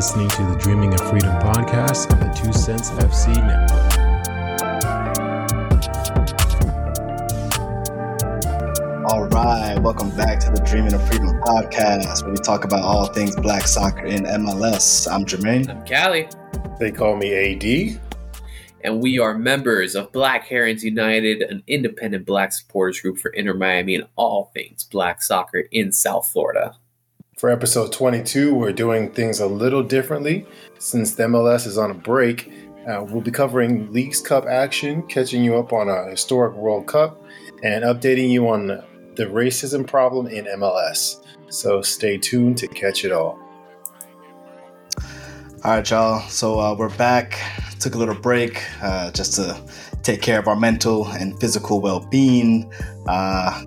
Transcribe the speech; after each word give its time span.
listening 0.00 0.28
to 0.30 0.42
the 0.46 0.56
Dreaming 0.56 0.94
of 0.94 1.00
Freedom 1.10 1.28
podcast 1.40 2.10
on 2.10 2.20
the 2.20 2.34
Two 2.34 2.54
Cents 2.54 2.88
FC 2.88 3.36
network. 3.36 4.00
All 9.10 9.26
right, 9.26 9.78
welcome 9.78 10.08
back 10.16 10.40
to 10.40 10.50
the 10.52 10.62
Dreaming 10.64 10.94
of 10.94 11.06
Freedom 11.06 11.38
podcast, 11.42 12.22
where 12.22 12.32
we 12.32 12.38
talk 12.38 12.64
about 12.64 12.80
all 12.80 13.12
things 13.12 13.36
black 13.36 13.66
soccer 13.66 14.06
in 14.06 14.24
MLS. 14.24 15.06
I'm 15.12 15.26
Jermaine. 15.26 15.68
I'm 15.68 15.84
Callie. 15.84 16.30
They 16.78 16.90
call 16.90 17.16
me 17.16 17.34
AD. 17.34 18.00
And 18.82 19.02
we 19.02 19.18
are 19.18 19.36
members 19.36 19.94
of 19.96 20.10
Black 20.12 20.46
Herons 20.46 20.82
United, 20.82 21.42
an 21.42 21.62
independent 21.66 22.24
black 22.24 22.54
supporters 22.54 23.02
group 23.02 23.18
for 23.18 23.32
Inter 23.32 23.52
Miami 23.52 23.96
and 23.96 24.06
all 24.16 24.50
things 24.54 24.82
black 24.82 25.20
soccer 25.20 25.64
in 25.70 25.92
South 25.92 26.26
Florida. 26.26 26.74
For 27.40 27.48
episode 27.48 27.90
22, 27.90 28.54
we're 28.54 28.70
doing 28.70 29.10
things 29.12 29.40
a 29.40 29.46
little 29.46 29.82
differently 29.82 30.46
since 30.78 31.14
the 31.14 31.22
MLS 31.22 31.66
is 31.66 31.78
on 31.78 31.90
a 31.90 31.94
break. 31.94 32.52
Uh, 32.86 33.02
we'll 33.02 33.22
be 33.22 33.30
covering 33.30 33.90
Leagues 33.94 34.20
Cup 34.20 34.44
action, 34.44 35.02
catching 35.04 35.42
you 35.42 35.56
up 35.56 35.72
on 35.72 35.88
a 35.88 36.10
historic 36.10 36.54
World 36.54 36.86
Cup, 36.86 37.18
and 37.62 37.82
updating 37.82 38.28
you 38.28 38.46
on 38.50 38.66
the 38.66 39.24
racism 39.24 39.86
problem 39.86 40.26
in 40.26 40.44
MLS. 40.44 41.24
So 41.48 41.80
stay 41.80 42.18
tuned 42.18 42.58
to 42.58 42.68
catch 42.68 43.06
it 43.06 43.10
all. 43.10 43.38
All 45.64 45.76
right, 45.76 45.90
y'all. 45.90 46.20
So 46.28 46.60
uh, 46.60 46.74
we're 46.74 46.94
back. 46.96 47.38
Took 47.78 47.94
a 47.94 47.98
little 47.98 48.14
break 48.16 48.62
uh, 48.82 49.12
just 49.12 49.32
to 49.36 49.58
take 50.02 50.20
care 50.20 50.38
of 50.38 50.46
our 50.46 50.56
mental 50.56 51.08
and 51.08 51.40
physical 51.40 51.80
well-being. 51.80 52.70
Uh, 53.06 53.64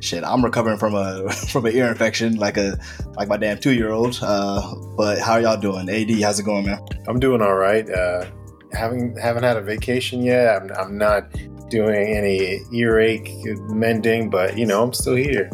shit, 0.00 0.24
I'm 0.24 0.44
recovering 0.44 0.78
from 0.78 0.94
a 0.94 1.30
from 1.50 1.66
an 1.66 1.74
ear 1.74 1.88
infection, 1.88 2.36
like 2.36 2.56
a 2.56 2.78
like 3.16 3.28
my 3.28 3.36
damn 3.36 3.58
two 3.58 3.72
year 3.72 3.90
old. 3.90 4.18
Uh, 4.22 4.74
but 4.96 5.18
how 5.18 5.32
are 5.34 5.40
y'all 5.40 5.60
doing? 5.60 5.88
Ad, 5.88 6.10
how's 6.22 6.38
it 6.38 6.44
going, 6.44 6.66
man? 6.66 6.80
I'm 7.06 7.20
doing 7.20 7.42
all 7.42 7.54
right. 7.54 7.88
Uh, 7.88 8.26
haven't 8.72 9.18
haven't 9.18 9.42
had 9.42 9.56
a 9.56 9.62
vacation 9.62 10.22
yet. 10.22 10.56
I'm, 10.56 10.70
I'm 10.72 10.98
not 10.98 11.32
doing 11.70 12.16
any 12.16 12.60
earache 12.72 13.30
mending, 13.68 14.30
but 14.30 14.58
you 14.58 14.66
know 14.66 14.82
I'm 14.82 14.92
still 14.92 15.16
here, 15.16 15.50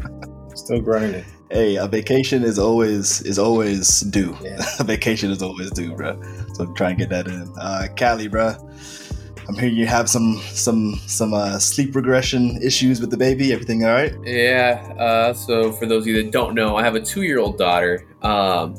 still 0.54 0.80
grinding 0.80 1.24
hey, 1.50 1.76
a 1.76 1.86
vacation 1.86 2.42
is 2.42 2.58
always 2.58 3.22
is 3.22 3.38
always 3.38 4.00
due. 4.00 4.36
Yeah. 4.42 4.64
a 4.80 4.84
vacation 4.84 5.30
is 5.30 5.42
always 5.42 5.70
due, 5.70 5.94
bro. 5.94 6.20
So 6.54 6.72
try 6.74 6.90
and 6.90 6.98
get 6.98 7.08
that 7.10 7.26
in. 7.26 7.52
Uh, 7.58 7.88
Callie, 7.98 8.28
bro. 8.28 8.54
I'm 9.48 9.54
hearing 9.54 9.76
you 9.76 9.86
have 9.86 10.08
some 10.08 10.40
some 10.52 11.00
some 11.06 11.32
uh, 11.32 11.58
sleep 11.58 11.94
regression 11.94 12.60
issues 12.62 13.00
with 13.00 13.10
the 13.10 13.16
baby. 13.16 13.52
Everything 13.52 13.84
all 13.84 13.92
right? 13.92 14.14
Yeah. 14.24 14.94
Uh, 14.98 15.32
so 15.32 15.72
for 15.72 15.86
those 15.86 16.02
of 16.02 16.08
you 16.08 16.22
that 16.22 16.32
don't 16.32 16.54
know, 16.54 16.76
I 16.76 16.82
have 16.82 16.94
a 16.94 17.00
two 17.00 17.22
year 17.22 17.38
old 17.38 17.58
daughter. 17.58 18.06
Um, 18.22 18.76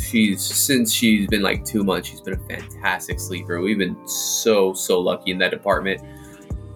she's 0.00 0.42
since 0.42 0.92
she's 0.92 1.26
been 1.28 1.42
like 1.42 1.64
two 1.64 1.84
months, 1.84 2.08
she's 2.08 2.20
been 2.20 2.34
a 2.34 2.48
fantastic 2.48 3.20
sleeper. 3.20 3.60
We've 3.60 3.78
been 3.78 3.96
so 4.08 4.72
so 4.72 5.00
lucky 5.00 5.30
in 5.30 5.38
that 5.38 5.50
department 5.50 6.02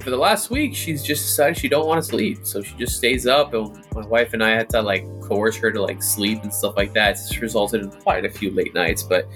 for 0.01 0.11
the 0.11 0.17
last 0.17 0.51
week, 0.51 0.75
she's 0.75 1.03
just 1.03 1.23
decided 1.23 1.59
she 1.59 1.69
don't 1.69 1.87
want 1.87 2.03
to 2.03 2.03
sleep, 2.03 2.39
so 2.43 2.63
she 2.63 2.75
just 2.77 2.97
stays 2.97 3.27
up. 3.27 3.53
And 3.53 3.85
my 3.95 4.07
wife 4.07 4.33
and 4.33 4.43
I 4.43 4.51
had 4.51 4.71
to 4.71 4.81
like 4.81 5.05
coerce 5.21 5.57
her 5.57 5.71
to 5.71 5.83
like 5.83 6.03
sleep 6.03 6.43
and 6.43 6.53
stuff 6.53 6.77
like 6.77 6.95
that. 6.95 7.13
It's 7.13 7.39
resulted 7.39 7.83
in 7.83 7.91
quite 7.91 8.25
a 8.25 8.31
few 8.31 8.51
late 8.51 8.75
nights, 8.75 9.03
but 9.03 9.29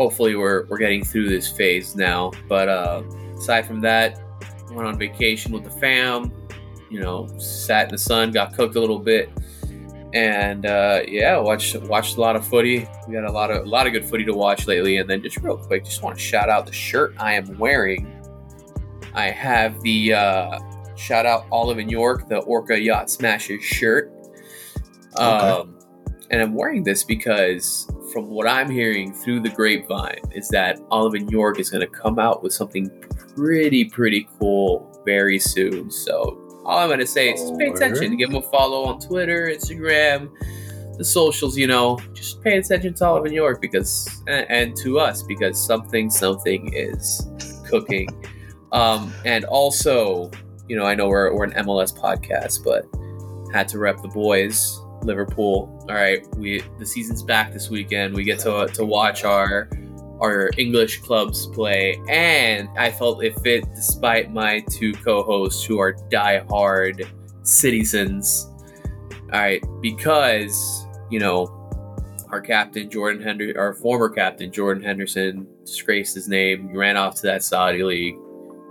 hopefully 0.00 0.34
we're 0.34 0.64
we're 0.66 0.78
getting 0.78 1.04
through 1.04 1.28
this 1.28 1.50
phase 1.50 1.94
now. 1.94 2.30
But 2.48 2.68
uh, 2.68 3.02
aside 3.36 3.66
from 3.66 3.80
that, 3.82 4.20
went 4.70 4.88
on 4.88 4.98
vacation 4.98 5.52
with 5.52 5.64
the 5.64 5.70
fam. 5.70 6.32
You 6.90 7.00
know, 7.00 7.28
sat 7.38 7.84
in 7.84 7.90
the 7.90 7.98
sun, 7.98 8.32
got 8.32 8.54
cooked 8.54 8.76
a 8.76 8.80
little 8.80 8.98
bit, 8.98 9.30
and 10.12 10.66
uh, 10.66 11.02
yeah, 11.06 11.38
watched 11.38 11.76
watched 11.82 12.16
a 12.16 12.20
lot 12.20 12.34
of 12.34 12.46
footy. 12.46 12.88
We 13.06 13.14
got 13.14 13.24
a 13.24 13.32
lot 13.32 13.50
of 13.50 13.66
a 13.66 13.68
lot 13.68 13.86
of 13.86 13.92
good 13.92 14.04
footy 14.04 14.24
to 14.24 14.34
watch 14.34 14.66
lately. 14.66 14.96
And 14.96 15.08
then 15.08 15.22
just 15.22 15.36
real 15.38 15.58
quick, 15.58 15.84
just 15.84 16.02
want 16.02 16.16
to 16.16 16.22
shout 16.22 16.48
out 16.48 16.66
the 16.66 16.72
shirt 16.72 17.14
I 17.18 17.34
am 17.34 17.58
wearing 17.58 18.20
I 19.14 19.30
have 19.30 19.80
the 19.82 20.14
uh, 20.14 20.58
shout 20.96 21.26
out 21.26 21.46
Olive 21.50 21.78
in 21.78 21.88
York, 21.88 22.28
the 22.28 22.38
Orca 22.38 22.80
Yacht 22.80 23.10
Smashers 23.10 23.62
shirt. 23.62 24.12
Okay. 25.14 25.22
Um, 25.22 25.79
and 26.30 26.40
I'm 26.40 26.54
wearing 26.54 26.84
this 26.84 27.02
because 27.02 27.90
from 28.12 28.28
what 28.28 28.46
I'm 28.46 28.70
hearing 28.70 29.12
through 29.12 29.40
the 29.40 29.48
grapevine 29.48 30.20
is 30.32 30.48
that 30.48 30.80
Olive 30.90 31.14
in 31.14 31.28
York 31.28 31.58
is 31.58 31.70
going 31.70 31.80
to 31.80 31.86
come 31.86 32.18
out 32.18 32.42
with 32.42 32.52
something 32.52 32.88
pretty, 33.34 33.84
pretty 33.84 34.28
cool 34.38 35.02
very 35.04 35.38
soon. 35.38 35.90
So 35.90 36.40
all 36.64 36.78
I'm 36.78 36.88
going 36.88 37.00
to 37.00 37.06
say 37.06 37.30
is 37.32 37.40
just 37.40 37.58
pay 37.58 37.68
attention. 37.68 38.16
Give 38.16 38.30
them 38.30 38.42
a 38.42 38.50
follow 38.50 38.84
on 38.84 39.00
Twitter, 39.00 39.48
Instagram, 39.48 40.30
the 40.96 41.04
socials, 41.04 41.56
you 41.56 41.66
know. 41.66 41.98
Just 42.12 42.42
pay 42.42 42.58
attention 42.58 42.94
to 42.94 43.06
Olive 43.06 43.26
in 43.26 43.32
York 43.32 43.60
because, 43.60 44.22
and, 44.28 44.48
and 44.50 44.76
to 44.78 45.00
us, 45.00 45.22
because 45.22 45.62
something, 45.64 46.10
something 46.10 46.72
is 46.72 47.26
cooking. 47.68 48.08
Um, 48.72 49.12
and 49.24 49.44
also, 49.46 50.30
you 50.68 50.76
know, 50.76 50.84
I 50.84 50.94
know 50.94 51.08
we're, 51.08 51.34
we're 51.34 51.42
an 51.42 51.64
MLS 51.64 51.92
podcast, 51.92 52.62
but 52.62 52.86
had 53.52 53.66
to 53.70 53.80
rep 53.80 54.00
the 54.00 54.06
boys. 54.06 54.80
Liverpool. 55.02 55.84
All 55.88 55.94
right, 55.94 56.26
we 56.36 56.62
the 56.78 56.86
season's 56.86 57.22
back 57.22 57.52
this 57.52 57.70
weekend. 57.70 58.14
We 58.14 58.24
get 58.24 58.38
to 58.40 58.66
to 58.66 58.84
watch 58.84 59.24
our 59.24 59.68
our 60.20 60.50
English 60.58 61.00
clubs 61.00 61.46
play, 61.46 62.00
and 62.08 62.68
I 62.78 62.90
felt 62.90 63.24
it 63.24 63.38
fit 63.40 63.64
despite 63.74 64.32
my 64.32 64.60
two 64.70 64.92
co-hosts 64.92 65.64
who 65.64 65.78
are 65.78 65.92
die-hard 66.10 67.10
citizens. 67.42 68.48
All 69.32 69.40
right, 69.40 69.64
because 69.80 70.86
you 71.10 71.20
know 71.20 71.56
our 72.30 72.40
captain 72.40 72.90
Jordan 72.90 73.22
Henderson, 73.22 73.56
our 73.56 73.74
former 73.74 74.08
captain 74.08 74.52
Jordan 74.52 74.84
Henderson, 74.84 75.46
disgraced 75.64 76.14
his 76.14 76.28
name, 76.28 76.76
ran 76.76 76.96
off 76.96 77.16
to 77.16 77.22
that 77.22 77.42
Saudi 77.42 77.82
league 77.82 78.16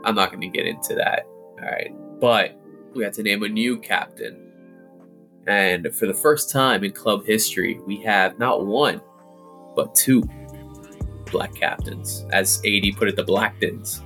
I'm 0.03 0.15
not 0.15 0.31
going 0.31 0.41
to 0.41 0.47
get 0.47 0.65
into 0.65 0.95
that. 0.95 1.25
All 1.27 1.69
right. 1.69 1.93
But 2.19 2.59
we 2.93 3.03
had 3.03 3.13
to 3.13 3.23
name 3.23 3.43
a 3.43 3.49
new 3.49 3.77
captain. 3.77 4.48
And 5.49 5.93
for 5.95 6.05
the 6.05 6.13
first 6.13 6.51
time 6.51 6.83
in 6.83 6.91
club 6.91 7.25
history, 7.25 7.79
we 7.87 7.97
have 8.03 8.37
not 8.37 8.67
one, 8.67 9.01
but 9.75 9.95
two 9.95 10.21
black 11.31 11.55
captains. 11.55 12.25
As 12.31 12.61
AD 12.65 12.95
put 12.95 13.07
it, 13.07 13.15
the 13.15 13.23
Blacktains. 13.23 14.03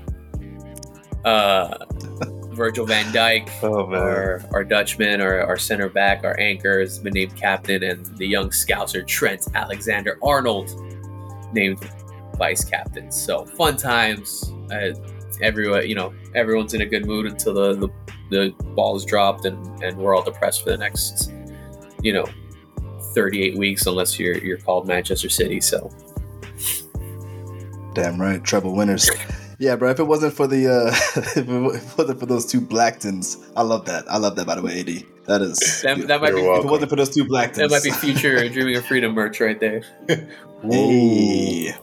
Uh, 1.25 1.77
Virgil 2.53 2.85
van 2.85 3.11
Dijk, 3.11 3.49
oh, 3.63 3.91
our, 3.93 4.41
our 4.53 4.63
Dutchman, 4.63 5.19
our, 5.21 5.41
our 5.41 5.57
center 5.57 5.89
back, 5.89 6.23
our 6.23 6.39
anchor 6.39 6.79
has 6.79 6.99
been 6.99 7.13
named 7.13 7.35
captain, 7.35 7.83
and 7.83 8.05
the 8.17 8.27
young 8.27 8.49
scouser 8.49 9.05
Trent 9.05 9.47
Alexander 9.55 10.19
Arnold 10.21 10.69
named 11.51 11.79
vice 12.37 12.63
captain. 12.63 13.11
So 13.11 13.45
fun 13.45 13.75
times. 13.75 14.53
Uh, 14.71 14.93
everyone, 15.41 15.87
you 15.87 15.95
know, 15.95 16.13
everyone's 16.35 16.73
in 16.73 16.81
a 16.81 16.85
good 16.85 17.05
mood 17.05 17.25
until 17.25 17.53
the 17.53 17.75
the, 17.75 17.89
the 18.29 18.63
ball 18.75 18.95
is 18.95 19.05
dropped 19.05 19.45
and 19.45 19.83
and 19.83 19.97
we're 19.97 20.15
all 20.15 20.23
depressed 20.23 20.63
for 20.63 20.69
the 20.69 20.77
next, 20.77 21.31
you 22.01 22.13
know, 22.13 22.25
38 23.13 23.57
weeks 23.57 23.85
unless 23.85 24.19
you're 24.19 24.37
you're 24.37 24.57
called 24.57 24.87
Manchester 24.87 25.29
City. 25.29 25.61
So. 25.61 25.89
Damn 27.93 28.19
right, 28.19 28.43
treble 28.43 28.75
winners. 28.75 29.07
Yeah, 29.59 29.75
bro. 29.75 29.91
If 29.91 29.99
it 29.99 30.03
wasn't 30.03 30.33
for 30.33 30.47
the 30.47 30.67
uh 30.67 30.87
if 31.35 31.37
it 31.37 31.97
wasn't 31.97 32.19
for 32.19 32.25
those 32.25 32.45
two 32.45 32.59
Blacktains, 32.59 33.37
I 33.55 33.61
love 33.61 33.85
that. 33.85 34.03
I 34.09 34.17
love 34.17 34.35
that. 34.35 34.47
By 34.47 34.55
the 34.55 34.61
way, 34.61 34.79
AD, 34.79 34.87
that 35.25 35.41
is 35.41 35.81
that, 35.83 36.07
that 36.07 36.21
might 36.21 36.35
be. 36.35 36.41
Welcome. 36.41 36.59
If 36.59 36.65
it 36.65 36.71
wasn't 36.71 36.89
for 36.89 36.95
those 36.95 37.09
two 37.11 37.25
Blacktains, 37.25 37.69
that 37.69 37.71
might 37.71 37.83
be 37.83 37.91
future 37.91 38.49
Dreaming 38.49 38.75
of 38.75 38.85
Freedom 38.85 39.13
merch 39.13 39.39
right 39.39 39.59
there. 39.59 39.83
hey, 40.63 41.75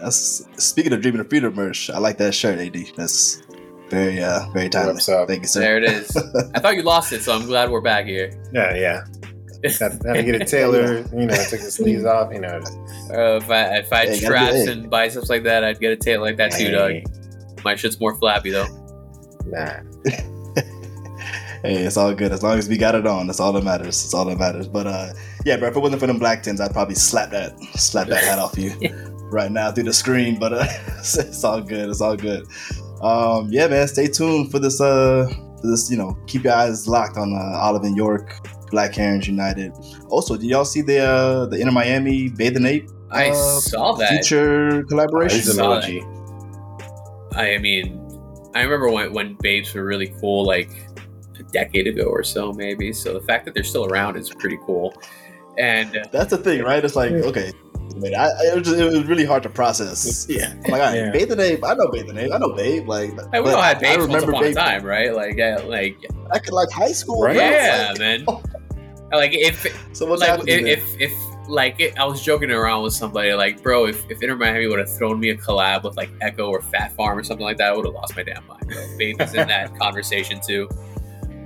that's 0.00 0.46
speaking 0.56 0.92
of 0.92 1.00
dreaming 1.00 1.20
of 1.20 1.28
freedom 1.28 1.54
merch. 1.54 1.90
I 1.90 1.98
like 1.98 2.18
that 2.18 2.34
shirt, 2.34 2.58
AD. 2.58 2.76
That's 2.96 3.42
very 3.90 4.22
uh 4.22 4.48
very 4.50 4.68
timely. 4.68 5.00
Thank 5.00 5.42
you, 5.42 5.48
sir. 5.48 5.60
There 5.60 5.78
it 5.78 5.84
is. 5.84 6.16
I 6.54 6.60
thought 6.60 6.76
you 6.76 6.82
lost 6.82 7.12
it, 7.12 7.22
so 7.22 7.34
I'm 7.34 7.46
glad 7.46 7.70
we're 7.70 7.80
back 7.80 8.06
here. 8.06 8.30
Yeah, 8.52 8.74
yeah. 8.74 9.04
Got, 9.80 10.00
to 10.00 10.22
get 10.22 10.36
it 10.36 10.46
tailored. 10.48 11.10
You 11.12 11.26
know, 11.26 11.34
take 11.34 11.62
the 11.62 11.70
sleeves 11.70 12.04
off. 12.04 12.32
You 12.32 12.40
know. 12.40 12.60
Uh, 13.10 13.36
if 13.36 13.50
I 13.50 13.78
if 13.78 13.92
I 13.92 13.98
had 13.98 14.08
hey, 14.08 14.14
straps 14.16 14.66
and 14.68 14.88
biceps 14.88 15.28
like 15.28 15.42
that, 15.44 15.64
I'd 15.64 15.80
get 15.80 15.92
a 15.92 15.96
tail 15.96 16.20
like 16.20 16.36
that 16.36 16.52
too, 16.52 16.66
hey. 16.66 16.70
Doug. 17.02 17.64
My 17.64 17.74
shit's 17.74 17.98
more 17.98 18.14
flappy 18.14 18.50
though. 18.50 18.68
Nah. 19.46 19.80
hey, 21.62 21.82
it's 21.84 21.96
all 21.96 22.14
good 22.14 22.30
as 22.30 22.42
long 22.42 22.58
as 22.58 22.68
we 22.68 22.76
got 22.76 22.94
it 22.94 23.06
on. 23.06 23.26
That's 23.26 23.40
all 23.40 23.52
that 23.54 23.64
matters. 23.64 24.00
That's 24.02 24.14
all 24.14 24.26
that 24.26 24.38
matters. 24.38 24.68
But 24.68 24.86
uh, 24.86 25.12
yeah, 25.44 25.56
bro. 25.56 25.70
If 25.70 25.76
it 25.76 25.80
wasn't 25.80 26.00
for 26.00 26.06
them 26.06 26.20
Blacktains, 26.20 26.60
I'd 26.60 26.72
probably 26.72 26.94
slap 26.94 27.30
that 27.30 27.58
slap 27.74 28.06
that 28.08 28.22
hat 28.22 28.38
off 28.38 28.56
you 28.56 28.72
right 29.30 29.50
now 29.50 29.70
through 29.70 29.84
the 29.84 29.92
screen. 29.92 30.38
But 30.38 30.52
uh, 30.52 30.64
it's 30.98 31.44
all 31.44 31.60
good. 31.60 31.88
It's 31.88 32.00
all 32.00 32.16
good. 32.16 32.46
Um, 33.02 33.48
yeah, 33.50 33.66
man. 33.66 33.86
Stay 33.88 34.08
tuned 34.08 34.50
for 34.50 34.58
this. 34.58 34.80
Uh, 34.80 35.28
for 35.60 35.66
this. 35.66 35.90
You 35.90 35.96
know, 35.96 36.18
keep 36.26 36.44
your 36.44 36.54
eyes 36.54 36.88
locked 36.88 37.16
on 37.16 37.32
uh, 37.32 37.58
Olive 37.58 37.84
in 37.84 37.96
York, 37.96 38.34
Black 38.70 38.94
Herons 38.94 39.26
United. 39.26 39.72
Also, 40.08 40.36
did 40.36 40.46
y'all 40.46 40.64
see 40.64 40.82
the 40.82 41.00
uh, 41.00 41.46
the 41.46 41.58
Inter 41.58 41.72
Miami 41.72 42.28
Bathing 42.28 42.66
Ape? 42.66 42.88
I 43.10 43.30
uh, 43.30 43.34
saw 43.60 43.94
that 43.94 44.10
future 44.10 44.84
collaboration. 44.84 45.38
I 45.38 45.42
saw 45.42 45.80
that. 45.80 46.18
I 47.34 47.58
mean, 47.58 48.04
I 48.54 48.62
remember 48.62 48.90
when 48.90 49.12
when 49.12 49.34
Bapes 49.40 49.72
were 49.74 49.84
really 49.84 50.12
cool, 50.20 50.44
like 50.44 50.70
a 51.38 51.42
decade 51.44 51.86
ago 51.86 52.04
or 52.04 52.24
so, 52.24 52.52
maybe. 52.52 52.92
So 52.92 53.14
the 53.14 53.20
fact 53.20 53.44
that 53.44 53.54
they're 53.54 53.64
still 53.64 53.86
around 53.86 54.16
is 54.16 54.30
pretty 54.30 54.58
cool. 54.66 54.94
And 55.56 56.06
that's 56.12 56.30
the 56.30 56.38
thing, 56.38 56.62
right? 56.62 56.84
It's 56.84 56.96
like 56.96 57.12
okay, 57.12 57.52
man. 58.00 58.14
I, 58.14 58.28
it, 58.46 58.54
was 58.54 58.68
just, 58.68 58.78
it 58.80 58.84
was 58.84 59.04
really 59.04 59.24
hard 59.24 59.42
to 59.44 59.48
process. 59.48 60.26
Yeah. 60.30 60.52
I'm 60.52 60.60
like, 60.62 60.72
all 60.72 60.78
right, 60.78 60.94
Yeah. 60.96 61.10
Bape 61.10 61.28
the 61.28 61.36
Name, 61.36 61.64
I 61.64 61.74
know 61.74 61.88
Bape 61.88 62.06
the 62.06 62.12
Name, 62.12 62.32
I 62.32 62.38
know 62.38 62.50
Bape. 62.54 62.86
Like, 62.86 63.10
Hey, 63.32 63.40
we 63.40 63.46
but 63.50 63.54
all 63.54 63.62
had 63.62 63.78
I 63.78 63.80
Bapes 63.80 63.98
once 63.98 64.06
remember 64.12 64.30
upon 64.32 64.44
a 64.44 64.46
Bape 64.48 64.56
time, 64.56 64.84
right? 64.84 65.14
Like, 65.14 65.36
yeah, 65.36 65.56
like, 65.64 65.98
back 66.32 66.46
in 66.48 66.54
like 66.54 66.70
high 66.70 66.92
school. 66.92 67.22
Right. 67.22 67.36
yeah, 67.36 67.88
like- 67.90 67.98
man. 67.98 68.24
Oh. 68.28 68.42
Like, 69.12 69.30
if 69.32 69.64
So 69.96 70.04
what's 70.06 70.20
like 70.20 70.30
happening? 70.30 70.66
if, 70.66 70.80
if 71.00 71.10
if 71.10 71.12
like 71.48 71.80
it, 71.80 71.98
I 71.98 72.04
was 72.04 72.22
joking 72.22 72.50
around 72.50 72.82
with 72.82 72.92
somebody 72.92 73.32
like, 73.32 73.62
bro, 73.62 73.86
if, 73.86 74.04
if 74.10 74.22
Inter 74.22 74.36
Miami 74.36 74.66
would 74.66 74.78
have 74.78 74.94
thrown 74.98 75.18
me 75.18 75.30
a 75.30 75.34
collab 75.34 75.82
with 75.84 75.96
like 75.96 76.10
Ecko 76.20 76.50
or 76.50 76.60
Phat 76.60 76.92
Farm 76.94 77.16
or 77.18 77.24
something 77.24 77.42
like 77.44 77.56
that, 77.56 77.70
I 77.72 77.74
would 77.74 77.86
have 77.86 77.94
lost 77.94 78.14
my 78.16 78.22
damn 78.22 78.46
mind. 78.46 78.68
Bro. 78.68 78.84
Bape 78.98 79.18
is 79.22 79.32
in 79.32 79.48
that 79.48 79.74
conversation 79.80 80.40
too. 80.46 80.68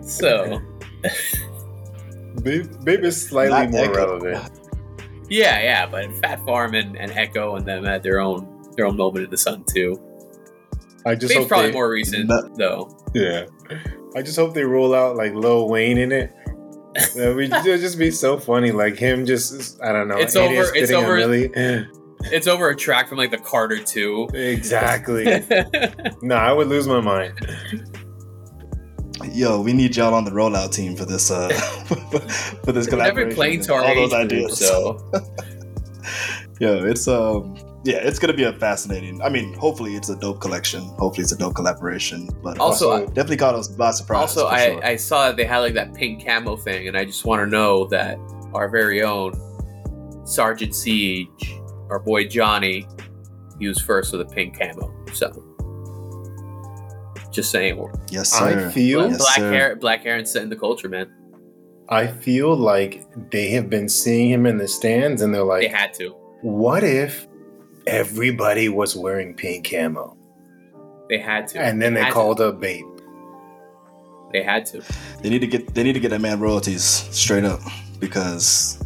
So 0.02 0.60
Bape, 2.42 2.66
Bape 2.84 3.04
is 3.04 3.28
slightly 3.28 3.52
Not 3.52 3.70
more 3.70 3.84
Ecko. 3.84 3.94
relevant. 4.20 4.58
Yeah, 5.32 5.60
yeah, 5.62 5.86
but 5.86 6.14
Phat 6.18 6.44
Farm 6.44 6.74
and, 6.74 6.96
and 6.96 7.10
Ecko 7.10 7.56
and 7.56 7.64
them 7.66 7.84
had 7.84 8.02
their 8.02 8.20
own 8.20 8.46
their 8.76 8.86
own 8.86 8.96
moment 8.96 9.24
in 9.24 9.30
the 9.30 9.38
sun 9.38 9.64
too. 9.64 9.98
I 11.06 11.14
just 11.14 11.28
Bape's 11.32 11.40
hope 11.44 11.48
probably 11.48 11.68
they, 11.68 11.72
more 11.72 11.90
recent 11.90 12.28
No. 12.28 12.48
though. 12.56 12.98
Yeah. 13.14 13.46
I 14.14 14.20
just 14.22 14.38
hope 14.38 14.52
they 14.54 14.64
roll 14.64 14.94
out 14.94 15.16
like 15.16 15.32
Lil 15.34 15.68
Wayne 15.68 15.96
in 15.98 16.12
it. 16.12 16.32
That 17.16 17.32
would 17.34 17.50
just 17.64 17.98
be 17.98 18.10
so 18.10 18.38
funny, 18.38 18.72
like 18.72 18.96
him 18.98 19.24
just 19.24 19.82
I 19.82 19.92
don't 19.92 20.08
know. 20.08 20.18
It's 20.18 20.36
over- 20.36 20.74
it's 20.74 20.90
a 20.90 20.94
over- 20.96 21.16
milli. 21.16 21.88
It's 22.26 22.46
over 22.46 22.68
a 22.68 22.76
track 22.76 23.08
from 23.08 23.18
like 23.18 23.32
the 23.32 23.38
Carter 23.38 23.78
two. 23.78 24.28
Exactly. 24.32 25.24
no, 26.22 26.36
I 26.36 26.52
would 26.52 26.68
lose 26.68 26.86
my 26.86 27.00
mind. 27.00 27.32
Yo, 29.32 29.60
we 29.60 29.72
need 29.72 29.96
y'all 29.96 30.14
on 30.14 30.24
the 30.24 30.30
rollout 30.30 30.72
team 30.72 30.94
for 30.94 31.04
this. 31.04 31.30
Uh, 31.30 31.48
for 32.64 32.72
this 32.72 32.86
We're 32.90 32.98
never 32.98 33.24
collaboration. 33.24 33.34
playing 33.34 33.60
to 33.62 33.74
our 33.74 33.84
all 33.84 33.94
those 33.94 34.12
ideas. 34.12 34.58
so 34.58 35.10
Yeah, 36.60 36.84
it's 36.84 37.08
um, 37.08 37.56
yeah, 37.84 37.96
it's 37.96 38.18
gonna 38.18 38.34
be 38.34 38.44
a 38.44 38.52
fascinating. 38.52 39.20
I 39.22 39.28
mean, 39.28 39.52
hopefully 39.54 39.96
it's 39.96 40.08
a 40.10 40.16
dope 40.16 40.40
collection. 40.40 40.82
Hopefully 40.98 41.22
it's 41.24 41.32
a 41.32 41.36
dope 41.36 41.54
collaboration. 41.54 42.28
But 42.42 42.58
Also, 42.58 42.90
also, 42.90 43.06
definitely 43.06 43.38
caught 43.38 43.54
us 43.54 43.68
by 43.68 43.90
surprise. 43.90 44.20
Also, 44.20 44.46
I, 44.46 44.66
sure. 44.66 44.84
I 44.84 44.96
saw 44.96 45.26
that 45.26 45.36
they 45.36 45.44
had 45.44 45.58
like 45.58 45.74
that 45.74 45.94
pink 45.94 46.24
camo 46.24 46.56
thing, 46.56 46.86
and 46.88 46.96
I 46.96 47.04
just 47.04 47.24
want 47.24 47.40
to 47.40 47.46
know 47.46 47.86
that 47.86 48.18
our 48.54 48.68
very 48.68 49.02
own 49.02 49.32
Sergeant 50.24 50.74
Siege, 50.74 51.56
our 51.90 51.98
boy 51.98 52.28
Johnny, 52.28 52.86
he 53.58 53.66
was 53.66 53.80
first 53.80 54.12
with 54.12 54.20
a 54.20 54.26
pink 54.26 54.58
camo. 54.58 54.94
So, 55.12 55.32
just 57.32 57.50
saying, 57.50 57.82
yes, 58.10 58.30
sir. 58.32 58.68
I 58.68 58.72
feel 58.72 59.08
Yes, 59.10 59.18
black 59.18 59.36
sir. 59.36 59.52
hair, 59.52 59.76
black 59.76 60.02
hair, 60.02 60.16
and 60.16 60.28
setting 60.28 60.48
the 60.50 60.56
culture, 60.56 60.88
man. 60.88 61.10
I 61.88 62.06
feel 62.06 62.54
like 62.56 63.04
they 63.30 63.50
have 63.50 63.68
been 63.68 63.88
seeing 63.88 64.30
him 64.30 64.46
in 64.46 64.56
the 64.58 64.68
stands 64.68 65.20
and 65.22 65.34
they're 65.34 65.42
like, 65.44 65.62
They 65.62 65.68
had 65.68 65.92
to. 65.94 66.10
what 66.42 66.84
if 66.84 67.26
everybody 67.86 68.68
was 68.68 68.96
wearing 68.96 69.34
pink 69.34 69.68
camo? 69.70 70.16
They 71.08 71.18
had 71.18 71.48
to. 71.48 71.60
And 71.60 71.82
then 71.82 71.94
they 71.94 72.02
had 72.04 72.12
called 72.12 72.38
To. 72.38 72.48
up 72.48 72.60
Bape. 72.60 72.84
They 74.32 74.42
had 74.42 74.64
to. 74.66 74.82
They 75.20 75.28
need 75.28 75.40
to 75.40 75.46
get 75.46 75.74
they 75.74 75.82
need 75.82 75.92
to 75.92 76.00
get 76.00 76.10
that 76.10 76.20
man 76.22 76.40
royalties 76.40 76.82
straight 76.84 77.44
up 77.44 77.60
because 77.98 78.82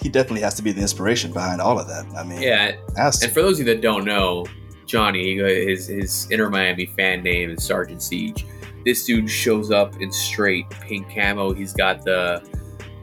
he 0.00 0.08
definitely 0.08 0.40
has 0.40 0.54
to 0.54 0.62
be 0.62 0.72
the 0.72 0.80
inspiration 0.80 1.32
behind 1.32 1.60
all 1.60 1.78
of 1.78 1.86
that. 1.88 2.06
I 2.16 2.22
mean, 2.24 2.40
Yeah, 2.40 2.76
has 2.96 3.18
to. 3.18 3.26
And 3.26 3.34
for 3.34 3.42
those 3.42 3.60
of 3.60 3.66
you 3.66 3.74
that 3.74 3.82
don't 3.82 4.04
know, 4.06 4.46
Johnny, 4.88 5.36
his 5.36 5.86
his 5.86 6.26
Inter 6.30 6.48
Miami 6.48 6.86
fan 6.86 7.22
name 7.22 7.50
is 7.50 7.62
Sergeant 7.62 8.02
Siege. 8.02 8.44
This 8.84 9.04
dude 9.04 9.30
shows 9.30 9.70
up 9.70 10.00
in 10.00 10.10
straight 10.10 10.68
pink 10.70 11.14
camo. 11.14 11.52
He's 11.52 11.74
got 11.74 12.04
the 12.04 12.42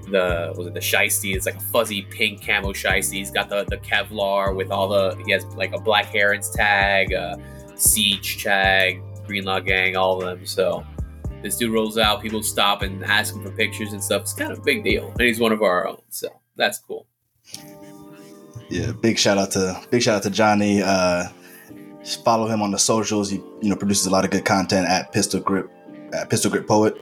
the 0.09 0.53
was 0.57 0.67
it 0.67 0.73
the 0.73 0.79
shiesty? 0.79 1.35
It's 1.35 1.45
like 1.45 1.55
a 1.55 1.61
fuzzy 1.61 2.01
pink 2.01 2.45
camo 2.45 2.73
shiesty. 2.73 3.13
He's 3.13 3.31
got 3.31 3.49
the 3.49 3.65
the 3.65 3.77
Kevlar 3.77 4.55
with 4.55 4.71
all 4.71 4.87
the 4.87 5.15
he 5.25 5.31
has 5.31 5.45
like 5.55 5.73
a 5.73 5.79
Black 5.79 6.05
Herons 6.05 6.49
tag, 6.49 7.11
a 7.11 7.39
Siege 7.75 8.43
tag, 8.43 9.01
Greenlaw 9.27 9.59
Gang, 9.59 9.95
all 9.95 10.21
of 10.21 10.25
them. 10.25 10.45
So 10.45 10.83
this 11.43 11.55
dude 11.55 11.71
rolls 11.71 11.99
out. 11.99 12.19
People 12.19 12.41
stop 12.41 12.81
and 12.81 13.05
ask 13.05 13.35
him 13.35 13.43
for 13.43 13.51
pictures 13.51 13.93
and 13.93 14.03
stuff. 14.03 14.23
It's 14.23 14.33
kind 14.33 14.51
of 14.51 14.57
a 14.57 14.61
big 14.61 14.83
deal, 14.83 15.11
and 15.11 15.21
he's 15.21 15.39
one 15.39 15.51
of 15.51 15.61
our 15.61 15.87
own. 15.87 16.01
So 16.09 16.29
that's 16.55 16.79
cool. 16.79 17.05
yeah, 18.69 18.91
big 18.91 19.19
shout 19.19 19.37
out 19.37 19.51
to 19.51 19.79
big 19.91 20.01
shout 20.01 20.15
out 20.15 20.23
to 20.23 20.31
Johnny. 20.31 20.81
Uh, 20.81 21.25
follow 22.23 22.47
him 22.47 22.61
on 22.61 22.71
the 22.71 22.79
socials. 22.79 23.29
He 23.29 23.37
you 23.61 23.69
know 23.69 23.75
produces 23.75 24.05
a 24.05 24.09
lot 24.09 24.25
of 24.25 24.31
good 24.31 24.45
content 24.45 24.87
at 24.87 25.11
Pistol 25.11 25.39
Grip 25.39 25.69
at 26.13 26.29
Pistol 26.29 26.51
Grip 26.51 26.67
Poet. 26.67 26.95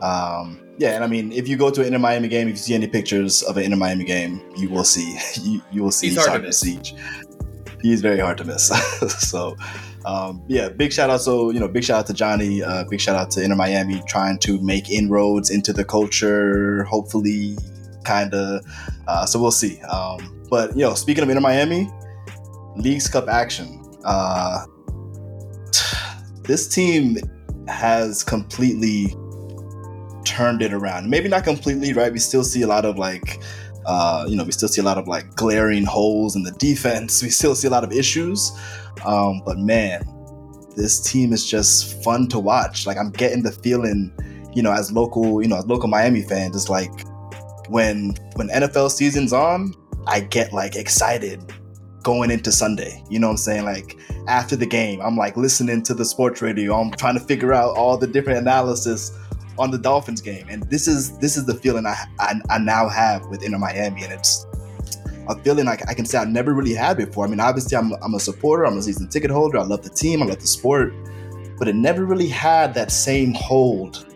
Um, 0.00 0.66
yeah, 0.78 0.94
and 0.94 1.02
I 1.02 1.06
mean, 1.06 1.32
if 1.32 1.48
you 1.48 1.56
go 1.56 1.70
to 1.70 1.80
an 1.80 1.86
Inter 1.88 1.98
Miami 1.98 2.28
game, 2.28 2.48
if 2.48 2.52
you 2.52 2.58
see 2.58 2.74
any 2.74 2.86
pictures 2.86 3.42
of 3.42 3.56
an 3.56 3.64
Inter 3.64 3.76
Miami 3.76 4.04
game, 4.04 4.42
you 4.56 4.68
will 4.68 4.84
see 4.84 5.16
you, 5.42 5.62
you 5.72 5.82
will 5.82 5.90
see 5.90 6.08
He's 6.08 6.24
hard 6.24 6.42
to 6.42 6.48
miss. 6.48 6.60
Siege. 6.60 6.94
He's 7.80 8.00
very 8.00 8.18
hard 8.18 8.38
to 8.38 8.44
miss. 8.44 8.68
so, 9.28 9.56
um, 10.04 10.42
yeah, 10.48 10.68
big 10.68 10.92
shout 10.92 11.08
out. 11.10 11.20
So 11.20 11.50
you 11.50 11.60
know, 11.60 11.68
big 11.68 11.84
shout 11.84 12.00
out 12.00 12.06
to 12.06 12.14
Johnny. 12.14 12.62
Uh, 12.62 12.84
big 12.84 13.00
shout 13.00 13.16
out 13.16 13.30
to 13.32 13.42
Inter 13.42 13.56
Miami 13.56 14.02
trying 14.06 14.38
to 14.40 14.60
make 14.60 14.90
inroads 14.90 15.50
into 15.50 15.72
the 15.72 15.84
culture. 15.84 16.84
Hopefully, 16.84 17.56
kind 18.04 18.34
of. 18.34 18.64
Uh, 19.08 19.24
so 19.24 19.40
we'll 19.40 19.50
see. 19.50 19.80
Um, 19.82 20.44
but 20.50 20.72
you 20.76 20.82
know, 20.82 20.94
speaking 20.94 21.22
of 21.22 21.30
Inter 21.30 21.40
Miami, 21.40 21.90
Leagues 22.76 23.08
Cup 23.08 23.28
action. 23.28 23.82
Uh, 24.06 24.64
this 26.44 26.68
team 26.68 27.16
has 27.66 28.22
completely 28.22 29.14
turned 30.24 30.62
it 30.62 30.72
around. 30.72 31.10
Maybe 31.10 31.28
not 31.28 31.44
completely, 31.44 31.92
right? 31.92 32.12
We 32.12 32.20
still 32.20 32.44
see 32.44 32.62
a 32.62 32.66
lot 32.66 32.84
of 32.84 32.98
like, 32.98 33.42
uh, 33.84 34.24
you 34.28 34.36
know, 34.36 34.44
we 34.44 34.52
still 34.52 34.68
see 34.68 34.80
a 34.80 34.84
lot 34.84 34.96
of 34.96 35.08
like 35.08 35.34
glaring 35.34 35.84
holes 35.84 36.36
in 36.36 36.44
the 36.44 36.52
defense. 36.52 37.22
We 37.22 37.30
still 37.30 37.54
see 37.54 37.66
a 37.66 37.70
lot 37.70 37.84
of 37.84 37.92
issues. 37.92 38.52
Um, 39.04 39.42
but 39.44 39.58
man, 39.58 40.02
this 40.76 41.00
team 41.00 41.32
is 41.32 41.44
just 41.44 42.02
fun 42.04 42.28
to 42.28 42.38
watch. 42.38 42.86
Like 42.86 42.98
I'm 42.98 43.10
getting 43.10 43.42
the 43.42 43.52
feeling, 43.52 44.12
you 44.54 44.62
know, 44.62 44.72
as 44.72 44.92
local, 44.92 45.42
you 45.42 45.48
know, 45.48 45.56
as 45.56 45.66
local 45.66 45.88
Miami 45.88 46.22
fans, 46.22 46.54
it's 46.54 46.68
like 46.68 46.92
when 47.68 48.14
when 48.36 48.48
NFL 48.48 48.90
season's 48.90 49.32
on, 49.32 49.74
I 50.06 50.20
get 50.20 50.52
like 50.52 50.76
excited 50.76 51.52
going 52.06 52.30
into 52.30 52.52
Sunday. 52.52 53.02
You 53.10 53.18
know 53.18 53.26
what 53.26 53.32
I'm 53.32 53.38
saying? 53.38 53.64
Like 53.64 53.98
after 54.28 54.54
the 54.54 54.64
game, 54.64 55.00
I'm 55.00 55.16
like 55.16 55.36
listening 55.36 55.82
to 55.82 55.92
the 55.92 56.04
sports 56.04 56.40
radio. 56.40 56.80
I'm 56.80 56.92
trying 56.92 57.18
to 57.18 57.24
figure 57.24 57.52
out 57.52 57.76
all 57.76 57.98
the 57.98 58.06
different 58.06 58.38
analysis 58.38 59.10
on 59.58 59.72
the 59.72 59.78
Dolphins 59.78 60.20
game, 60.20 60.46
and 60.48 60.62
this 60.70 60.86
is 60.86 61.18
this 61.18 61.36
is 61.36 61.46
the 61.46 61.54
feeling 61.54 61.84
I 61.84 61.96
I, 62.20 62.40
I 62.48 62.58
now 62.58 62.88
have 62.88 63.26
with 63.26 63.42
Inter 63.42 63.58
Miami, 63.58 64.04
and 64.04 64.12
it's 64.12 64.46
a 65.28 65.36
feeling 65.42 65.64
like 65.64 65.88
I 65.88 65.94
can 65.94 66.06
say 66.06 66.18
I've 66.18 66.28
never 66.28 66.54
really 66.54 66.74
had 66.74 66.96
before. 66.96 67.26
I 67.26 67.28
mean, 67.28 67.40
obviously 67.40 67.76
I'm 67.76 67.92
I'm 67.94 68.14
a 68.14 68.20
supporter, 68.20 68.64
I'm 68.64 68.78
a 68.78 68.82
season 68.82 69.08
ticket 69.08 69.32
holder, 69.32 69.58
I 69.58 69.64
love 69.64 69.82
the 69.82 69.90
team, 69.90 70.22
I 70.22 70.26
love 70.26 70.38
the 70.38 70.46
sport, 70.46 70.94
but 71.58 71.66
it 71.66 71.74
never 71.74 72.04
really 72.04 72.28
had 72.28 72.72
that 72.74 72.92
same 72.92 73.34
hold 73.34 74.06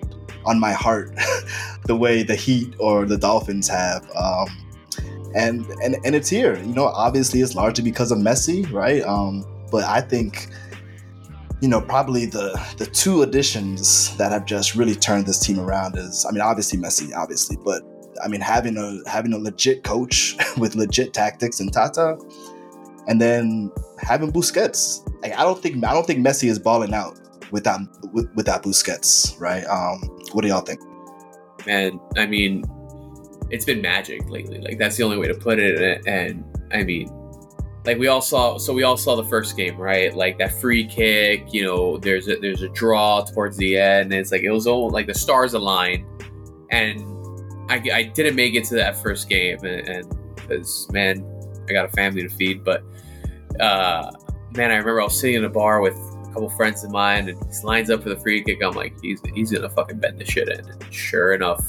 on 0.47 0.61
my 0.61 0.73
heart 0.73 1.11
the 1.87 1.97
way 1.97 2.23
the 2.23 2.37
Heat 2.37 2.73
or 2.79 3.05
the 3.05 3.19
Dolphins 3.19 3.67
have. 3.67 4.09
Um, 4.15 4.47
and 5.35 5.67
and 5.83 5.97
and 6.05 6.15
it's 6.15 6.29
here. 6.29 6.57
You 6.59 6.75
know, 6.75 6.87
obviously 6.87 7.41
it's 7.41 7.55
largely 7.55 7.85
because 7.85 8.11
of 8.11 8.19
Messi, 8.19 8.71
right? 8.73 9.03
Um, 9.03 9.45
but 9.71 9.85
I 9.85 10.01
think 10.01 10.49
you 11.61 11.69
know 11.69 11.81
probably 11.81 12.27
the 12.27 12.61
the 12.79 12.87
two 12.87 13.23
additions 13.23 14.17
that 14.17 14.33
have 14.33 14.45
just 14.45 14.75
really 14.75 14.95
turned 14.95 15.27
this 15.27 15.39
team 15.39 15.61
around 15.61 15.97
is 15.97 16.27
I 16.29 16.33
mean 16.33 16.41
obviously 16.41 16.79
Messi, 16.79 17.15
obviously, 17.15 17.57
but 17.65 17.83
I 18.23 18.29
mean 18.29 18.41
having 18.41 18.77
a 18.77 19.09
having 19.09 19.33
a 19.33 19.39
legit 19.39 19.85
coach 19.85 20.37
with 20.59 20.75
legit 20.75 21.13
tactics 21.13 21.61
and 21.61 21.73
Tata, 21.73 22.19
and 23.07 23.21
then 23.21 23.71
having 23.99 24.33
Busquets. 24.33 25.07
Like, 25.23 25.39
I 25.39 25.43
don't 25.43 25.61
think 25.61 25.85
I 25.85 25.93
don't 25.93 26.07
think 26.07 26.27
Messi 26.27 26.49
is 26.49 26.59
balling 26.59 26.95
out 26.95 27.19
without 27.51 27.81
without 28.35 28.63
Busquets, 28.63 29.39
right? 29.41 29.65
Um, 29.65 30.01
what 30.33 30.43
do 30.43 30.49
y'all 30.49 30.61
think? 30.61 30.81
man 31.67 32.01
i 32.17 32.27
mean 32.27 32.65
it's 33.51 33.65
been 33.65 33.81
magic 33.81 34.29
lately. 34.29 34.59
Like 34.61 34.79
that's 34.79 34.97
the 34.97 35.03
only 35.03 35.19
way 35.19 35.29
to 35.29 35.35
put 35.35 35.59
it. 35.59 35.81
And, 35.81 36.09
and 36.09 36.45
i 36.73 36.85
mean 36.85 37.11
like 37.85 37.99
we 37.99 38.07
all 38.07 38.21
saw 38.21 38.59
so 38.59 38.73
we 38.73 38.83
all 38.83 38.97
saw 38.97 39.17
the 39.17 39.25
first 39.25 39.57
game 39.57 39.77
right? 39.77 40.15
Like 40.15 40.39
that 40.39 40.61
free 40.61 40.87
kick 40.87 41.53
you 41.53 41.65
know 41.65 41.99
there's 41.99 42.29
a 42.29 42.37
there's 42.37 42.63
a 42.63 42.69
draw 42.69 43.23
towards 43.23 43.57
the 43.57 43.79
end. 43.79 44.13
And 44.13 44.21
it's 44.21 44.33
like 44.33 44.43
it 44.43 44.51
was 44.51 44.67
all 44.67 44.91
like 44.91 45.07
the 45.07 45.15
stars 45.15 45.55
aligned. 45.55 46.05
And 46.71 47.01
i, 47.71 47.83
I 47.93 48.03
didn't 48.05 48.37
make 48.37 48.55
it 48.55 48.65
to 48.67 48.75
that 48.77 48.97
first 49.03 49.29
game. 49.29 49.59
And 49.65 50.09
because 50.37 50.89
man 50.93 51.25
i 51.69 51.73
got 51.73 51.87
a 51.87 51.91
family 51.91 52.23
to 52.23 52.29
feed. 52.29 52.65
But 52.65 52.85
uh 53.59 54.11
man 54.57 54.71
i 54.71 54.77
remember 54.77 55.01
i 55.01 55.05
was 55.05 55.19
sitting 55.19 55.37
in 55.37 55.45
a 55.45 55.51
bar 55.51 55.81
with 55.81 55.97
a 56.31 56.33
couple 56.33 56.49
friends 56.51 56.85
of 56.85 56.91
mine, 56.91 57.29
and 57.29 57.39
he 57.39 57.67
lines 57.67 57.91
up 57.91 58.03
for 58.03 58.09
the 58.09 58.17
free 58.17 58.43
kick. 58.43 58.63
I'm 58.63 58.75
like, 58.75 58.95
he's 59.03 59.21
he's 59.35 59.51
gonna 59.51 59.69
fucking 59.69 59.99
bend 59.99 60.19
the 60.19 60.25
shit 60.25 60.49
in. 60.49 60.61
And 60.61 60.93
sure 60.93 61.35
enough, 61.35 61.65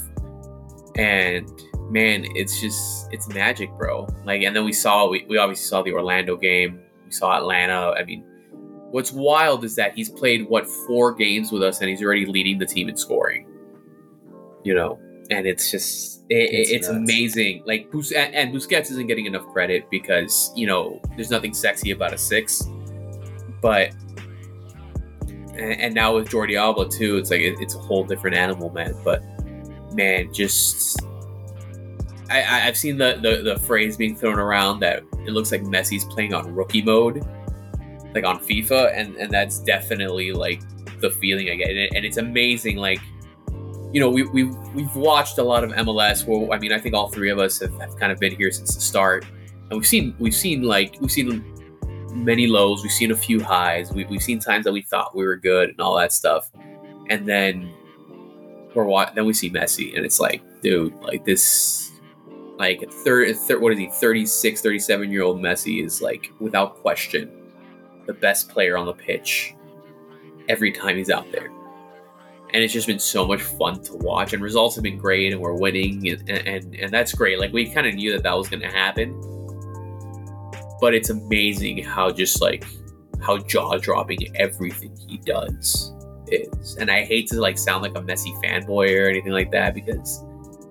and 0.96 1.50
man, 1.92 2.24
it's 2.34 2.60
just 2.60 3.12
it's 3.12 3.28
magic, 3.28 3.70
bro. 3.76 4.08
Like, 4.24 4.42
and 4.42 4.56
then 4.56 4.64
we 4.64 4.72
saw 4.72 5.08
we, 5.08 5.26
we 5.28 5.36
obviously 5.36 5.68
saw 5.68 5.82
the 5.82 5.92
Orlando 5.92 6.36
game. 6.36 6.80
We 7.04 7.12
saw 7.12 7.36
Atlanta. 7.36 7.92
I 7.92 8.04
mean, 8.04 8.24
what's 8.90 9.12
wild 9.12 9.62
is 9.64 9.76
that 9.76 9.94
he's 9.94 10.08
played 10.08 10.48
what 10.48 10.66
four 10.86 11.12
games 11.14 11.52
with 11.52 11.62
us, 11.62 11.80
and 11.80 11.90
he's 11.90 12.02
already 12.02 12.26
leading 12.26 12.58
the 12.58 12.66
team 12.66 12.88
in 12.88 12.96
scoring. 12.96 13.46
You 14.64 14.74
know, 14.74 14.98
and 15.30 15.46
it's 15.46 15.70
just 15.70 16.24
it, 16.30 16.50
It's 16.50 16.70
it's, 16.70 16.88
amazing. 16.88 17.62
Like 17.66 17.92
Bus- 17.92 18.12
and, 18.12 18.54
Busquets 18.54 18.90
isn't 18.90 19.06
getting 19.06 19.26
enough 19.26 19.46
credit 19.52 19.90
because 19.90 20.50
you 20.56 20.66
know 20.66 20.98
there's 21.14 21.30
nothing 21.30 21.52
sexy 21.52 21.90
about 21.90 22.14
a 22.14 22.18
six, 22.18 22.66
but 23.60 23.92
and, 25.54 25.80
and 25.80 25.94
now 25.94 26.14
with 26.14 26.28
Jordi 26.30 26.58
Alba 26.58 26.88
too, 26.88 27.18
it's 27.18 27.30
like 27.30 27.42
it, 27.42 27.56
it's 27.60 27.74
a 27.74 27.78
whole 27.78 28.04
different 28.04 28.34
animal, 28.34 28.70
man. 28.70 28.94
But 29.04 29.22
man, 29.92 30.32
just 30.32 31.02
I, 32.40 32.66
I've 32.66 32.76
seen 32.76 32.98
the, 32.98 33.18
the 33.20 33.42
the 33.42 33.58
phrase 33.60 33.96
being 33.96 34.16
thrown 34.16 34.38
around 34.38 34.80
that 34.80 35.02
it 35.26 35.30
looks 35.30 35.52
like 35.52 35.62
Messi's 35.62 36.04
playing 36.04 36.34
on 36.34 36.54
rookie 36.54 36.82
mode, 36.82 37.24
like 38.14 38.24
on 38.24 38.38
FIFA, 38.38 38.92
and 38.94 39.16
and 39.16 39.30
that's 39.30 39.58
definitely 39.60 40.32
like 40.32 40.60
the 41.00 41.10
feeling 41.10 41.50
I 41.50 41.56
get, 41.56 41.70
and, 41.70 41.78
it, 41.78 41.92
and 41.94 42.04
it's 42.04 42.16
amazing. 42.16 42.76
Like, 42.76 43.00
you 43.92 44.00
know, 44.00 44.10
we 44.10 44.24
we've 44.24 44.54
we've 44.74 44.94
watched 44.96 45.38
a 45.38 45.42
lot 45.42 45.64
of 45.64 45.70
MLS. 45.72 46.26
Where 46.26 46.50
I 46.52 46.58
mean, 46.58 46.72
I 46.72 46.78
think 46.78 46.94
all 46.94 47.08
three 47.08 47.30
of 47.30 47.38
us 47.38 47.60
have, 47.60 47.78
have 47.80 47.96
kind 47.96 48.12
of 48.12 48.18
been 48.18 48.34
here 48.34 48.50
since 48.50 48.74
the 48.74 48.80
start, 48.80 49.24
and 49.70 49.72
we've 49.72 49.86
seen 49.86 50.14
we've 50.18 50.34
seen 50.34 50.62
like 50.62 50.96
we've 51.00 51.12
seen 51.12 51.44
many 52.14 52.46
lows, 52.46 52.82
we've 52.82 52.92
seen 52.92 53.10
a 53.10 53.16
few 53.16 53.42
highs, 53.42 53.92
we, 53.92 54.04
we've 54.04 54.22
seen 54.22 54.38
times 54.38 54.64
that 54.64 54.72
we 54.72 54.82
thought 54.82 55.16
we 55.16 55.24
were 55.24 55.36
good 55.36 55.70
and 55.70 55.80
all 55.80 55.96
that 55.96 56.12
stuff, 56.12 56.50
and 57.08 57.26
then 57.26 57.72
we're 58.74 59.06
then 59.14 59.24
we 59.24 59.32
see 59.32 59.50
Messi, 59.50 59.96
and 59.96 60.04
it's 60.04 60.20
like, 60.20 60.42
dude, 60.62 60.94
like 61.00 61.24
this. 61.24 61.91
Like 62.62 62.88
third, 62.92 63.36
third, 63.36 63.60
what 63.60 63.72
is 63.72 63.78
he? 63.80 63.88
36, 63.88 64.60
37 64.60 65.10
year 65.10 65.22
old 65.22 65.40
Messi 65.40 65.84
is 65.84 66.00
like 66.00 66.30
without 66.38 66.76
question 66.76 67.28
the 68.06 68.12
best 68.12 68.48
player 68.48 68.76
on 68.76 68.86
the 68.86 68.92
pitch 68.92 69.56
every 70.48 70.70
time 70.70 70.96
he's 70.96 71.10
out 71.10 71.26
there. 71.32 71.50
And 72.54 72.62
it's 72.62 72.72
just 72.72 72.86
been 72.86 73.00
so 73.00 73.26
much 73.26 73.42
fun 73.42 73.82
to 73.82 73.94
watch, 73.94 74.32
and 74.32 74.40
results 74.40 74.76
have 74.76 74.84
been 74.84 74.96
great, 74.96 75.32
and 75.32 75.40
we're 75.40 75.54
winning, 75.54 76.08
and 76.08 76.30
and, 76.30 76.76
and 76.76 76.92
that's 76.92 77.12
great. 77.12 77.40
Like 77.40 77.52
we 77.52 77.68
kind 77.68 77.84
of 77.84 77.94
knew 77.94 78.12
that 78.12 78.22
that 78.22 78.38
was 78.38 78.48
going 78.48 78.62
to 78.62 78.70
happen, 78.70 79.10
but 80.80 80.94
it's 80.94 81.10
amazing 81.10 81.82
how 81.82 82.12
just 82.12 82.40
like 82.40 82.64
how 83.20 83.38
jaw 83.38 83.76
dropping 83.76 84.36
everything 84.36 84.96
he 85.08 85.16
does 85.16 85.92
is. 86.28 86.76
And 86.76 86.92
I 86.92 87.02
hate 87.02 87.26
to 87.30 87.40
like 87.40 87.58
sound 87.58 87.82
like 87.82 87.98
a 87.98 88.02
Messi 88.02 88.40
fanboy 88.40 88.96
or 88.96 89.08
anything 89.08 89.32
like 89.32 89.50
that 89.50 89.74
because 89.74 90.22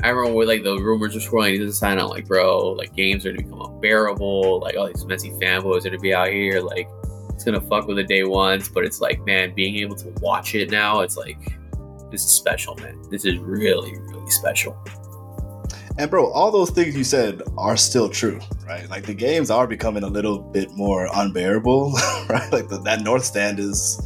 I 0.04 0.10
remember 0.10 0.38
when 0.38 0.48
like 0.48 0.64
the 0.64 0.78
rumors 0.78 1.14
were 1.14 1.22
swirling, 1.22 1.54
he 1.54 1.60
doesn't 1.60 1.74
sign 1.74 2.00
out 2.00 2.10
like 2.10 2.28
bro, 2.28 2.72
like 2.72 2.96
games 2.96 3.26
are 3.26 3.32
gonna 3.32 3.44
become 3.44 3.62
unbearable, 3.62 4.60
like 4.60 4.76
all 4.76 4.88
these 4.88 5.04
Messi 5.04 5.32
fanboys 5.40 5.86
are 5.86 5.90
gonna 5.90 6.00
be 6.00 6.14
out 6.14 6.30
here, 6.30 6.60
like 6.62 6.88
it's 7.30 7.44
gonna 7.44 7.62
fuck 7.62 7.88
with 7.88 7.98
the 7.98 8.04
day 8.04 8.24
ones, 8.24 8.68
but 8.70 8.84
it's 8.84 9.00
like, 9.00 9.24
man, 9.26 9.54
being 9.54 9.76
able 9.78 9.96
to 9.96 10.10
watch 10.22 10.56
it 10.56 10.72
now, 10.72 11.02
it's 11.02 11.18
like 11.18 11.38
this 12.12 12.26
is 12.26 12.32
special, 12.32 12.76
man. 12.78 13.02
This 13.10 13.26
is 13.26 13.38
really, 13.38 13.98
really 13.98 14.30
special. 14.30 14.78
And 15.98 16.10
bro, 16.10 16.32
all 16.32 16.52
those 16.52 16.70
things 16.70 16.96
you 16.96 17.04
said 17.04 17.42
are 17.58 17.78
still 17.78 18.10
true, 18.10 18.40
right? 18.66 18.90
Like 18.90 19.06
the 19.06 19.14
games 19.14 19.52
are 19.52 19.68
becoming 19.68 20.04
a 20.04 20.08
little 20.08 20.40
bit 20.40 20.72
more 20.72 21.10
unbearable, 21.14 21.92
right? 22.30 22.52
Like 22.52 22.70
the, 22.70 22.80
that 22.86 23.02
north 23.02 23.26
stand 23.26 23.60
is 23.60 24.02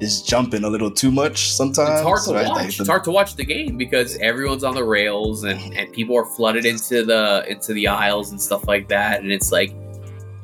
is 0.00 0.20
jumping 0.22 0.62
a 0.64 0.68
little 0.68 0.90
too 0.90 1.10
much 1.10 1.50
sometimes. 1.52 1.90
it's 1.90 2.02
hard 2.02 2.22
to 2.24 2.34
right? 2.34 2.46
watch. 2.48 2.56
Like 2.56 2.76
the- 2.76 2.82
it's 2.82 2.88
hard 2.88 3.04
to 3.04 3.10
watch 3.10 3.34
the 3.36 3.44
game 3.44 3.76
because 3.78 4.16
everyone's 4.18 4.62
on 4.64 4.74
the 4.74 4.84
rails 4.84 5.44
and, 5.44 5.74
and 5.74 5.92
people 5.92 6.16
are 6.16 6.24
flooded 6.26 6.66
into 6.66 7.04
the 7.04 7.44
into 7.48 7.72
the 7.72 7.86
aisles 7.88 8.30
and 8.30 8.40
stuff 8.40 8.66
like 8.68 8.88
that. 8.88 9.20
And 9.22 9.32
it's 9.32 9.50
like 9.52 9.72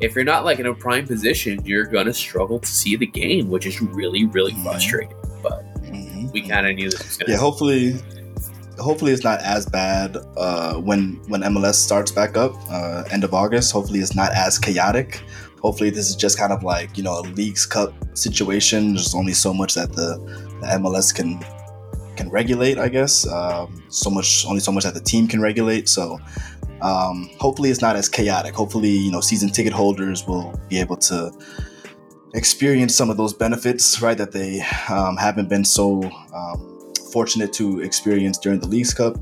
if 0.00 0.14
you're 0.14 0.24
not 0.24 0.44
like 0.44 0.58
in 0.58 0.66
a 0.66 0.74
prime 0.74 1.06
position, 1.06 1.60
you're 1.64 1.84
gonna 1.84 2.14
struggle 2.14 2.58
to 2.58 2.66
see 2.68 2.96
the 2.96 3.06
game, 3.06 3.48
which 3.50 3.66
is 3.66 3.80
really, 3.82 4.24
really 4.26 4.52
Mhm. 4.52 4.62
frustrating. 4.64 5.14
But 5.42 5.64
Mhm. 5.84 6.32
we 6.32 6.40
kind 6.48 6.66
of 6.66 6.74
knew 6.74 6.88
this 6.90 7.04
was 7.04 7.16
gonna 7.18 7.32
yeah, 7.32 7.38
hopefully, 7.38 7.96
hopefully 8.78 9.12
it's 9.12 9.22
not 9.22 9.40
as 9.42 9.66
bad 9.66 10.16
uh, 10.36 10.74
when 10.74 11.20
when 11.28 11.42
MLS 11.42 11.74
starts 11.74 12.10
back 12.10 12.36
up 12.36 12.54
uh, 12.70 13.04
end 13.10 13.22
of 13.22 13.34
August. 13.34 13.70
Hopefully 13.72 14.00
it's 14.00 14.14
not 14.16 14.32
as 14.32 14.58
chaotic. 14.58 15.20
Hopefully 15.62 15.90
this 15.90 16.10
is 16.10 16.16
just 16.16 16.38
kind 16.38 16.52
of 16.52 16.62
like 16.62 16.96
you 16.96 17.02
know 17.02 17.20
a 17.20 17.24
leagues 17.34 17.64
cup 17.64 17.94
situation. 18.14 18.94
There's 18.94 19.14
only 19.14 19.32
so 19.32 19.54
much 19.54 19.74
that 19.74 19.92
the, 19.92 20.18
the 20.60 20.66
MLS 20.78 21.14
can 21.14 21.42
can 22.16 22.28
regulate. 22.30 22.78
I 22.78 22.88
guess 22.88 23.26
um, 23.26 23.82
so 23.88 24.10
much 24.10 24.44
only 24.46 24.60
so 24.60 24.72
much 24.72 24.84
that 24.84 24.94
the 24.94 25.00
team 25.00 25.26
can 25.26 25.40
regulate. 25.40 25.88
So. 25.88 26.18
Um, 26.80 27.30
hopefully 27.38 27.70
it's 27.70 27.80
not 27.80 27.94
as 27.94 28.08
chaotic. 28.08 28.56
Hopefully, 28.56 28.90
you 28.90 29.12
know, 29.12 29.20
season 29.20 29.50
ticket 29.50 29.72
holders 29.72 30.26
will 30.26 30.52
be 30.68 30.80
able 30.80 30.96
to 30.96 31.30
experience 32.34 32.94
some 32.94 33.10
of 33.10 33.16
those 33.16 33.32
benefits, 33.32 34.02
right? 34.02 34.18
That 34.18 34.32
they 34.32 34.60
um, 34.88 35.16
haven't 35.16 35.48
been 35.48 35.64
so 35.64 36.02
um, 36.34 36.92
fortunate 37.12 37.52
to 37.54 37.80
experience 37.80 38.38
during 38.38 38.60
the 38.60 38.66
Leagues 38.66 38.94
Cup. 38.94 39.16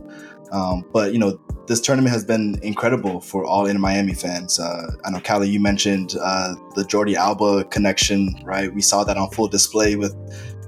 Um, 0.52 0.84
but 0.92 1.12
you 1.12 1.18
know, 1.18 1.38
this 1.70 1.80
tournament 1.80 2.12
has 2.12 2.24
been 2.24 2.58
incredible 2.64 3.20
for 3.20 3.44
all 3.44 3.66
in 3.66 3.80
Miami 3.80 4.12
fans. 4.12 4.58
Uh, 4.58 4.90
I 5.04 5.10
know, 5.10 5.20
Callie, 5.20 5.48
you 5.48 5.60
mentioned 5.60 6.16
uh, 6.20 6.56
the 6.74 6.82
Jordi 6.82 7.14
Alba 7.14 7.62
connection, 7.62 8.34
right? 8.42 8.74
We 8.74 8.82
saw 8.82 9.04
that 9.04 9.16
on 9.16 9.30
full 9.30 9.46
display 9.46 9.94
with 9.94 10.12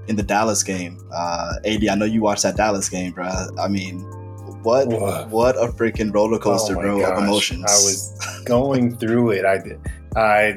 in 0.07 0.15
the 0.15 0.23
Dallas 0.23 0.63
game. 0.63 1.05
Uh, 1.13 1.55
Ad, 1.65 1.85
I 1.89 1.97
know 1.97 2.05
you 2.05 2.23
watched 2.23 2.45
that 2.45 2.57
Dallas 2.57 2.89
game, 2.89 3.11
bro. 3.11 3.29
I 3.59 3.67
mean, 3.67 3.99
what 4.63 4.89
What? 4.89 5.29
what 5.31 5.57
a 5.57 5.69
freaking 5.73 6.13
roller 6.15 6.37
oh 6.37 6.41
coaster, 6.41 6.77
Oh 6.79 6.81
bro, 6.81 7.01
gosh. 7.01 7.19
of 7.19 7.25
emotions. 7.25 7.65
I 7.69 7.75
was 7.75 8.43
going 8.45 8.97
through 8.97 9.31
it. 9.31 9.45
I 9.45 9.59
did. 9.59 9.81
I 10.15 10.55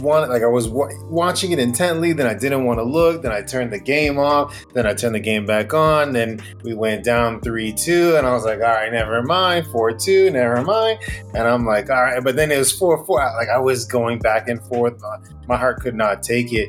wanted 0.00 0.28
like 0.28 0.42
I 0.42 0.46
was 0.46 0.68
wa- 0.68 0.90
watching 1.08 1.52
it 1.52 1.58
intently. 1.58 2.12
Then 2.12 2.26
I 2.26 2.34
didn't 2.34 2.64
want 2.66 2.78
to 2.78 2.82
look. 2.84 3.22
Then 3.22 3.32
I 3.32 3.40
turned 3.40 3.72
the 3.72 3.78
game 3.80 4.18
off. 4.18 4.54
Then 4.74 4.86
I 4.86 4.92
turned 4.92 5.14
the 5.14 5.20
game 5.20 5.46
back 5.46 5.72
on. 5.72 6.12
Then 6.12 6.40
we 6.62 6.74
went 6.74 7.04
down 7.04 7.40
three 7.40 7.72
two, 7.72 8.16
and 8.16 8.26
I 8.26 8.32
was 8.34 8.44
like, 8.44 8.58
all 8.58 8.66
right, 8.66 8.92
never 8.92 9.22
mind. 9.22 9.66
Four 9.68 9.92
two, 9.92 10.30
never 10.30 10.60
mind. 10.62 11.00
And 11.34 11.48
I'm 11.48 11.64
like, 11.64 11.88
all 11.88 12.02
right. 12.02 12.22
But 12.22 12.36
then 12.36 12.50
it 12.52 12.58
was 12.58 12.70
four 12.70 13.02
four. 13.06 13.18
Like 13.38 13.48
I 13.48 13.58
was 13.58 13.86
going 13.86 14.18
back 14.18 14.48
and 14.48 14.62
forth. 14.66 15.00
My, 15.00 15.16
my 15.48 15.56
heart 15.56 15.80
could 15.80 15.94
not 15.94 16.22
take 16.22 16.52
it. 16.52 16.68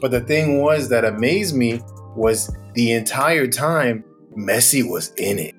But 0.00 0.10
the 0.10 0.20
thing 0.20 0.60
was 0.62 0.90
that 0.90 1.06
amazed 1.06 1.56
me 1.56 1.80
was 2.14 2.54
the 2.74 2.92
entire 2.92 3.46
time 3.46 4.04
Messi 4.36 4.88
was 4.88 5.12
in 5.16 5.38
it. 5.38 5.54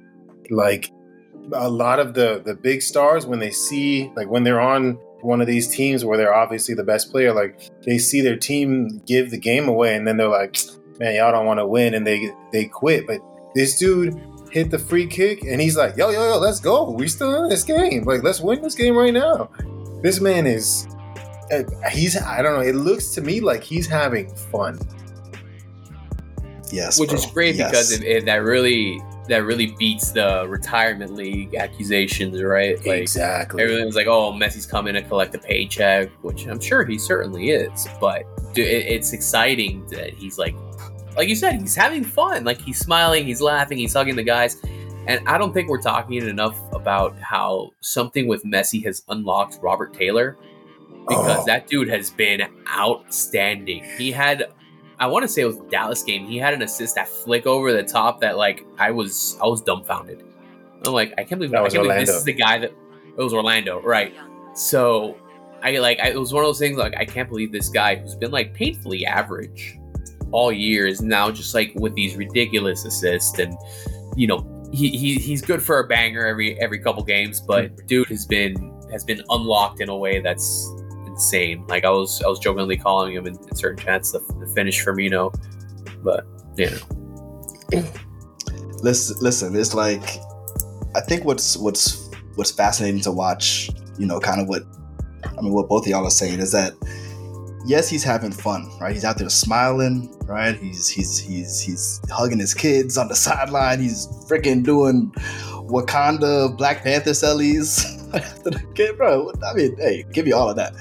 Like 0.50 0.92
a 1.54 1.70
lot 1.70 2.00
of 2.00 2.14
the 2.14 2.42
the 2.46 2.54
big 2.54 2.82
stars 2.82 3.26
when 3.26 3.40
they 3.40 3.52
see 3.52 4.12
like 4.16 4.28
when 4.30 4.44
they're 4.44 4.62
on 4.62 4.94
one 5.22 5.42
of 5.42 5.48
these 5.48 5.68
teams 5.68 6.06
where 6.06 6.18
they're 6.18 6.34
obviously 6.34 6.74
the 6.76 6.84
best 6.84 7.12
player 7.12 7.34
like 7.34 7.60
they 7.84 7.98
see 7.98 8.22
their 8.22 8.38
team 8.38 9.02
give 9.06 9.32
the 9.32 9.38
game 9.38 9.68
away 9.68 9.96
and 9.96 10.08
then 10.08 10.16
they're 10.16 10.30
like 10.30 10.58
man 11.00 11.16
y'all 11.16 11.32
don't 11.32 11.46
want 11.46 11.60
to 11.60 11.68
win 11.68 11.94
and 11.94 12.06
they 12.06 12.32
they 12.52 12.66
quit. 12.66 13.06
But 13.08 13.20
this 13.56 13.78
dude 13.80 14.14
hit 14.52 14.72
the 14.72 14.80
free 14.80 15.06
kick 15.08 15.44
and 15.44 15.60
he's 15.62 15.76
like 15.78 15.98
yo 15.98 16.10
yo 16.10 16.28
yo 16.34 16.38
let's 16.40 16.60
go. 16.60 16.92
We 16.92 17.08
still 17.08 17.44
in 17.44 17.50
this 17.50 17.64
game. 17.64 18.04
Like 18.04 18.24
let's 18.24 18.40
win 18.42 18.62
this 18.62 18.76
game 18.76 18.96
right 18.96 19.14
now. 19.14 19.50
This 20.02 20.22
man 20.22 20.46
is 20.48 20.88
uh, 21.52 21.64
he's 21.92 22.16
i 22.22 22.42
don't 22.44 22.54
know 22.54 22.62
it 22.62 22.76
looks 22.76 23.10
to 23.16 23.22
me 23.22 23.42
like 23.42 23.64
he's 23.64 23.88
having 23.88 24.30
fun. 24.36 24.78
Yes, 26.72 27.00
which 27.00 27.10
bro. 27.10 27.18
is 27.18 27.26
great 27.26 27.56
Yes. 27.56 27.72
because 27.72 27.92
it, 27.92 28.04
it, 28.04 28.26
that 28.26 28.44
really 28.44 29.02
that 29.30 29.44
really 29.46 29.68
beats 29.80 30.12
the 30.12 30.46
retirement 30.48 31.14
league 31.14 31.56
accusations, 31.56 32.42
right? 32.44 32.78
Like 32.86 33.02
exactly 33.02 33.64
everyone's 33.64 33.96
like, 33.96 34.08
"Oh, 34.08 34.32
Messi's 34.34 34.66
coming 34.66 34.94
to 34.96 35.02
collect 35.02 35.34
a 35.36 35.40
paycheck," 35.40 36.10
which 36.22 36.46
I'm 36.48 36.60
sure 36.60 36.84
he 36.86 36.98
certainly 36.98 37.52
is. 37.52 37.88
But 38.02 38.24
it's 38.56 39.14
exciting 39.14 39.86
that 39.88 40.14
he's 40.14 40.38
like, 40.38 40.56
like 41.16 41.30
you 41.30 41.36
said, 41.36 41.62
he's 41.62 41.76
having 41.76 42.04
fun. 42.04 42.44
Like 42.44 42.60
he's 42.60 42.78
smiling, 42.80 43.26
he's 43.26 43.42
laughing, 43.42 43.78
he's 43.78 43.94
hugging 43.94 44.16
the 44.16 44.24
guys. 44.24 44.58
And 45.08 45.28
I 45.28 45.38
don't 45.38 45.54
think 45.54 45.70
we're 45.70 45.82
talking 45.82 46.18
enough 46.28 46.60
about 46.74 47.18
how 47.20 47.72
something 47.82 48.28
with 48.28 48.44
Messi 48.44 48.84
has 48.86 49.04
unlocked 49.10 49.58
Robert 49.62 49.94
Taylor 49.94 50.38
because 51.08 51.40
Oh. 51.42 51.46
that 51.48 51.68
dude 51.68 51.88
has 51.90 52.12
been 52.12 52.42
outstanding. 52.68 53.84
He 53.98 54.12
had, 54.12 54.52
I 55.00 55.08
want 55.08 55.24
to 55.24 55.28
say 55.28 55.42
it 55.44 55.46
was 55.46 55.58
the 55.58 55.68
Dallas 55.70 56.04
game. 56.04 56.26
He 56.28 56.38
had 56.38 56.54
an 56.54 56.62
assist 56.62 56.96
that 56.96 57.08
flick 57.08 57.46
over 57.46 57.72
the 57.72 57.84
top 57.84 58.20
that 58.22 58.38
like 58.38 58.66
I 58.78 58.92
was 58.92 59.38
I 59.42 59.48
was 59.48 59.62
dumbfounded. 59.62 60.24
I'm 60.86 60.94
like 60.94 61.14
I 61.18 61.24
can't 61.24 61.40
believe 61.40 61.54
I 61.54 61.70
can't 61.70 61.84
believe 61.84 62.00
this 62.00 62.10
is 62.10 62.24
the 62.24 62.34
guy 62.34 62.58
that 62.60 62.72
it 62.72 63.24
was 63.24 63.34
Orlando, 63.34 63.82
right? 63.82 64.14
So 64.56 65.18
I 65.64 65.78
like 65.78 66.00
I, 66.00 66.10
it 66.10 66.20
was 66.20 66.34
one 66.34 66.44
of 66.44 66.48
those 66.48 66.60
things 66.60 66.78
like 66.78 66.96
I 66.98 67.06
can't 67.06 67.30
believe 67.30 67.52
this 67.52 67.70
guy 67.70 67.96
who's 67.96 68.16
been 68.16 68.32
like 68.32 68.54
painfully 68.54 69.06
average 69.06 69.78
all 70.32 70.52
year 70.52 70.86
is 70.86 71.02
now 71.02 71.32
just 71.32 71.56
like 71.56 71.72
with 71.76 71.96
these 71.96 72.16
ridiculous 72.16 72.86
assists 72.86 73.40
and 73.40 73.58
you 74.16 74.28
know 74.28 74.46
he, 74.72 74.90
he 74.90 75.16
he's 75.16 75.42
good 75.42 75.62
for 75.62 75.80
a 75.80 75.88
banger 75.88 76.26
every 76.26 76.60
every 76.60 76.80
couple 76.80 77.04
games, 77.04 77.40
but 77.40 77.88
dude 77.88 78.08
has 78.10 78.26
been 78.26 78.74
has 78.92 79.04
been 79.04 79.22
unlocked 79.30 79.82
in 79.82 79.90
a 79.90 79.98
way 79.98 80.20
that's 80.20 80.70
insane. 81.20 81.66
Like 81.68 81.86
I 81.86 81.90
was 81.90 82.22
I 82.24 82.28
was 82.28 82.40
jokingly 82.40 82.78
calling 82.78 83.14
him 83.14 83.28
in, 83.28 83.36
in 83.36 83.56
certain 83.56 83.84
chats 83.84 84.12
the, 84.12 84.20
the 84.40 84.48
Finnish 84.56 84.84
Firmino, 84.84 85.34
but 86.04 86.26
you 86.58 86.70
know 87.72 87.84
listen, 88.84 89.18
listen, 89.22 89.56
it's 89.56 89.74
like 89.74 90.20
I 90.96 91.02
think 91.02 91.26
what's 91.26 91.58
what's 91.58 92.10
what's 92.36 92.52
fascinating 92.52 93.02
to 93.02 93.12
watch, 93.12 93.70
you 93.98 94.06
know, 94.06 94.20
kind 94.20 94.42
of 94.42 94.48
what 94.48 94.64
I 95.26 95.42
mean, 95.42 95.54
what 95.54 95.68
both 95.68 95.86
of 95.86 95.90
y'all 95.90 96.06
are 96.06 96.12
saying 96.12 96.40
is 96.40 96.52
that 96.52 96.74
yes, 97.66 97.90
he's 97.90 98.04
having 98.04 98.32
fun, 98.32 98.70
right? 98.80 98.94
He's 98.94 99.06
out 99.06 99.18
there 99.18 99.30
smiling, 99.30 100.16
right? 100.26 100.56
He's 100.56 100.88
he's 100.88 101.20
he's 101.20 101.60
he's 101.60 102.02
hugging 102.10 102.40
his 102.40 102.54
kids 102.54 102.98
on 102.98 103.08
the 103.08 103.16
sideline. 103.16 103.80
He's 103.80 104.08
freaking 104.30 104.64
doing 104.64 105.12
Wakanda 105.68 106.56
Black 106.58 106.84
Panther 106.84 107.12
sellies 107.12 107.86
game, 108.74 108.98
bro. 108.98 109.32
I 109.46 109.54
mean, 109.54 109.78
hey, 109.78 110.06
give 110.12 110.26
me 110.26 110.32
all 110.32 110.50
of 110.50 110.56
that. 110.56 110.74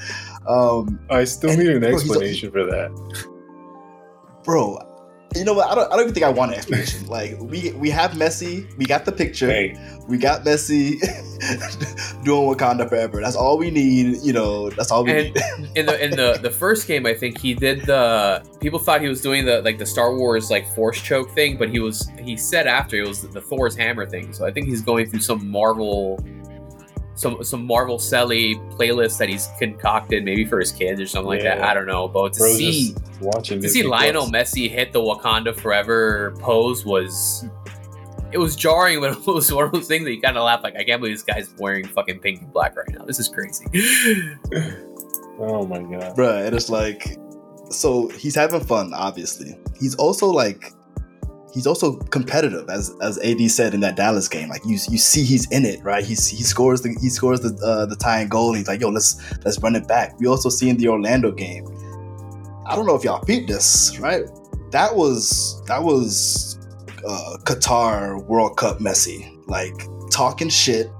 Um, 0.48 0.98
I 1.10 1.24
still 1.24 1.50
And- 1.50 1.58
need 1.58 1.68
an 1.68 1.80
bro, 1.80 1.90
he's 1.90 2.00
a- 2.02 2.04
explanation 2.06 2.50
for 2.50 2.64
that. 2.64 2.90
bro, 4.44 4.78
you 5.36 5.44
know 5.44 5.52
what? 5.52 5.68
I 5.70 5.74
don't, 5.74 5.86
I 5.92 5.96
don't 5.96 6.00
even 6.04 6.14
think 6.14 6.24
I 6.24 6.30
want 6.30 6.52
an 6.52 6.56
explanation. 6.56 7.06
like 7.08 7.36
we 7.38 7.72
we 7.72 7.90
have 7.90 8.12
Messi, 8.12 8.66
we 8.78 8.86
got 8.86 9.04
the 9.04 9.12
picture, 9.12 9.46
Hey, 9.50 9.76
we 10.08 10.16
got 10.16 10.42
Messi 10.44 10.98
doing 12.24 12.48
Wakanda 12.48 12.88
forever. 12.88 13.20
That's 13.20 13.36
all 13.36 13.58
we 13.58 13.70
need. 13.70 14.22
You 14.22 14.32
know, 14.32 14.70
that's 14.70 14.90
all 14.90 15.04
we 15.04 15.12
And- 15.12 15.34
need. 15.34 15.70
in 15.76 15.84
the 15.86 16.02
in 16.02 16.10
the 16.12 16.38
the 16.42 16.50
first 16.50 16.88
game, 16.88 17.04
I 17.04 17.12
think 17.12 17.38
he 17.38 17.52
did 17.52 17.82
the. 17.84 18.42
People 18.60 18.78
thought 18.78 19.02
he 19.02 19.08
was 19.08 19.20
doing 19.20 19.44
the 19.44 19.60
like 19.60 19.76
the 19.76 19.84
Star 19.86 20.16
Wars 20.16 20.50
like 20.50 20.66
force 20.74 20.98
choke 21.00 21.30
thing, 21.34 21.58
but 21.58 21.68
he 21.68 21.78
was 21.78 22.08
he 22.22 22.38
said 22.38 22.66
after 22.66 22.96
it 22.96 23.06
was 23.06 23.20
the 23.20 23.40
Thor's 23.42 23.76
hammer 23.76 24.08
thing. 24.08 24.32
So 24.32 24.46
I 24.46 24.50
think 24.50 24.66
he's 24.66 24.80
going 24.80 25.10
through 25.10 25.20
some 25.20 25.46
Marvel, 25.50 26.18
some 27.18 27.42
some 27.42 27.66
Marvel 27.66 27.98
Selly 27.98 28.56
playlist 28.76 29.18
that 29.18 29.28
he's 29.28 29.48
concocted 29.58 30.24
maybe 30.24 30.44
for 30.44 30.60
his 30.60 30.70
kids 30.70 31.00
or 31.00 31.06
something 31.06 31.28
like 31.28 31.42
that. 31.42 31.58
Yeah. 31.58 31.68
I 31.68 31.74
don't 31.74 31.86
know, 31.86 32.06
but 32.06 32.32
to 32.34 32.38
bro's 32.38 32.56
see 32.56 32.94
watching 33.20 33.58
to 33.58 33.62
Disney 33.62 33.82
see 33.82 33.86
Lionel 33.86 34.28
Plus. 34.28 34.52
Messi 34.54 34.70
hit 34.70 34.92
the 34.92 35.00
Wakanda 35.00 35.54
Forever 35.54 36.34
pose 36.38 36.84
was. 36.84 37.44
It 38.30 38.38
was 38.38 38.54
jarring, 38.56 39.00
but 39.00 39.12
it 39.18 39.26
was 39.26 39.52
one 39.52 39.64
of 39.64 39.72
those 39.72 39.88
things 39.88 40.04
that 40.04 40.12
you 40.12 40.20
kind 40.20 40.36
of 40.36 40.44
laugh 40.44 40.62
like, 40.62 40.76
I 40.76 40.84
can't 40.84 41.00
believe 41.00 41.16
this 41.16 41.22
guy's 41.22 41.52
wearing 41.58 41.86
fucking 41.86 42.20
pink 42.20 42.42
and 42.42 42.52
black 42.52 42.76
right 42.76 42.88
now. 42.90 43.04
This 43.04 43.18
is 43.18 43.28
crazy. 43.28 43.66
Oh 45.40 45.64
my 45.64 45.78
god. 45.78 46.16
Bruh, 46.16 46.46
and 46.46 46.54
it's 46.54 46.68
like, 46.68 47.16
so 47.70 48.08
he's 48.08 48.34
having 48.34 48.60
fun, 48.60 48.92
obviously. 48.92 49.56
He's 49.78 49.94
also 49.94 50.26
like, 50.26 50.72
he's 51.52 51.66
also 51.66 51.96
competitive, 51.96 52.68
as 52.70 52.94
as 53.00 53.18
AD 53.18 53.50
said 53.50 53.74
in 53.74 53.80
that 53.80 53.96
Dallas 53.96 54.28
game. 54.28 54.48
Like 54.48 54.64
you, 54.64 54.78
you 54.90 54.98
see 54.98 55.24
he's 55.24 55.50
in 55.50 55.64
it, 55.64 55.82
right? 55.82 56.04
He's 56.04 56.26
he 56.26 56.42
scores 56.42 56.82
the 56.82 56.96
he 57.00 57.08
scores 57.08 57.40
the 57.40 57.54
uh, 57.64 57.86
the 57.86 57.96
tying 57.96 58.28
goal. 58.28 58.48
And 58.50 58.58
he's 58.58 58.68
like, 58.68 58.80
yo, 58.80 58.88
let's 58.90 59.20
let's 59.44 59.58
run 59.60 59.76
it 59.76 59.86
back. 59.88 60.18
We 60.20 60.26
also 60.26 60.48
see 60.48 60.68
in 60.68 60.76
the 60.76 60.88
Orlando 60.88 61.30
game. 61.32 61.66
I 62.66 62.76
don't 62.76 62.86
know 62.86 62.94
if 62.94 63.04
y'all 63.04 63.24
beat 63.24 63.46
this, 63.48 63.98
right? 63.98 64.24
That 64.72 64.94
was 64.94 65.62
that 65.66 65.82
was 65.82 66.58
uh, 67.06 67.36
Qatar 67.44 68.22
World 68.26 68.56
Cup 68.58 68.78
Messi, 68.78 69.38
like 69.46 69.72
talking 70.10 70.50
shit, 70.50 70.90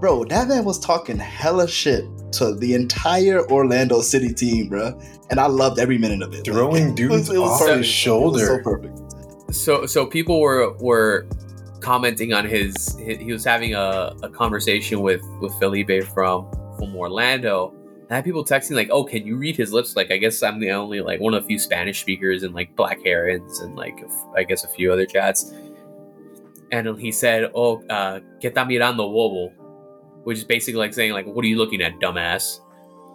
bro. 0.00 0.24
That 0.24 0.46
man 0.48 0.64
was 0.64 0.78
talking 0.78 1.16
hella 1.18 1.66
shit 1.66 2.04
to 2.34 2.54
the 2.54 2.74
entire 2.74 3.44
Orlando 3.50 4.00
City 4.02 4.32
team, 4.32 4.68
bro, 4.68 4.96
and 5.30 5.40
I 5.40 5.46
loved 5.46 5.80
every 5.80 5.98
minute 5.98 6.22
of 6.22 6.32
it. 6.34 6.44
Throwing 6.44 6.90
Like, 6.90 7.00
it 7.00 7.08
was- 7.08 7.26
dudes 7.26 7.30
it 7.30 7.38
was 7.40 7.50
off 7.50 7.60
perfect. 7.60 7.78
his 7.78 7.86
shoulder. 7.88 8.38
was 8.38 8.46
so 8.46 8.58
perfect. 8.62 9.03
So 9.54 9.86
so 9.86 10.04
people 10.04 10.40
were 10.40 10.72
were 10.74 11.26
commenting 11.80 12.32
on 12.32 12.46
his, 12.46 12.96
hi 12.98 13.14
he 13.14 13.32
was 13.32 13.44
having 13.44 13.74
a, 13.74 14.14
a 14.22 14.28
conversation 14.28 15.00
with 15.00 15.22
with 15.40 15.54
Felipe 15.58 16.04
from 16.14 16.50
from 16.76 16.96
Orlando. 16.96 17.74
I 18.10 18.16
had 18.16 18.24
people 18.24 18.44
texting 18.44 18.74
like 18.74 18.90
oh 18.90 19.04
can 19.04 19.26
you 19.26 19.36
read 19.36 19.56
his 19.56 19.72
lips? 19.72 19.96
Like 19.96 20.10
I 20.10 20.16
guess 20.16 20.42
I'm 20.42 20.60
the 20.60 20.70
only 20.70 21.00
like 21.00 21.20
one 21.20 21.34
of 21.34 21.42
the 21.42 21.46
few 21.46 21.58
Spanish 21.58 22.00
speakers 22.00 22.42
and 22.42 22.54
like 22.54 22.74
Black 22.76 23.02
Herons 23.04 23.60
and 23.60 23.76
like 23.76 24.00
a 24.00 24.08
I 24.36 24.44
guess 24.44 24.64
a 24.64 24.68
few 24.68 24.92
other 24.92 25.06
chats. 25.06 25.52
And 26.72 26.98
he 26.98 27.12
said 27.12 27.50
oh 27.54 27.82
uh 27.88 28.20
que 28.40 28.50
está 28.50 28.66
mirando 28.66 29.06
bobo 29.12 29.52
which 30.24 30.38
is 30.38 30.44
basically 30.44 30.78
like 30.78 30.94
saying 30.94 31.12
like 31.12 31.26
what 31.26 31.44
are 31.44 31.48
you 31.48 31.58
looking 31.58 31.82
at 31.82 31.98
dumbass? 32.00 32.60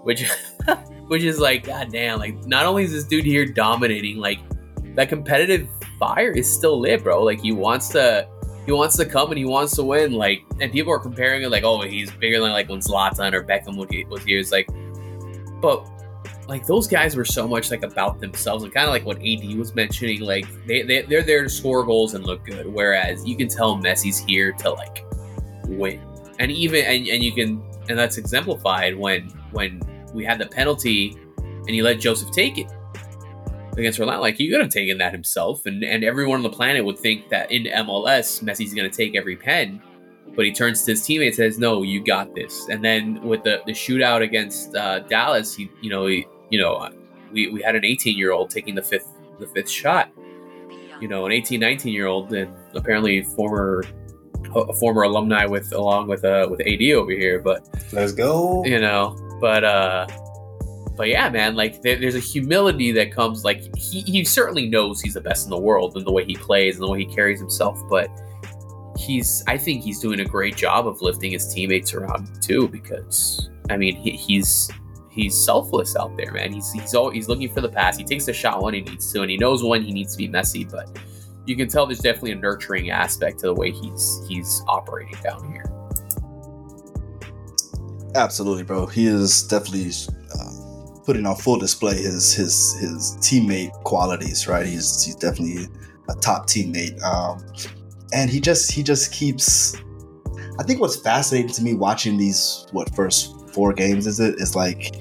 Which 0.04 0.30
which 1.08 1.24
is 1.24 1.40
like 1.40 1.66
god 1.66 1.92
damn 1.92 2.20
like 2.20 2.36
not 2.46 2.66
only 2.66 2.84
is 2.84 2.92
this 2.92 3.04
dude 3.04 3.26
here 3.26 3.46
dominating 3.46 4.18
like 4.18 4.40
that 4.96 5.10
competitive 5.10 5.68
fire 6.00 6.32
is 6.32 6.52
still 6.52 6.80
lit, 6.80 7.04
bro. 7.04 7.24
Like 7.24 7.42
he 7.42 7.52
wants 7.52 7.90
to 7.90 8.28
he 8.66 8.72
wants 8.72 8.98
to 8.98 9.06
come 9.06 9.30
and 9.30 9.38
he 9.38 9.46
wants 9.46 9.76
to 9.76 9.84
win. 9.84 10.14
Like 10.14 10.44
and 10.60 10.72
people 10.72 10.94
are 10.94 11.00
comparing 11.00 11.44
it 11.44 11.50
like, 11.50 11.64
oh, 11.64 11.82
he's 11.82 12.10
bigger 12.12 12.40
than 12.40 12.52
like 12.52 12.70
when 12.70 12.80
Zlatan 12.80 13.34
or 13.34 13.44
Beckham 13.44 13.76
was 13.76 13.90
he- 13.90 14.06
was 14.06 14.24
here. 14.24 14.40
It's 14.40 14.52
like 14.52 14.68
but 15.62 15.88
like 16.48 16.66
those 16.66 16.88
guys 16.88 17.16
were 17.16 17.26
so 17.26 17.48
much 17.48 17.70
like 17.70 17.84
about 17.84 18.20
themselves 18.20 18.64
and 18.64 18.74
kind 18.74 18.88
of 18.88 18.94
like 18.94 19.06
what 19.06 19.18
AD 19.18 19.56
was 19.56 19.76
mentioning, 19.76 20.22
like 20.22 20.48
they, 20.66 20.82
they 20.82 21.04
they're 21.04 21.22
there 21.22 21.44
to 21.44 21.50
score 21.50 21.84
goals 21.84 22.16
and 22.16 22.26
look 22.26 22.44
good. 22.46 22.66
Whereas 22.66 23.26
you 23.28 23.36
can 23.38 23.48
tell 23.48 23.78
Messi's 23.78 24.18
here 24.18 24.52
to 24.54 24.72
like 24.72 25.06
win. 25.68 26.02
And 26.40 26.52
even 26.52 26.86
and, 26.86 27.08
and 27.08 27.24
you 27.24 27.34
can 27.34 27.62
and 27.90 27.98
that's 27.98 28.18
exemplified 28.18 28.98
when 28.98 29.30
when 29.52 29.82
we 30.14 30.26
had 30.26 30.40
the 30.40 30.48
penalty 30.48 31.16
and 31.38 31.70
he 31.70 31.82
let 31.82 32.00
Josef 32.00 32.32
take 32.32 32.58
it 32.58 32.72
against 33.78 34.00
Orlando. 34.00 34.22
Like 34.22 34.36
he 34.36 34.50
could 34.50 34.62
have 34.62 34.70
taken 34.70 34.98
that 35.00 35.12
himself, 35.14 35.66
and 35.66 35.84
and 35.84 36.04
everyone 36.04 36.38
on 36.38 36.44
the 36.44 36.50
planet 36.50 36.84
would 36.86 37.00
think 37.00 37.30
that 37.30 37.52
in 37.52 37.64
MLS 37.64 38.44
Messi's 38.44 38.74
going 38.74 38.90
to 38.90 38.96
take 38.96 39.16
every 39.16 39.36
pen, 39.36 39.82
but 40.36 40.46
he 40.46 40.52
turns 40.52 40.84
to 40.84 40.92
his 40.92 41.02
teammate 41.02 41.28
and 41.28 41.36
says, 41.36 41.60
"No, 41.60 41.84
you 41.84 42.04
got 42.04 42.34
this." 42.36 42.68
And 42.70 42.84
then 42.84 43.22
with 43.24 43.44
the 43.44 43.62
the 43.66 43.72
shootout 43.74 44.22
against 44.22 44.76
uh, 44.76 45.00
Dallas, 45.00 45.56
he 45.56 45.70
you 45.82 45.90
know 45.90 46.06
he, 46.08 46.26
you 46.50 46.60
know 46.62 46.90
we, 47.32 47.50
we 47.50 47.62
had 47.62 47.76
an 47.76 47.86
18 47.86 48.18
year 48.18 48.32
old 48.32 48.50
taking 48.50 48.76
the 48.76 48.82
fifth 48.82 49.08
the 49.40 49.48
fifth 49.48 49.70
shot. 49.70 50.10
You 51.00 51.08
know, 51.08 51.26
an 51.26 51.32
18, 51.32 51.62
19 51.62 51.94
year 51.94 52.08
old, 52.08 52.34
and 52.34 52.54
apparently 52.76 53.24
former 53.24 53.86
a 54.56 54.74
former 54.74 55.04
alumni 55.04 55.46
with 55.46 55.72
along 55.74 56.08
with 56.08 56.26
uh 56.26 56.48
with 56.50 56.60
AD 56.62 56.82
over 56.92 57.12
here, 57.12 57.40
but 57.40 57.68
Let's 57.94 58.12
go. 58.14 58.66
you 58.66 58.80
know 58.82 59.16
but 59.40 59.64
uh 59.64 60.08
but 61.00 61.08
yeah 61.08 61.30
man 61.30 61.56
like 61.56 61.82
there, 61.82 61.96
there's 61.96 62.16
a 62.16 62.20
humility 62.20 62.92
that 62.92 63.10
comes 63.10 63.46
like 63.46 63.74
he, 63.78 64.02
he 64.02 64.26
certainly 64.26 64.68
knows 64.68 65.00
he's 65.00 65.14
the 65.14 65.22
best 65.22 65.46
in 65.46 65.50
the 65.50 65.58
world 65.58 65.96
in 65.96 66.04
the 66.04 66.12
way 66.12 66.26
he 66.26 66.36
plays 66.36 66.76
and 66.76 66.84
the 66.84 66.92
way 66.92 67.00
he 67.00 67.06
carries 67.06 67.40
himself 67.40 67.82
but 67.90 68.12
he's 68.98 69.42
i 69.48 69.58
think 69.58 69.82
he's 69.82 70.02
doing 70.02 70.20
a 70.20 70.26
great 70.26 70.58
job 70.58 70.86
of 70.86 71.02
lifting 71.02 71.32
his 71.32 71.54
teammates 71.54 71.94
around 71.94 72.28
too 72.44 72.68
because 72.68 73.50
i 73.70 73.78
mean 73.78 73.96
he, 73.96 74.12
he's 74.12 74.70
he's 75.10 75.34
selfless 75.36 75.96
out 75.96 76.16
there 76.18 76.34
man. 76.34 76.52
He's 76.52 76.72
he's 76.74 76.94
all 76.94 77.10
he's 77.10 77.28
looking 77.28 77.52
for 77.52 77.62
the 77.62 77.70
pass. 77.70 77.98
He 77.98 78.04
takes 78.04 78.26
the 78.26 78.34
shot 78.34 78.62
when 78.62 78.74
he 78.74 78.82
needs 78.82 79.12
to 79.14 79.22
and 79.22 79.32
he 79.32 79.38
knows 79.38 79.64
when 79.64 79.82
he 79.82 79.92
needs 79.92 80.14
to 80.14 80.18
be 80.18 80.28
messy 80.28 80.66
but 80.66 81.00
you 81.46 81.56
can 81.56 81.68
tell 81.70 81.86
there's 81.86 82.00
definitely 82.00 82.34
a 82.34 82.36
nurturing 82.36 82.90
aspect 82.92 83.40
to 83.40 83.48
the 83.48 83.54
way 83.54 83.72
he's 83.72 84.22
he's 84.28 84.62
operating 84.68 85.18
down 85.24 85.52
here. 85.52 85.66
Absolutely, 88.16 88.64
bro. 88.64 88.86
He 88.86 89.08
is 89.08 89.44
definitely 89.44 89.92
putting 91.10 91.26
on 91.26 91.36
full 91.36 91.58
display 91.58 91.96
his 91.96 92.36
his 92.36 92.74
his 92.80 93.18
teammate 93.18 93.72
qualities. 93.84 94.48
Right, 94.48 94.68
he's 94.68 95.04
he's 95.04 95.16
definitely 95.16 95.68
a 96.08 96.14
top 96.14 96.46
teammate. 96.46 97.02
Um, 97.02 97.44
and 98.14 98.30
he 98.30 98.40
just 98.40 98.72
he 98.72 98.84
just 98.84 99.12
keeps. 99.12 99.76
I 100.60 100.64
think 100.64 100.80
what's 100.80 100.98
fascinating 100.98 101.52
to 101.54 101.64
me 101.64 101.74
watching 101.74 102.16
these 102.18 102.68
what 102.74 102.94
first 102.94 103.50
four 103.50 103.74
games 103.74 104.06
is 104.06 104.20
it 104.20 104.36
is 104.36 104.56
like. 104.56 104.98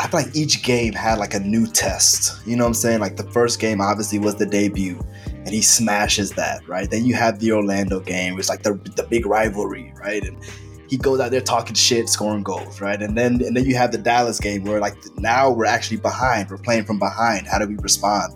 I 0.00 0.08
feel 0.08 0.22
like 0.22 0.34
each 0.34 0.64
game 0.64 0.94
had 0.94 1.18
like 1.18 1.34
a 1.34 1.38
new 1.38 1.68
test. 1.68 2.44
You 2.44 2.56
know 2.56 2.64
what 2.64 2.70
I'm 2.70 2.74
saying? 2.74 2.98
Like 2.98 3.16
the 3.16 3.30
first 3.30 3.60
game 3.60 3.80
obviously 3.80 4.18
was 4.18 4.34
the 4.34 4.46
debut, 4.46 4.98
and 5.26 5.50
he 5.50 5.62
smashes 5.62 6.32
that, 6.32 6.66
right? 6.66 6.90
Then 6.90 7.04
you 7.04 7.14
have 7.14 7.38
the 7.38 7.52
Orlando 7.52 8.00
game, 8.00 8.36
is 8.40 8.48
like 8.48 8.64
the 8.64 8.74
the 8.96 9.06
big 9.08 9.26
rivalry, 9.26 9.94
right? 9.96 10.24
And 10.24 10.36
he 10.94 10.98
goes 10.98 11.18
out 11.18 11.32
there 11.32 11.40
talking 11.40 11.74
shit, 11.74 12.08
scoring 12.08 12.44
goals, 12.44 12.80
right? 12.80 13.02
And 13.02 13.18
then 13.18 13.42
and 13.42 13.56
then 13.56 13.64
you 13.64 13.74
have 13.74 13.90
the 13.90 13.98
Dallas 13.98 14.38
game 14.38 14.62
where 14.62 14.78
like 14.78 14.94
now 15.16 15.50
we're 15.50 15.64
actually 15.64 15.96
behind. 15.96 16.48
We're 16.48 16.56
playing 16.56 16.84
from 16.84 17.00
behind. 17.00 17.48
How 17.48 17.58
do 17.58 17.66
we 17.66 17.74
respond? 17.78 18.32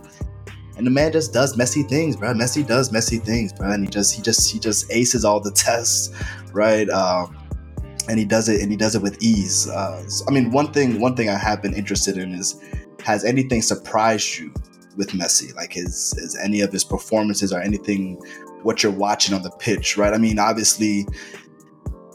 And 0.77 0.85
the 0.85 0.91
man 0.91 1.13
just 1.13 1.33
does 1.33 1.57
messy 1.57 1.85
things, 1.85 2.17
bro. 2.17 2.35
Messi 2.35 2.67
does 2.67 2.91
messy 2.91 3.19
things, 3.19 3.53
bro. 3.53 3.71
And 3.71 3.85
he 3.85 3.89
just 3.89 4.13
he 4.13 4.23
just 4.23 4.51
he 4.51 4.59
just 4.59 4.91
aces 4.91 5.25
all 5.25 5.39
the 5.39 5.53
tests, 5.55 6.11
right? 6.53 6.91
Um, 6.91 7.39
and 8.09 8.19
he 8.19 8.25
does 8.25 8.49
it 8.49 8.61
and 8.61 8.73
he 8.73 8.77
does 8.77 8.97
it 8.97 9.03
with 9.03 9.23
ease. 9.23 9.69
Uh, 9.69 10.05
so- 10.09 10.25
I 10.27 10.33
mean, 10.33 10.51
one 10.51 10.73
thing 10.73 11.01
one 11.01 11.15
thing 11.15 11.29
I 11.29 11.39
have 11.39 11.63
been 11.63 11.75
interested 11.75 12.19
in 12.19 12.33
is 12.33 12.61
has 13.05 13.25
anything 13.25 13.63
surprised 13.63 14.37
you 14.37 14.53
with 14.97 15.11
Messi? 15.11 15.55
Like 15.55 15.75
his 15.75 16.13
is 16.19 16.37
any 16.43 16.61
of 16.63 16.73
his 16.73 16.83
performances 16.83 17.53
or 17.53 17.61
anything 17.61 18.21
what 18.65 18.83
you're 18.83 18.91
watching 18.91 19.33
on 19.33 19.43
the 19.43 19.51
pitch, 19.61 19.97
right? 19.97 20.13
I 20.13 20.19
mean, 20.19 20.41
obviously 20.41 21.07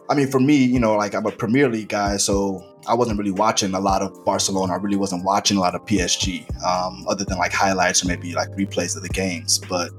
I 0.09 0.15
mean, 0.15 0.27
for 0.27 0.39
me, 0.39 0.55
you 0.55 0.79
know, 0.79 0.95
like 0.95 1.15
I'm 1.15 1.25
a 1.25 1.31
Premier 1.31 1.69
League 1.69 1.89
guy, 1.89 2.17
so 2.17 2.63
I 2.87 2.93
wasn't 2.93 3.17
really 3.17 3.31
watching 3.31 3.73
a 3.73 3.79
lot 3.79 4.01
of 4.01 4.23
Barcelona. 4.25 4.73
I 4.73 4.75
really 4.77 4.97
wasn't 4.97 5.23
watching 5.23 5.57
a 5.57 5.61
lot 5.61 5.75
of 5.75 5.85
PSG, 5.85 6.43
um, 6.63 7.05
other 7.07 7.23
than 7.23 7.37
like 7.37 7.53
highlights 7.53 8.03
or 8.03 8.07
maybe 8.07 8.33
like 8.33 8.49
replays 8.49 8.95
of 8.97 9.03
the 9.03 9.09
games. 9.09 9.59
But 9.59 9.91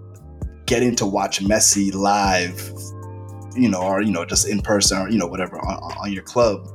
getting 0.67 0.95
to 0.97 1.07
watch 1.07 1.41
Messi 1.41 1.95
live, 1.95 2.71
you 3.57 3.69
know, 3.69 3.83
or 3.83 4.03
you 4.03 4.13
know, 4.13 4.25
just 4.25 4.47
in 4.49 4.61
person 4.61 4.99
or 4.99 5.09
you 5.09 5.19
know, 5.19 5.27
whatever 5.27 5.59
on, 5.59 5.93
on 5.99 6.13
your 6.13 6.23
club, 6.23 6.69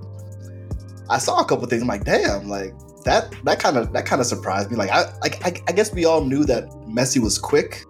I 1.10 1.20
saw 1.20 1.39
a 1.39 1.46
couple 1.46 1.68
things. 1.68 1.84
I'm 1.84 1.88
like, 1.88 2.06
damn, 2.06 2.50
like 2.50 2.74
that 3.04 3.34
that 3.44 3.60
kind 3.60 3.78
of 3.78 3.94
that 3.94 4.06
kind 4.06 4.20
of 4.22 4.28
surprised 4.28 4.72
me. 4.72 4.78
Like 4.78 4.89
I, 4.89 5.04
I, 5.24 5.54
I 5.68 5.72
guess 5.72 5.94
we 5.94 6.06
all 6.06 6.26
knew 6.26 6.46
that 6.46 6.70
Messi 6.88 7.22
was 7.22 7.38
quick, 7.38 7.86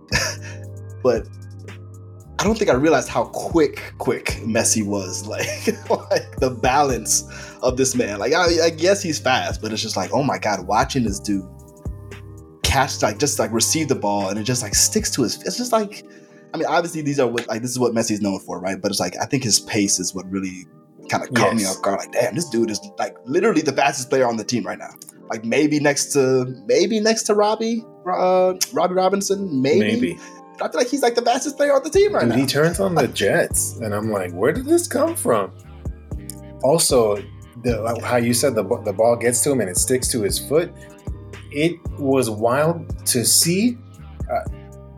but 1.03 1.27
I 2.39 2.43
don't 2.43 2.57
think 2.57 2.71
I 2.71 2.73
realized 2.73 3.09
how 3.09 3.25
quick, 3.25 3.93
quick 3.97 4.39
Messi 4.45 4.83
was. 4.83 5.27
Like, 5.27 5.89
like 5.89 6.37
the 6.37 6.49
balance 6.49 7.23
of 7.61 7.75
this 7.75 7.95
man. 7.95 8.17
Like, 8.17 8.33
I, 8.33 8.67
I 8.67 8.69
guess 8.69 9.03
he's 9.03 9.19
fast, 9.19 9.61
but 9.61 9.73
it's 9.73 9.81
just 9.81 9.97
like, 9.97 10.11
oh 10.13 10.23
my 10.23 10.37
god, 10.37 10.65
watching 10.65 11.03
this 11.03 11.19
dude 11.19 11.45
catch, 12.63 13.01
like, 13.01 13.19
just 13.19 13.39
like 13.39 13.51
receive 13.51 13.89
the 13.89 13.95
ball, 13.95 14.29
and 14.29 14.39
it 14.39 14.43
just 14.43 14.63
like 14.63 14.73
sticks 14.73 15.11
to 15.11 15.23
his. 15.23 15.43
It's 15.43 15.57
just 15.57 15.73
like, 15.73 16.05
I 16.53 16.57
mean, 16.57 16.65
obviously 16.67 17.01
these 17.01 17.19
are 17.19 17.27
what 17.27 17.47
like 17.47 17.61
this 17.61 17.71
is 17.71 17.79
what 17.79 17.93
Messi's 17.93 18.21
known 18.21 18.39
for, 18.39 18.59
right? 18.59 18.81
But 18.81 18.91
it's 18.91 18.99
like 18.99 19.15
I 19.21 19.25
think 19.25 19.43
his 19.43 19.59
pace 19.59 19.99
is 19.99 20.15
what 20.15 20.29
really 20.31 20.65
kind 21.09 21.23
of 21.23 21.33
caught 21.33 21.55
me 21.55 21.65
off 21.65 21.81
guard. 21.81 21.99
Like, 21.99 22.11
damn, 22.13 22.35
this 22.35 22.47
dude 22.49 22.71
is 22.71 22.79
like 22.97 23.15
literally 23.25 23.61
the 23.61 23.73
fastest 23.73 24.09
player 24.09 24.25
on 24.27 24.37
the 24.37 24.43
team 24.43 24.65
right 24.65 24.79
now. 24.79 24.91
Like 25.29 25.43
maybe 25.43 25.79
next 25.79 26.13
to 26.13 26.45
maybe 26.65 26.99
next 26.99 27.23
to 27.23 27.35
Robbie, 27.35 27.83
uh, 28.11 28.53
Robbie 28.73 28.95
Robinson, 28.95 29.61
maybe. 29.61 29.79
Maybe. 29.79 30.19
I 30.61 30.67
feel 30.69 30.79
like 30.79 30.87
he's 30.89 31.01
like 31.01 31.15
the 31.15 31.21
fastest 31.21 31.57
player 31.57 31.73
on 31.73 31.83
the 31.83 31.89
team 31.89 32.13
right 32.13 32.21
Dude, 32.21 32.29
now. 32.29 32.35
he 32.35 32.45
turns 32.45 32.79
on 32.79 32.95
the 32.95 33.07
Jets, 33.07 33.77
and 33.77 33.93
I'm 33.93 34.11
like, 34.11 34.31
where 34.33 34.51
did 34.51 34.65
this 34.65 34.87
come 34.87 35.15
from? 35.15 35.51
Also, 36.63 37.17
the 37.63 37.79
like 37.81 38.01
how 38.03 38.17
you 38.17 38.33
said 38.33 38.55
the 38.55 38.63
the 38.83 38.93
ball 38.93 39.15
gets 39.15 39.43
to 39.43 39.51
him 39.51 39.61
and 39.61 39.69
it 39.69 39.77
sticks 39.77 40.07
to 40.09 40.21
his 40.21 40.39
foot. 40.39 40.71
It 41.51 41.79
was 41.97 42.29
wild 42.29 43.05
to 43.07 43.25
see 43.25 43.77
uh, 44.31 44.43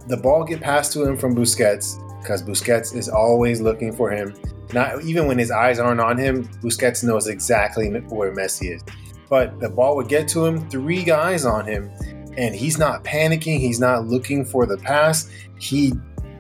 the 0.08 0.18
ball 0.18 0.44
get 0.44 0.62
passed 0.62 0.92
to 0.94 1.04
him 1.04 1.16
from 1.18 1.36
Busquets 1.36 1.98
because 2.22 2.44
Busquets 2.44 2.96
is 2.96 3.10
always 3.10 3.62
looking 3.62 3.92
for 3.94 4.12
him. 4.12 4.36
Not 4.74 5.04
even 5.04 5.28
when 5.28 5.38
his 5.38 5.52
eyes 5.52 5.80
aren't 5.80 6.00
on 6.00 6.18
him, 6.18 6.48
Busquets 6.62 7.04
knows 7.04 7.28
exactly 7.28 7.90
where 7.90 8.34
Messi 8.34 8.76
is. 8.76 8.84
But 9.30 9.60
the 9.60 9.70
ball 9.70 9.96
would 9.96 10.08
get 10.08 10.28
to 10.30 10.46
him, 10.46 10.70
three 10.70 11.04
guys 11.04 11.46
on 11.46 11.66
him, 11.66 11.90
and 12.38 12.56
he's 12.56 12.78
not 12.78 13.04
panicking. 13.04 13.60
He's 13.60 13.80
not 13.80 14.08
looking 14.08 14.46
for 14.46 14.66
the 14.66 14.78
pass. 14.78 15.30
He 15.60 15.94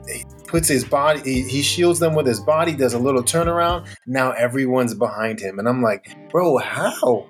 he 0.07 0.25
puts 0.47 0.67
his 0.67 0.83
body, 0.83 1.21
he, 1.21 1.41
he 1.47 1.61
shields 1.61 1.99
them 1.99 2.13
with 2.13 2.25
his 2.25 2.39
body, 2.39 2.73
does 2.75 2.93
a 2.93 2.99
little 2.99 3.23
turnaround. 3.23 3.87
Now 4.05 4.31
everyone's 4.31 4.93
behind 4.93 5.39
him. 5.39 5.59
And 5.59 5.67
I'm 5.67 5.81
like, 5.81 6.15
bro, 6.29 6.57
how? 6.57 7.27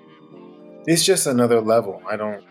It's 0.86 1.04
just 1.04 1.26
another 1.26 1.60
level. 1.60 2.02
I 2.08 2.16
don't. 2.16 2.44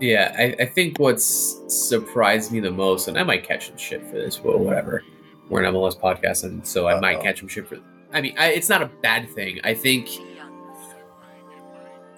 Yeah, 0.00 0.34
I, 0.36 0.62
I 0.64 0.66
think 0.66 0.98
what's 0.98 1.60
surprised 1.68 2.50
me 2.50 2.58
the 2.58 2.72
most, 2.72 3.06
and 3.06 3.16
I 3.16 3.22
might 3.22 3.44
catch 3.44 3.68
some 3.68 3.76
shit 3.76 4.04
for 4.04 4.16
this, 4.16 4.36
but 4.36 4.58
whatever. 4.58 5.04
We're 5.48 5.62
an 5.62 5.72
MLS 5.72 5.98
podcast, 5.98 6.42
and 6.42 6.66
so 6.66 6.88
I 6.88 6.98
might 6.98 7.18
Uh-oh. 7.18 7.22
catch 7.22 7.38
some 7.38 7.48
shit 7.48 7.68
for. 7.68 7.78
I 8.12 8.20
mean, 8.20 8.34
I, 8.36 8.48
it's 8.48 8.68
not 8.68 8.82
a 8.82 8.90
bad 9.02 9.30
thing. 9.30 9.60
I 9.62 9.74
think 9.74 10.08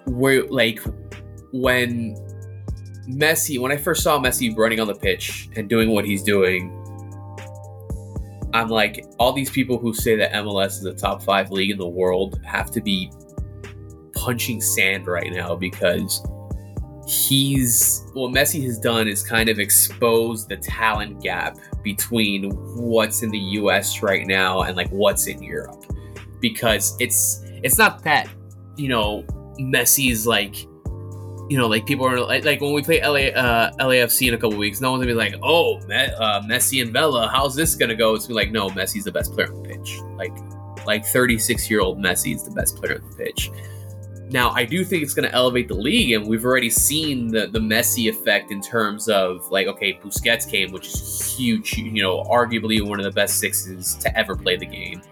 we're 0.07 0.47
like 0.47 0.81
when 1.53 2.17
Messi, 3.09 3.61
when 3.61 3.73
I 3.73 3.77
first 3.77 4.03
saw 4.03 4.19
Messi 4.19 4.57
running 4.57 4.81
on 4.81 4.87
the 4.87 4.95
pitch 4.95 5.49
and 5.57 5.69
doing 5.69 5.91
what 5.91 6.05
he's 6.05 6.23
doing, 6.23 6.81
I'm 8.55 8.69
like, 8.69 9.05
all 9.19 9.33
these 9.33 9.51
people 9.51 9.79
who 9.79 9.93
say 9.93 10.17
that 10.17 10.33
MLS 10.33 10.79
is 10.79 10.85
a 10.85 10.95
top 10.95 11.23
five 11.23 11.51
league 11.51 11.71
in 11.71 11.79
the 11.79 11.89
world 11.89 12.41
have 12.45 12.71
to 12.71 12.81
be 12.81 13.11
punching 14.15 14.61
sand 14.61 15.07
right 15.07 15.33
now 15.33 15.55
because 15.55 16.23
he's 17.07 18.07
what 18.15 18.33
Messi 18.33 18.65
has 18.65 18.79
done 18.79 19.09
is 19.09 19.23
kind 19.23 19.49
of 19.49 19.59
expose 19.59 20.47
the 20.47 20.57
talent 20.57 21.21
gap 21.21 21.59
between 21.83 22.51
what's 22.77 23.23
in 23.23 23.31
the 23.31 23.39
US 23.39 24.03
right 24.03 24.27
now 24.27 24.63
and 24.63 24.77
like 24.77 24.89
what's 24.91 25.27
in 25.27 25.43
Europe. 25.43 25.85
Because 26.41 26.97
it's 27.01 27.43
it's 27.63 27.77
not 27.77 28.03
that, 28.05 28.29
you 28.77 28.89
know, 28.89 29.25
Messi's 29.59 30.27
like 30.27 30.67
you 31.49 31.59
know, 31.59 31.67
like 31.67 31.85
people 31.87 32.07
are 32.07 32.19
like, 32.21 32.45
like 32.45 32.61
when 32.61 32.73
we 32.73 32.83
play 32.83 33.01
LA 33.03 33.39
uh, 33.39 33.73
LAFC 33.79 34.29
in 34.29 34.35
a 34.35 34.39
couple 34.39 34.57
weeks, 34.57 34.81
no 34.81 34.91
one's 34.91 35.03
gonna 35.03 35.13
be 35.13 35.15
like, 35.15 35.35
"Oh, 35.43 35.79
Me- 35.87 36.11
uh, 36.19 36.41
Messi 36.43 36.83
and 36.83 36.93
Vela, 36.93 37.29
how's 37.29 37.55
this 37.55 37.75
gonna 37.75 37.95
go?" 37.95 38.15
It's 38.15 38.27
gonna 38.27 38.41
be 38.41 38.47
like, 38.47 38.53
"No, 38.53 38.71
Messi's 38.71 39.05
the 39.05 39.13
best 39.13 39.33
player 39.35 39.53
on 39.53 39.63
the 39.63 39.69
pitch." 39.69 39.99
Like, 40.17 40.33
like 40.87 41.05
36 41.05 41.71
year 41.71 41.81
old 41.81 41.99
Messi 41.99 42.35
is 42.35 42.45
the 42.45 42.51
best 42.51 42.77
player 42.77 43.01
on 43.03 43.11
the 43.11 43.17
pitch. 43.17 43.51
Now, 44.31 44.51
I 44.51 44.65
do 44.65 44.85
think 44.85 45.03
it's 45.03 45.13
to 45.15 45.33
elevate 45.33 45.69
the 45.69 45.75
league, 45.75 46.13
and 46.13 46.27
we've 46.27 46.45
already 46.45 46.71
seen 46.71 47.29
the 47.29 47.47
the 47.47 47.59
Messi 47.59 48.09
effect 48.09 48.51
in 48.51 48.63
terms 48.63 49.09
of 49.09 49.49
like, 49.51 49.67
okay, 49.67 49.99
Busquets 50.03 50.51
came, 50.51 50.73
which 50.73 50.87
is 50.87 51.37
huge. 51.37 51.77
You 51.77 52.03
know, 52.03 52.23
arguably 52.25 52.81
one 52.81 52.99
of 52.99 53.05
the 53.05 53.13
best 53.13 53.39
sixes 53.39 53.97
to 53.97 54.19
ever 54.19 54.35
play 54.35 54.57
the 54.57 54.67
game. 54.67 55.03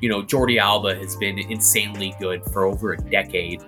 You 0.00 0.08
know, 0.08 0.22
Jordi 0.22 0.58
Alba 0.58 0.96
has 0.96 1.16
been 1.16 1.38
insanely 1.38 2.14
good 2.18 2.42
for 2.46 2.64
over 2.64 2.92
a 2.92 2.96
decade. 2.96 3.62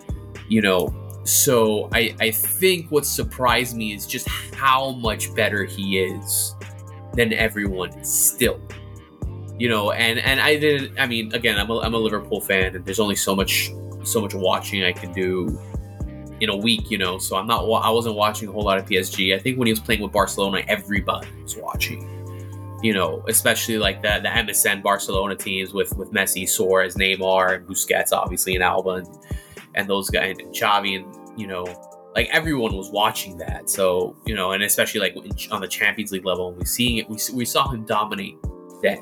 You 0.49 0.63
know, 0.63 1.04
so 1.25 1.89
I 1.93 2.15
I 2.21 2.31
think 2.31 2.91
what 2.91 3.07
surprised 3.07 3.77
me 3.77 3.95
is 3.95 4.07
just 4.07 4.29
how 4.55 4.93
much 4.93 5.35
better 5.35 5.65
he 5.65 5.99
is 5.99 6.55
than 7.15 7.33
everyone 7.33 8.05
still. 8.05 8.61
You 9.59 9.69
know, 9.69 9.93
and 9.93 10.19
and 10.19 10.41
I 10.41 10.59
didn't. 10.59 10.99
I 10.99 11.07
mean, 11.07 11.33
again, 11.35 11.59
I'm 11.59 11.71
a, 11.71 11.79
I'm 11.81 11.95
a 11.95 11.99
Liverpool 11.99 12.41
fan, 12.41 12.77
and 12.77 12.85
there's 12.85 13.01
only 13.01 13.17
so 13.17 13.35
much 13.35 13.73
so 14.03 14.21
much 14.21 14.35
watching 14.35 14.85
I 14.85 14.93
can 14.93 15.13
do 15.13 15.59
in 16.41 16.51
a 16.51 16.57
week, 16.57 16.91
you 16.91 16.99
know. 16.99 17.19
So 17.19 17.37
I'm 17.37 17.47
not. 17.47 17.63
I 17.65 17.91
wasn't 17.91 18.17
watching 18.17 18.49
a 18.49 18.53
whole 18.53 18.65
lot 18.65 18.79
of 18.79 18.85
PSG. 18.85 19.35
I 19.35 19.39
think 19.39 19.59
when 19.59 19.67
he 19.67 19.73
was 19.73 19.81
playing 19.81 20.03
with 20.03 20.13
Barcelona, 20.13 20.63
everybody 20.69 21.29
was 21.43 21.57
watching. 21.57 22.11
You 22.83 22.93
know, 22.93 23.25
especially 23.29 23.79
like 23.79 24.03
the 24.03 24.21
the 24.23 24.29
MSN 24.29 24.83
Barcelona 24.83 25.37
teams 25.37 25.73
with 25.73 25.97
with 25.97 26.13
Messi, 26.13 26.47
Suarez, 26.49 26.97
Neymar, 26.97 27.57
and 27.57 27.67
Busquets, 27.67 28.13
obviously, 28.13 28.57
and 28.57 28.63
Alba, 28.63 28.91
and, 28.91 29.09
and 29.75 29.89
those 29.89 30.11
guys, 30.11 30.37
and 30.39 30.55
Xavi, 30.55 30.97
and 30.97 31.41
you 31.41 31.47
know, 31.47 31.65
like 32.15 32.29
everyone 32.31 32.75
was 32.77 32.91
watching 32.91 33.37
that. 33.39 33.69
So 33.69 34.17
you 34.27 34.35
know, 34.35 34.53
and 34.53 34.63
especially 34.63 35.01
like 35.01 35.17
on 35.51 35.61
the 35.61 35.69
Champions 35.69 36.13
League 36.13 36.25
level, 36.25 36.53
we 36.53 36.65
seeing 36.65 36.99
it. 36.99 37.09
We 37.09 37.19
we 37.33 37.45
saw 37.45 37.69
him 37.69 37.85
dominate 37.85 38.37
that. 38.83 38.99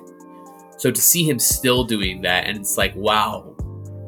So 0.78 0.90
to 0.90 1.00
see 1.00 1.28
him 1.28 1.38
still 1.38 1.84
doing 1.84 2.22
that, 2.22 2.46
and 2.46 2.58
it's 2.58 2.76
like, 2.76 2.94
wow, 2.96 3.54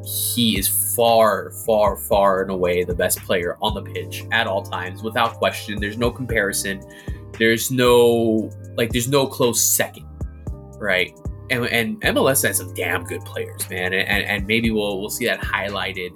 he 0.04 0.58
is 0.58 0.94
far, 0.96 1.52
far, 1.66 1.96
far 1.96 2.42
and 2.42 2.50
away 2.50 2.84
the 2.84 2.94
best 2.94 3.20
player 3.20 3.56
on 3.62 3.74
the 3.74 3.82
pitch 3.82 4.24
at 4.32 4.46
all 4.46 4.62
times, 4.62 5.02
without 5.02 5.34
question. 5.34 5.78
There's 5.80 5.98
no 5.98 6.10
comparison. 6.10 6.82
There's 7.38 7.70
no 7.70 8.50
like, 8.76 8.90
there's 8.90 9.08
no 9.08 9.26
close 9.26 9.60
second, 9.60 10.06
right? 10.78 11.16
And, 11.50 11.66
and 11.66 12.00
MLS 12.00 12.46
has 12.46 12.56
some 12.56 12.72
damn 12.74 13.04
good 13.04 13.20
players, 13.24 13.68
man, 13.68 13.92
and, 13.92 14.08
and 14.08 14.24
and 14.24 14.46
maybe 14.46 14.70
we'll 14.70 15.00
we'll 15.00 15.10
see 15.10 15.26
that 15.26 15.40
highlighted 15.40 16.12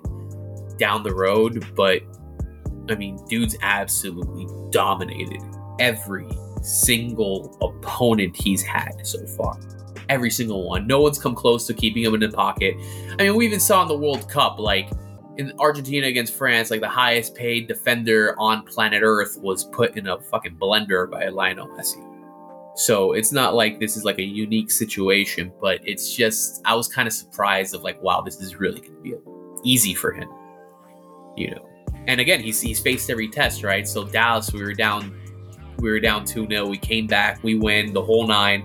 down 0.79 1.03
the 1.03 1.15
road. 1.15 1.67
But 1.75 2.03
I 2.89 2.95
mean, 2.95 3.19
dude's 3.29 3.57
absolutely 3.63 4.47
dominated 4.71 5.43
every 5.79 6.29
single 6.63 7.57
opponent 7.61 8.37
he's 8.37 8.63
had 8.63 9.07
so 9.07 9.25
far 9.27 9.59
every 10.09 10.31
single 10.31 10.69
one. 10.69 10.87
No 10.87 11.01
one's 11.01 11.19
come 11.19 11.35
close 11.35 11.67
to 11.67 11.75
keeping 11.75 12.03
him 12.03 12.15
in 12.15 12.21
the 12.21 12.31
pocket. 12.31 12.75
I 13.19 13.25
mean, 13.25 13.37
we 13.37 13.47
even 13.47 13.61
saw 13.61 13.83
in 13.83 13.89
the 13.89 13.97
World 13.97 14.29
Cup, 14.29 14.59
like 14.59 14.91
in 15.37 15.53
Argentina 15.59 16.07
against 16.07 16.35
France, 16.35 16.71
like 16.71 16.81
the 16.81 16.89
highest 16.89 17.35
paid 17.35 17.69
defender 17.69 18.35
on 18.39 18.63
planet 18.65 19.03
Earth 19.03 19.39
was 19.41 19.65
put 19.65 19.97
in 19.97 20.09
a 20.09 20.21
fucking 20.21 20.57
blender 20.57 21.11
by 21.11 21.29
Lionel 21.29 21.69
Messi. 21.69 22.05
So 22.75 23.13
it's 23.13 23.33
not 23.33 23.55
like 23.55 23.81
this 23.81 23.97
is 23.97 24.05
like 24.05 24.19
a 24.19 24.25
unique 24.25 24.71
situation, 24.71 25.53
but 25.61 25.81
it's 25.85 26.15
just 26.15 26.63
I 26.65 26.75
was 26.75 26.89
kind 26.89 27.09
of 27.09 27.13
surprised 27.13 27.75
of 27.75 27.83
like, 27.83 28.01
wow, 28.03 28.21
this 28.21 28.41
is 28.41 28.57
really 28.57 28.81
going 28.81 28.95
to 28.95 29.03
be 29.03 29.15
easy 29.65 29.95
for 29.95 30.13
him, 30.13 30.29
you 31.39 31.51
know. 31.53 31.69
And 32.07 32.21
again, 32.21 32.41
he's 32.41 32.61
he's 32.61 32.81
faced 32.81 33.11
every 33.11 33.29
test, 33.29 33.63
right? 33.63 33.87
So 33.87 34.05
Dallas, 34.05 34.53
we 34.53 34.63
were 34.63 34.75
down, 34.75 35.19
we 35.79 35.91
were 35.91 36.01
down 36.01 36.25
two 36.25 36.47
0 36.47 36.67
We 36.67 36.79
came 36.79 37.07
back, 37.07 37.43
we 37.43 37.55
win 37.55 37.93
the 37.93 38.03
whole 38.03 38.27
nine 38.27 38.65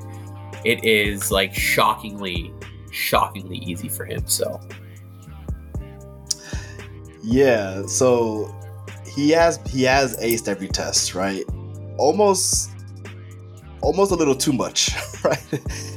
it 0.66 0.84
is 0.84 1.32
like 1.32 1.54
shockingly 1.54 2.54
shockingly 2.92 3.58
easy 3.58 3.90
for 3.90 4.06
him 4.06 4.26
so 4.28 4.60
Yeah, 7.24 7.86
so 7.86 8.54
he 9.06 9.30
has 9.32 9.60
he 9.70 9.84
has 9.84 10.18
aced 10.18 10.48
every 10.48 10.68
test, 10.68 11.16
right? 11.16 11.44
Almost 11.98 12.72
almost 13.82 14.12
a 14.12 14.16
little 14.16 14.36
too 14.36 14.54
much, 14.54 14.92
right? 15.24 15.44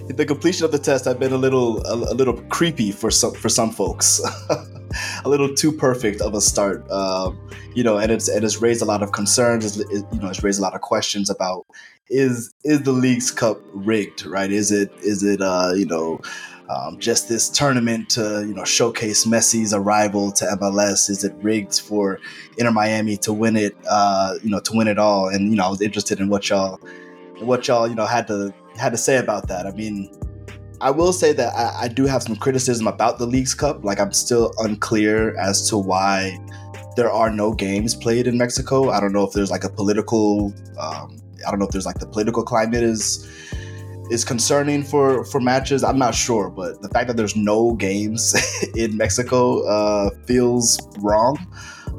The 0.09 0.25
completion 0.25 0.65
of 0.65 0.73
the 0.73 0.79
test 0.79 1.05
had 1.05 1.19
been 1.19 1.33
a 1.33 1.37
little 1.37 1.85
a, 1.87 2.13
a 2.13 2.15
little 2.15 2.35
creepy 2.49 2.93
for 2.93 3.11
some 3.11 3.35
for 3.35 3.49
some 3.49 3.71
folks. 3.71 4.21
a 5.25 5.29
little 5.29 5.55
too 5.55 5.73
perfect 5.73 6.21
of 6.21 6.35
a 6.35 6.41
start. 6.41 6.89
Um, 6.91 7.39
you 7.75 7.85
know, 7.85 7.99
and 7.99 8.11
it's 8.11 8.29
and 8.29 8.45
it's 8.45 8.63
raised 8.63 8.83
a 8.83 8.87
lot 8.87 9.03
of 9.03 9.13
concerns, 9.13 9.79
it, 9.79 9.89
you 9.91 10.21
know, 10.21 10.29
it's 10.29 10.43
raised 10.43 10.59
a 10.59 10.63
lot 10.63 10.75
of 10.75 10.81
questions 10.81 11.31
about 11.31 11.67
is 12.09 12.55
is 12.65 12.83
the 12.83 12.93
Leagues 12.93 13.31
Cup 13.31 13.61
rigged, 13.73 14.25
right? 14.27 14.51
Is 14.51 14.71
it 14.71 14.93
is 15.03 15.23
it 15.23 15.41
uh, 15.41 15.73
you 15.75 15.87
know, 15.87 16.21
um, 16.69 16.99
just 16.99 17.29
this 17.29 17.49
tournament 17.49 18.09
to 18.11 18.45
you 18.47 18.55
know 18.55 18.65
showcase 18.65 19.25
Messi's 19.27 19.75
arrival 19.75 20.33
to 20.33 20.45
MLS? 20.61 21.11
Is 21.11 21.25
it 21.25 21.35
rigged 21.43 21.81
for 21.81 22.21
Inter 22.59 22.71
Miami 22.71 23.17
to 23.19 23.33
win 23.33 23.57
it? 23.57 23.77
Uh, 23.89 24.37
you 24.43 24.51
know, 24.51 24.61
to 24.61 24.73
win 24.73 24.89
it 24.89 24.99
all? 24.99 25.29
And 25.29 25.51
you 25.51 25.57
know, 25.57 25.65
I 25.65 25.69
was 25.69 25.81
interested 25.81 26.21
in 26.21 26.29
what 26.29 26.49
y'all, 26.49 26.81
what 27.41 27.67
y'all, 27.67 27.89
you 27.89 27.95
know, 27.95 28.07
had 28.07 28.27
to 28.29 28.55
had 28.77 28.93
to 28.93 28.99
say 28.99 29.17
about 29.17 29.49
that. 29.49 29.67
I 29.67 29.73
mean, 29.73 30.11
I 30.81 30.91
will 30.91 31.13
say 31.13 31.33
that 31.33 31.55
I, 31.55 31.85
I 31.85 31.89
do 31.89 32.05
have 32.07 32.23
some 32.23 32.37
criticism 32.37 32.87
about 32.87 33.19
the 33.19 33.27
Leagues 33.27 33.55
Cup. 33.55 33.85
Like, 33.85 33.99
I'm 34.01 34.13
still 34.13 34.53
unclear 34.59 35.37
as 35.39 35.69
to 35.71 35.79
why 35.79 36.39
there 36.97 37.11
are 37.11 37.31
no 37.31 37.53
games 37.53 37.95
played 37.95 38.27
in 38.27 38.37
Mexico. 38.37 38.91
I 38.91 39.01
don't 39.01 39.13
know 39.13 39.25
if 39.25 39.33
there's 39.33 39.51
like 39.51 39.65
a 39.65 39.69
political. 39.69 40.53
Um, 40.79 41.21
I 41.47 41.51
don't 41.51 41.59
know 41.61 41.67
if 41.67 41.71
there's 41.71 41.87
like 41.87 41.99
the 41.99 42.07
political 42.07 42.43
climate 42.43 42.83
is 42.83 43.29
is 44.11 44.25
concerning 44.25 44.83
for 44.83 45.25
for 45.25 45.41
matches. 45.41 45.85
I'm 45.85 45.99
not 45.99 46.15
sure, 46.15 46.51
but 46.51 46.81
the 46.83 46.89
fact 46.89 47.09
that 47.09 47.17
there's 47.17 47.37
no 47.37 47.75
games 47.75 48.35
in 48.75 48.97
Mexico 48.97 49.67
uh, 49.67 50.11
feels 50.27 50.79
wrong 50.99 51.39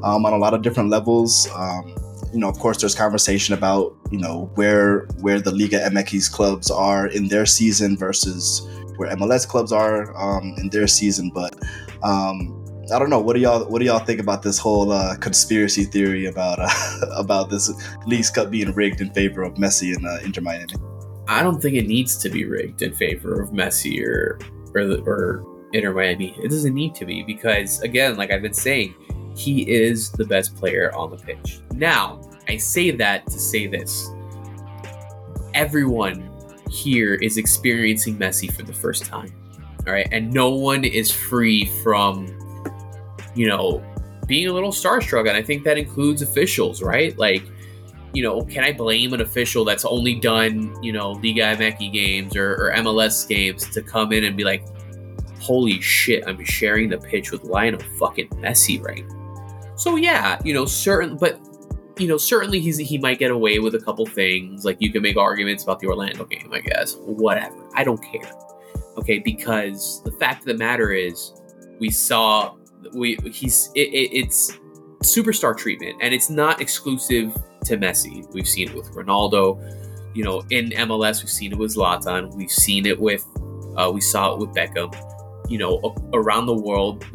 um, 0.04 0.26
on 0.26 0.34
a 0.34 0.38
lot 0.38 0.54
of 0.54 0.62
different 0.62 0.90
levels. 0.90 1.48
Um, 1.56 1.96
you 2.34 2.40
know, 2.40 2.50
of 2.50 2.60
course, 2.60 2.80
there's 2.80 2.96
conversation 2.96 3.54
about 3.54 3.96
you 4.12 4.20
know 4.20 4.52
where 4.56 5.06
where 5.22 5.40
the 5.40 5.52
Liga 5.52 5.80
MX 5.80 6.32
clubs 6.32 6.70
are 6.70 7.08
in 7.08 7.28
their 7.28 7.46
season 7.46 7.98
versus 7.98 8.68
where 8.98 9.16
MLS 9.16 9.48
clubs 9.48 9.72
are 9.72 10.16
um, 10.18 10.56
in 10.58 10.70
their 10.70 10.88
season. 10.88 11.32
But 11.34 11.56
um, 12.04 12.66
I 12.94 13.00
don't 13.00 13.10
know. 13.10 13.20
What 13.20 13.36
do 13.36 13.42
y'all 13.42 13.66
What 13.66 13.80
do 13.80 13.86
y'all 13.86 14.00
think 14.00 14.20
about 14.20 14.44
this 14.44 14.58
whole 14.58 14.92
uh, 14.92 15.16
conspiracy 15.18 15.84
theory 15.84 16.26
about 16.26 16.60
uh, 16.60 16.70
about 17.16 17.50
this 17.50 17.72
Leagues 18.06 18.30
Cup 18.30 18.50
being 18.50 18.72
rigged 18.74 19.02
in 19.02 19.12
favor 19.12 19.44
of 19.44 19.56
Messi 19.56 19.96
and 19.96 20.06
uh, 20.06 20.20
Inter 20.24 20.42
Miami? 20.42 20.74
I 21.28 21.44
don't 21.44 21.62
think 21.62 21.76
it 21.76 21.88
needs 21.88 22.18
to 22.18 22.30
be 22.30 22.46
rigged 22.46 22.82
in 22.82 22.94
favor 22.94 23.42
of 23.42 23.50
Messi 23.50 24.02
or 24.06 24.40
or, 24.76 24.82
or 25.06 25.70
Inter 25.74 25.94
Miami. 25.94 26.36
It 26.42 26.50
doesn't 26.50 26.74
need 26.74 26.96
to 26.96 27.06
be 27.06 27.24
because 27.24 27.82
again, 27.82 28.16
like 28.16 28.32
I've 28.32 28.42
been 28.42 28.54
saying, 28.54 28.96
he 29.38 29.62
is 29.70 30.12
the 30.12 30.26
best 30.26 30.56
player 30.56 30.92
on 30.96 31.12
the 31.12 31.18
pitch. 31.18 31.60
Now, 31.74 32.20
I 32.48 32.58
say 32.58 32.92
that 32.92 33.28
to 33.28 33.40
say 33.40 33.68
this. 33.68 34.10
Everyone 35.54 36.30
here 36.72 37.14
is 37.16 37.38
experiencing 37.38 38.18
Messi 38.18 38.52
for 38.52 38.64
the 38.64 38.74
first 38.74 39.06
time. 39.06 39.32
All 39.86 39.94
right. 39.94 40.08
And 40.12 40.34
no 40.34 40.50
one 40.50 40.84
is 40.84 41.12
free 41.12 41.66
from, 41.84 42.28
you 43.36 43.48
know, 43.48 43.84
being 44.28 44.48
a 44.48 44.54
little 44.54 44.72
starstruck. 44.72 45.28
And 45.28 45.38
I 45.38 45.42
think 45.42 45.64
that 45.64 45.78
includes 45.78 46.22
officials, 46.22 46.82
right? 46.82 47.18
Like, 47.18 47.44
you 48.14 48.24
know, 48.24 48.42
can 48.42 48.64
I 48.64 48.74
blame 48.74 49.14
an 49.14 49.22
official 49.22 49.64
that's 49.64 49.86
only 49.86 50.16
done, 50.16 50.76
you 50.84 50.92
know, 50.92 51.12
Liga 51.12 51.56
MX 51.56 51.94
games 51.94 52.36
or, 52.36 52.54
or 52.56 52.74
MLS 52.78 53.28
games 53.28 53.70
to 53.70 53.82
come 53.82 54.12
in 54.12 54.24
and 54.24 54.36
be 54.36 54.44
like, 54.44 54.66
holy 55.40 55.80
shit, 55.80 56.24
I'm 56.28 56.44
sharing 56.44 56.90
the 56.90 56.98
pitch 56.98 57.32
with 57.32 57.44
Lionel 57.44 57.82
fucking 58.00 58.30
Messi 58.30 58.84
right 58.84 59.06
so 59.78 59.96
yeah, 59.96 60.40
you 60.44 60.54
know, 60.54 60.66
certain, 60.66 61.18
but 61.18 61.40
you 61.98 62.08
know, 62.08 62.18
certainly 62.18 62.60
he's 62.60 62.78
he 62.78 62.98
might 62.98 63.20
get 63.20 63.32
away 63.32 63.60
with 63.60 63.76
a 63.76 63.80
couple 63.80 64.06
things. 64.06 64.66
Like 64.66 64.78
you 64.80 64.92
can 64.92 65.02
make 65.02 65.18
arguments 65.18 65.64
about 65.64 65.80
the 65.80 65.88
Orlando 65.88 66.26
game, 66.26 66.52
I 66.52 66.60
guess. 66.62 66.96
Whatever. 67.06 67.56
I 67.76 67.84
don't 67.84 68.02
care. 68.04 68.32
Okay, 68.98 69.20
because 69.20 70.02
the 70.04 70.12
fact 70.12 70.42
of 70.42 70.46
the 70.48 70.58
matter 70.58 70.92
is, 70.92 71.34
we 71.80 71.90
saw 71.92 72.56
we 72.94 73.18
he's 73.32 73.72
it, 73.76 73.90
it, 73.94 74.18
it's 74.18 74.58
superstar 75.04 75.56
treatment, 75.56 75.96
and 76.02 76.14
it's 76.14 76.30
not 76.30 76.60
exclusive 76.60 77.36
to 77.66 77.78
Messi. 77.78 78.32
We've 78.34 78.48
seen 78.48 78.70
it 78.70 78.76
with 78.76 78.92
Ronaldo. 78.94 79.62
You 80.16 80.24
know, 80.24 80.44
in 80.50 80.72
MLS, 80.72 81.22
we've 81.22 81.30
seen 81.30 81.52
it 81.52 81.58
with 81.60 81.76
Zlatan. 81.76 82.34
We've 82.36 82.52
seen 82.52 82.88
it 82.88 83.00
with 83.00 83.24
uh, 83.76 83.92
we 83.94 84.02
saw 84.02 84.34
it 84.34 84.40
with 84.40 84.50
Beckham 84.50 84.92
you 85.48 85.58
know, 85.58 85.96
around 86.14 86.46
the 86.46 86.54
world. 86.54 87.06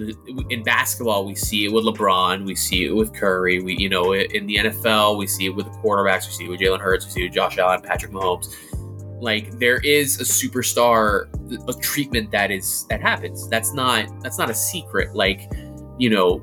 In 0.50 0.62
basketball, 0.62 1.26
we 1.26 1.34
see 1.34 1.64
it 1.64 1.72
with 1.72 1.84
LeBron, 1.84 2.46
we 2.46 2.54
see 2.54 2.86
it 2.86 2.94
with 2.94 3.14
Curry. 3.14 3.62
We, 3.62 3.76
you 3.76 3.88
know, 3.88 4.14
in 4.14 4.46
the 4.46 4.56
NFL, 4.56 5.18
we 5.18 5.26
see 5.26 5.46
it 5.46 5.50
with 5.50 5.66
the 5.66 5.78
quarterbacks. 5.78 6.26
We 6.26 6.32
see 6.32 6.44
it 6.44 6.48
with 6.48 6.60
Jalen 6.60 6.80
Hurts. 6.80 7.06
We 7.06 7.10
see 7.12 7.20
it 7.22 7.24
with 7.24 7.34
Josh 7.34 7.58
Allen, 7.58 7.82
Patrick 7.82 8.12
Mahomes. 8.12 8.54
Like 9.20 9.58
there 9.58 9.78
is 9.78 10.20
a 10.20 10.24
superstar 10.24 11.28
a 11.68 11.72
treatment 11.80 12.30
that 12.32 12.50
is 12.50 12.86
that 12.88 13.00
happens. 13.00 13.48
That's 13.48 13.72
not 13.72 14.08
that's 14.20 14.38
not 14.38 14.50
a 14.50 14.54
secret. 14.54 15.14
Like, 15.14 15.42
you 15.98 16.10
know, 16.10 16.42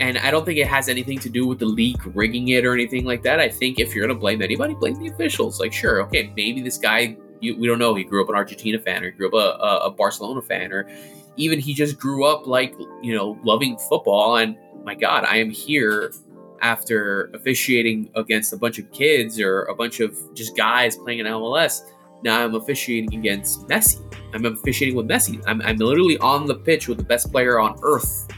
and 0.00 0.18
I 0.18 0.30
don't 0.30 0.44
think 0.44 0.58
it 0.58 0.68
has 0.68 0.88
anything 0.88 1.18
to 1.20 1.28
do 1.28 1.46
with 1.46 1.58
the 1.58 1.66
league 1.66 2.00
rigging 2.14 2.48
it 2.48 2.64
or 2.64 2.74
anything 2.74 3.04
like 3.04 3.22
that. 3.22 3.40
I 3.40 3.48
think 3.48 3.80
if 3.80 3.94
you're 3.94 4.06
gonna 4.06 4.18
blame 4.18 4.42
anybody, 4.42 4.74
blame 4.74 4.94
the 4.94 5.08
officials. 5.08 5.58
Like, 5.58 5.72
sure, 5.72 6.02
okay, 6.02 6.32
maybe 6.36 6.60
this 6.60 6.78
guy 6.78 7.16
you, 7.40 7.56
we 7.58 7.66
don't 7.66 7.78
know. 7.78 7.94
He 7.94 8.04
grew 8.04 8.22
up 8.22 8.28
an 8.28 8.34
Argentina 8.34 8.78
fan, 8.78 9.02
or 9.02 9.10
he 9.10 9.12
grew 9.12 9.28
up 9.28 9.34
a, 9.34 9.86
a, 9.86 9.90
Barcelona 9.90 10.42
fan, 10.42 10.72
or 10.72 10.88
even 11.36 11.58
he 11.58 11.74
just 11.74 11.98
grew 11.98 12.24
up 12.24 12.46
like 12.46 12.74
you 13.02 13.14
know 13.14 13.38
loving 13.44 13.76
football. 13.88 14.36
And 14.36 14.56
my 14.84 14.94
God, 14.94 15.24
I 15.24 15.36
am 15.36 15.50
here 15.50 16.12
after 16.60 17.30
officiating 17.34 18.10
against 18.14 18.52
a 18.52 18.56
bunch 18.56 18.78
of 18.78 18.90
kids 18.90 19.38
or 19.38 19.64
a 19.64 19.74
bunch 19.74 20.00
of 20.00 20.18
just 20.34 20.56
guys 20.56 20.96
playing 20.96 21.20
in 21.20 21.26
MLS. 21.26 21.82
Now 22.22 22.42
I'm 22.42 22.54
officiating 22.54 23.18
against 23.18 23.66
Messi. 23.68 24.00
I'm 24.32 24.46
officiating 24.46 24.96
with 24.96 25.06
Messi. 25.06 25.42
I'm, 25.46 25.60
I'm 25.62 25.76
literally 25.76 26.16
on 26.18 26.46
the 26.46 26.54
pitch 26.54 26.88
with 26.88 26.96
the 26.96 27.04
best 27.04 27.30
player 27.30 27.60
on 27.60 27.78
earth. 27.82 28.28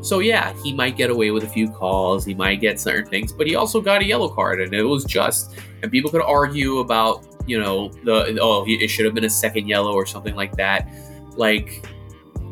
So 0.00 0.20
yeah, 0.20 0.54
he 0.62 0.72
might 0.72 0.96
get 0.96 1.10
away 1.10 1.32
with 1.32 1.42
a 1.42 1.48
few 1.48 1.68
calls. 1.68 2.24
He 2.24 2.34
might 2.34 2.60
get 2.60 2.78
certain 2.78 3.06
things, 3.06 3.32
but 3.32 3.48
he 3.48 3.56
also 3.56 3.80
got 3.80 4.02
a 4.02 4.04
yellow 4.04 4.28
card, 4.28 4.60
and 4.60 4.72
it 4.72 4.84
was 4.84 5.04
just. 5.04 5.56
And 5.82 5.90
people 5.90 6.10
could 6.10 6.22
argue 6.22 6.78
about 6.78 7.26
you 7.46 7.58
know 7.58 7.88
the 8.04 8.38
oh 8.40 8.64
it 8.66 8.88
should 8.88 9.04
have 9.04 9.14
been 9.14 9.24
a 9.24 9.30
second 9.30 9.68
yellow 9.68 9.92
or 9.92 10.06
something 10.06 10.34
like 10.34 10.56
that 10.56 10.88
like 11.36 11.86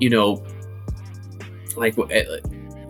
you 0.00 0.10
know 0.10 0.44
like 1.76 1.98
eh, 2.10 2.24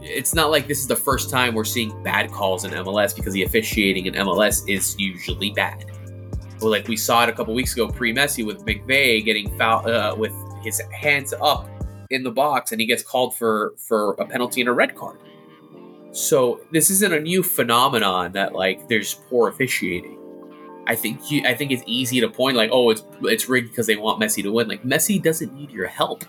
it's 0.05 0.35
not 0.35 0.51
like 0.51 0.69
this 0.69 0.81
is 0.81 0.87
the 0.87 0.97
first 0.97 1.31
time 1.31 1.55
we're 1.55 1.65
seeing 1.65 2.03
bad 2.03 2.31
calls 2.31 2.65
in 2.65 2.71
MLS 2.73 3.17
because 3.17 3.33
the 3.33 3.43
officiating 3.43 4.07
in 4.07 4.15
MLS 4.15 4.69
is 4.69 4.95
usually 4.99 5.51
bad. 5.51 5.87
Like 6.61 6.89
we 6.89 6.97
saw 6.97 7.23
it 7.25 7.29
a 7.29 7.33
couple 7.33 7.55
weeks 7.55 7.73
ago 7.73 7.89
pre 7.89 8.15
Messi 8.15 8.45
with 8.45 8.65
McVey 8.65 9.25
getting 9.25 9.57
foul 9.59 9.89
uh, 9.89 10.15
with 10.15 10.33
his 10.63 10.81
hands 10.93 11.35
up 11.41 11.69
in 12.11 12.23
the 12.23 12.31
box 12.31 12.73
and 12.73 12.81
he 12.81 12.87
gets 12.87 13.03
called 13.03 13.37
for 13.37 13.75
for 13.79 14.13
a 14.15 14.27
penalty 14.27 14.61
and 14.61 14.69
a 14.69 14.73
red 14.73 14.95
card. 14.95 15.19
So 16.13 16.61
this 16.71 16.91
isn't 16.91 17.13
a 17.13 17.21
new 17.21 17.43
phenomenon 17.43 18.33
that 18.33 18.55
like 18.55 18.89
there's 18.89 19.15
poor 19.29 19.49
officiating. 19.49 20.19
I 20.87 20.95
think 20.95 21.31
you, 21.31 21.43
I 21.47 21.55
think 21.55 21.71
it's 21.71 21.83
easy 21.87 22.21
to 22.21 22.29
point 22.29 22.57
like, 22.57 22.71
oh, 22.73 22.91
it's 22.91 23.03
it's 23.23 23.49
rigged 23.49 23.71
because 23.71 23.87
they 23.87 23.97
want 23.97 24.21
Messi 24.21 24.43
to 24.43 24.53
win. 24.53 24.69
Like 24.69 24.83
Messi 24.83 25.23
doesn't 25.23 25.55
need 25.55 25.71
your 25.71 25.87
help. 25.87 26.25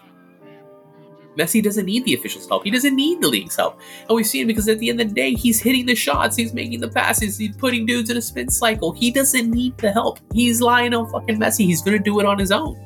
Messi 1.37 1.61
doesn't 1.61 1.85
need 1.85 2.05
the 2.05 2.13
officials' 2.13 2.47
help. 2.47 2.63
He 2.63 2.71
doesn't 2.71 2.95
need 2.95 3.21
the 3.21 3.27
league's 3.27 3.57
help. 3.57 3.79
And 4.07 4.15
we've 4.15 4.25
seen 4.25 4.47
because 4.47 4.69
at 4.69 4.79
the 4.79 4.89
end 4.89 5.01
of 5.01 5.09
the 5.09 5.13
day, 5.13 5.33
he's 5.33 5.59
hitting 5.59 5.85
the 5.85 5.95
shots, 5.95 6.37
he's 6.37 6.53
making 6.53 6.79
the 6.79 6.87
passes, 6.87 7.37
he's 7.37 7.55
putting 7.57 7.85
dudes 7.85 8.09
in 8.09 8.17
a 8.17 8.21
spin 8.21 8.49
cycle. 8.49 8.93
He 8.93 9.11
doesn't 9.11 9.51
need 9.51 9.77
the 9.77 9.91
help. 9.91 10.19
He's 10.33 10.61
Lionel 10.61 11.05
fucking 11.07 11.37
Messi. 11.37 11.65
He's 11.65 11.81
gonna 11.81 11.99
do 11.99 12.19
it 12.19 12.25
on 12.25 12.39
his 12.39 12.51
own. 12.51 12.81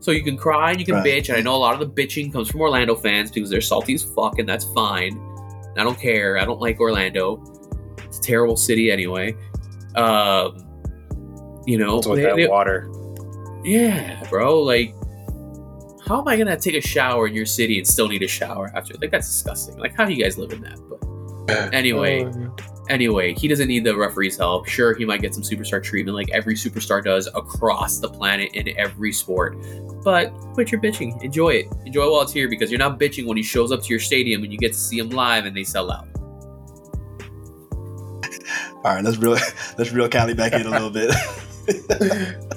So 0.00 0.10
you 0.10 0.22
can 0.22 0.36
cry 0.36 0.70
and 0.70 0.80
you 0.80 0.86
can 0.86 0.96
right. 0.96 1.06
bitch, 1.06 1.28
and 1.28 1.38
I 1.38 1.42
know 1.42 1.54
a 1.54 1.58
lot 1.58 1.74
of 1.74 1.80
the 1.80 2.02
bitching 2.02 2.32
comes 2.32 2.50
from 2.50 2.60
Orlando 2.60 2.96
fans 2.96 3.30
because 3.30 3.50
they're 3.50 3.60
salty 3.60 3.94
as 3.94 4.02
fuck, 4.02 4.38
and 4.38 4.48
that's 4.48 4.64
fine. 4.72 5.20
I 5.76 5.84
don't 5.84 5.98
care. 5.98 6.38
I 6.38 6.44
don't 6.44 6.60
like 6.60 6.80
Orlando. 6.80 7.42
It's 7.98 8.18
a 8.18 8.20
terrible 8.22 8.56
city 8.56 8.90
anyway. 8.90 9.36
Um, 9.94 10.68
you 11.66 11.78
know, 11.78 11.96
with 11.96 12.16
they, 12.16 12.22
that 12.22 12.36
they, 12.36 12.48
water. 12.48 12.90
Yeah, 13.64 14.22
bro. 14.28 14.60
Like, 14.60 14.94
how 16.06 16.20
am 16.20 16.28
I 16.28 16.36
gonna 16.36 16.58
take 16.58 16.74
a 16.74 16.80
shower 16.80 17.26
in 17.26 17.34
your 17.34 17.46
city 17.46 17.78
and 17.78 17.86
still 17.86 18.08
need 18.08 18.22
a 18.22 18.28
shower 18.28 18.72
after? 18.74 18.94
Like, 19.00 19.10
that's 19.10 19.28
disgusting. 19.28 19.78
Like, 19.78 19.94
how 19.94 20.04
do 20.04 20.12
you 20.12 20.22
guys 20.22 20.38
live 20.38 20.52
in 20.52 20.62
that? 20.62 20.78
But 20.88 21.02
anyway, 21.74 22.24
oh, 22.24 22.56
anyway, 22.88 23.34
he 23.34 23.48
doesn't 23.48 23.68
need 23.68 23.84
the 23.84 23.96
referee's 23.96 24.36
help. 24.36 24.66
Sure, 24.66 24.94
he 24.94 25.04
might 25.04 25.20
get 25.20 25.34
some 25.34 25.42
superstar 25.42 25.82
treatment, 25.82 26.16
like 26.16 26.30
every 26.30 26.54
superstar 26.54 27.02
does 27.02 27.28
across 27.34 27.98
the 27.98 28.08
planet 28.08 28.54
in 28.54 28.76
every 28.78 29.12
sport. 29.12 29.56
But 30.02 30.32
quit 30.54 30.72
your 30.72 30.80
bitching. 30.80 31.22
Enjoy 31.22 31.50
it. 31.50 31.68
Enjoy 31.86 32.10
while 32.10 32.22
it's 32.22 32.32
here 32.32 32.48
because 32.48 32.70
you're 32.70 32.78
not 32.78 32.98
bitching 32.98 33.26
when 33.26 33.36
he 33.36 33.42
shows 33.42 33.72
up 33.72 33.82
to 33.82 33.88
your 33.88 34.00
stadium 34.00 34.42
and 34.42 34.52
you 34.52 34.58
get 34.58 34.72
to 34.72 34.78
see 34.78 34.98
him 34.98 35.10
live 35.10 35.46
and 35.46 35.56
they 35.56 35.64
sell 35.64 35.90
out. 35.90 36.08
All 38.84 38.94
right, 38.94 39.04
let's 39.04 39.16
reel 39.16 39.32
let's 39.78 39.92
reel 39.92 40.08
Callie 40.08 40.34
back 40.34 40.52
in 40.52 40.66
a 40.66 40.70
little 40.70 40.90
bit. 40.90 41.14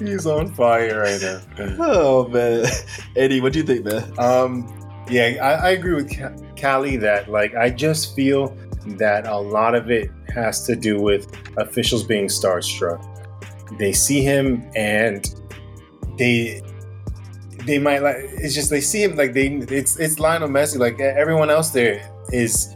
He's 0.00 0.26
on 0.26 0.52
fire 0.54 1.00
right 1.00 1.20
now. 1.20 1.40
Oh 1.78 2.26
man, 2.28 2.66
Eddie, 3.14 3.40
what 3.40 3.52
do 3.52 3.60
you 3.60 3.64
think, 3.64 3.84
man? 3.84 4.12
Um, 4.18 5.04
yeah, 5.08 5.36
I, 5.40 5.68
I 5.68 5.70
agree 5.70 5.94
with 5.94 6.60
Callie 6.60 6.96
that 6.96 7.30
like 7.30 7.54
I 7.54 7.70
just 7.70 8.16
feel 8.16 8.56
that 8.98 9.26
a 9.26 9.36
lot 9.36 9.74
of 9.74 9.90
it 9.90 10.10
has 10.34 10.66
to 10.66 10.74
do 10.74 11.00
with 11.00 11.32
officials 11.56 12.02
being 12.02 12.26
starstruck. 12.26 13.04
They 13.78 13.92
see 13.92 14.22
him 14.22 14.68
and 14.74 15.32
they 16.18 16.62
they 17.64 17.78
might 17.78 18.02
like 18.02 18.16
it's 18.18 18.54
just 18.54 18.70
they 18.70 18.80
see 18.80 19.02
him 19.02 19.16
like 19.16 19.32
they 19.32 19.46
it's 19.46 19.98
it's 19.98 20.18
Lionel 20.18 20.48
Messi 20.48 20.78
like 20.78 21.00
everyone 21.00 21.50
else 21.50 21.70
there 21.70 22.08
is 22.32 22.75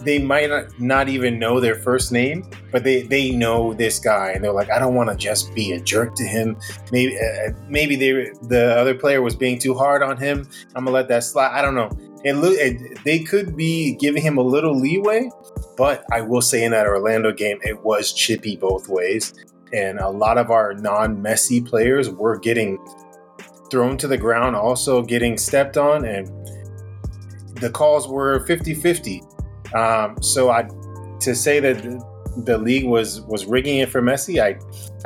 they 0.00 0.18
might 0.18 0.50
not 0.78 1.08
even 1.08 1.38
know 1.38 1.60
their 1.60 1.74
first 1.74 2.12
name, 2.12 2.48
but 2.70 2.84
they 2.84 3.02
they 3.02 3.30
know 3.30 3.74
this 3.74 3.98
guy, 3.98 4.32
and 4.32 4.44
they're 4.44 4.52
like, 4.52 4.70
I 4.70 4.78
don't 4.78 4.94
want 4.94 5.10
to 5.10 5.16
just 5.16 5.54
be 5.54 5.72
a 5.72 5.80
jerk 5.80 6.14
to 6.16 6.24
him. 6.24 6.56
Maybe 6.92 7.16
uh, 7.16 7.52
maybe 7.68 7.96
they 7.96 8.30
the 8.48 8.76
other 8.78 8.94
player 8.94 9.22
was 9.22 9.34
being 9.34 9.58
too 9.58 9.74
hard 9.74 10.02
on 10.02 10.16
him. 10.16 10.48
I'm 10.74 10.84
gonna 10.84 10.94
let 10.94 11.08
that 11.08 11.24
slide. 11.24 11.52
I 11.52 11.62
don't 11.62 11.74
know. 11.74 11.90
It, 12.24 12.34
it 12.36 13.04
they 13.04 13.20
could 13.20 13.56
be 13.56 13.94
giving 13.94 14.22
him 14.22 14.38
a 14.38 14.42
little 14.42 14.78
leeway, 14.78 15.30
but 15.76 16.04
I 16.12 16.20
will 16.20 16.42
say 16.42 16.64
in 16.64 16.72
that 16.72 16.86
Orlando 16.86 17.32
game, 17.32 17.58
it 17.62 17.82
was 17.82 18.12
chippy 18.12 18.56
both 18.56 18.88
ways, 18.88 19.34
and 19.72 19.98
a 19.98 20.08
lot 20.08 20.38
of 20.38 20.50
our 20.50 20.74
non-Messi 20.74 21.66
players 21.66 22.10
were 22.10 22.38
getting 22.38 22.78
thrown 23.70 23.96
to 23.98 24.06
the 24.06 24.18
ground, 24.18 24.56
also 24.56 25.02
getting 25.02 25.36
stepped 25.36 25.76
on, 25.76 26.04
and 26.04 26.28
the 27.56 27.70
calls 27.70 28.08
were 28.08 28.44
50 28.46 28.74
50 28.74 29.22
um, 29.74 30.16
so 30.22 30.50
I 30.50 30.68
to 31.20 31.34
say 31.34 31.60
that 31.60 31.82
the 32.44 32.58
league 32.58 32.86
was 32.86 33.20
was 33.22 33.46
rigging 33.46 33.78
it 33.78 33.88
for 33.88 34.02
Messi. 34.02 34.42
I 34.42 34.58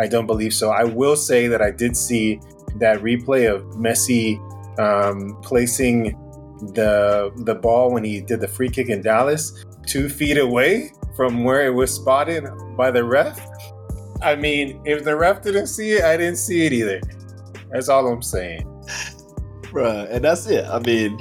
I 0.02 0.06
don't 0.08 0.26
believe 0.26 0.54
so. 0.54 0.70
I 0.70 0.84
will 0.84 1.16
say 1.16 1.48
that 1.48 1.62
I 1.62 1.70
did 1.70 1.96
see 1.96 2.40
that 2.76 3.00
replay 3.00 3.52
of 3.52 3.62
Messi 3.76 4.38
um, 4.78 5.38
placing 5.42 6.16
the 6.74 7.32
the 7.44 7.54
ball 7.54 7.92
when 7.92 8.04
he 8.04 8.20
did 8.20 8.40
the 8.40 8.48
free 8.48 8.68
kick 8.68 8.88
in 8.88 9.02
Dallas 9.02 9.64
two 9.86 10.08
feet 10.08 10.38
away 10.38 10.92
from 11.16 11.44
where 11.44 11.66
it 11.66 11.70
was 11.70 11.92
spotted 11.92 12.44
by 12.76 12.90
the 12.90 13.02
ref. 13.02 13.40
I 14.22 14.36
mean, 14.36 14.80
if 14.84 15.04
the 15.04 15.16
ref 15.16 15.42
didn't 15.42 15.68
see 15.68 15.92
it, 15.92 16.04
I 16.04 16.16
didn't 16.16 16.36
see 16.36 16.66
it 16.66 16.72
either. 16.72 17.00
That's 17.70 17.88
all 17.88 18.06
I'm 18.08 18.22
saying. 18.22 18.62
Bruh, 19.62 20.10
and 20.10 20.24
that's 20.24 20.46
it. 20.46 20.64
I 20.64 20.78
mean, 20.80 21.18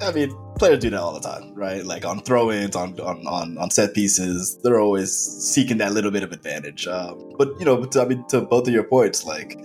I 0.00 0.12
mean, 0.12 0.30
players 0.60 0.78
do 0.78 0.90
that 0.90 1.00
all 1.00 1.12
the 1.12 1.20
time, 1.20 1.52
right? 1.54 1.84
Like 1.84 2.04
on 2.04 2.20
throw-ins, 2.20 2.76
on 2.76 3.00
on 3.00 3.26
on, 3.26 3.58
on 3.58 3.70
set 3.70 3.94
pieces, 3.94 4.58
they're 4.62 4.78
always 4.78 5.12
seeking 5.12 5.78
that 5.78 5.92
little 5.92 6.12
bit 6.12 6.22
of 6.22 6.30
advantage. 6.30 6.86
Um, 6.86 7.32
but 7.36 7.58
you 7.58 7.64
know, 7.64 7.84
to, 7.84 8.02
I 8.02 8.04
mean, 8.04 8.24
to 8.28 8.42
both 8.42 8.68
of 8.68 8.74
your 8.74 8.84
points, 8.84 9.24
like, 9.24 9.58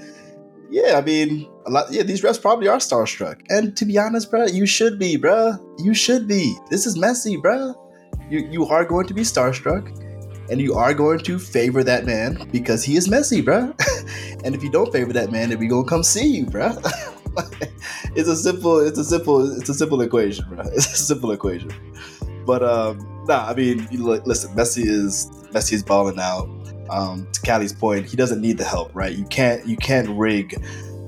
yeah, 0.71 0.97
I 0.97 1.01
mean, 1.01 1.47
a 1.67 1.69
lot. 1.69 1.91
Yeah, 1.91 2.03
these 2.03 2.21
refs 2.21 2.41
probably 2.41 2.67
are 2.69 2.77
starstruck, 2.77 3.41
and 3.49 3.77
to 3.77 3.85
be 3.85 3.99
honest, 3.99 4.31
bro, 4.31 4.45
you 4.45 4.65
should 4.65 4.97
be, 4.97 5.17
bro. 5.17 5.53
You 5.77 5.93
should 5.93 6.27
be. 6.27 6.55
This 6.71 6.87
is 6.87 6.97
Messi, 6.97 7.39
bro. 7.39 7.75
You 8.29 8.39
you 8.49 8.65
are 8.65 8.85
going 8.85 9.05
to 9.07 9.13
be 9.13 9.21
starstruck, 9.21 9.85
and 10.49 10.61
you 10.61 10.73
are 10.75 10.93
going 10.93 11.19
to 11.19 11.37
favor 11.37 11.83
that 11.83 12.05
man 12.05 12.47
because 12.51 12.83
he 12.83 12.95
is 12.95 13.07
Messi, 13.09 13.43
bro. 13.43 13.75
and 14.45 14.55
if 14.55 14.63
you 14.63 14.71
don't 14.71 14.91
favor 14.93 15.13
that 15.13 15.29
man, 15.29 15.49
then 15.49 15.59
we 15.59 15.67
gonna 15.67 15.87
come 15.87 16.03
see 16.03 16.25
you, 16.25 16.45
bro. 16.45 16.71
it's 18.15 18.29
a 18.29 18.35
simple, 18.35 18.79
it's 18.79 18.97
a 18.97 19.03
simple, 19.03 19.57
it's 19.57 19.69
a 19.69 19.73
simple 19.73 20.01
equation, 20.01 20.45
bro. 20.49 20.63
It's 20.73 20.93
a 20.93 20.97
simple 20.97 21.31
equation. 21.31 21.71
But 22.45 22.63
um, 22.63 23.25
nah, 23.27 23.47
I 23.47 23.55
mean, 23.55 23.87
listen, 23.91 24.55
Messi 24.55 24.83
is 24.85 25.29
Messi 25.51 25.73
is 25.73 25.83
balling 25.83 26.19
out. 26.19 26.49
Um, 26.89 27.27
to 27.33 27.41
Callie's 27.41 27.73
point, 27.73 28.05
he 28.05 28.15
doesn't 28.15 28.41
need 28.41 28.59
the 28.59 28.63
help, 28.63 28.93
right? 28.93 29.11
You 29.11 29.25
can't 29.25 29.65
you 29.65 29.75
can't 29.77 30.09
rig 30.09 30.55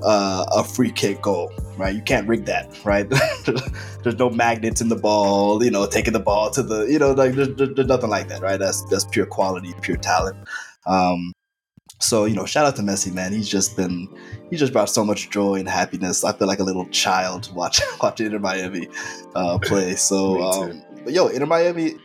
uh, 0.02 0.44
a 0.52 0.64
free 0.64 0.90
kick 0.90 1.22
goal, 1.22 1.52
right? 1.76 1.94
You 1.94 2.02
can't 2.02 2.26
rig 2.28 2.44
that, 2.46 2.76
right? 2.84 3.08
there's 4.02 4.18
no 4.18 4.30
magnets 4.30 4.80
in 4.80 4.88
the 4.88 4.96
ball, 4.96 5.62
you 5.62 5.70
know, 5.70 5.86
taking 5.86 6.12
the 6.12 6.20
ball 6.20 6.50
to 6.50 6.62
the, 6.62 6.84
you 6.84 6.98
know, 6.98 7.12
like 7.12 7.32
there's, 7.34 7.54
there's 7.56 7.88
nothing 7.88 8.10
like 8.10 8.28
that, 8.28 8.42
right? 8.42 8.58
That's 8.58 8.82
that's 8.84 9.04
pure 9.04 9.26
quality, 9.26 9.74
pure 9.80 9.96
talent. 9.96 10.36
Um, 10.86 11.32
so 11.98 12.24
you 12.24 12.34
know, 12.34 12.46
shout 12.46 12.64
out 12.66 12.76
to 12.76 12.82
Messi, 12.82 13.12
man. 13.12 13.32
He's 13.32 13.48
just 13.48 13.76
been, 13.76 14.08
he 14.50 14.56
just 14.56 14.72
brought 14.72 14.88
so 14.88 15.04
much 15.04 15.30
joy 15.30 15.56
and 15.56 15.68
happiness. 15.68 16.24
I 16.24 16.32
feel 16.32 16.46
like 16.46 16.60
a 16.60 16.64
little 16.64 16.86
child 16.88 17.50
watching 17.54 17.86
watching 18.00 18.26
Inter 18.26 18.38
Miami 18.38 18.88
uh, 19.34 19.58
play. 19.58 19.96
So, 19.96 20.40
um, 20.42 20.82
but 21.04 21.12
yo, 21.12 21.26
Inter 21.28 21.46
Miami, 21.46 21.96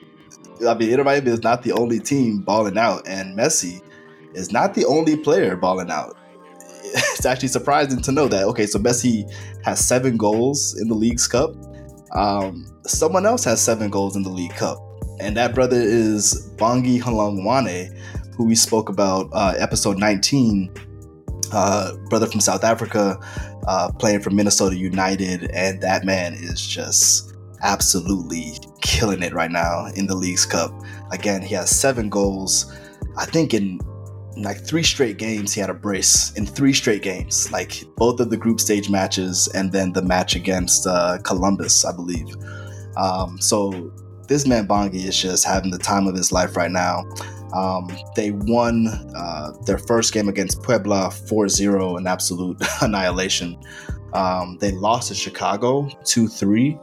I 0.68 0.74
mean, 0.74 0.90
Inter 0.90 1.04
Miami 1.04 1.32
is 1.32 1.44
not 1.44 1.64
the 1.64 1.74
only 1.74 2.00
team 2.00 2.40
balling 2.40 2.78
out, 2.78 3.08
and 3.08 3.38
Messi 3.38 3.82
is 4.34 4.52
not 4.52 4.74
the 4.74 4.86
only 4.86 5.16
player 5.18 5.56
balling 5.56 5.92
out. 5.92 6.18
It's 7.16 7.26
actually 7.26 7.48
surprising 7.48 8.02
to 8.02 8.12
know 8.12 8.28
that. 8.28 8.44
Okay, 8.44 8.66
so 8.68 8.78
Messi 8.78 9.32
has 9.64 9.80
seven 9.84 10.18
goals 10.18 10.80
in 10.80 10.90
the 10.90 10.94
Leagues 10.94 11.26
Cup. 11.26 11.56
Um, 12.12 12.68
someone 12.86 13.26
else 13.26 13.46
has 13.46 13.62
seven 13.62 13.90
goals 13.90 14.16
in 14.18 14.24
the 14.24 14.30
League 14.30 14.54
Cup, 14.56 14.78
and 15.22 15.38
that 15.38 15.56
brother 15.56 15.80
is 15.80 16.52
Bongi 16.58 17.02
Hlongwane 17.02 17.98
who 18.36 18.46
we 18.46 18.56
spoke 18.56 18.90
about 18.90 19.30
uh, 19.34 19.54
episode 19.58 19.98
19, 19.98 20.74
uh, 21.52 21.96
brother 22.10 22.28
from 22.28 22.40
South 22.40 22.64
Africa, 22.64 23.18
uh, 23.68 23.92
playing 24.00 24.22
for 24.22 24.30
Minnesota 24.30 24.76
United, 24.76 25.52
and 25.52 25.82
that 25.82 26.06
man 26.06 26.34
is 26.34 26.66
just 26.66 27.34
absolutely 27.62 28.54
killing 28.82 29.24
it 29.24 29.34
right 29.34 29.52
now 29.52 29.86
in 29.96 30.08
the 30.08 30.16
Leagues 30.16 30.46
Cup. 30.46 30.74
Again, 31.12 31.42
he 31.42 31.56
has 31.56 31.70
seven 31.70 32.10
goals. 32.10 32.74
I 33.18 33.26
think 33.26 33.54
in 33.54 33.80
like 34.36 34.66
three 34.66 34.84
straight 34.84 35.18
games, 35.18 35.54
he 35.54 35.62
had 35.62 35.70
a 35.70 35.74
brace 35.74 36.34
in 36.34 36.46
three 36.46 36.74
straight 36.74 37.02
games, 37.02 37.52
like 37.52 37.84
both 37.96 38.20
of 38.20 38.30
the 38.30 38.38
group 38.38 38.60
stage 38.60 38.90
matches 38.90 39.48
and 39.54 39.72
then 39.72 39.94
the 39.94 40.02
match 40.02 40.36
against 40.36 40.88
uh, 40.88 41.18
Columbus, 41.24 41.86
I 41.86 41.96
believe. 41.96 42.36
Um, 42.98 43.40
so 43.40 43.92
this 44.28 44.48
man 44.48 44.68
Bongi 44.68 45.06
is 45.06 45.20
just 45.20 45.46
having 45.46 45.72
the 45.72 45.78
time 45.78 46.08
of 46.08 46.16
his 46.16 46.32
life 46.32 46.56
right 46.58 46.72
now. 46.72 47.04
Um, 47.54 47.88
they 48.16 48.32
won 48.32 48.88
uh, 49.16 49.52
their 49.66 49.78
first 49.78 50.14
game 50.14 50.28
against 50.28 50.64
Puebla 50.64 51.12
4 51.12 51.50
0, 51.50 51.98
an 51.98 52.08
absolute 52.08 52.58
annihilation. 52.82 53.58
Um, 54.14 54.58
they 54.60 54.72
lost 54.72 55.10
to 55.10 55.16
Chicago 55.16 55.90
2 56.06 56.28
3, 56.28 56.78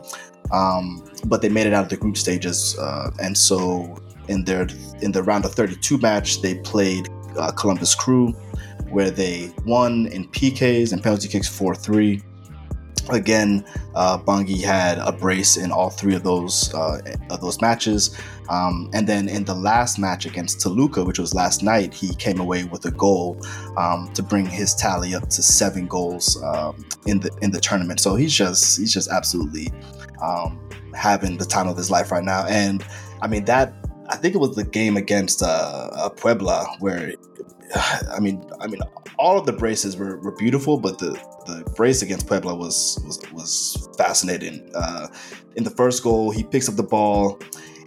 um, 0.53 1.09
but 1.27 1.43
they 1.43 1.49
made 1.49 1.67
it 1.67 1.73
out 1.73 1.85
of 1.85 1.91
the 1.91 1.97
group 1.97 2.17
stages. 2.17 2.77
Uh, 2.79 3.11
and 3.21 3.37
so 3.37 4.01
in 4.29 4.45
their 4.45 4.69
in 5.03 5.13
the 5.13 5.23
round 5.23 5.45
of 5.45 5.55
32 5.55 5.99
match, 5.99 6.43
they 6.43 6.57
played 6.57 7.09
uh, 7.37 7.51
Columbus 7.53 7.95
Crew, 7.95 8.33
where 8.91 9.11
they 9.11 9.53
won 9.65 10.07
in 10.07 10.29
PKs 10.29 10.93
and 10.93 11.03
penalty 11.03 11.29
kicks 11.29 11.49
4 11.49 11.75
3. 11.75 12.23
Again, 13.13 13.65
uh, 13.95 14.19
Bongi 14.19 14.63
had 14.63 14.99
a 14.99 15.13
brace 15.13 15.57
in 15.57 15.73
all 15.73 15.91
three 15.91 16.15
of 16.15 16.23
those 16.23 16.73
uh, 16.75 17.01
of 17.31 17.41
those 17.41 17.61
matches, 17.61 18.17
um, 18.49 18.91
and 18.93 19.07
then 19.07 19.29
in 19.29 19.45
the 19.45 19.55
last 19.55 19.99
match 19.99 20.27
against 20.27 20.61
Toluca, 20.61 21.05
which 21.05 21.19
was 21.19 21.35
last 21.35 21.63
night, 21.63 21.95
he 21.95 22.15
came 22.15 22.41
away 22.41 22.65
with 22.65 22.85
a 22.87 22.91
goal 22.91 23.41
um, 23.77 24.11
to 24.15 24.23
bring 24.23 24.47
his 24.47 24.75
tally 24.75 25.15
up 25.15 25.29
to 25.31 25.43
seven 25.43 25.87
goals 25.87 26.43
um, 26.43 26.85
in 27.07 27.21
the 27.21 27.31
in 27.43 27.51
the 27.51 27.61
tournament. 27.61 28.01
So 28.01 28.15
he's 28.15 28.35
just 28.35 28.79
he's 28.79 28.93
just 28.93 29.11
absolutely 29.11 29.73
um, 30.23 30.59
having 30.95 31.39
the 31.39 31.45
time 31.47 31.69
of 31.69 31.77
his 31.77 31.91
life 31.91 32.11
right 32.11 32.25
now. 32.25 32.47
And 32.47 32.85
I 33.23 33.29
mean 33.29 33.45
that 33.47 33.75
I 34.09 34.17
think 34.17 34.35
it 34.35 34.39
was 34.39 34.57
the 34.57 34.65
game 34.65 34.97
against 34.97 35.43
uh, 35.43 36.09
Puebla 36.17 36.67
where 36.81 37.15
I 38.11 38.21
mean 38.21 38.45
I 38.61 38.67
mean 38.67 38.81
all 39.19 39.39
of 39.39 39.45
the 39.45 39.53
braces 39.53 39.97
were, 39.97 40.17
were 40.19 40.33
beautiful, 40.33 40.79
but 40.79 40.99
the, 40.99 41.11
the 41.47 41.71
brace 41.77 42.01
against 42.01 42.27
Puebla 42.27 42.55
was 42.55 42.99
was, 43.05 43.21
was 43.33 43.89
fascinating. 43.97 44.71
Uh, 44.75 45.09
in 45.57 45.65
the 45.65 45.71
first 45.71 46.03
goal, 46.03 46.31
he 46.31 46.43
picks 46.43 46.69
up 46.69 46.77
the 46.77 46.83
ball 46.83 47.39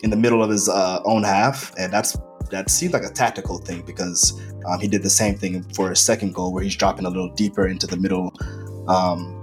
in 0.04 0.10
the 0.10 0.18
middle 0.18 0.44
of 0.44 0.50
his 0.50 0.70
uh, 0.70 1.02
own 1.06 1.24
half, 1.24 1.74
and 1.78 1.92
that's 1.92 2.16
that 2.52 2.70
seemed 2.70 2.94
like 2.94 3.04
a 3.04 3.10
tactical 3.10 3.58
thing 3.58 3.82
because 3.82 4.40
um, 4.68 4.80
he 4.80 4.88
did 4.88 5.02
the 5.02 5.10
same 5.10 5.36
thing 5.36 5.64
for 5.74 5.90
his 5.90 6.00
second 6.00 6.36
goal, 6.36 6.54
where 6.54 6.64
he's 6.64 6.76
dropping 6.76 7.06
a 7.06 7.10
little 7.10 7.30
deeper 7.30 7.68
into 7.68 7.88
the 7.88 7.98
middle. 7.98 8.32
Um, 8.88 9.40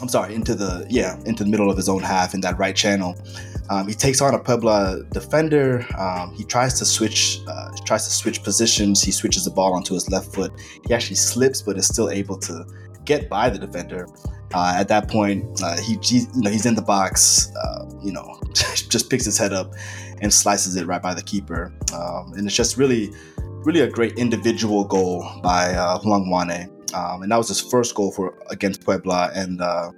I'm 0.00 0.08
sorry, 0.08 0.34
into 0.34 0.54
the 0.54 0.86
yeah, 0.88 1.18
into 1.24 1.42
the 1.42 1.50
middle 1.50 1.70
of 1.70 1.76
his 1.76 1.88
own 1.88 2.02
half 2.02 2.34
in 2.34 2.40
that 2.42 2.58
right 2.58 2.76
channel. 2.76 3.16
Um, 3.68 3.88
he 3.88 3.94
takes 3.94 4.20
on 4.20 4.34
a 4.34 4.38
Puebla 4.38 5.02
defender. 5.10 5.86
Um, 5.98 6.32
he 6.34 6.44
tries 6.44 6.78
to 6.78 6.84
switch, 6.84 7.40
uh, 7.48 7.70
tries 7.84 8.04
to 8.04 8.10
switch 8.10 8.42
positions. 8.42 9.02
He 9.02 9.10
switches 9.10 9.44
the 9.44 9.50
ball 9.50 9.74
onto 9.74 9.94
his 9.94 10.08
left 10.10 10.34
foot. 10.34 10.52
He 10.86 10.94
actually 10.94 11.16
slips, 11.16 11.62
but 11.62 11.76
is 11.76 11.86
still 11.86 12.10
able 12.10 12.38
to 12.40 12.66
get 13.04 13.28
by 13.28 13.50
the 13.50 13.58
defender. 13.58 14.06
Uh, 14.54 14.74
at 14.76 14.88
that 14.88 15.08
point, 15.08 15.44
uh, 15.62 15.76
he, 15.80 15.98
he, 16.02 16.18
you 16.18 16.42
know, 16.42 16.50
he's 16.50 16.66
in 16.66 16.74
the 16.74 16.82
box. 16.82 17.52
Uh, 17.56 17.86
you 18.02 18.12
know, 18.12 18.40
just 18.54 19.10
picks 19.10 19.24
his 19.24 19.36
head 19.36 19.52
up 19.52 19.72
and 20.20 20.32
slices 20.32 20.76
it 20.76 20.86
right 20.86 21.02
by 21.02 21.14
the 21.14 21.22
keeper. 21.22 21.72
Um, 21.92 22.32
and 22.34 22.46
it's 22.46 22.56
just 22.56 22.76
really, 22.76 23.10
really 23.64 23.80
a 23.80 23.90
great 23.90 24.16
individual 24.18 24.84
goal 24.84 25.28
by 25.42 25.74
uh, 25.74 25.98
Hlongwane. 25.98 26.72
Um, 26.94 27.22
and 27.22 27.32
that 27.32 27.36
was 27.36 27.48
his 27.48 27.60
first 27.60 27.94
goal 27.94 28.12
for 28.12 28.38
against 28.48 28.84
Puebla, 28.84 29.30
and 29.34 29.60
uh, 29.60 29.90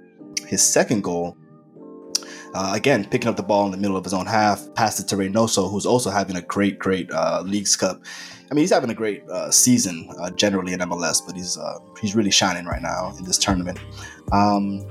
his 0.47 0.61
second 0.61 1.03
goal 1.03 1.37
uh, 2.53 2.71
again, 2.73 3.05
picking 3.05 3.29
up 3.29 3.35
the 3.35 3.43
ball 3.43 3.65
in 3.65 3.71
the 3.71 3.77
middle 3.77 3.97
of 3.97 4.03
his 4.03 4.13
own 4.13 4.25
half, 4.25 4.73
passed 4.75 4.99
it 4.99 5.07
to 5.09 5.15
Reynoso, 5.15 5.69
who's 5.69 5.85
also 5.85 6.09
having 6.09 6.35
a 6.35 6.41
great, 6.41 6.79
great 6.79 7.11
uh, 7.11 7.43
Leagues 7.45 7.75
Cup. 7.75 8.01
I 8.49 8.53
mean, 8.55 8.63
he's 8.63 8.71
having 8.71 8.89
a 8.89 8.95
great 8.95 9.27
uh, 9.29 9.51
season 9.51 10.09
uh, 10.19 10.31
generally 10.31 10.73
in 10.73 10.79
MLS, 10.79 11.25
but 11.25 11.35
he's 11.35 11.57
uh, 11.57 11.77
he's 12.01 12.15
really 12.15 12.31
shining 12.31 12.65
right 12.65 12.81
now 12.81 13.15
in 13.17 13.23
this 13.25 13.37
tournament. 13.37 13.79
Um, 14.31 14.87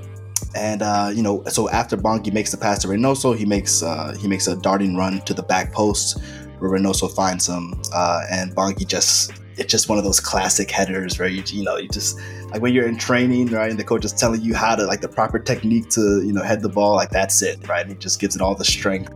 and 0.55 0.81
uh, 0.81 1.11
you 1.13 1.21
know, 1.21 1.43
so 1.45 1.69
after 1.69 1.97
Bongi 1.97 2.31
makes 2.31 2.51
the 2.51 2.57
pass 2.57 2.79
to 2.79 2.87
Reynoso, 2.87 3.37
he 3.37 3.45
makes 3.45 3.83
he 4.21 4.27
makes 4.27 4.47
a 4.47 4.55
darting 4.55 4.95
run 4.95 5.19
to 5.21 5.33
the 5.33 5.43
back 5.43 5.73
post, 5.73 6.21
where 6.59 6.71
Reynoso 6.71 7.13
finds 7.13 7.47
him, 7.47 7.73
and 8.31 8.55
Bongi 8.55 8.87
just 8.87 9.33
it's 9.57 9.69
just 9.69 9.89
one 9.89 9.97
of 9.97 10.05
those 10.05 10.21
classic 10.21 10.71
headers 10.71 11.19
where 11.19 11.27
you 11.27 11.43
you 11.47 11.63
know 11.63 11.75
you 11.75 11.89
just 11.89 12.17
like 12.51 12.61
when 12.61 12.73
you're 12.73 12.87
in 12.87 12.97
training, 12.97 13.47
right, 13.47 13.69
and 13.69 13.79
the 13.79 13.83
coach 13.83 14.05
is 14.05 14.13
telling 14.13 14.41
you 14.41 14.55
how 14.55 14.75
to 14.75 14.85
like 14.85 15.01
the 15.01 15.07
proper 15.07 15.39
technique 15.39 15.89
to 15.89 16.23
you 16.23 16.33
know 16.33 16.41
head 16.41 16.61
the 16.61 16.69
ball, 16.69 16.95
like 16.95 17.09
that's 17.09 17.41
it, 17.41 17.67
right? 17.67 17.81
And 17.81 17.91
he 17.91 17.97
just 17.97 18.19
gives 18.19 18.35
it 18.35 18.41
all 18.41 18.55
the 18.55 18.65
strength 18.65 19.13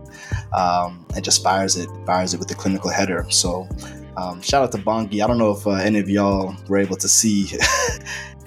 um, 0.52 1.04
and 1.14 1.24
just 1.24 1.42
fires 1.42 1.76
it, 1.76 1.88
fires 2.06 2.34
it 2.34 2.38
with 2.38 2.48
the 2.48 2.54
clinical 2.54 2.90
header. 2.90 3.26
So 3.30 3.68
um, 4.16 4.40
shout 4.40 4.62
out 4.62 4.72
to 4.72 4.78
Bongi. 4.78 5.22
I 5.22 5.26
don't 5.26 5.38
know 5.38 5.52
if 5.52 5.66
uh, 5.66 5.72
any 5.72 5.98
of 5.98 6.08
y'all 6.08 6.54
were 6.68 6.78
able 6.78 6.96
to 6.96 7.08
see. 7.08 7.48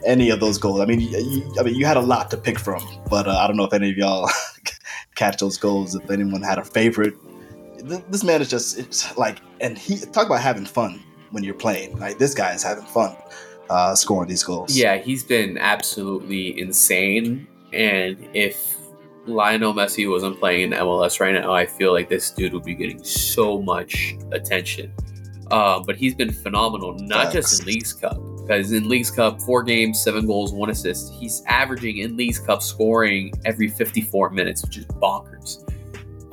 any 0.05 0.29
of 0.29 0.39
those 0.39 0.57
goals. 0.57 0.79
I 0.79 0.85
mean, 0.85 1.01
you, 1.01 1.53
I 1.59 1.63
mean, 1.63 1.75
you 1.75 1.85
had 1.85 1.97
a 1.97 2.01
lot 2.01 2.31
to 2.31 2.37
pick 2.37 2.59
from, 2.59 2.81
but 3.09 3.27
uh, 3.27 3.31
I 3.31 3.47
don't 3.47 3.57
know 3.57 3.65
if 3.65 3.73
any 3.73 3.89
of 3.89 3.97
y'all 3.97 4.29
catch 5.15 5.37
those 5.37 5.57
goals. 5.57 5.95
If 5.95 6.09
anyone 6.09 6.41
had 6.41 6.59
a 6.59 6.63
favorite, 6.63 7.15
this 7.83 8.23
man 8.23 8.41
is 8.41 8.49
just 8.49 8.77
it's 8.77 9.17
like, 9.17 9.39
and 9.59 9.77
he 9.77 9.97
talk 9.97 10.27
about 10.27 10.39
having 10.39 10.65
fun 10.65 11.03
when 11.31 11.43
you're 11.43 11.55
playing. 11.55 11.97
Like 11.99 12.19
this 12.19 12.33
guy 12.33 12.53
is 12.53 12.63
having 12.63 12.85
fun 12.85 13.17
uh, 13.69 13.95
scoring 13.95 14.29
these 14.29 14.43
goals. 14.43 14.75
Yeah, 14.75 14.97
he's 14.97 15.23
been 15.23 15.57
absolutely 15.57 16.59
insane. 16.59 17.47
And 17.73 18.17
if 18.33 18.77
Lionel 19.25 19.73
Messi 19.73 20.09
wasn't 20.09 20.39
playing 20.39 20.71
in 20.71 20.79
MLS 20.79 21.19
right 21.19 21.33
now, 21.33 21.53
I 21.53 21.65
feel 21.65 21.93
like 21.93 22.09
this 22.09 22.31
dude 22.31 22.53
would 22.53 22.63
be 22.63 22.75
getting 22.75 23.03
so 23.03 23.61
much 23.61 24.15
attention. 24.31 24.93
Uh, 25.51 25.79
but 25.79 25.95
he's 25.95 26.13
been 26.13 26.31
phenomenal, 26.31 26.93
not 26.99 27.31
just 27.31 27.61
in 27.61 27.67
Leagues 27.67 27.93
Cup, 27.93 28.17
because 28.41 28.71
in 28.71 28.89
Leagues 28.89 29.09
Cup, 29.09 29.41
four 29.41 29.63
games, 29.63 30.01
seven 30.01 30.25
goals, 30.25 30.53
one 30.53 30.69
assist. 30.69 31.13
He's 31.13 31.41
averaging 31.47 31.99
in 31.99 32.17
Leagues 32.17 32.39
Cup 32.39 32.61
scoring 32.61 33.31
every 33.45 33.69
54 33.69 34.31
minutes, 34.31 34.63
which 34.65 34.77
is 34.77 34.85
bonkers. 34.85 35.63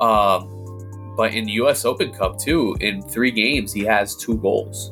Um, 0.01 1.13
but 1.15 1.33
in 1.33 1.45
the 1.45 1.53
U.S. 1.53 1.85
Open 1.85 2.11
Cup 2.13 2.37
too, 2.39 2.75
in 2.81 3.01
three 3.01 3.31
games, 3.31 3.71
he 3.71 3.83
has 3.83 4.15
two 4.17 4.37
goals. 4.37 4.91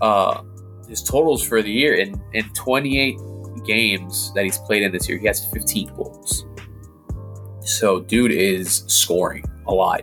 Uh, 0.00 0.42
his 0.88 1.02
totals 1.02 1.42
for 1.42 1.62
the 1.62 1.70
year 1.70 1.94
in 1.94 2.20
in 2.32 2.48
28 2.54 3.18
games 3.64 4.32
that 4.34 4.44
he's 4.44 4.58
played 4.58 4.82
in 4.82 4.92
this 4.92 5.08
year, 5.08 5.18
he 5.18 5.26
has 5.26 5.44
15 5.52 5.94
goals. 5.94 6.46
So, 7.60 8.00
dude 8.00 8.32
is 8.32 8.84
scoring 8.86 9.44
a 9.66 9.74
lot, 9.74 10.02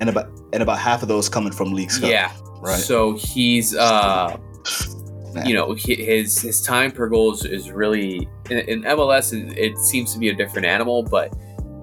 and 0.00 0.08
about 0.08 0.28
and 0.52 0.62
about 0.62 0.78
half 0.78 1.02
of 1.02 1.08
those 1.08 1.28
coming 1.28 1.52
from 1.52 1.72
leagues. 1.72 1.98
Cup. 1.98 2.08
Yeah, 2.08 2.32
right. 2.60 2.78
So 2.78 3.12
he's 3.14 3.76
uh, 3.76 4.38
Man. 5.34 5.46
you 5.46 5.54
know, 5.54 5.74
his 5.74 6.40
his 6.40 6.62
time 6.62 6.90
per 6.90 7.08
goal 7.08 7.32
is, 7.32 7.44
is 7.44 7.70
really 7.70 8.28
in, 8.50 8.58
in 8.58 8.82
MLS. 8.82 9.32
It, 9.32 9.58
it, 9.58 9.78
seems 9.78 10.12
to 10.14 10.18
be 10.18 10.30
a 10.30 10.34
different 10.34 10.66
animal, 10.66 11.02
but 11.02 11.34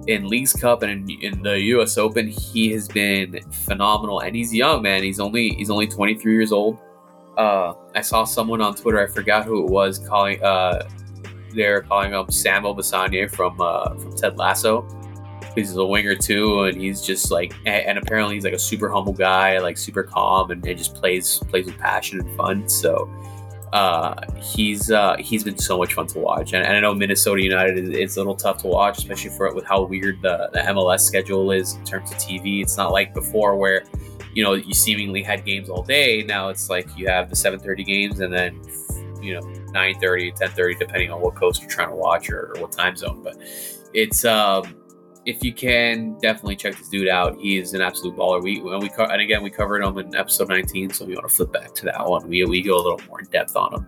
in 0.06 0.26
Leagues 0.26 0.52
Cup 0.52 0.82
and 0.82 1.08
in, 1.08 1.20
in, 1.22 1.42
the 1.42 1.60
U.S. 1.60 1.98
Open, 1.98 2.26
he 2.26 2.72
has 2.72 2.88
been 2.88 3.40
phenomenal. 3.52 4.20
And 4.20 4.34
he's 4.34 4.52
young, 4.52 4.82
man. 4.82 5.02
He's 5.02 5.20
only 5.20 5.50
he's 5.50 5.70
only 5.70 5.86
23 5.86 6.32
years 6.32 6.50
old. 6.50 6.78
Uh, 7.36 7.74
I 7.94 8.00
saw 8.00 8.24
someone 8.24 8.60
on 8.60 8.74
Twitter. 8.74 9.00
I 9.00 9.06
forgot 9.06 9.44
who 9.44 9.64
it 9.64 9.70
was 9.70 9.98
calling. 9.98 10.42
Uh, 10.42 10.88
they're 11.54 11.82
calling 11.82 12.12
him 12.12 12.30
Samuel 12.30 12.74
Obisanya 12.74 13.30
from 13.30 13.60
uh, 13.60 13.94
from 13.94 14.12
Ted 14.16 14.38
Lasso. 14.38 14.86
He's 15.54 15.76
a 15.76 15.84
winger 15.84 16.14
too, 16.14 16.62
and 16.62 16.80
he's 16.80 17.02
just 17.02 17.30
like, 17.30 17.54
and 17.66 17.98
apparently 17.98 18.36
he's 18.36 18.44
like 18.44 18.54
a 18.54 18.58
super 18.58 18.88
humble 18.88 19.12
guy, 19.12 19.58
like 19.58 19.76
super 19.76 20.02
calm, 20.02 20.50
and, 20.50 20.66
and 20.66 20.78
just 20.78 20.94
plays 20.94 21.38
plays 21.48 21.66
with 21.66 21.78
passion 21.78 22.20
and 22.20 22.36
fun. 22.36 22.68
So 22.68 23.10
uh, 23.72 24.14
he's 24.38 24.90
uh, 24.90 25.16
he's 25.18 25.44
been 25.44 25.58
so 25.58 25.78
much 25.78 25.94
fun 25.94 26.06
to 26.08 26.18
watch, 26.18 26.52
and, 26.52 26.64
and 26.64 26.76
I 26.76 26.80
know 26.80 26.94
Minnesota 26.94 27.42
United 27.42 27.78
is, 27.78 27.88
is, 27.88 28.16
a 28.16 28.20
little 28.20 28.36
tough 28.36 28.58
to 28.58 28.66
watch, 28.66 28.98
especially 28.98 29.30
for 29.30 29.52
with 29.54 29.64
how 29.64 29.82
weird 29.82 30.20
the, 30.20 30.50
the 30.52 30.58
MLS 30.60 31.00
schedule 31.00 31.50
is 31.50 31.74
in 31.74 31.84
terms 31.84 32.10
of 32.10 32.18
TV. 32.18 32.62
It's 32.62 32.76
not 32.76 32.92
like 32.92 33.14
before 33.14 33.56
where 33.56 33.84
you 34.34 34.42
know 34.42 34.54
you 34.54 34.74
seemingly 34.74 35.22
had 35.22 35.44
games 35.44 35.68
all 35.68 35.82
day. 35.82 36.22
Now 36.22 36.48
it's 36.48 36.70
like 36.70 36.86
you 36.96 37.08
have 37.08 37.28
the 37.28 37.36
7:30 37.36 37.84
games 37.84 38.20
and 38.20 38.32
then 38.32 38.60
you 39.20 39.34
know 39.34 39.42
9:30, 39.72 40.36
10:30, 40.38 40.78
depending 40.78 41.10
on 41.10 41.20
what 41.20 41.34
coast 41.34 41.60
you're 41.60 41.70
trying 41.70 41.90
to 41.90 41.96
watch 41.96 42.30
or, 42.30 42.52
or 42.54 42.62
what 42.62 42.72
time 42.72 42.96
zone. 42.96 43.22
But 43.22 43.36
it's 43.94 44.24
um, 44.24 44.76
if 45.24 45.42
you 45.44 45.52
can, 45.52 46.18
definitely 46.20 46.56
check 46.56 46.76
this 46.76 46.88
dude 46.88 47.08
out. 47.08 47.38
He 47.40 47.58
is 47.58 47.74
an 47.74 47.80
absolute 47.80 48.16
baller. 48.16 48.42
We 48.42 48.58
and 48.58 48.82
we 48.82 48.90
and 48.98 49.20
again 49.20 49.42
we 49.42 49.50
covered 49.50 49.82
him 49.82 49.98
in 49.98 50.14
episode 50.14 50.48
19, 50.48 50.90
so 50.90 51.04
if 51.04 51.10
you 51.10 51.16
want 51.16 51.28
to 51.28 51.34
flip 51.34 51.52
back 51.52 51.74
to 51.76 51.84
that 51.86 52.08
one, 52.08 52.28
we 52.28 52.44
we 52.44 52.62
go 52.62 52.76
a 52.76 52.82
little 52.82 53.00
more 53.08 53.20
in 53.20 53.26
depth 53.26 53.56
on 53.56 53.74
him. 53.74 53.86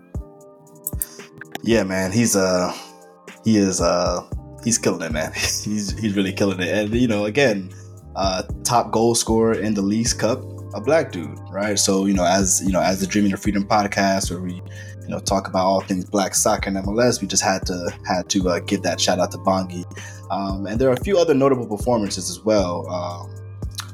Yeah, 1.62 1.82
man, 1.82 2.12
he's 2.12 2.36
uh 2.36 2.72
he 3.44 3.56
is 3.56 3.80
uh 3.80 4.22
he's 4.62 4.78
killing 4.78 5.02
it, 5.02 5.12
man. 5.12 5.32
he's 5.34 5.98
he's 5.98 6.14
really 6.14 6.32
killing 6.32 6.60
it, 6.60 6.68
and 6.68 6.94
you 6.94 7.08
know, 7.08 7.24
again, 7.24 7.70
uh 8.16 8.42
top 8.62 8.90
goal 8.92 9.14
scorer 9.14 9.54
in 9.54 9.74
the 9.74 9.82
Leagues 9.82 10.14
Cup, 10.14 10.42
a 10.74 10.80
black 10.80 11.12
dude, 11.12 11.38
right? 11.50 11.78
So 11.78 12.06
you 12.06 12.14
know, 12.14 12.24
as 12.24 12.62
you 12.64 12.72
know, 12.72 12.80
as 12.80 13.00
the 13.00 13.06
Dreaming 13.06 13.32
of 13.32 13.40
Freedom 13.40 13.64
podcast, 13.64 14.30
where 14.30 14.40
we 14.40 14.54
you 14.54 15.08
know 15.08 15.20
talk 15.20 15.48
about 15.48 15.64
all 15.66 15.80
things 15.80 16.04
black 16.04 16.34
soccer 16.34 16.68
and 16.68 16.78
MLS, 16.78 17.20
we 17.20 17.26
just 17.26 17.42
had 17.42 17.66
to 17.66 17.90
had 18.06 18.28
to 18.30 18.48
uh, 18.48 18.58
give 18.60 18.82
that 18.82 19.00
shout 19.00 19.18
out 19.18 19.32
to 19.32 19.38
Bongi 19.38 19.84
um, 20.30 20.66
and 20.66 20.80
there 20.80 20.88
are 20.88 20.94
a 20.94 21.00
few 21.00 21.18
other 21.18 21.34
notable 21.34 21.66
performances 21.66 22.30
as 22.30 22.40
well. 22.40 22.88
Um, 22.90 23.34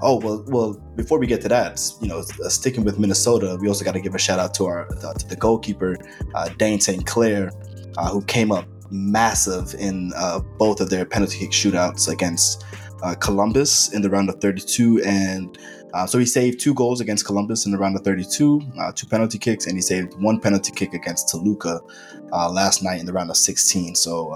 oh 0.00 0.18
well, 0.20 0.44
well 0.48 0.74
before 0.96 1.18
we 1.18 1.26
get 1.26 1.40
to 1.42 1.48
that, 1.48 1.80
you 2.00 2.08
know, 2.08 2.18
uh, 2.44 2.48
sticking 2.48 2.84
with 2.84 2.98
Minnesota, 2.98 3.58
we 3.60 3.68
also 3.68 3.84
got 3.84 3.92
to 3.92 4.00
give 4.00 4.14
a 4.14 4.18
shout 4.18 4.38
out 4.38 4.54
to 4.54 4.66
our 4.66 4.88
uh, 5.04 5.14
to 5.14 5.28
the 5.28 5.36
goalkeeper 5.36 5.96
uh, 6.34 6.48
Dayne 6.50 6.80
St. 6.80 7.06
Clair, 7.06 7.50
uh, 7.96 8.10
who 8.10 8.22
came 8.24 8.52
up 8.52 8.66
massive 8.90 9.74
in 9.74 10.12
uh, 10.16 10.40
both 10.58 10.80
of 10.80 10.90
their 10.90 11.04
penalty 11.04 11.38
kick 11.38 11.50
shootouts 11.50 12.08
against 12.08 12.64
uh, 13.02 13.14
Columbus 13.14 13.92
in 13.92 14.02
the 14.02 14.10
round 14.10 14.28
of 14.28 14.40
32 14.40 15.02
and. 15.04 15.58
so 16.06 16.18
he 16.18 16.26
saved 16.26 16.60
two 16.60 16.74
goals 16.74 17.00
against 17.00 17.26
Columbus 17.26 17.66
in 17.66 17.72
the 17.72 17.78
round 17.78 17.96
of 17.96 18.02
32, 18.04 18.60
two 18.94 19.06
penalty 19.06 19.38
kicks, 19.38 19.66
and 19.66 19.74
he 19.74 19.82
saved 19.82 20.14
one 20.20 20.40
penalty 20.40 20.70
kick 20.70 20.94
against 20.94 21.28
Toluca 21.28 21.80
last 22.30 22.82
night 22.82 23.00
in 23.00 23.06
the 23.06 23.12
round 23.12 23.30
of 23.30 23.36
16. 23.36 23.96
So 23.96 24.32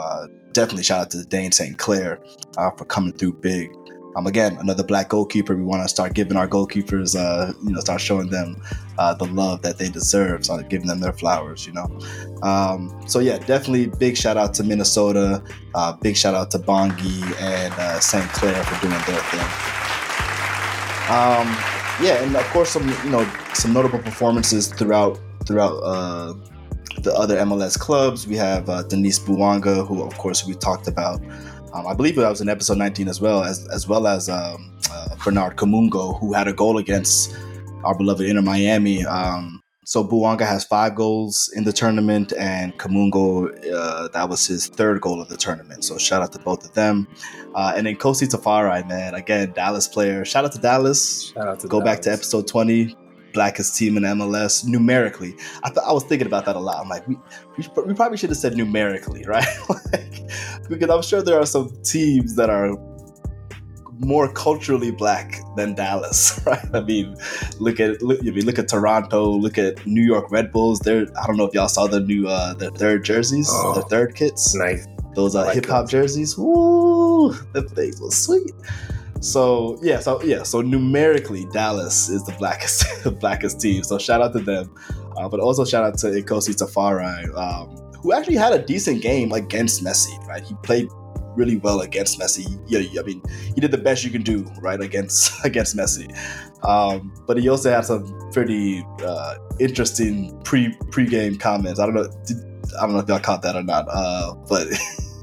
definitely 0.55 0.85
shout 0.85 1.01
out 1.01 1.11
to 1.11 1.25
Dayne 1.25 1.53
St. 1.53 1.77
Clair 1.77 2.21
uh, 2.57 2.71
for 2.71 2.87
coming 2.87 3.12
through 3.12 3.35
big. 3.35 3.71
Um, 4.17 4.27
again, 4.27 4.57
another 4.59 4.85
black 4.85 5.09
goalkeeper. 5.09 5.57
We 5.57 5.65
want 5.65 5.83
to 5.83 5.89
start 5.89 6.15
giving 6.15 6.37
our 6.37 6.47
goalkeepers, 6.47 7.17
uh, 7.19 7.53
you 7.65 7.73
know, 7.73 7.81
start 7.81 8.01
showing 8.01 8.31
them 8.31 8.61
uh, 8.99 9.15
the 9.15 9.27
love 9.27 9.62
that 9.62 9.79
they 9.79 9.89
deserve, 9.89 10.45
start 10.45 10.69
giving 10.69 10.87
them 10.87 11.01
their 11.01 11.12
flowers, 11.12 11.67
you 11.67 11.73
know. 11.73 11.87
Um, 12.43 12.95
so 13.07 13.19
yeah, 13.19 13.39
definitely 13.39 13.87
big 13.87 14.17
shout 14.17 14.37
out 14.37 14.55
to 14.55 14.65
Minnesota, 14.65 15.43
uh, 15.75 15.93
big 15.95 16.17
shout 16.17 16.35
out 16.35 16.51
to 16.53 16.59
Bongi 16.59 17.23
and 17.41 17.73
uh, 17.75 17.99
St. 18.01 18.29
Clair 18.31 18.62
for 18.65 18.81
doing 18.81 19.01
their 19.07 19.21
thing. 19.31 19.85
Um, 21.11 21.49
yeah, 22.01 22.23
and 22.23 22.35
of 22.35 22.45
course 22.47 22.71
some 22.71 22.89
you 22.89 23.11
know 23.11 23.29
some 23.53 23.73
notable 23.73 23.99
performances 23.99 24.69
throughout 24.69 25.19
throughout 25.47 25.77
uh, 25.83 26.35
the 26.99 27.15
other 27.15 27.37
MLS 27.39 27.79
clubs. 27.79 28.27
We 28.27 28.37
have 28.37 28.69
uh, 28.69 28.83
Denis 28.85 29.19
Bouanga, 29.19 29.87
who 29.87 30.03
of 30.03 30.17
course 30.19 30.47
we 30.47 30.55
talked 30.55 30.89
about. 30.89 31.21
Um, 31.75 31.87
I 31.89 31.95
believe 31.95 32.14
that 32.16 32.29
was 32.31 32.41
in 32.41 32.49
episode 32.49 32.79
19 32.79 33.09
as 33.09 33.20
well, 33.20 33.43
as 33.43 33.66
as 33.68 33.89
well 33.89 34.07
as 34.07 34.29
um, 34.29 34.79
uh, 34.91 35.16
Bernard 35.25 35.57
Kamungo, 35.57 36.18
who 36.20 36.33
had 36.33 36.47
a 36.47 36.53
goal 36.53 36.79
against 36.79 37.37
our 37.83 37.97
beloved 37.97 38.25
Inter 38.25 38.43
Miami. 38.43 39.05
Um, 39.05 39.61
so 39.85 40.03
Bouanga 40.03 40.47
has 40.47 40.64
five 40.64 40.95
goals 40.95 41.53
in 41.55 41.64
the 41.64 41.72
tournament, 41.72 42.33
and 42.39 42.72
Kamungo, 42.79 43.53
uh, 43.70 44.09
that 44.09 44.29
was 44.29 44.47
his 44.47 44.68
third 44.68 45.01
goal 45.03 45.20
of 45.20 45.29
the 45.29 45.37
tournament. 45.37 45.85
So 45.85 45.99
shout 45.99 46.22
out 46.22 46.33
to 46.33 46.39
both 46.39 46.64
of 46.64 46.72
them. 46.75 47.07
Uh, 47.55 47.75
and 47.77 47.87
then 47.87 47.97
Nkosi 47.97 48.29
Tafari, 48.29 48.89
man, 48.89 49.14
again, 49.14 49.53
Dallas 49.53 49.87
player. 49.87 50.25
Shout 50.25 50.45
out 50.47 50.53
to 50.53 50.59
Dallas. 50.59 51.33
Shout 51.35 51.49
out 51.49 51.61
to 51.61 51.68
Go 51.68 51.81
Dallas. 51.81 51.97
back 51.97 52.03
to 52.05 52.12
episode 52.12 52.49
20 52.49 52.97
blackest 53.35 53.76
team 53.76 53.97
in 53.97 54.05
MLS 54.05 54.64
numerically. 54.64 55.37
I 55.62 55.70
thought 55.70 55.85
I 55.87 55.93
was 55.93 56.05
thinking 56.05 56.26
about 56.26 56.47
that 56.47 56.57
a 56.57 56.61
lot. 56.61 56.80
I'm 56.80 56.89
like, 56.89 57.07
we 57.07 57.16
we, 57.59 57.68
we 57.87 57.95
probably 57.95 58.16
should 58.16 58.30
have 58.30 58.39
said 58.39 58.57
numerically, 58.57 59.24
right? 59.26 59.47
like, 59.93 60.22
because 60.68 60.89
I'm 60.89 61.03
sure 61.03 61.20
there 61.20 61.39
are 61.39 61.47
some 61.47 61.70
teams 61.82 62.37
that 62.37 62.49
are 62.49 62.72
more 64.01 64.32
culturally 64.32 64.91
black 64.91 65.41
than 65.57 65.74
Dallas, 65.74 66.41
right? 66.47 66.64
I 66.72 66.80
mean, 66.80 67.14
look 67.59 67.80
at 67.80 68.01
look, 68.03 68.20
I 68.20 68.30
mean, 68.30 68.47
look 68.47 68.59
at 68.59 68.68
Toronto, 68.68 69.30
look 69.30 69.59
at 69.59 69.85
New 69.87 70.03
York 70.03 70.30
Red 70.30 70.53
Bulls. 70.53 70.80
They're 70.80 71.07
I 71.20 71.26
don't 71.26 71.37
know 71.37 71.45
if 71.45 71.55
y'all 71.55 71.68
saw 71.68 71.87
the 71.87 72.01
new 72.01 72.26
uh 72.28 72.55
the 72.55 72.70
third 72.70 73.05
jerseys, 73.05 73.49
oh, 73.51 73.74
the 73.74 73.82
third 73.82 74.14
kits. 74.14 74.55
Nice. 74.55 74.87
Those 75.14 75.37
uh, 75.37 75.45
like 75.45 75.55
hip 75.55 75.66
hop 75.66 75.89
jerseys. 75.89 76.37
Woo, 76.37 77.32
the 77.53 77.62
things 77.62 78.01
was 78.01 78.16
sweet. 78.16 78.53
So 79.25 79.79
yeah, 79.81 80.01
so 80.01 80.22
yeah, 80.22 80.43
so 80.43 80.61
numerically, 80.61 81.47
Dallas 81.47 82.11
is 82.11 82.22
the 82.25 82.33
blackest 82.33 82.85
blackest 83.20 83.59
team. 83.59 83.83
So 83.83 83.97
shout 83.97 84.20
out 84.20 84.35
to 84.35 84.39
them, 84.41 84.75
uh, 85.16 85.31
but 85.31 85.41
also 85.41 85.64
shout 85.64 85.83
out 85.83 85.97
to 86.01 86.09
Nkosi 86.09 86.55
Tafari, 86.55 87.35
um, 87.35 87.75
who 88.03 88.12
actually 88.12 88.37
had 88.37 88.53
a 88.53 88.59
decent 88.59 89.01
game 89.01 89.33
against 89.33 89.83
Messi. 89.83 90.14
Right, 90.29 90.45
he 90.45 90.55
played 90.62 90.89
really 91.37 91.57
well 91.57 91.81
against 91.81 92.20
Messi. 92.20 92.45
Yeah, 92.66 93.01
I 93.01 93.03
mean, 93.03 93.22
he 93.55 93.62
did 93.62 93.70
the 93.70 93.79
best 93.79 94.05
you 94.05 94.11
can 94.11 94.20
do 94.20 94.43
right 94.61 94.79
against 94.79 95.33
against 95.47 95.75
Messi. 95.75 96.14
Um, 96.62 97.14
but 97.27 97.39
he 97.39 97.49
also 97.49 97.70
had 97.70 97.87
some 97.87 98.05
pretty 98.31 98.85
uh, 99.03 99.37
interesting 99.59 100.39
pre 100.45 100.77
pre 100.91 101.07
game 101.07 101.39
comments. 101.39 101.81
I 101.81 101.87
don't 101.87 101.95
know, 101.95 102.09
did, 102.27 102.37
I 102.79 102.83
don't 102.83 102.93
know 102.93 102.99
if 102.99 103.09
y'all 103.09 103.20
caught 103.20 103.41
that 103.41 103.57
or 103.57 103.62
not, 103.62 103.87
uh, 103.89 104.35
but. 104.51 104.68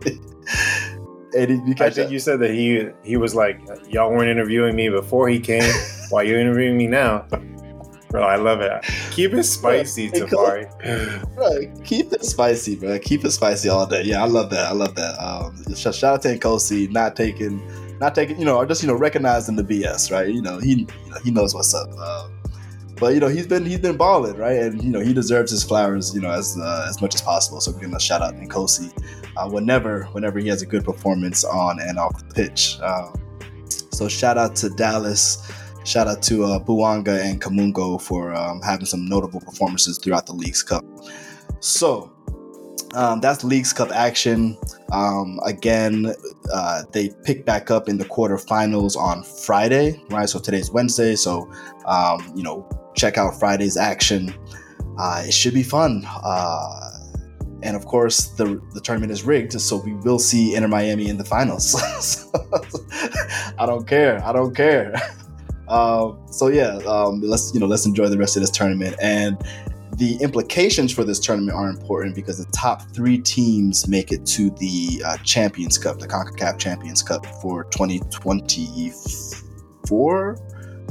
I 1.35 1.89
think 1.89 2.11
you 2.11 2.19
said 2.19 2.39
that 2.39 2.51
he 2.51 2.89
he 3.03 3.17
was 3.17 3.35
like, 3.35 3.59
y'all 3.87 4.11
weren't 4.11 4.29
interviewing 4.29 4.75
me 4.75 4.89
before 4.89 5.29
he 5.29 5.39
came. 5.39 5.63
Why 6.09 6.23
you 6.23 6.37
interviewing 6.37 6.77
me 6.77 6.87
now? 6.87 7.25
Bro, 8.09 8.23
I 8.23 8.35
love 8.35 8.59
it. 8.59 8.83
Keep 9.11 9.33
it 9.35 9.43
spicy, 9.43 10.09
Tafari. 10.11 10.67
Bro, 11.35 11.83
keep 11.85 12.11
it 12.11 12.25
spicy, 12.25 12.75
bro. 12.75 12.99
Keep 12.99 13.23
it 13.23 13.31
spicy 13.31 13.69
all 13.69 13.85
day. 13.85 14.03
Yeah, 14.03 14.21
I 14.21 14.27
love 14.27 14.49
that. 14.49 14.67
I 14.67 14.73
love 14.73 14.95
that. 14.95 15.17
Um, 15.23 15.63
shout 15.73 16.03
out 16.03 16.21
to 16.23 16.37
Nkosi, 16.37 16.91
not 16.91 17.15
taking, 17.15 17.61
not 17.99 18.13
taking, 18.13 18.37
you 18.37 18.43
know, 18.43 18.57
or 18.57 18.65
just 18.65 18.83
you 18.83 18.89
know 18.89 18.95
recognizing 18.95 19.55
the 19.55 19.63
BS, 19.63 20.11
right? 20.11 20.27
You 20.27 20.41
know, 20.41 20.59
he 20.59 20.79
you 20.79 20.87
know, 21.09 21.17
he 21.23 21.31
knows 21.31 21.55
what's 21.55 21.73
up. 21.73 21.89
Um, 21.97 22.40
but 23.01 23.15
you 23.15 23.19
know 23.19 23.27
he's 23.27 23.47
been 23.47 23.65
he's 23.65 23.79
been 23.79 23.97
balling 23.97 24.37
right, 24.37 24.57
and 24.57 24.81
you 24.83 24.91
know 24.91 24.99
he 24.99 25.11
deserves 25.11 25.49
his 25.49 25.63
flowers 25.63 26.13
you 26.13 26.21
know 26.21 26.29
as 26.29 26.55
uh, 26.57 26.85
as 26.87 27.01
much 27.01 27.15
as 27.15 27.21
possible. 27.21 27.59
So 27.59 27.71
we're 27.71 27.81
gonna 27.81 27.99
shout 27.99 28.21
out 28.21 28.35
Nkosi 28.35 28.93
uh, 29.35 29.49
whenever 29.49 30.03
whenever 30.11 30.37
he 30.37 30.47
has 30.49 30.61
a 30.61 30.67
good 30.67 30.85
performance 30.85 31.43
on 31.43 31.81
and 31.81 31.97
off 31.97 32.15
the 32.19 32.33
pitch. 32.33 32.79
Um, 32.79 33.19
so 33.91 34.07
shout 34.07 34.37
out 34.37 34.55
to 34.57 34.69
Dallas. 34.69 35.51
Shout 35.83 36.07
out 36.07 36.21
to 36.23 36.43
uh, 36.43 36.59
Bouanga 36.59 37.19
and 37.19 37.41
Kamungo 37.41 37.99
for 37.99 38.35
um, 38.35 38.61
having 38.61 38.85
some 38.85 39.07
notable 39.07 39.41
performances 39.41 39.97
throughout 39.97 40.27
the 40.27 40.33
Leagues 40.33 40.61
Cup. 40.61 40.85
So 41.59 42.13
um, 42.93 43.19
that's 43.19 43.43
Leagues 43.43 43.73
Cup 43.73 43.89
action. 43.91 44.55
Um, 44.91 45.39
again, 45.45 46.13
uh, 46.53 46.83
they 46.91 47.09
pick 47.23 47.45
back 47.45 47.71
up 47.71 47.87
in 47.87 47.97
the 47.97 48.05
quarterfinals 48.05 48.97
on 48.97 49.23
Friday, 49.23 50.01
right? 50.09 50.27
So 50.27 50.39
today's 50.39 50.71
Wednesday. 50.71 51.15
So, 51.15 51.51
um, 51.85 52.31
you 52.35 52.43
know, 52.43 52.67
check 52.95 53.17
out 53.17 53.39
Friday's 53.39 53.77
action. 53.77 54.33
Uh, 54.97 55.23
it 55.25 55.33
should 55.33 55.53
be 55.53 55.63
fun. 55.63 56.03
Uh, 56.05 56.91
and 57.63 57.75
of 57.75 57.85
course, 57.85 58.27
the, 58.29 58.61
the 58.73 58.81
tournament 58.81 59.11
is 59.11 59.23
rigged, 59.23 59.59
so 59.59 59.77
we 59.77 59.93
will 59.93 60.19
see 60.19 60.55
Inter 60.55 60.67
Miami 60.67 61.07
in 61.07 61.17
the 61.17 61.25
finals. 61.25 61.75
I 63.59 63.65
don't 63.65 63.87
care. 63.87 64.23
I 64.25 64.33
don't 64.33 64.55
care. 64.55 64.93
Uh, 65.67 66.13
so 66.29 66.49
yeah, 66.49 66.75
um, 66.85 67.21
let's 67.21 67.53
you 67.53 67.59
know 67.61 67.65
let's 67.65 67.85
enjoy 67.85 68.09
the 68.09 68.17
rest 68.17 68.35
of 68.35 68.41
this 68.41 68.51
tournament. 68.51 68.93
And 69.01 69.37
the 69.97 70.17
implications 70.21 70.91
for 70.91 71.03
this 71.03 71.19
tournament 71.19 71.55
are 71.55 71.69
important 71.69 72.15
because 72.15 72.43
the 72.43 72.51
top 72.51 72.81
three 72.93 73.17
teams 73.17 73.87
make 73.87 74.11
it 74.11 74.25
to 74.25 74.49
the 74.51 75.01
uh, 75.05 75.17
Champions 75.17 75.77
Cup, 75.77 75.99
the 75.99 76.07
CONCACAF 76.07 76.57
Champions 76.57 77.03
Cup 77.03 77.25
for 77.41 77.65
2024, 77.65 80.37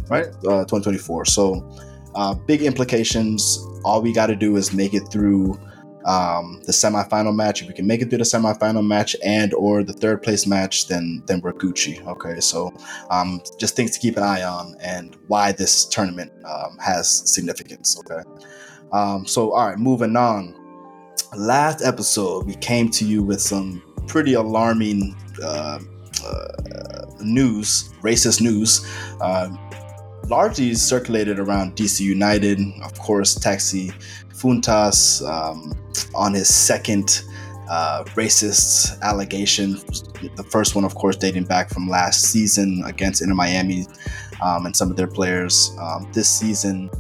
right? 0.08 0.26
Uh, 0.26 0.64
2024. 0.64 1.24
So, 1.24 1.68
uh, 2.14 2.34
big 2.34 2.62
implications. 2.62 3.66
All 3.84 4.02
we 4.02 4.12
got 4.12 4.26
to 4.26 4.36
do 4.36 4.56
is 4.56 4.72
make 4.72 4.94
it 4.94 5.08
through 5.10 5.58
um, 6.04 6.60
the 6.66 6.72
semifinal 6.72 7.34
match. 7.34 7.62
If 7.62 7.68
we 7.68 7.74
can 7.74 7.86
make 7.86 8.02
it 8.02 8.10
through 8.10 8.18
the 8.18 8.24
semifinal 8.24 8.86
match 8.86 9.16
and 9.24 9.54
or 9.54 9.82
the 9.82 9.92
third 9.92 10.22
place 10.22 10.46
match, 10.46 10.88
then 10.88 11.22
then 11.26 11.40
we're 11.40 11.52
Gucci. 11.52 12.04
Okay, 12.06 12.40
so 12.40 12.74
um, 13.10 13.40
just 13.58 13.76
things 13.76 13.92
to 13.92 14.00
keep 14.00 14.16
an 14.16 14.22
eye 14.22 14.42
on 14.42 14.74
and 14.80 15.16
why 15.28 15.52
this 15.52 15.84
tournament 15.86 16.32
um, 16.44 16.76
has 16.78 17.30
significance. 17.32 17.98
Okay. 17.98 18.22
Um, 18.92 19.26
so, 19.26 19.52
all 19.52 19.68
right, 19.68 19.78
moving 19.78 20.16
on. 20.16 20.54
Last 21.36 21.82
episode, 21.82 22.46
we 22.46 22.54
came 22.56 22.88
to 22.90 23.04
you 23.04 23.22
with 23.22 23.40
some 23.40 23.82
pretty 24.06 24.34
alarming 24.34 25.16
uh, 25.42 25.78
uh, 26.24 27.06
news, 27.20 27.90
racist 28.02 28.40
news, 28.40 28.86
uh, 29.20 29.48
largely 30.28 30.74
circulated 30.74 31.38
around 31.38 31.76
DC 31.76 32.00
United. 32.00 32.58
Of 32.82 32.98
course, 32.98 33.34
Taxi 33.34 33.92
Fountas 34.30 35.22
um, 35.28 35.72
on 36.14 36.34
his 36.34 36.52
second 36.52 37.22
uh, 37.70 38.02
racist 38.14 39.00
allegation. 39.02 39.74
The 40.34 40.44
first 40.50 40.74
one, 40.74 40.84
of 40.84 40.94
course, 40.96 41.16
dating 41.16 41.44
back 41.44 41.70
from 41.70 41.88
last 41.88 42.24
season 42.24 42.82
against 42.84 43.22
Inter 43.22 43.34
Miami 43.34 43.86
um, 44.42 44.66
and 44.66 44.76
some 44.76 44.90
of 44.90 44.96
their 44.96 45.06
players. 45.06 45.74
Um, 45.78 46.10
this 46.12 46.28
season, 46.28 46.90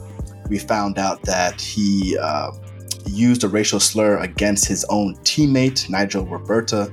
we 0.50 0.58
found 0.58 0.98
out 0.98 1.22
that 1.22 1.60
he 1.60 2.18
uh, 2.18 2.50
used 3.06 3.44
a 3.44 3.48
racial 3.48 3.80
slur 3.80 4.18
against 4.18 4.66
his 4.66 4.84
own 4.90 5.14
teammate, 5.18 5.88
Nigel 5.88 6.26
Robertha. 6.26 6.90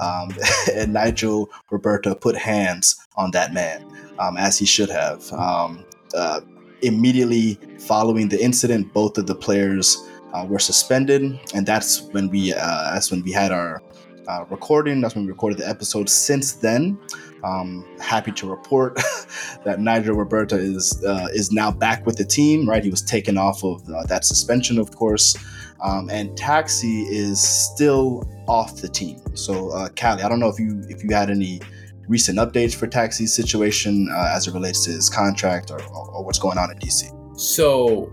Um, 0.00 0.36
and 0.74 0.92
Nigel 0.92 1.50
Robertha 1.70 2.20
put 2.20 2.36
hands 2.36 2.96
on 3.16 3.30
that 3.30 3.52
man, 3.52 3.86
um, 4.18 4.36
as 4.36 4.58
he 4.58 4.66
should 4.66 4.90
have. 4.90 5.30
Um, 5.32 5.84
uh, 6.14 6.40
immediately 6.82 7.58
following 7.78 8.28
the 8.28 8.42
incident, 8.42 8.92
both 8.92 9.18
of 9.18 9.26
the 9.26 9.34
players 9.34 10.02
uh, 10.32 10.44
were 10.48 10.58
suspended, 10.58 11.38
and 11.54 11.66
that's 11.66 12.02
when 12.12 12.28
we 12.28 12.52
uh, 12.52 12.92
that's 12.92 13.10
when 13.10 13.22
we 13.22 13.30
had 13.30 13.52
our 13.52 13.82
uh, 14.26 14.44
recording. 14.50 15.00
That's 15.00 15.14
when 15.14 15.26
we 15.26 15.30
recorded 15.30 15.58
the 15.58 15.68
episode. 15.68 16.08
Since 16.08 16.54
then, 16.54 16.98
um, 17.44 17.84
happy 18.00 18.32
to 18.32 18.48
report 18.48 18.94
that 19.64 19.78
Nigel 19.78 20.16
Robertha 20.16 20.58
is 20.58 21.04
uh, 21.04 21.28
is 21.32 21.52
now 21.52 21.70
back 21.70 22.06
with 22.06 22.16
the 22.16 22.24
team. 22.24 22.68
Right, 22.68 22.82
he 22.82 22.90
was 22.90 23.02
taken 23.02 23.36
off 23.36 23.62
of 23.62 23.88
uh, 23.88 24.04
that 24.06 24.24
suspension, 24.24 24.78
of 24.78 24.96
course, 24.96 25.36
um, 25.82 26.08
and 26.10 26.36
Taxi 26.36 27.02
is 27.02 27.40
still 27.40 28.24
off 28.48 28.80
the 28.80 28.88
team. 28.88 29.20
So, 29.34 29.70
uh, 29.70 29.88
Callie, 29.90 30.22
I 30.22 30.28
don't 30.28 30.40
know 30.40 30.48
if 30.48 30.58
you 30.58 30.82
if 30.88 31.04
you 31.04 31.14
had 31.14 31.30
any 31.30 31.60
recent 32.08 32.38
updates 32.38 32.74
for 32.74 32.86
Taxi's 32.86 33.32
situation 33.34 34.08
uh, 34.10 34.32
as 34.34 34.46
it 34.46 34.54
relates 34.54 34.84
to 34.84 34.90
his 34.90 35.08
contract 35.08 35.70
or, 35.70 35.82
or 35.82 36.24
what's 36.24 36.38
going 36.38 36.58
on 36.58 36.70
in 36.70 36.78
DC. 36.78 37.38
So. 37.38 38.10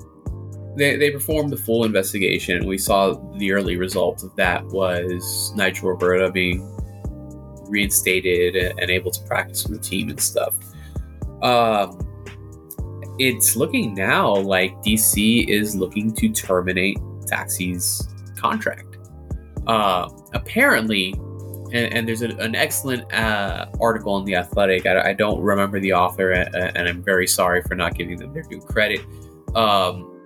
They, 0.74 0.96
they 0.96 1.12
performed 1.12 1.52
the 1.52 1.58
full 1.58 1.84
investigation. 1.84 2.66
We 2.66 2.78
saw 2.78 3.16
the 3.38 3.52
early 3.52 3.76
result 3.76 4.24
of 4.24 4.34
that 4.38 4.66
was 4.68 5.52
Nigel 5.54 5.90
Roberta 5.90 6.32
being 6.32 6.66
reinstated 7.72 8.56
and 8.56 8.90
able 8.92 9.10
to 9.10 9.22
practice 9.24 9.66
with 9.66 9.82
the 9.82 9.90
team 9.90 10.10
and 10.10 10.20
stuff. 10.20 10.54
Um, 11.42 11.98
it's 13.18 13.56
looking 13.56 13.94
now 13.94 14.36
like 14.36 14.74
DC 14.84 15.48
is 15.48 15.76
looking 15.76 16.14
to 16.16 16.30
terminate 16.30 16.98
Taxi's 17.26 18.08
contract. 18.36 18.98
Uh, 19.68 20.10
apparently, 20.34 21.14
and, 21.72 21.94
and 21.94 22.08
there's 22.08 22.22
a, 22.22 22.30
an 22.38 22.56
excellent 22.56 23.12
uh, 23.14 23.68
article 23.80 24.18
in 24.18 24.26
The 24.26 24.36
Athletic. 24.36 24.86
I, 24.86 25.10
I, 25.10 25.14
don't 25.14 25.40
remember 25.40 25.80
the 25.80 25.94
author, 25.94 26.32
and, 26.32 26.54
and, 26.56 26.88
I'm 26.88 27.04
very 27.04 27.28
sorry 27.28 27.62
for 27.62 27.76
not 27.76 27.96
giving 27.96 28.18
them 28.18 28.34
their 28.34 28.44
due 28.44 28.60
credit. 28.60 29.02
Um, 29.56 30.20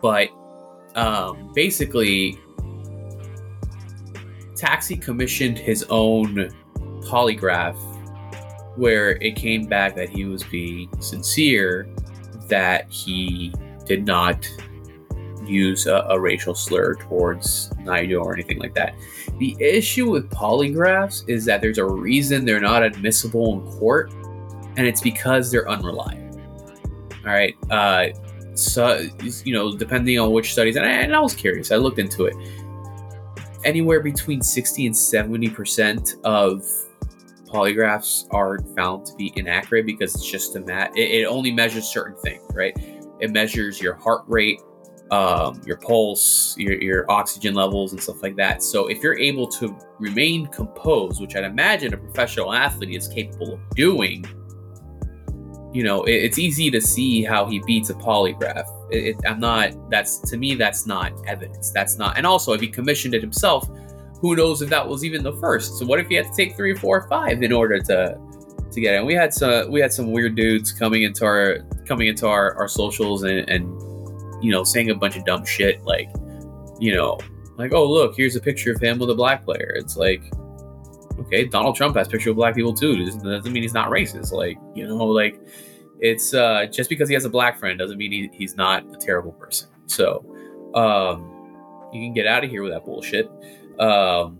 but 0.00 0.30
um, 0.94 1.50
basically, 1.54 2.38
Taxi 4.56 4.96
commissioned 4.96 5.58
his 5.58 5.84
own 5.90 6.50
polygraph 7.02 7.76
where 8.76 9.12
it 9.22 9.36
came 9.36 9.66
back 9.66 9.94
that 9.94 10.08
he 10.08 10.24
was 10.24 10.42
being 10.44 10.88
sincere, 11.00 11.88
that 12.48 12.90
he 12.90 13.52
did 13.86 14.06
not 14.06 14.48
use 15.46 15.86
a, 15.86 16.06
a, 16.08 16.18
racial 16.18 16.54
slur 16.54 16.94
towards 16.94 17.70
Nigel 17.80 18.24
or 18.24 18.32
anything 18.32 18.58
like 18.58 18.74
that. 18.74 18.94
The 19.38 19.56
issue 19.60 20.10
with 20.10 20.30
polygraphs 20.30 21.28
is 21.28 21.44
that 21.44 21.60
there's 21.60 21.78
a 21.78 21.84
reason 21.84 22.44
they're 22.44 22.60
not 22.60 22.82
admissible 22.82 23.52
in 23.52 23.78
court, 23.78 24.12
and 24.76 24.86
it's 24.86 25.02
because 25.02 25.50
they're 25.50 25.68
unreliable. 25.68 26.40
All 27.26 27.32
right. 27.32 27.56
Uh, 27.70 28.08
so, 28.54 29.06
you 29.44 29.52
know, 29.52 29.76
depending 29.76 30.18
on 30.18 30.30
which 30.30 30.52
studies, 30.52 30.76
and 30.76 30.86
I, 30.86 30.90
and 30.90 31.14
I 31.14 31.20
was 31.20 31.34
curious, 31.34 31.72
I 31.72 31.76
looked 31.76 31.98
into 31.98 32.26
it. 32.26 32.34
Anywhere 33.64 34.00
between 34.00 34.42
60 34.42 34.86
and 34.86 34.94
70% 34.94 36.22
of 36.24 36.64
polygraphs 37.46 38.26
are 38.30 38.58
found 38.76 39.06
to 39.06 39.14
be 39.14 39.32
inaccurate 39.36 39.86
because 39.86 40.14
it's 40.14 40.30
just 40.30 40.56
a 40.56 40.60
mat. 40.60 40.90
It, 40.96 41.22
it 41.22 41.24
only 41.24 41.52
measures 41.52 41.84
certain 41.84 42.16
things, 42.16 42.42
right? 42.52 42.76
It 43.20 43.30
measures 43.30 43.80
your 43.80 43.94
heart 43.94 44.24
rate, 44.26 44.60
um, 45.10 45.60
your 45.64 45.76
pulse, 45.76 46.56
your, 46.58 46.74
your 46.80 47.10
oxygen 47.10 47.54
levels, 47.54 47.92
and 47.92 48.02
stuff 48.02 48.22
like 48.22 48.36
that. 48.36 48.62
So 48.62 48.88
if 48.88 49.02
you're 49.02 49.18
able 49.18 49.46
to 49.48 49.76
remain 49.98 50.46
composed, 50.48 51.20
which 51.20 51.36
I'd 51.36 51.44
imagine 51.44 51.94
a 51.94 51.96
professional 51.96 52.52
athlete 52.52 52.94
is 52.94 53.08
capable 53.08 53.54
of 53.54 53.60
doing, 53.70 54.26
you 55.74 55.82
know, 55.82 56.04
it, 56.04 56.12
it's 56.12 56.38
easy 56.38 56.70
to 56.70 56.80
see 56.80 57.24
how 57.24 57.44
he 57.44 57.58
beats 57.58 57.90
a 57.90 57.94
polygraph. 57.94 58.64
It, 58.90 59.16
I'm 59.26 59.40
not. 59.40 59.90
That's 59.90 60.18
to 60.30 60.36
me, 60.36 60.54
that's 60.54 60.86
not 60.86 61.12
evidence. 61.26 61.72
That's 61.72 61.98
not. 61.98 62.16
And 62.16 62.24
also, 62.24 62.52
if 62.52 62.60
he 62.60 62.68
commissioned 62.68 63.12
it 63.12 63.20
himself, 63.20 63.68
who 64.20 64.36
knows 64.36 64.62
if 64.62 64.70
that 64.70 64.88
was 64.88 65.04
even 65.04 65.24
the 65.24 65.34
first? 65.34 65.78
So 65.78 65.84
what 65.84 65.98
if 65.98 66.06
he 66.06 66.14
had 66.14 66.26
to 66.26 66.32
take 66.34 66.56
three, 66.56 66.74
four, 66.74 67.08
five 67.08 67.42
in 67.42 67.52
order 67.52 67.80
to 67.80 68.16
to 68.70 68.80
get 68.80 68.94
it? 68.94 68.98
And 68.98 69.06
we 69.06 69.14
had 69.14 69.34
some 69.34 69.70
we 69.70 69.80
had 69.80 69.92
some 69.92 70.12
weird 70.12 70.36
dudes 70.36 70.70
coming 70.70 71.02
into 71.02 71.24
our 71.24 71.58
coming 71.86 72.06
into 72.06 72.28
our, 72.28 72.54
our 72.54 72.68
socials 72.68 73.24
and, 73.24 73.40
and 73.50 73.64
you 74.42 74.52
know 74.52 74.62
saying 74.62 74.90
a 74.90 74.94
bunch 74.94 75.16
of 75.16 75.24
dumb 75.24 75.44
shit 75.44 75.82
like 75.84 76.08
you 76.78 76.94
know 76.94 77.18
like 77.56 77.72
oh 77.72 77.84
look 77.90 78.14
here's 78.16 78.36
a 78.36 78.40
picture 78.40 78.72
of 78.72 78.80
him 78.80 79.00
with 79.00 79.10
a 79.10 79.14
black 79.14 79.44
player. 79.44 79.74
It's 79.74 79.96
like 79.96 80.22
okay 81.20 81.44
Donald 81.44 81.76
Trump 81.76 81.96
has 81.96 82.08
picture 82.08 82.30
of 82.30 82.36
black 82.36 82.54
people 82.54 82.72
too. 82.72 83.04
Doesn't, 83.04 83.22
doesn't 83.22 83.52
mean 83.52 83.62
he's 83.62 83.74
not 83.74 83.88
racist. 83.90 84.32
Like 84.32 84.58
you 84.74 84.86
know 84.86 85.04
like 85.04 85.40
it's 86.00 86.34
uh, 86.34 86.66
just 86.66 86.90
because 86.90 87.08
he 87.08 87.14
has 87.14 87.24
a 87.24 87.30
black 87.30 87.58
friend 87.58 87.78
doesn't 87.78 87.96
mean 87.96 88.12
he, 88.12 88.30
he's 88.32 88.56
not 88.56 88.84
a 88.92 88.96
terrible 88.96 89.32
person. 89.32 89.68
So 89.86 90.24
um, 90.74 91.88
you 91.92 92.00
can 92.00 92.12
get 92.12 92.26
out 92.26 92.44
of 92.44 92.50
here 92.50 92.62
with 92.62 92.72
that 92.72 92.84
bullshit. 92.84 93.30
Um, 93.78 94.38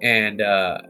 and 0.00 0.40
uh, 0.40 0.82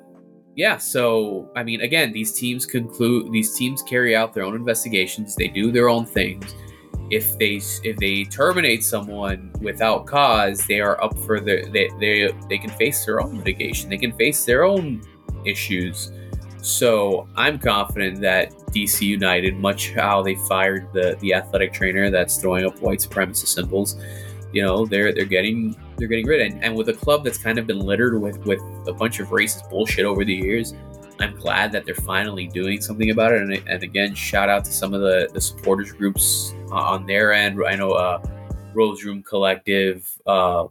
yeah, 0.54 0.76
so 0.76 1.50
I 1.56 1.62
mean, 1.62 1.80
again, 1.80 2.12
these 2.12 2.32
teams 2.32 2.66
conclude 2.66 3.32
these 3.32 3.56
teams 3.56 3.82
carry 3.82 4.14
out 4.14 4.34
their 4.34 4.44
own 4.44 4.54
investigations. 4.54 5.34
They 5.34 5.48
do 5.48 5.72
their 5.72 5.88
own 5.88 6.04
things. 6.06 6.54
If 7.10 7.38
they 7.38 7.60
if 7.82 7.96
they 7.96 8.24
terminate 8.24 8.84
someone 8.84 9.52
without 9.60 10.06
cause, 10.06 10.66
they 10.66 10.80
are 10.80 11.02
up 11.02 11.18
for 11.20 11.40
the 11.40 11.68
they 11.72 11.90
they 11.98 12.32
they 12.48 12.58
can 12.58 12.70
face 12.70 13.04
their 13.04 13.20
own 13.20 13.38
litigation. 13.38 13.90
They 13.90 13.98
can 13.98 14.12
face 14.12 14.44
their 14.44 14.64
own 14.64 15.02
issues. 15.46 16.12
So 16.62 17.26
I'm 17.34 17.58
confident 17.58 18.20
that 18.20 18.52
DC 18.72 19.02
United, 19.02 19.56
much 19.56 19.92
how 19.92 20.22
they 20.22 20.36
fired 20.48 20.88
the 20.92 21.16
the 21.20 21.34
athletic 21.34 21.72
trainer 21.72 22.10
that's 22.10 22.38
throwing 22.38 22.64
up 22.64 22.80
white 22.80 23.00
supremacist 23.00 23.48
symbols, 23.48 23.96
you 24.52 24.62
know, 24.62 24.86
they're 24.86 25.12
they're 25.12 25.24
getting 25.24 25.76
they're 25.96 26.08
getting 26.08 26.26
rid 26.26 26.40
of. 26.40 26.52
And, 26.52 26.64
and 26.64 26.76
with 26.76 26.88
a 26.88 26.92
club 26.92 27.24
that's 27.24 27.38
kind 27.38 27.58
of 27.58 27.66
been 27.66 27.80
littered 27.80 28.20
with 28.20 28.38
with 28.46 28.60
a 28.86 28.92
bunch 28.92 29.18
of 29.18 29.28
racist 29.28 29.68
bullshit 29.70 30.04
over 30.04 30.24
the 30.24 30.34
years, 30.34 30.74
I'm 31.20 31.36
glad 31.36 31.72
that 31.72 31.84
they're 31.84 31.94
finally 31.94 32.46
doing 32.46 32.80
something 32.80 33.10
about 33.10 33.32
it. 33.32 33.42
And, 33.42 33.68
and 33.68 33.82
again, 33.82 34.14
shout 34.14 34.48
out 34.48 34.64
to 34.64 34.72
some 34.72 34.94
of 34.94 35.00
the, 35.00 35.28
the 35.32 35.40
supporters 35.40 35.92
groups 35.92 36.54
uh, 36.70 36.76
on 36.76 37.06
their 37.06 37.32
end. 37.32 37.60
I 37.66 37.74
know 37.76 37.90
uh, 37.90 38.22
Rose 38.74 39.04
Room 39.04 39.22
Collective, 39.22 40.10
uh, 40.26 40.66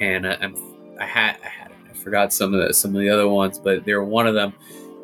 and 0.00 0.26
I'm 0.26 0.54
I 1.00 1.06
had 1.06 1.36
forgot 2.02 2.32
some 2.32 2.54
of 2.54 2.66
the 2.66 2.74
some 2.74 2.94
of 2.94 3.00
the 3.00 3.08
other 3.08 3.28
ones, 3.28 3.58
but 3.58 3.84
they're 3.84 4.04
one 4.04 4.26
of 4.26 4.34
them 4.34 4.52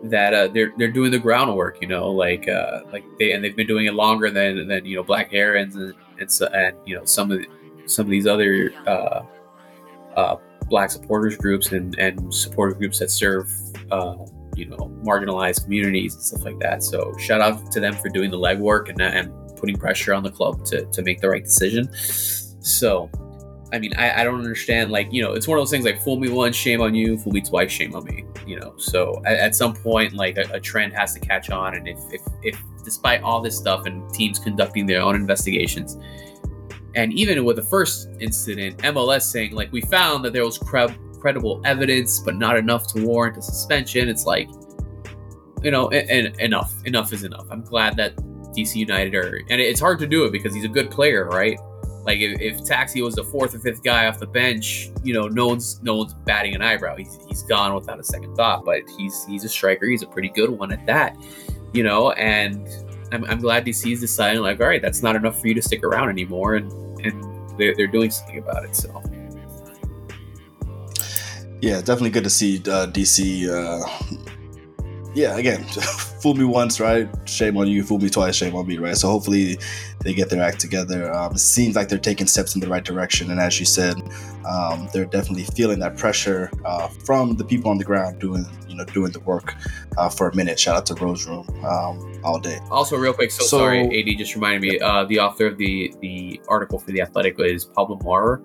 that 0.05 0.35
uh, 0.35 0.49
they're 0.49 0.73
they're 0.77 0.91
doing 0.91 1.11
the 1.11 1.19
groundwork, 1.19 1.81
you 1.81 1.89
know, 1.89 2.11
like 2.11 2.49
uh, 2.49 2.81
like 2.93 3.05
they 3.19 3.33
and 3.33 3.43
they've 3.43 3.57
been 3.57 3.67
doing 3.67 3.87
it 3.87 3.95
longer 3.95 4.31
than 4.31 4.69
than 4.69 4.85
you 4.85 4.97
know 4.97 5.03
Black 5.03 5.31
Herons 5.31 5.77
and 5.77 5.95
and, 6.19 6.31
so, 6.31 6.47
and 6.47 6.77
you 6.85 6.97
know 6.97 7.05
some 7.05 7.31
of 7.31 7.39
the, 7.39 7.49
some 7.87 8.07
of 8.07 8.11
these 8.11 8.27
other 8.27 8.73
uh, 8.87 9.23
uh, 10.17 10.37
black 10.69 10.91
supporters 10.91 11.37
groups 11.37 11.73
and 11.73 11.99
and 11.99 12.33
supporter 12.33 12.75
groups 12.75 12.99
that 12.99 13.11
serve 13.11 13.51
uh, 13.91 14.17
you 14.55 14.67
know 14.67 14.77
marginalized 15.03 15.65
communities 15.65 16.15
and 16.15 16.23
stuff 16.23 16.45
like 16.45 16.59
that. 16.61 16.83
So 16.83 17.17
shout 17.19 17.41
out 17.41 17.73
to 17.73 17.81
them 17.81 17.95
for 17.95 18.09
doing 18.09 18.31
the 18.31 18.39
legwork 18.39 18.89
and 18.89 19.01
and 19.01 19.33
putting 19.57 19.77
pressure 19.77 20.15
on 20.15 20.23
the 20.23 20.31
club 20.31 20.65
to 20.67 20.85
to 20.87 21.03
make 21.03 21.21
the 21.21 21.29
right 21.29 21.43
decision. 21.43 21.89
So 21.93 23.11
I 23.73 23.79
mean, 23.79 23.93
I, 23.95 24.21
I 24.21 24.25
don't 24.25 24.39
understand. 24.39 24.91
Like, 24.91 25.13
you 25.13 25.23
know, 25.23 25.33
it's 25.33 25.47
one 25.47 25.59
of 25.59 25.63
those 25.63 25.71
things 25.71 25.85
like 25.85 26.01
fool 26.03 26.19
me 26.19 26.29
once, 26.29 26.57
shame 26.57 26.81
on 26.81 26.95
you, 26.95 27.19
fool 27.19 27.33
me 27.33 27.41
twice, 27.41 27.71
shame 27.71 27.95
on 27.95 28.05
me. 28.05 28.25
You 28.47 28.59
know, 28.61 28.75
so 28.77 29.21
at, 29.27 29.39
at 29.39 29.57
some 29.57 29.75
point, 29.75 30.15
like 30.15 30.39
a, 30.39 30.45
a, 30.53 30.61
trend 30.61 30.93
has 30.95 31.13
to 31.15 31.21
catch 31.21 31.51
on. 31.51 31.75
And 31.75 31.87
if, 31.87 31.99
if, 32.11 32.23
if, 32.43 32.63
despite 32.83 33.23
all 33.23 33.41
this 33.41 33.57
stuff 33.57 33.87
and 33.87 34.09
teams 34.15 34.39
conducting 34.39 34.87
their 34.87 35.03
own 35.03 35.15
investigations, 35.15 35.99
and 36.95 37.13
even 37.13 37.45
with 37.45 37.57
the 37.57 37.63
first 37.63 38.09
incident, 38.21 38.79
MLS 38.79 39.23
saying, 39.23 39.53
like, 39.53 39.71
we 39.71 39.83
found 39.83 40.25
that 40.25 40.33
there 40.33 40.45
was 40.45 40.59
cre- 40.59 40.87
credible 41.21 41.61
evidence, 41.65 42.21
but 42.21 42.37
not 42.37 42.57
enough 42.57 42.87
to 42.95 43.05
warrant 43.05 43.37
a 43.37 43.43
suspension, 43.43 44.09
it's 44.09 44.25
like, 44.25 44.49
you 45.63 45.71
know, 45.71 45.91
and, 45.91 46.27
and 46.27 46.41
enough. 46.41 46.73
Enough 46.87 47.13
is 47.13 47.25
enough. 47.25 47.47
I'm 47.51 47.63
glad 47.63 47.97
that 47.97 48.17
DC 48.57 48.77
United 48.77 49.15
are, 49.15 49.37
and 49.51 49.61
it's 49.61 49.81
hard 49.81 49.99
to 49.99 50.07
do 50.07 50.25
it 50.25 50.33
because 50.33 50.55
he's 50.55 50.65
a 50.65 50.69
good 50.69 50.91
player, 50.91 51.27
right? 51.27 51.59
Like 52.05 52.21
if, 52.21 52.41
if 52.41 52.65
Taxi 52.65 53.03
was 53.03 53.15
the 53.15 53.25
fourth 53.25 53.55
or 53.55 53.59
fifth 53.59 53.83
guy 53.83 54.07
off 54.07 54.19
the 54.19 54.27
bench, 54.27 54.91
you 55.03 55.13
know, 55.13 55.29
no 55.29 55.47
one's 55.47 55.83
no 55.83 55.97
one's 55.97 56.15
batting 56.15 56.55
an 56.55 56.63
eyebrow. 56.63 56.97
He's, 56.97 57.19
he's 57.29 57.43
gone 57.43 57.75
without 57.75 58.01
a 58.01 58.05
second 58.05 58.35
thought. 58.35 58.65
But 58.65 58.83
he's 58.97 59.25
he's 59.27 59.45
a 59.45 59.49
striker. 59.49 59.87
He's 59.87 60.03
a 60.03 60.07
pretty 60.07 60.29
good 60.29 60.51
one 60.51 60.73
at 60.73 60.85
that, 60.87 61.17
you 61.73 61.83
know. 61.83 62.13
And 62.13 62.69
I'm, 63.13 63.25
I'm 63.25 63.41
glad 63.41 63.65
DC's 63.65 64.01
deciding 64.01 64.43
like, 64.43 64.61
all 64.61 64.67
right, 64.67 64.83
that's 64.83 65.03
not 65.03 65.17
enough 65.17 65.41
for 65.41 65.49
you 65.49 65.55
to 65.55 65.63
stick 65.63 65.85
around 65.85 66.09
anymore, 66.09 66.55
and 66.55 66.73
and 67.05 67.59
they're, 67.59 67.75
they're 67.75 67.87
doing 67.87 68.11
something 68.11 68.39
about 68.39 68.65
it. 68.65 68.75
So. 68.75 69.03
Yeah, 71.61 71.81
definitely 71.81 72.11
good 72.11 72.25
to 72.25 72.31
see 72.31 72.59
uh, 72.59 72.87
DC. 72.87 73.49
Uh, 73.49 73.85
yeah, 75.19 75.37
again, 75.37 75.65
fool 76.23 76.35
me 76.35 76.45
once, 76.45 76.79
right? 76.79 77.09
Shame 77.29 77.57
on 77.57 77.67
you. 77.67 77.83
Fool 77.83 77.99
me 77.99 78.09
twice, 78.09 78.37
shame 78.37 78.55
on 78.55 78.69
me, 78.69 78.79
right? 78.79 78.97
So 78.97 79.09
hopefully 79.09 79.59
they 80.05 80.15
get 80.15 80.31
their 80.31 80.41
act 80.41 80.61
together. 80.61 81.13
Um, 81.13 81.33
it 81.33 81.41
seems 81.41 81.75
like 81.75 81.89
they're 81.89 81.99
taking 81.99 82.29
steps 82.29 82.55
in 82.55 82.61
the 82.61 82.69
right 82.69 82.85
direction, 82.85 83.33
and 83.33 83.41
as 83.41 83.59
you 83.59 83.67
said, 83.67 83.97
um, 84.49 84.89
they're 84.93 85.07
definitely 85.07 85.43
feeling 85.43 85.81
that 85.81 85.97
pressure 85.97 86.53
uh, 86.65 86.87
from 87.05 87.37
the 87.37 87.45
people 87.45 87.69
on 87.69 87.79
the 87.79 87.85
ground 87.85 88.21
doing, 88.21 88.47
you 88.69 88.77
know, 88.77 88.85
doing 88.85 89.11
the 89.11 89.19
work 89.21 89.57
uh, 89.97 90.09
for 90.09 90.29
a 90.29 90.37
minute. 90.37 90.59
Shout 90.61 90.77
out 90.77 90.87
to 90.87 90.95
Rose 90.95 91.27
Room 91.27 91.45
um, 91.65 92.21
all 92.23 92.39
day. 92.39 92.61
Also, 92.71 92.97
real 92.97 93.13
quick, 93.13 93.33
so, 93.33 93.45
so, 93.45 93.59
sorry, 93.59 93.81
Ad 93.81 94.19
just 94.19 94.37
reminded 94.37 94.63
me. 94.63 94.79
Uh, 94.79 95.05
the 95.05 95.19
author 95.19 95.47
of 95.47 95.59
the 95.59 95.93
the 96.01 96.41
article 96.47 96.79
for 96.79 96.93
the 96.93 97.01
Athletic 97.01 97.35
is 97.41 97.65
Pablo 97.65 97.99
Maurer, 98.05 98.41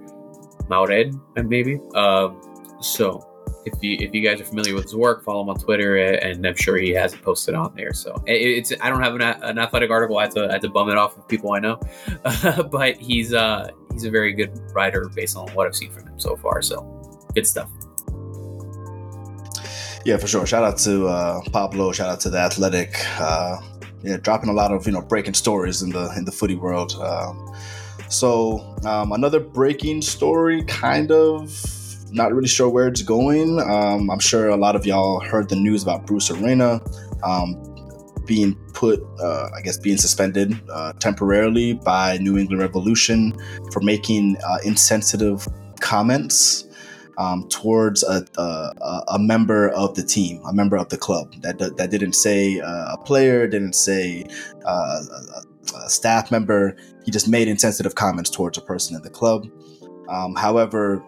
Maured, 0.70 1.14
maybe. 1.36 1.80
Um, 1.94 2.42
so 2.82 3.33
if 3.66 3.74
you 3.82 3.98
if 4.00 4.14
you 4.14 4.22
guys 4.22 4.42
are 4.42 4.46
familiar 4.46 4.74
with 4.74 4.84
his 4.84 4.96
work, 4.96 5.24
follow 5.24 5.42
him 5.42 5.50
on 5.50 5.58
Twitter, 5.58 5.98
and 5.98 6.46
I'm 6.46 6.56
sure 6.56 6.78
he 6.78 6.92
has 6.92 7.14
it 7.14 7.22
posted 7.22 7.56
on 7.56 7.74
there. 7.76 7.94
So 7.94 8.16
it's 8.26 8.74
I 8.82 8.90
don't 8.90 9.02
have 9.02 9.16
an, 9.16 9.22
an 9.22 9.60
athletic 9.60 9.90
article. 9.90 10.18
I 10.18 10.24
have 10.24 10.34
to 10.36 10.54
I 10.54 10.60
to 10.60 10.70
bum 10.70 10.90
it 10.90 10.98
off 10.98 11.18
of 11.18 11.28
people 11.28 11.54
I 11.54 11.60
know, 11.60 11.80
but 12.72 12.98
he's 12.98 13.34
uh 13.34 13.70
he's 13.94 14.06
a 14.06 14.12
very 14.12 14.34
good 14.34 14.52
writer 14.74 15.10
based 15.14 15.38
on 15.38 15.48
what 15.50 15.68
I've 15.68 15.76
seen 15.76 15.92
from 15.92 16.08
him 16.08 16.20
so 16.20 16.36
far. 16.36 16.62
So 16.62 16.82
good 17.34 17.48
stuff. 17.48 17.70
Yeah, 20.06 20.18
for 20.18 20.28
sure. 20.28 20.46
Shout 20.46 20.64
out 20.64 20.78
to 20.80 21.08
uh, 21.08 21.42
Pablo. 21.52 21.94
Shout 21.94 22.10
out 22.10 22.20
to 22.22 22.30
the 22.30 22.38
Athletic. 22.38 22.94
Uh, 23.20 23.62
yeah, 24.02 24.18
dropping 24.18 24.50
a 24.50 24.54
lot 24.54 24.74
of 24.74 24.86
you 24.86 24.92
know 24.92 25.02
breaking 25.02 25.34
stories 25.34 25.82
in 25.82 25.92
the 25.92 26.14
in 26.18 26.26
the 26.26 26.32
footy 26.32 26.56
world. 26.56 26.94
Um, 26.96 27.56
so 28.10 28.60
um, 28.86 29.14
another 29.14 29.40
breaking 29.40 30.02
story, 30.02 30.64
kind 30.66 31.12
of 31.12 31.50
not 32.14 32.34
really 32.34 32.48
sure 32.48 32.70
where 32.70 32.88
it's 32.88 33.02
going. 33.02 33.60
Um, 33.60 34.10
I'm 34.10 34.20
sure 34.20 34.50
a 34.50 34.58
lot 34.58 34.76
of 34.76 34.86
y'all 34.86 35.20
heard 35.20 35.50
the 35.50 35.56
news 35.56 35.84
about 35.84 36.06
Bruce 36.06 36.30
Arena 36.30 36.82
um, 37.24 37.56
being 38.26 38.56
put, 38.74 39.04
uh, 39.20 39.50
I 39.56 39.62
guess, 39.62 39.78
being 39.78 39.98
suspended 39.98 40.60
uh, 40.70 40.94
temporarily 40.94 41.74
by 41.74 42.18
New 42.20 42.38
England 42.38 42.62
Revolution 42.62 43.34
for 43.72 43.82
making 43.82 44.38
uh, 44.48 44.60
insensitive 44.64 45.48
comments 45.80 46.66
um, 47.18 47.48
towards 47.50 48.04
a, 48.04 48.26
a, 48.38 49.04
a, 49.10 49.20
member 49.20 49.70
of 49.70 49.96
the 49.96 50.04
team, 50.04 50.42
a 50.48 50.54
member 50.54 50.78
of 50.78 50.90
the 50.90 50.98
club. 50.98 51.34
That 51.42 51.60
that 51.60 51.92
didn't 51.92 52.14
say 52.14 52.60
uh, 52.60 52.94
a 52.94 52.98
player, 52.98 53.48
didn't 53.48 53.74
say 53.74 54.26
uh, 54.66 55.02
a, 55.12 55.78
a, 55.78 55.90
staff 55.90 56.32
member. 56.32 56.76
He 57.06 57.12
just 57.12 57.28
made 57.28 57.48
insensitive 57.48 57.96
comments 57.96 58.30
towards 58.30 58.58
a 58.58 58.62
person 58.62 58.96
in 58.96 59.04
the 59.04 59.10
club. 59.10 59.48
Um, 60.10 60.36
however, 60.36 61.04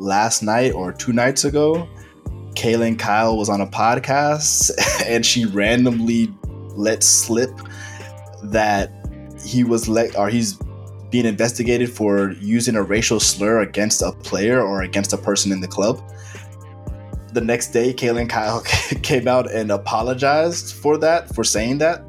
last 0.00 0.42
night 0.42 0.72
or 0.72 0.92
two 0.92 1.12
nights 1.12 1.44
ago, 1.44 1.88
Kaylyn 2.54 2.98
Kyle 2.98 3.36
was 3.36 3.48
on 3.48 3.60
a 3.60 3.66
podcast 3.66 4.70
and 5.06 5.24
she 5.24 5.44
randomly 5.44 6.32
let 6.74 7.02
slip 7.02 7.50
that 8.44 8.90
he 9.44 9.62
was 9.62 9.88
let 9.88 10.16
or 10.16 10.28
he's 10.28 10.58
being 11.10 11.26
investigated 11.26 11.90
for 11.90 12.32
using 12.40 12.76
a 12.76 12.82
racial 12.82 13.20
slur 13.20 13.60
against 13.60 14.00
a 14.00 14.12
player 14.12 14.62
or 14.62 14.82
against 14.82 15.12
a 15.12 15.18
person 15.18 15.52
in 15.52 15.60
the 15.60 15.68
club. 15.68 16.00
The 17.32 17.40
next 17.40 17.68
day, 17.68 17.92
Kaylyn 17.92 18.28
Kyle 18.28 18.60
came 19.02 19.28
out 19.28 19.50
and 19.50 19.70
apologized 19.70 20.74
for 20.74 20.98
that, 20.98 21.32
for 21.34 21.44
saying 21.44 21.78
that. 21.78 22.02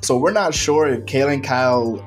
So 0.00 0.16
we're 0.16 0.32
not 0.32 0.54
sure 0.54 0.88
if 0.88 1.04
Kaylyn 1.04 1.42
Kyle 1.44 1.98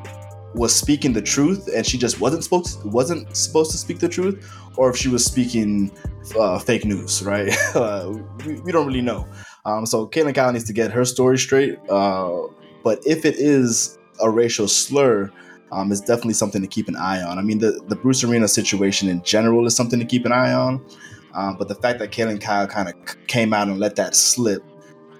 was 0.55 0.73
speaking 0.73 1.13
the 1.13 1.21
truth 1.21 1.69
and 1.75 1.85
she 1.85 1.97
just 1.97 2.19
wasn't 2.19 2.43
supposed 2.43 2.81
to, 2.81 2.87
wasn't 2.87 3.35
supposed 3.35 3.71
to 3.71 3.77
speak 3.77 3.99
the 3.99 4.09
truth, 4.09 4.49
or 4.77 4.89
if 4.89 4.95
she 4.95 5.09
was 5.09 5.23
speaking 5.23 5.91
uh, 6.39 6.57
fake 6.59 6.85
news, 6.85 7.23
right? 7.23 7.53
Uh, 7.75 8.17
we, 8.45 8.59
we, 8.61 8.71
don't 8.71 8.87
really 8.87 9.01
know. 9.01 9.27
Um, 9.65 9.85
so 9.85 10.07
Kaylyn 10.07 10.33
Kyle 10.33 10.51
needs 10.53 10.63
to 10.65 10.73
get 10.73 10.91
her 10.91 11.03
story 11.03 11.37
straight. 11.37 11.77
Uh, 11.89 12.43
but 12.83 13.05
if 13.05 13.25
it 13.25 13.35
is 13.35 13.97
a 14.21 14.29
racial 14.29 14.69
slur, 14.69 15.29
um, 15.73 15.91
it's 15.91 15.99
definitely 15.99 16.35
something 16.35 16.61
to 16.61 16.67
keep 16.67 16.87
an 16.87 16.95
eye 16.95 17.21
on. 17.21 17.37
I 17.37 17.41
mean, 17.41 17.59
the, 17.59 17.83
the 17.87 17.97
Bruce 17.97 18.23
Arena 18.23 18.47
situation 18.47 19.09
in 19.09 19.21
general 19.23 19.65
is 19.65 19.75
something 19.75 19.99
to 19.99 20.05
keep 20.05 20.25
an 20.25 20.31
eye 20.31 20.53
on. 20.53 20.85
Um, 21.33 21.57
but 21.57 21.67
the 21.67 21.75
fact 21.75 21.99
that 21.99 22.11
Kaylyn 22.11 22.39
Kyle 22.39 22.65
kind 22.65 22.87
of 22.87 23.27
came 23.27 23.53
out 23.53 23.67
and 23.67 23.77
let 23.77 23.97
that 23.97 24.15
slip, 24.15 24.63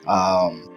um, 0.08 0.75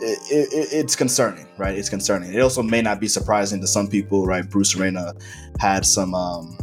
it, 0.00 0.18
it, 0.30 0.68
it's 0.72 0.96
concerning, 0.96 1.46
right? 1.58 1.76
It's 1.76 1.88
concerning. 1.88 2.32
It 2.32 2.40
also 2.40 2.62
may 2.62 2.82
not 2.82 3.00
be 3.00 3.08
surprising 3.08 3.60
to 3.60 3.66
some 3.66 3.88
people, 3.88 4.26
right? 4.26 4.48
Bruce 4.48 4.76
Arena 4.76 5.14
had 5.58 5.84
some 5.84 6.14
um, 6.14 6.58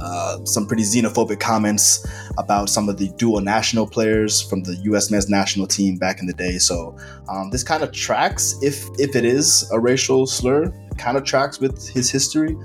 uh, 0.00 0.44
some 0.44 0.66
pretty 0.66 0.82
xenophobic 0.82 1.40
comments 1.40 2.06
about 2.38 2.68
some 2.68 2.88
of 2.88 2.98
the 2.98 3.08
dual 3.16 3.40
national 3.40 3.86
players 3.86 4.42
from 4.42 4.62
the 4.62 4.74
U.S. 4.84 5.10
men's 5.10 5.28
national 5.28 5.66
team 5.66 5.96
back 5.96 6.20
in 6.20 6.26
the 6.26 6.32
day. 6.32 6.58
So 6.58 6.96
um, 7.28 7.50
this 7.50 7.62
kind 7.62 7.82
of 7.82 7.92
tracks, 7.92 8.56
if 8.60 8.86
if 8.98 9.14
it 9.14 9.24
is 9.24 9.68
a 9.72 9.78
racial 9.78 10.26
slur, 10.26 10.72
kind 10.98 11.16
of 11.16 11.24
tracks 11.24 11.60
with 11.60 11.88
his 11.88 12.10
history. 12.10 12.56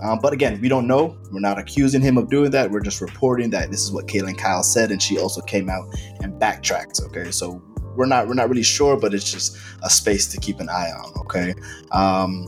Um, 0.00 0.20
but 0.22 0.32
again, 0.32 0.60
we 0.60 0.68
don't 0.68 0.86
know. 0.86 1.18
We're 1.32 1.40
not 1.40 1.58
accusing 1.58 2.00
him 2.00 2.18
of 2.18 2.30
doing 2.30 2.52
that. 2.52 2.70
We're 2.70 2.80
just 2.80 3.00
reporting 3.00 3.50
that 3.50 3.70
this 3.70 3.82
is 3.82 3.90
what 3.90 4.06
Kaylyn 4.06 4.38
Kyle 4.38 4.62
said, 4.62 4.92
and 4.92 5.02
she 5.02 5.18
also 5.18 5.40
came 5.40 5.68
out 5.68 5.92
and 6.22 6.38
backtracked. 6.38 7.00
Okay, 7.06 7.32
so 7.32 7.60
we're 7.98 8.06
not 8.06 8.28
we're 8.28 8.34
not 8.34 8.48
really 8.48 8.62
sure, 8.62 8.96
but 8.96 9.12
it's 9.12 9.30
just 9.30 9.58
a 9.82 9.90
space 9.90 10.26
to 10.28 10.40
keep 10.40 10.60
an 10.60 10.68
eye 10.68 10.90
on. 10.90 11.12
Okay, 11.22 11.54
um, 11.90 12.46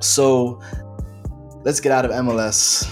so 0.00 0.60
let's 1.64 1.80
get 1.80 1.90
out 1.90 2.04
of 2.04 2.10
MLS 2.10 2.86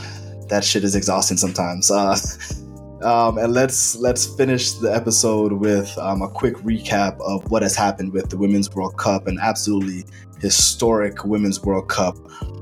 that 0.48 0.64
shit 0.64 0.84
is 0.84 0.94
exhausting 0.94 1.36
sometimes. 1.36 1.90
Uh, 1.90 2.16
um, 3.02 3.38
and 3.38 3.52
let's 3.52 3.96
let's 3.96 4.26
finish 4.26 4.72
the 4.72 4.94
episode 4.94 5.52
with 5.52 5.96
um, 5.98 6.22
a 6.22 6.28
quick 6.28 6.54
recap 6.56 7.20
of 7.20 7.48
what 7.50 7.62
has 7.62 7.76
happened 7.76 8.12
with 8.12 8.30
the 8.30 8.38
Women's 8.38 8.74
World 8.74 8.96
Cup, 8.96 9.26
an 9.26 9.38
absolutely 9.40 10.04
historic 10.40 11.24
Women's 11.24 11.62
World 11.62 11.88
Cup. 11.88 12.16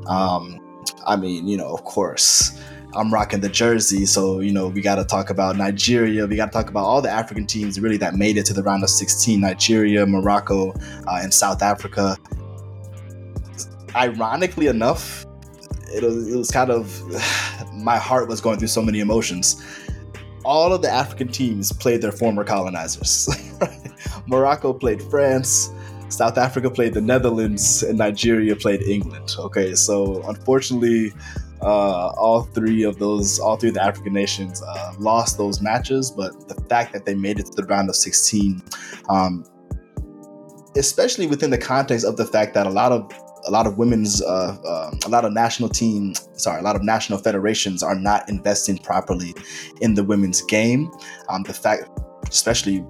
Um, 0.08 0.60
I 1.06 1.16
mean, 1.16 1.46
you 1.46 1.56
know, 1.56 1.72
of 1.72 1.84
course, 1.84 2.60
I'm 2.97 3.12
rocking 3.12 3.40
the 3.40 3.49
jersey, 3.49 4.07
so 4.07 4.40
you 4.40 4.53
know 4.53 4.68
we 4.68 4.80
got 4.80 4.97
to 4.97 5.05
talk 5.05 5.30
about 5.30 5.57
Nigeria. 5.57 6.26
We 6.26 6.36
got 6.36 6.47
to 6.47 6.53
talk 6.53 6.70
about 6.70 6.84
all 6.84 7.03
the 7.03 7.11
African 7.11 7.47
teams 7.47 7.80
really 7.80 7.97
that 7.99 8.14
made 8.14 8.36
it 8.36 8.47
to 8.47 8.55
the 8.55 8.62
round 8.62 8.84
of 8.84 8.90
16: 8.90 9.40
Nigeria, 9.40 10.07
Morocco, 10.07 10.72
uh, 10.72 11.20
and 11.22 11.32
South 11.32 11.62
Africa. 11.62 12.16
Ironically 13.97 14.68
enough, 14.68 15.26
it 15.92 16.03
was, 16.03 16.32
it 16.32 16.36
was 16.36 16.51
kind 16.51 16.70
of 16.70 17.01
my 17.74 17.97
heart 17.97 18.28
was 18.28 18.40
going 18.40 18.59
through 18.59 18.68
so 18.68 18.82
many 18.82 19.01
emotions. 19.01 19.62
All 20.45 20.72
of 20.72 20.82
the 20.82 20.90
African 20.90 21.28
teams 21.28 21.72
played 21.72 22.03
their 22.03 22.12
former 22.12 22.45
colonizers. 22.45 23.28
Morocco 24.26 24.72
played 24.72 25.03
France, 25.03 25.70
South 26.09 26.38
Africa 26.38 26.70
played 26.70 26.95
the 26.95 27.01
Netherlands, 27.01 27.82
and 27.82 27.99
Nigeria 27.99 28.55
played 28.55 28.82
England. 28.82 29.34
Okay, 29.38 29.74
so 29.74 30.22
unfortunately, 30.28 31.12
uh, 31.64 32.12
all 32.18 32.42
three 32.42 32.82
of 32.82 32.98
those, 32.98 33.38
all 33.40 33.56
three 33.56 33.70
of 33.70 33.74
the 33.74 33.82
African 33.82 34.12
nations 34.12 34.62
uh, 34.62 34.92
lost 34.98 35.38
those 35.38 35.62
matches. 35.62 36.10
But 36.10 36.48
the 36.48 36.54
fact 36.68 36.92
that 36.92 37.06
they 37.06 37.14
made 37.14 37.38
it 37.38 37.46
to 37.46 37.52
the 37.52 37.64
round 37.64 37.88
of 37.88 37.96
16, 37.96 38.62
um, 39.08 39.44
especially 40.76 41.26
within 41.26 41.50
the 41.50 41.58
context 41.58 42.04
of 42.04 42.16
the 42.16 42.26
fact 42.26 42.54
that 42.54 42.66
a 42.66 42.70
lot 42.70 42.92
of 42.92 43.10
a 43.46 43.50
lot 43.50 43.66
of 43.66 43.76
women's, 43.76 44.22
uh, 44.22 44.56
uh, 44.64 44.90
a 45.04 45.08
lot 45.08 45.24
of 45.24 45.32
national 45.32 45.68
team, 45.68 46.14
sorry, 46.32 46.60
a 46.60 46.62
lot 46.62 46.76
of 46.76 46.82
national 46.82 47.18
federations 47.18 47.82
are 47.82 47.94
not 47.94 48.26
investing 48.28 48.78
properly 48.78 49.34
in 49.82 49.94
the 49.94 50.02
women's 50.02 50.40
game. 50.42 50.90
Um, 51.28 51.42
the 51.42 51.52
fact, 51.52 51.88
especially 52.28 52.82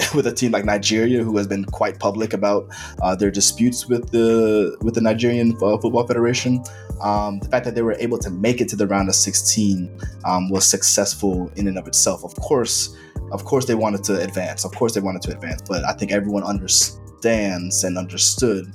with 0.14 0.26
a 0.26 0.32
team 0.32 0.52
like 0.52 0.64
Nigeria, 0.64 1.22
who 1.22 1.36
has 1.36 1.46
been 1.46 1.64
quite 1.64 1.98
public 1.98 2.32
about 2.32 2.68
uh, 3.02 3.14
their 3.14 3.30
disputes 3.30 3.88
with 3.88 4.10
the 4.10 4.76
with 4.80 4.94
the 4.94 5.00
Nigerian 5.00 5.52
uh, 5.62 5.76
Football 5.78 6.06
Federation. 6.06 6.62
Um, 7.02 7.40
the 7.40 7.48
fact 7.48 7.64
that 7.64 7.74
they 7.74 7.82
were 7.82 7.96
able 7.98 8.18
to 8.18 8.30
make 8.30 8.60
it 8.60 8.68
to 8.70 8.76
the 8.76 8.86
round 8.86 9.08
of 9.08 9.14
16 9.14 9.98
um, 10.24 10.48
was 10.50 10.64
successful 10.64 11.50
in 11.56 11.68
and 11.68 11.76
of 11.76 11.86
itself. 11.86 12.24
Of 12.24 12.34
course, 12.36 12.96
of 13.32 13.44
course, 13.44 13.66
they 13.66 13.74
wanted 13.74 14.04
to 14.04 14.20
advance. 14.20 14.64
Of 14.64 14.72
course, 14.72 14.94
they 14.94 15.00
wanted 15.00 15.22
to 15.22 15.32
advance. 15.32 15.62
But 15.68 15.84
I 15.84 15.92
think 15.92 16.12
everyone 16.12 16.44
understands 16.44 17.84
and 17.84 17.98
understood 17.98 18.72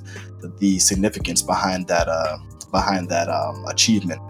the 0.58 0.78
significance 0.78 1.42
behind 1.42 1.88
that 1.88 2.08
uh, 2.08 2.38
behind 2.70 3.08
that 3.08 3.28
um, 3.28 3.64
achievement. 3.66 4.20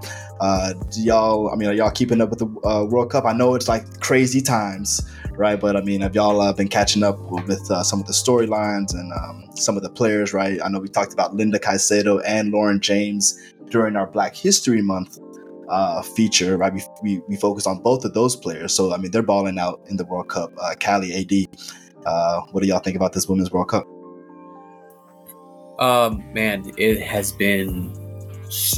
Uh, 0.41 0.73
y'all, 0.97 1.51
I 1.51 1.57
mean, 1.57 1.69
are 1.69 1.73
y'all 1.73 1.91
keeping 1.91 2.21
up 2.21 2.31
with 2.31 2.39
the 2.39 2.69
uh, 2.69 2.85
World 2.85 3.11
Cup? 3.11 3.25
I 3.25 3.33
know 3.33 3.55
it's 3.55 3.69
like 3.69 4.01
crazy 4.01 4.41
times 4.41 5.03
right? 5.39 5.59
But 5.59 5.77
I 5.77 5.81
mean, 5.81 6.01
have 6.01 6.15
y'all 6.15 6.41
uh, 6.41 6.53
been 6.53 6.69
catching 6.69 7.03
up 7.03 7.19
with 7.31 7.71
uh, 7.71 7.83
some 7.83 8.01
of 8.01 8.07
the 8.07 8.13
storylines 8.13 8.93
and 8.93 9.13
um, 9.13 9.49
some 9.57 9.77
of 9.77 9.83
the 9.83 9.91
players, 9.91 10.33
right? 10.33 10.59
I 10.63 10.69
know 10.69 10.81
we 10.81 10.89
talked 10.89 11.13
about 11.13 11.35
Linda 11.35 11.59
Caicedo 11.59 12.21
and 12.27 12.51
Lauren 12.51 12.81
James 12.81 13.39
during 13.71 13.97
our 13.97 14.07
Black 14.07 14.35
History 14.35 14.83
Month 14.83 15.19
uh, 15.69 16.03
feature, 16.03 16.57
right? 16.57 16.73
We, 16.73 16.83
we, 17.03 17.23
we 17.29 17.37
focused 17.37 17.67
on 17.67 17.81
both 17.81 18.05
of 18.05 18.15
those 18.15 18.35
players. 18.35 18.75
So, 18.75 18.93
I 18.93 18.99
mean, 18.99 19.11
they're 19.11 19.23
balling 19.23 19.59
out 19.59 19.81
in 19.87 19.97
the 19.97 20.05
World 20.05 20.29
Cup. 20.29 20.53
Uh, 20.61 20.75
Callie, 20.83 21.15
AD, 21.15 21.59
uh, 22.05 22.41
what 22.51 22.63
do 22.63 22.69
y'all 22.69 22.81
think 22.81 22.97
about 22.97 23.13
this 23.13 23.29
Women's 23.29 23.53
World 23.53 23.69
Cup? 23.69 23.87
Um, 25.79 26.25
man, 26.33 26.73
it 26.77 27.01
has 27.01 27.33
been 27.33 27.93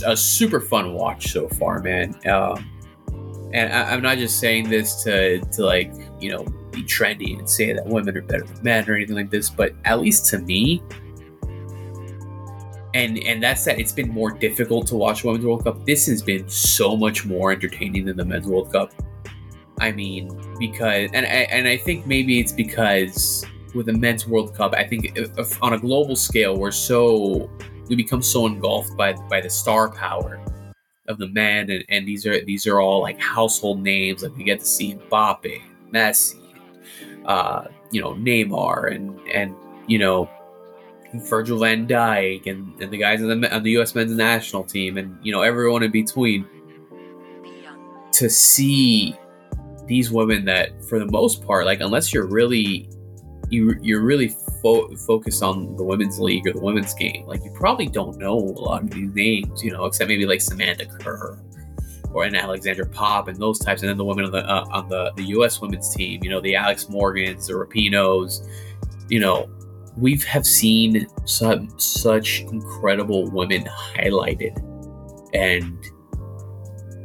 a 0.05 0.17
super 0.17 0.61
fun 0.61 0.93
watch 0.93 1.33
so 1.33 1.49
far, 1.49 1.81
man. 1.81 2.15
Um, 2.29 2.70
and 3.53 3.73
I, 3.73 3.95
am 3.95 4.03
not 4.03 4.19
just 4.19 4.39
saying 4.39 4.69
this 4.69 5.03
to 5.05 5.41
to 5.41 5.65
like 5.65 5.93
you 6.21 6.31
know 6.31 6.45
be 6.71 6.83
trendy 6.83 7.39
and 7.39 7.49
say 7.49 7.73
that 7.73 7.87
women 7.87 8.17
are 8.17 8.23
better 8.23 8.45
than 8.45 8.63
men 8.63 8.89
or 8.89 8.95
anything 8.95 9.17
like 9.17 9.31
this, 9.31 9.51
but 9.51 9.75
at 9.85 10.01
least 10.01 10.27
to 10.27 10.39
me, 10.39 10.83
and 12.95 13.19
and 13.19 13.43
that's 13.43 13.65
that 13.65 13.79
it's 13.79 13.93
been 13.93 14.09
more 14.09 14.31
difficult 14.31 14.87
to 14.89 14.97
watch 14.97 15.25
women's 15.25 15.45
World 15.45 15.65
Cup. 15.65 15.85
This 15.85 16.07
has 16.07 16.23
been 16.23 16.49
so 16.49 16.97
much 16.97 17.25
more 17.25 17.53
entertaining 17.53 18.05
than 18.05 18.17
the 18.17 18.25
men's 18.25 18.47
World 18.47 18.73
Cup. 18.73 18.93
I 19.81 19.93
mean, 19.93 20.29
because 20.59 21.11
and 21.13 21.27
I, 21.27 21.47
and 21.51 21.67
I 21.67 21.77
think 21.77 22.07
maybe 22.07 22.39
it's 22.39 22.53
because 22.53 23.45
with 23.75 23.87
the 23.87 23.93
men's 23.93 24.27
World 24.27 24.55
Cup, 24.55 24.75
I 24.77 24.85
think 24.85 25.17
if, 25.17 25.37
if 25.39 25.63
on 25.63 25.73
a 25.73 25.79
global 25.79 26.17
scale, 26.17 26.57
we're 26.57 26.71
so 26.71 27.51
we 27.89 27.97
become 27.97 28.23
so 28.23 28.47
engulfed 28.47 28.97
by 28.97 29.13
by 29.13 29.41
the 29.41 29.51
star 29.51 29.91
power 29.91 30.41
of 31.11 31.19
the 31.19 31.29
men, 31.29 31.71
and, 31.71 31.85
and 31.89 32.09
these 32.09 32.27
are 32.27 32.43
these 32.45 32.67
are 32.67 32.81
all 32.81 33.03
like 33.03 33.21
household 33.21 33.83
names. 33.83 34.23
Like 34.23 34.37
we 34.37 34.45
get 34.45 34.61
to 34.61 34.67
see 34.67 34.95
Mbappe, 34.95 35.61
Messi, 35.93 36.41
uh, 37.27 37.65
you 37.91 38.01
know 38.01 38.15
Neymar, 38.15 38.95
and 38.95 39.21
and 39.29 39.55
you 39.87 39.99
know 39.99 40.31
Virgil 41.15 41.59
Van 41.59 41.87
Dijk, 41.87 42.47
and, 42.47 42.81
and 42.81 42.91
the 42.91 42.97
guys 42.97 43.21
on 43.23 43.41
the 43.41 43.55
on 43.55 43.63
the 43.63 43.73
U.S. 43.73 43.95
men's 43.95 44.13
national 44.13 44.65
team, 44.65 44.97
and 44.97 45.19
you 45.23 45.33
know 45.33 45.43
everyone 45.43 45.83
in 45.83 45.91
between. 45.91 46.47
To 48.15 48.29
see 48.29 49.17
these 49.87 50.11
women 50.11 50.45
that, 50.45 50.85
for 50.85 50.99
the 50.99 51.07
most 51.07 51.43
part, 51.43 51.65
like 51.65 51.81
unless 51.81 52.13
you're 52.13 52.27
really 52.27 52.91
you 53.49 53.77
you're 53.81 54.03
really 54.03 54.35
fo- 54.61 54.95
focused 54.97 55.43
on 55.43 55.77
the 55.77 55.85
women's 55.85 56.19
league 56.19 56.47
or 56.47 56.53
the 56.53 56.61
women's 56.61 56.95
game, 56.95 57.27
like 57.27 57.45
you 57.45 57.51
probably 57.53 57.87
don't 57.87 58.17
know 58.19 58.35
a 58.35 58.61
lot 58.61 58.83
of 58.83 58.91
these 58.91 59.11
names, 59.15 59.63
you 59.63 59.73
know, 59.73 59.85
except 59.85 60.09
maybe 60.09 60.27
like 60.27 60.41
Samantha 60.41 60.87
Kerr 60.87 61.39
or 62.13 62.25
an 62.25 62.35
Alexandra 62.35 62.87
Popp 62.87 63.29
and 63.29 63.37
those 63.39 63.59
types, 63.59 63.83
and 63.83 63.89
then 63.89 63.97
the 63.97 64.05
women 64.05 64.25
on 64.25 64.33
the 64.33 64.45
uh, 64.49 64.65
on 64.71 64.89
the 64.89 65.13
the 65.17 65.25
U.S. 65.25 65.61
women's 65.61 65.95
team, 65.95 66.23
you 66.25 66.31
know, 66.31 66.41
the 66.41 66.57
Alex 66.57 66.89
Morgans, 66.89 67.47
the 67.47 67.55
Rapinoes, 67.55 68.49
you 69.09 69.21
know, 69.21 69.49
we 69.97 70.17
have 70.19 70.47
seen 70.47 71.07
some 71.25 71.69
such 71.79 72.41
incredible 72.43 73.31
women 73.31 73.65
highlighted 73.65 74.57
and 75.35 75.79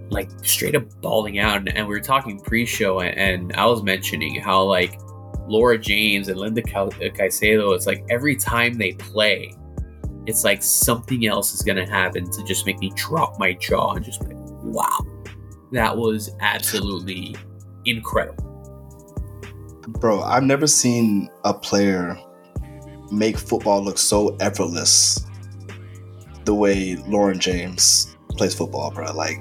like 0.09 0.29
straight 0.43 0.75
up 0.75 0.83
balling 1.01 1.39
out 1.39 1.57
and, 1.57 1.69
and 1.75 1.87
we 1.87 1.93
were 1.93 1.99
talking 1.99 2.39
pre-show 2.39 2.99
and, 2.99 3.17
and 3.17 3.53
i 3.53 3.65
was 3.65 3.81
mentioning 3.83 4.39
how 4.39 4.61
like 4.61 4.99
Laura 5.47 5.77
James 5.77 6.27
and 6.27 6.39
Linda 6.39 6.61
uh, 6.61 6.89
Caicedo, 6.89 7.75
it's 7.75 7.85
like 7.85 8.03
every 8.09 8.35
time 8.35 8.73
they 8.73 8.93
play, 8.93 9.53
it's 10.25 10.43
like 10.43 10.63
something 10.63 11.27
else 11.27 11.53
is 11.53 11.61
going 11.61 11.77
to 11.77 11.85
happen 11.85 12.29
to 12.31 12.43
just 12.43 12.65
make 12.65 12.79
me 12.79 12.91
drop 12.95 13.39
my 13.39 13.53
jaw 13.53 13.93
and 13.93 14.03
just 14.03 14.23
like, 14.23 14.35
wow, 14.35 14.99
that 15.71 15.95
was 15.95 16.31
absolutely 16.39 17.35
incredible. 17.85 18.43
Bro, 19.99 20.23
I've 20.23 20.43
never 20.43 20.65
seen 20.65 21.29
a 21.43 21.53
player 21.53 22.17
make 23.11 23.37
football 23.37 23.83
look 23.83 23.99
so 23.99 24.35
effortless 24.37 25.23
the 26.45 26.53
way 26.53 26.95
Lauren 27.07 27.39
James 27.39 28.15
plays 28.29 28.55
football, 28.55 28.91
bro. 28.91 29.11
Like 29.13 29.37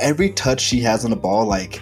every 0.00 0.30
touch 0.30 0.60
she 0.60 0.80
has 0.80 1.04
on 1.04 1.10
the 1.10 1.16
ball, 1.16 1.46
like 1.46 1.80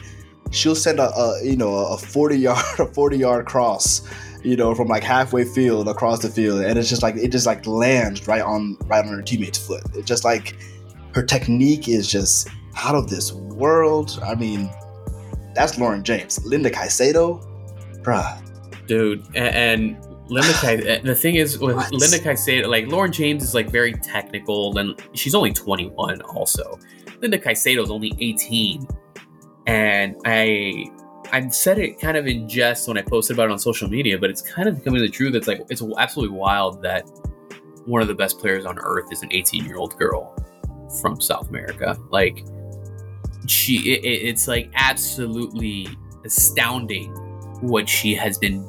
she'll 0.54 0.74
send 0.74 1.00
a, 1.00 1.10
a 1.14 1.44
you 1.44 1.56
know 1.56 1.74
a 1.74 1.98
40 1.98 2.38
yard 2.38 2.64
a 2.78 2.86
40 2.86 3.18
yard 3.18 3.46
cross 3.46 4.02
you 4.42 4.56
know 4.56 4.74
from 4.74 4.88
like 4.88 5.02
halfway 5.02 5.44
field 5.44 5.88
across 5.88 6.20
the 6.20 6.28
field 6.28 6.60
and 6.62 6.78
it's 6.78 6.88
just 6.88 7.02
like 7.02 7.16
it 7.16 7.28
just 7.28 7.46
like 7.46 7.66
lands 7.66 8.26
right 8.28 8.42
on 8.42 8.76
right 8.86 9.04
on 9.04 9.12
her 9.12 9.22
teammate's 9.22 9.58
foot. 9.58 9.82
It's 9.94 10.06
just 10.06 10.24
like 10.24 10.56
her 11.14 11.22
technique 11.22 11.88
is 11.88 12.10
just 12.10 12.48
out 12.76 12.94
of 12.94 13.08
this 13.08 13.32
world. 13.32 14.18
I 14.24 14.34
mean 14.34 14.70
that's 15.54 15.78
lauren 15.78 16.02
james. 16.02 16.44
Linda 16.44 16.70
caicedo 16.70 17.42
bruh. 18.02 18.40
Dude 18.86 19.24
and, 19.34 19.96
Linda 20.28 20.48
Caicedo, 20.52 20.86
eh, 20.86 21.00
the 21.02 21.14
thing 21.14 21.34
is 21.36 21.58
with 21.58 21.76
what? 21.76 21.92
Linda 21.92 22.18
Caicedo, 22.18 22.66
like 22.66 22.86
Lauren 22.86 23.12
James 23.12 23.42
is 23.42 23.54
like 23.54 23.68
very 23.70 23.92
technical, 23.92 24.76
and 24.78 24.98
she's 25.12 25.34
only 25.34 25.52
21. 25.52 26.22
Also, 26.22 26.78
Linda 27.20 27.38
Caicedo 27.38 27.82
is 27.82 27.90
only 27.90 28.12
18, 28.20 28.86
and 29.66 30.16
I 30.24 30.86
I 31.32 31.48
said 31.48 31.78
it 31.78 31.98
kind 31.98 32.16
of 32.16 32.26
in 32.26 32.48
jest 32.48 32.86
when 32.86 32.98
I 32.98 33.02
posted 33.02 33.36
about 33.36 33.48
it 33.48 33.52
on 33.52 33.58
social 33.58 33.88
media, 33.88 34.18
but 34.18 34.30
it's 34.30 34.42
kind 34.42 34.68
of 34.68 34.76
becoming 34.76 35.02
the 35.02 35.08
truth. 35.08 35.34
It's 35.34 35.48
like 35.48 35.62
it's 35.68 35.82
absolutely 35.98 36.36
wild 36.36 36.82
that 36.82 37.08
one 37.86 38.02
of 38.02 38.08
the 38.08 38.14
best 38.14 38.38
players 38.38 38.64
on 38.64 38.78
earth 38.78 39.12
is 39.12 39.22
an 39.22 39.32
18 39.32 39.64
year 39.64 39.76
old 39.76 39.96
girl 39.98 40.34
from 41.00 41.20
South 41.20 41.48
America. 41.48 41.96
Like 42.10 42.44
she, 43.46 43.94
it, 43.94 44.04
it's 44.04 44.48
like 44.48 44.70
absolutely 44.74 45.88
astounding 46.24 47.12
what 47.60 47.88
she 47.88 48.14
has 48.14 48.38
been 48.38 48.68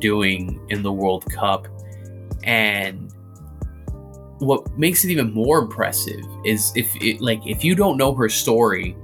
doing 0.00 0.64
in 0.68 0.82
the 0.82 0.92
World 0.92 1.24
Cup, 1.30 1.66
and 2.44 3.12
what 4.38 4.76
makes 4.78 5.04
it 5.04 5.10
even 5.10 5.32
more 5.32 5.60
impressive 5.60 6.24
is 6.44 6.72
if 6.76 6.94
it 7.02 7.20
like 7.20 7.40
if 7.46 7.64
you 7.64 7.74
don't 7.74 7.96
know 7.96 8.14
her 8.14 8.28
story 8.28 8.94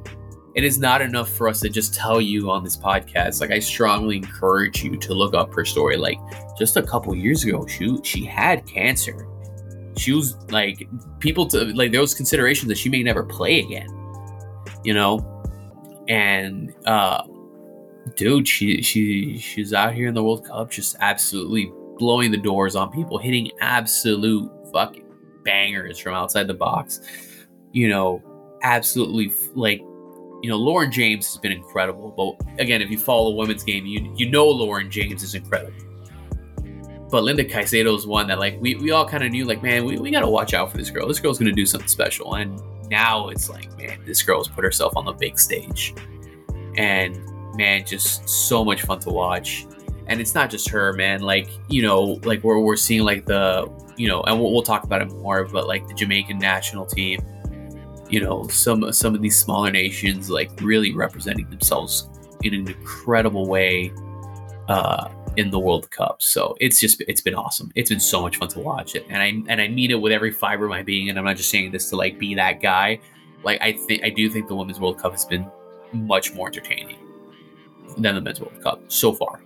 it 0.55 0.65
is 0.65 0.79
not 0.79 1.01
enough 1.01 1.31
for 1.31 1.49
us 1.49 1.61
to 1.61 1.69
just 1.69 1.95
tell 1.95 2.21
you 2.21 2.51
on 2.51 2.63
this 2.63 2.77
podcast. 2.77 3.41
Like 3.41 3.51
I 3.51 3.59
strongly 3.59 4.17
encourage 4.17 4.83
you 4.85 4.97
to 4.99 5.15
look 5.15 5.35
up 5.35 5.53
her 5.55 5.65
story. 5.65 5.97
Like 5.97 6.19
just 6.59 6.77
a 6.77 6.83
couple 6.83 7.15
years 7.15 7.45
ago, 7.45 7.67
she 7.67 7.99
she 8.03 8.25
had 8.25 8.67
cancer. 8.67 9.27
She 9.97 10.13
was 10.13 10.37
like 10.51 10.87
people 11.21 11.47
to 11.49 11.65
like 11.75 11.93
there 11.93 12.01
was 12.01 12.15
considerations 12.15 12.69
that 12.69 12.79
she 12.79 12.89
may 12.89 13.03
never 13.03 13.23
play 13.23 13.61
again. 13.61 13.89
You 14.85 14.95
know, 14.95 15.43
and 16.09 16.75
uh, 16.87 17.23
dude, 18.17 18.47
she 18.47 18.83
she 18.83 19.39
she's 19.39 19.73
out 19.73 19.95
here 19.95 20.09
in 20.09 20.15
the 20.15 20.23
World 20.23 20.47
Cup, 20.47 20.71
just 20.71 20.97
absolutely 21.01 21.73
blowing 21.99 22.31
the 22.31 22.39
doors 22.39 22.77
on 22.77 22.91
people, 22.91 23.17
hitting 23.17 23.51
absolute 23.61 24.51
fucking 24.73 25.05
bangers 25.45 25.99
from 25.99 26.15
outside 26.15 26.47
the 26.47 26.55
box. 26.55 27.01
You 27.73 27.89
know, 27.89 28.23
absolutely 28.63 29.33
like 29.55 29.81
you 30.43 30.51
know, 30.51 30.57
Lauren 30.57 30.91
James 30.91 31.27
has 31.27 31.37
been 31.37 31.53
incredible. 31.53 32.11
But 32.11 32.61
again, 32.61 32.83
if 32.83 32.91
you 32.91 32.99
follow 32.99 33.31
the 33.31 33.37
women's 33.37 33.63
game, 33.63 33.87
you 33.87 34.13
you 34.17 34.29
know 34.29 34.49
Lauren 34.49 34.91
James 34.91 35.23
is 35.23 35.35
incredible. 35.35 35.73
But 37.11 37.25
Linda 37.25 37.45
Caicedo 37.45 37.97
is 37.97 38.07
one 38.07 38.27
that 38.29 38.39
like 38.39 38.61
we, 38.61 38.75
we 38.75 38.91
all 38.91 39.07
kind 39.07 39.23
of 39.23 39.31
knew 39.31 39.45
like, 39.45 39.63
man, 39.63 39.85
we, 39.85 39.99
we 39.99 40.11
gotta 40.11 40.29
watch 40.29 40.53
out 40.53 40.71
for 40.71 40.79
this 40.79 40.91
girl. 40.91 41.07
This 41.07 41.21
girl's 41.21 41.39
gonna 41.39 41.53
do 41.53 41.65
something 41.65 41.89
special. 41.89 42.35
And 42.35 42.61
now 42.91 43.29
it's 43.29 43.49
like, 43.49 43.77
man, 43.79 44.01
this 44.05 44.23
girl's 44.23 44.49
put 44.49 44.65
herself 44.65 44.97
on 44.97 45.05
the 45.05 45.13
big 45.13 45.39
stage. 45.39 45.95
And 46.77 47.19
man, 47.55 47.85
just 47.87 48.29
so 48.29 48.65
much 48.65 48.83
fun 48.83 48.99
to 49.01 49.11
watch. 49.11 49.67
And 50.09 50.21
it's 50.21 50.35
not 50.35 50.51
just 50.51 50.69
her, 50.71 50.93
man. 50.95 51.21
Like, 51.21 51.49
you 51.69 51.83
know, 51.83 52.19
like 52.25 52.43
where 52.43 52.59
we're 52.59 52.77
seeing 52.77 53.03
like 53.03 53.27
the, 53.27 53.71
you 53.97 54.09
know, 54.09 54.23
and 54.23 54.41
we'll, 54.41 54.53
we'll 54.53 54.63
talk 54.63 54.83
about 54.83 55.03
it 55.03 55.13
more, 55.13 55.45
but 55.45 55.69
like 55.69 55.87
the 55.87 55.95
Jamaican 55.95 56.39
national 56.39 56.87
team 56.87 57.21
you 58.13 58.21
know 58.21 58.47
some 58.49 58.93
some 58.93 59.15
of 59.15 59.23
these 59.23 59.37
smaller 59.37 59.71
nations 59.71 60.29
like 60.29 60.51
really 60.61 60.95
representing 60.95 61.49
themselves 61.49 62.09
in 62.45 62.53
an 62.55 62.69
incredible 62.69 63.49
way 63.49 63.91
uh, 64.69 65.09
in 65.37 65.51
the 65.51 65.59
World 65.59 65.91
Cup. 65.91 66.21
So 66.21 66.55
it's 66.61 66.79
just 66.79 67.03
it's 67.09 67.23
been 67.23 67.35
awesome. 67.35 67.73
It's 67.75 67.89
been 67.89 68.01
so 68.01 68.21
much 68.21 68.37
fun 68.37 68.49
to 68.49 68.61
watch 68.61 68.95
it, 68.95 69.07
and 69.09 69.23
I 69.23 69.51
and 69.51 69.61
I 69.63 69.69
mean 69.69 69.91
it 69.91 70.01
with 70.01 70.13
every 70.13 70.31
fiber 70.31 70.67
of 70.67 70.71
my 70.71 70.83
being. 70.83 71.09
And 71.09 71.19
I'm 71.19 71.25
not 71.25 71.39
just 71.39 71.51
saying 71.51 71.73
this 71.73 71.89
to 71.89 71.97
like 71.97 72.19
be 72.19 72.35
that 72.35 72.61
guy. 72.61 73.01
Like 73.43 73.61
I 73.63 73.73
think 73.73 74.05
I 74.05 74.11
do 74.11 74.29
think 74.29 74.47
the 74.47 74.55
Women's 74.55 74.79
World 74.79 74.99
Cup 74.99 75.13
has 75.13 75.25
been 75.25 75.51
much 75.95 76.35
more 76.35 76.49
entertaining 76.49 76.99
than 77.97 78.15
the 78.15 78.21
Men's 78.21 78.41
World 78.41 78.63
Cup 78.63 78.83
so 78.89 79.15
far. 79.15 79.41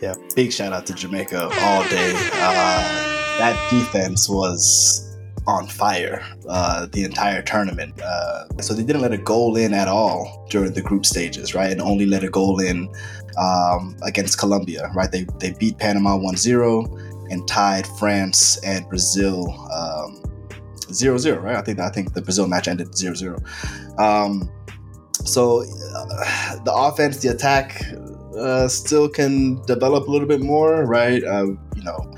Yeah, 0.00 0.14
big 0.36 0.52
shout 0.52 0.72
out 0.72 0.86
to 0.86 0.94
Jamaica 0.94 1.50
all 1.60 1.82
day. 1.88 2.12
Uh, 2.34 3.38
that 3.38 3.70
defense 3.70 4.28
was 4.28 5.09
on 5.50 5.66
fire 5.66 6.24
uh, 6.48 6.86
the 6.92 7.04
entire 7.04 7.42
tournament. 7.42 8.00
Uh, 8.00 8.44
so 8.60 8.74
they 8.74 8.82
didn't 8.82 9.02
let 9.02 9.12
a 9.12 9.18
goal 9.18 9.56
in 9.56 9.74
at 9.74 9.88
all 9.88 10.46
during 10.50 10.72
the 10.72 10.82
group 10.82 11.06
stages, 11.06 11.54
right? 11.54 11.70
And 11.70 11.80
only 11.80 12.06
let 12.06 12.24
a 12.24 12.28
goal 12.28 12.60
in 12.60 12.92
um, 13.38 13.96
against 14.02 14.38
Colombia, 14.38 14.90
right? 14.94 15.10
They, 15.10 15.26
they 15.38 15.52
beat 15.52 15.78
Panama 15.78 16.16
1 16.16 16.36
0 16.36 16.84
and 17.30 17.46
tied 17.46 17.86
France 17.98 18.58
and 18.64 18.88
Brazil 18.88 19.48
um, 19.72 20.22
0 20.92 21.18
0, 21.18 21.40
right? 21.40 21.56
I 21.56 21.62
think, 21.62 21.78
I 21.78 21.90
think 21.90 22.14
the 22.14 22.22
Brazil 22.22 22.46
match 22.46 22.68
ended 22.68 22.96
0 22.96 23.14
0. 23.14 23.38
Um, 23.98 24.50
so 25.24 25.62
uh, 25.62 26.56
the 26.64 26.72
offense, 26.74 27.18
the 27.18 27.28
attack 27.28 27.84
uh, 28.36 28.68
still 28.68 29.08
can 29.08 29.60
develop 29.66 30.08
a 30.08 30.10
little 30.10 30.28
bit 30.28 30.40
more, 30.40 30.84
right? 30.86 31.22
Uh, 31.22 31.46
you 31.76 31.82
know, 31.82 32.14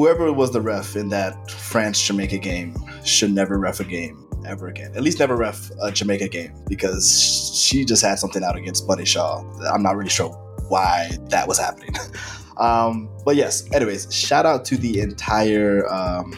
whoever 0.00 0.32
was 0.32 0.50
the 0.50 0.62
ref 0.62 0.96
in 0.96 1.10
that 1.10 1.50
France 1.50 2.00
Jamaica 2.00 2.38
game 2.38 2.74
should 3.04 3.30
never 3.30 3.58
ref 3.58 3.80
a 3.80 3.84
game 3.84 4.26
ever 4.46 4.68
again. 4.68 4.90
At 4.96 5.02
least 5.02 5.18
never 5.18 5.36
ref 5.36 5.70
a 5.82 5.92
Jamaica 5.92 6.28
game 6.28 6.54
because 6.68 7.54
she 7.54 7.84
just 7.84 8.02
had 8.02 8.18
something 8.18 8.42
out 8.42 8.56
against 8.56 8.88
Bunny 8.88 9.04
Shaw. 9.04 9.44
I'm 9.70 9.82
not 9.82 9.96
really 9.96 10.08
sure 10.08 10.30
why 10.70 11.10
that 11.28 11.46
was 11.46 11.58
happening. 11.58 11.94
um, 12.56 13.10
but 13.26 13.36
yes, 13.36 13.70
anyways, 13.74 14.10
shout 14.10 14.46
out 14.46 14.64
to 14.64 14.78
the 14.78 15.00
entire 15.00 15.86
um, 15.92 16.32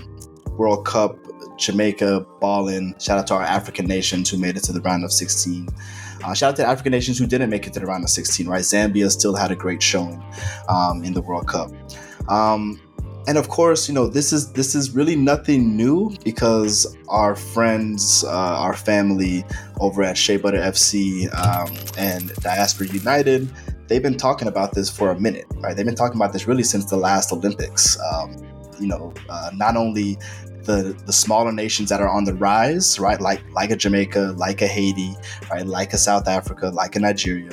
World 0.59 0.85
Cup 0.85 1.17
Jamaica 1.57 2.27
balling. 2.41 2.97
Shout 2.99 3.21
out 3.21 3.29
to 3.29 3.35
our 3.35 3.45
African 3.45 3.87
nations 3.87 4.29
who 4.29 4.39
made 4.39 4.57
it 4.57 4.65
to 4.65 4.73
the 4.73 4.81
round 4.81 5.05
of 5.05 5.13
16. 5.13 5.69
Uh, 6.25 6.35
shout 6.35 6.51
out 6.51 6.57
to 6.57 6.67
African 6.67 6.91
nations 6.91 7.17
who 7.17 7.29
didn't 7.29 7.51
make 7.51 7.69
it 7.69 7.73
to 7.75 7.79
the 7.79 7.87
round 7.87 8.03
of 8.03 8.11
16, 8.11 8.49
right? 8.49 8.63
Zambia 8.63 9.09
still 9.09 9.37
had 9.37 9.53
a 9.53 9.57
great 9.57 9.81
showing 9.81 10.21
um, 10.69 11.05
in 11.05 11.13
the 11.13 11.23
World 11.23 11.47
Cup. 11.47 11.71
Um, 12.29 12.81
and 13.27 13.39
of 13.39 13.49
course, 13.49 13.89
you 13.89 13.95
know 13.95 14.07
this 14.07 14.33
is 14.33 14.53
this 14.53 14.75
is 14.75 14.95
really 14.95 15.16
nothing 15.16 15.77
new 15.77 16.14
because 16.25 16.97
our 17.09 17.37
friends, 17.37 18.25
uh, 18.25 18.31
our 18.31 18.75
family 18.75 19.45
over 19.81 20.03
at 20.03 20.16
Shea 20.16 20.37
Butter 20.37 20.59
FC 20.59 21.33
um, 21.35 21.75
and 21.99 22.35
Diaspora 22.37 22.89
United, 22.89 23.51
they've 23.89 24.03
been 24.03 24.16
talking 24.16 24.49
about 24.49 24.75
this 24.75 24.91
for 24.91 25.11
a 25.11 25.20
minute, 25.20 25.47
right? 25.57 25.77
They've 25.77 25.87
been 25.87 25.95
talking 25.95 26.16
about 26.16 26.33
this 26.33 26.47
really 26.47 26.62
since 26.62 26.87
the 26.87 26.97
last 26.97 27.33
Olympics. 27.33 27.99
Um, 28.12 28.37
you 28.81 28.89
know, 28.89 29.12
uh, 29.29 29.51
not 29.55 29.77
only 29.77 30.18
the 30.64 30.97
the 31.07 31.12
smaller 31.12 31.53
nations 31.53 31.89
that 31.91 32.01
are 32.01 32.09
on 32.09 32.25
the 32.25 32.35
rise, 32.35 32.99
right? 32.99 33.20
Like 33.20 33.43
like 33.53 33.70
a 33.70 33.77
Jamaica, 33.77 34.35
like 34.37 34.62
a 34.62 34.66
Haiti, 34.66 35.14
right? 35.51 35.66
Like 35.66 35.93
a 35.93 35.99
South 35.99 36.27
Africa, 36.27 36.70
like 36.70 36.97
a 36.97 37.01
Nigeria. 37.01 37.53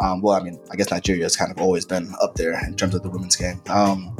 Um, 0.00 0.22
well, 0.22 0.34
I 0.34 0.42
mean, 0.42 0.58
I 0.72 0.76
guess 0.76 0.90
Nigeria 0.90 1.24
has 1.24 1.36
kind 1.36 1.50
of 1.50 1.58
always 1.58 1.84
been 1.84 2.14
up 2.22 2.34
there 2.34 2.58
in 2.66 2.74
terms 2.74 2.94
of 2.94 3.02
the 3.02 3.10
women's 3.10 3.36
game. 3.36 3.60
Um, 3.68 4.16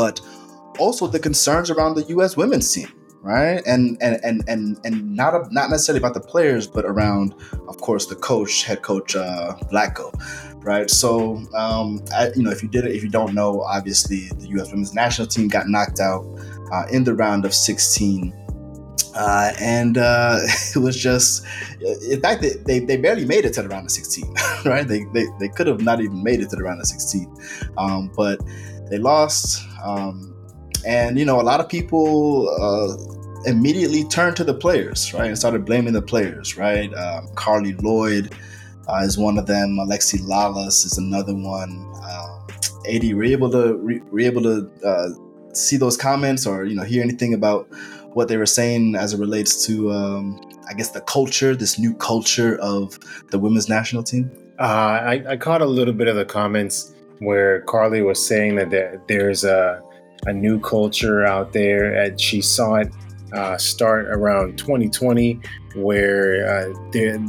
but 0.00 0.18
also 0.78 1.06
the 1.06 1.18
concerns 1.18 1.68
around 1.68 1.94
the 1.94 2.04
U.S. 2.14 2.34
women's 2.34 2.72
team, 2.72 2.88
right? 3.20 3.60
And 3.66 3.98
and 4.00 4.18
and 4.24 4.42
and 4.48 4.80
and 4.82 5.14
not 5.14 5.34
a, 5.34 5.46
not 5.50 5.68
necessarily 5.68 5.98
about 5.98 6.14
the 6.14 6.26
players, 6.32 6.66
but 6.66 6.86
around, 6.86 7.34
of 7.68 7.76
course, 7.82 8.06
the 8.06 8.14
coach, 8.14 8.64
head 8.64 8.80
coach 8.80 9.14
uh, 9.14 9.56
Vlatko, 9.70 10.08
right? 10.64 10.88
So, 10.88 11.36
um, 11.54 12.02
I, 12.14 12.30
you 12.34 12.42
know, 12.42 12.50
if 12.50 12.62
you 12.62 12.70
did 12.70 12.86
it, 12.86 12.96
if 12.96 13.02
you 13.02 13.10
don't 13.10 13.34
know, 13.34 13.60
obviously 13.60 14.30
the 14.38 14.48
U.S. 14.56 14.70
women's 14.70 14.94
national 14.94 15.26
team 15.26 15.48
got 15.48 15.68
knocked 15.68 16.00
out 16.00 16.24
uh, 16.72 16.86
in 16.90 17.04
the 17.04 17.14
round 17.14 17.44
of 17.44 17.52
16. 17.52 18.32
Uh, 19.12 19.52
and 19.60 19.98
uh, 19.98 20.38
it 20.74 20.78
was 20.78 20.96
just, 20.96 21.44
in 22.08 22.22
fact, 22.22 22.42
they, 22.64 22.78
they 22.78 22.96
barely 22.96 23.26
made 23.26 23.44
it 23.44 23.52
to 23.52 23.60
the 23.60 23.68
round 23.68 23.84
of 23.84 23.90
16, 23.90 24.34
right? 24.64 24.88
They, 24.88 25.04
they, 25.12 25.26
they 25.38 25.48
could 25.48 25.66
have 25.66 25.82
not 25.82 26.00
even 26.00 26.22
made 26.22 26.40
it 26.40 26.48
to 26.50 26.56
the 26.56 26.62
round 26.62 26.80
of 26.80 26.86
16. 26.86 27.28
Um, 27.76 28.10
but 28.16 28.40
they 28.90 28.98
lost. 28.98 29.64
Um, 29.82 30.34
and, 30.86 31.18
you 31.18 31.24
know, 31.24 31.40
a 31.40 31.42
lot 31.42 31.60
of 31.60 31.68
people 31.68 32.48
uh, 32.60 33.48
immediately 33.48 34.04
turned 34.04 34.36
to 34.36 34.44
the 34.44 34.54
players, 34.54 35.14
right? 35.14 35.26
And 35.26 35.38
started 35.38 35.64
blaming 35.64 35.92
the 35.92 36.02
players, 36.02 36.56
right? 36.56 36.92
Um, 36.94 37.28
Carli 37.34 37.80
Lloyd 37.82 38.34
uh, 38.88 39.02
is 39.04 39.16
one 39.16 39.38
of 39.38 39.46
them. 39.46 39.78
Alexi 39.80 40.18
Lalas 40.20 40.84
is 40.84 40.98
another 40.98 41.34
one. 41.34 41.86
Um, 42.02 42.46
AD, 42.88 43.02
were 43.14 43.24
you 43.24 43.32
able 43.32 43.50
to, 43.50 43.76
were 43.76 44.20
you 44.20 44.26
able 44.26 44.42
to 44.42 44.70
uh, 44.84 45.08
see 45.52 45.76
those 45.76 45.96
comments 45.96 46.46
or, 46.46 46.64
you 46.64 46.74
know, 46.74 46.82
hear 46.82 47.02
anything 47.02 47.34
about 47.34 47.68
what 48.14 48.28
they 48.28 48.36
were 48.36 48.46
saying 48.46 48.96
as 48.96 49.14
it 49.14 49.20
relates 49.20 49.64
to, 49.66 49.92
um, 49.92 50.40
I 50.68 50.74
guess, 50.74 50.90
the 50.90 51.00
culture, 51.02 51.54
this 51.54 51.78
new 51.78 51.94
culture 51.94 52.58
of 52.60 52.98
the 53.30 53.38
women's 53.38 53.68
national 53.68 54.02
team? 54.02 54.30
Uh, 54.58 54.62
I, 54.62 55.24
I, 55.26 55.36
caught 55.38 55.62
a 55.62 55.66
little 55.66 55.94
bit 55.94 56.06
of 56.06 56.16
the 56.16 56.24
comments 56.26 56.92
where 57.20 57.62
Carli 57.62 58.04
was 58.04 58.24
saying 58.24 58.56
that 58.56 58.70
there, 58.70 59.00
there's 59.08 59.44
a, 59.44 59.80
a 60.26 60.32
new 60.32 60.58
culture 60.60 61.24
out 61.24 61.52
there, 61.52 61.94
and 61.94 62.20
she 62.20 62.42
saw 62.42 62.76
it 62.76 62.92
uh, 63.32 63.56
start 63.56 64.06
around 64.06 64.58
2020, 64.58 65.40
where 65.76 66.46
uh, 66.46 66.90
there, 66.92 67.24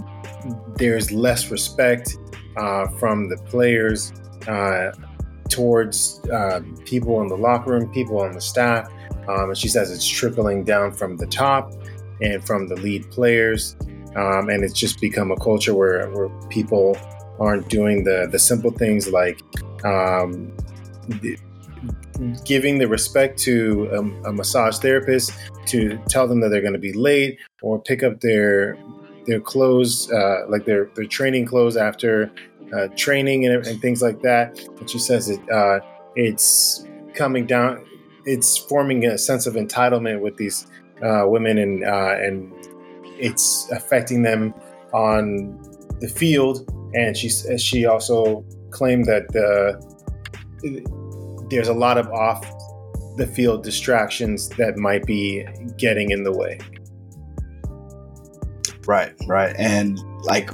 there's 0.76 1.12
less 1.12 1.52
respect 1.52 2.18
uh, 2.58 2.88
from 2.98 3.30
the 3.30 3.38
players 3.46 4.12
uh, 4.48 4.92
towards 5.50 6.22
uh, 6.30 6.62
people 6.86 7.22
in 7.22 7.28
the 7.28 7.38
locker 7.38 7.72
room, 7.72 7.92
people 7.92 8.20
on 8.20 8.32
the 8.32 8.42
staff. 8.42 8.90
Um, 9.28 9.50
and 9.50 9.58
she 9.58 9.68
says 9.68 9.92
it's 9.92 10.08
trickling 10.08 10.64
down 10.64 10.94
from 10.94 11.18
the 11.18 11.28
top 11.28 11.74
and 12.22 12.46
from 12.46 12.68
the 12.68 12.76
lead 12.76 13.10
players. 13.12 13.76
Um, 14.16 14.50
and 14.50 14.64
it's 14.64 14.74
just 14.74 15.00
become 15.00 15.32
a 15.32 15.38
culture 15.38 15.76
where, 15.76 16.10
where 16.10 16.30
people 16.50 16.98
aren't 17.40 17.70
doing 17.70 18.04
the, 18.04 18.28
the 18.32 18.40
simple 18.40 18.72
things 18.72 19.10
like 19.10 19.42
um, 19.84 20.56
the, 21.22 21.38
giving 22.46 22.78
the 22.78 22.88
respect 22.88 23.40
to 23.40 23.90
a, 23.92 24.30
a, 24.30 24.34
massage 24.34 24.78
therapist 24.78 25.34
to 25.66 25.98
tell 26.08 26.28
them 26.28 26.40
that 26.40 26.50
they're 26.50 26.62
going 26.62 26.74
to 26.74 26.80
be 26.80 26.94
late 26.94 27.40
or 27.62 27.82
pick 27.82 28.04
up 28.04 28.20
their 28.22 28.78
their 29.26 29.40
clothes 29.40 30.12
uh, 30.12 30.46
like 30.50 30.66
their 30.66 30.90
their 30.96 31.06
training 31.06 31.46
clothes 31.46 31.78
after 31.78 32.32
uh, 32.76 32.88
training 32.96 33.46
and, 33.46 33.66
and, 33.66 33.82
things 33.82 34.02
like 34.02 34.22
that. 34.22 34.60
She 34.88 35.00
says 35.00 35.30
it 35.30 35.40
uh, 35.52 35.80
it's 36.16 36.86
coming 37.16 37.46
down 37.46 37.84
it's 38.26 38.58
forming 38.58 39.06
a 39.06 39.18
sense 39.18 39.48
of 39.48 39.56
entitlement 39.56 40.22
with 40.22 40.38
these 40.38 40.68
uh, 41.04 41.24
women 41.26 41.58
and 41.58 41.84
uh, 41.84 42.16
and 42.20 42.52
it's 43.18 43.70
affecting 43.72 44.22
them 44.22 44.54
on 44.94 45.60
the 46.00 46.08
field. 46.08 46.70
And 46.94 47.16
she 47.16 47.30
she 47.58 47.86
also 47.86 48.46
claimed 48.72 49.06
that 49.06 49.28
uh, 49.36 49.80
there's 51.50 51.68
a 51.68 51.74
lot 51.74 51.98
of 51.98 52.08
off 52.10 52.46
the 53.18 53.28
field 53.28 53.64
distractions 53.64 54.50
that 54.50 54.78
might 54.78 55.06
be 55.06 55.46
getting 55.78 56.12
in 56.12 56.24
the 56.24 56.32
way. 56.32 56.60
Right, 58.88 59.14
right. 59.28 59.56
And 59.58 60.00
like 60.24 60.52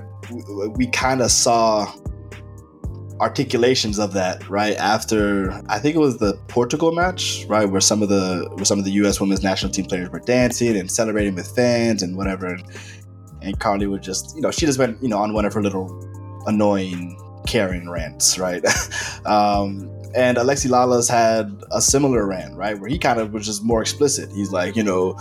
we 0.76 0.88
kind 0.88 1.22
of 1.22 1.32
saw 1.32 1.92
articulations 3.20 3.98
of 3.98 4.14
that 4.14 4.48
right 4.48 4.78
after 4.78 5.52
I 5.70 5.80
think 5.80 5.96
it 5.96 6.00
was 6.00 6.18
the 6.18 6.38
Portugal 6.48 6.92
match, 6.92 7.46
right, 7.48 7.66
where 7.66 7.82
some 7.82 8.04
of 8.04 8.10
the 8.10 8.48
where 8.56 8.66
some 8.66 8.80
of 8.80 8.86
the 8.86 8.92
U.S. 8.92 9.20
women's 9.20 9.44
national 9.44 9.72
team 9.72 9.86
players 9.86 10.10
were 10.10 10.20
dancing 10.20 10.76
and 10.78 10.90
celebrating 10.92 11.36
with 11.36 11.48
fans 11.56 12.04
and 12.04 12.16
whatever, 12.16 12.48
and, 12.48 12.64
and 13.42 13.60
Carli 13.60 13.90
would 13.90 14.04
just 14.04 14.36
you 14.36 14.42
know 14.42 14.52
she 14.52 14.66
just 14.66 14.78
went 14.80 15.02
you 15.02 15.10
know 15.10 15.20
on 15.20 15.34
one 15.34 15.46
of 15.46 15.54
her 15.54 15.62
little 15.62 15.88
annoying 16.48 17.18
Karen 17.48 17.90
rants, 17.90 18.38
right? 18.38 18.64
um, 19.26 19.92
and 20.16 20.38
Alexi 20.38 20.70
Lalas 20.70 21.10
had 21.10 21.64
a 21.72 21.82
similar 21.82 22.26
rant, 22.26 22.56
right, 22.56 22.80
where 22.80 22.90
he 22.90 22.98
kind 22.98 23.20
of 23.20 23.34
was 23.34 23.46
just 23.46 23.64
more 23.64 23.82
explicit. 23.82 24.32
He's 24.32 24.52
like, 24.52 24.76
you 24.76 24.84
know, 24.84 25.18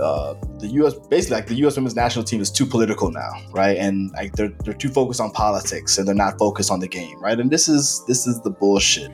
uh, 0.00 0.34
the 0.58 0.68
U.S. 0.68 0.94
basically 0.94 1.36
like 1.36 1.46
the 1.46 1.54
U.S. 1.56 1.76
women's 1.76 1.96
national 1.96 2.24
team 2.24 2.40
is 2.40 2.50
too 2.50 2.66
political 2.66 3.10
now, 3.10 3.30
right? 3.50 3.76
And 3.76 4.12
like 4.12 4.32
they're 4.32 4.52
they're 4.64 4.74
too 4.74 4.88
focused 4.88 5.20
on 5.20 5.30
politics 5.32 5.98
and 5.98 6.06
they're 6.06 6.14
not 6.14 6.38
focused 6.38 6.70
on 6.70 6.80
the 6.80 6.88
game, 6.88 7.20
right? 7.20 7.38
And 7.38 7.50
this 7.50 7.68
is 7.68 8.04
this 8.06 8.26
is 8.26 8.40
the 8.42 8.50
bullshit 8.50 9.10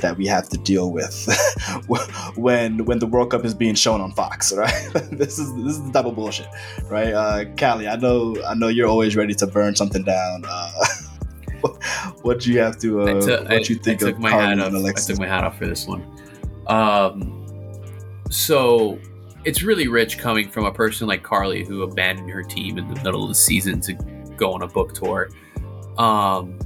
that 0.00 0.16
we 0.16 0.26
have 0.26 0.48
to 0.50 0.58
deal 0.58 0.92
with 0.92 1.28
when 2.36 2.84
when 2.84 2.98
the 2.98 3.06
World 3.06 3.30
Cup 3.30 3.44
is 3.44 3.54
being 3.54 3.74
shown 3.74 4.00
on 4.00 4.12
Fox, 4.12 4.52
right? 4.56 4.90
this 5.10 5.38
is 5.38 5.54
this 5.56 5.74
is 5.74 5.84
the 5.84 5.92
type 5.92 6.06
of 6.06 6.14
bullshit, 6.14 6.48
right? 6.84 7.12
Uh, 7.12 7.44
Callie, 7.58 7.88
I 7.88 7.96
know 7.96 8.36
I 8.46 8.54
know 8.54 8.68
you're 8.68 8.88
always 8.88 9.16
ready 9.16 9.34
to 9.34 9.46
burn 9.46 9.76
something 9.76 10.02
down. 10.02 10.44
Uh, 10.48 10.72
what 12.22 12.40
do 12.40 12.52
you 12.52 12.58
have 12.58 12.78
to? 12.78 13.02
Uh, 13.02 13.20
took, 13.20 13.48
what 13.48 13.68
you 13.68 13.76
think 13.76 14.02
I, 14.02 14.06
I 14.06 14.10
took 14.10 14.18
my 14.18 14.30
hat 14.30 14.58
off. 14.58 14.72
I 14.72 14.92
took 14.92 15.18
my 15.18 15.26
hat 15.26 15.44
off 15.44 15.58
for 15.58 15.66
this 15.66 15.86
one. 15.86 16.04
Um, 16.66 17.46
so 18.30 18.98
it's 19.44 19.62
really 19.62 19.88
rich 19.88 20.18
coming 20.18 20.50
from 20.50 20.64
a 20.64 20.72
person 20.72 21.06
like 21.06 21.22
Carli 21.22 21.66
who 21.66 21.82
abandoned 21.82 22.30
her 22.30 22.42
team 22.42 22.78
in 22.78 22.88
the 22.88 23.00
middle 23.02 23.22
of 23.22 23.28
the 23.28 23.34
season 23.34 23.80
to 23.82 23.94
go 24.36 24.52
on 24.52 24.62
a 24.62 24.66
book 24.66 24.92
tour. 24.92 25.28
Um, 25.98 26.58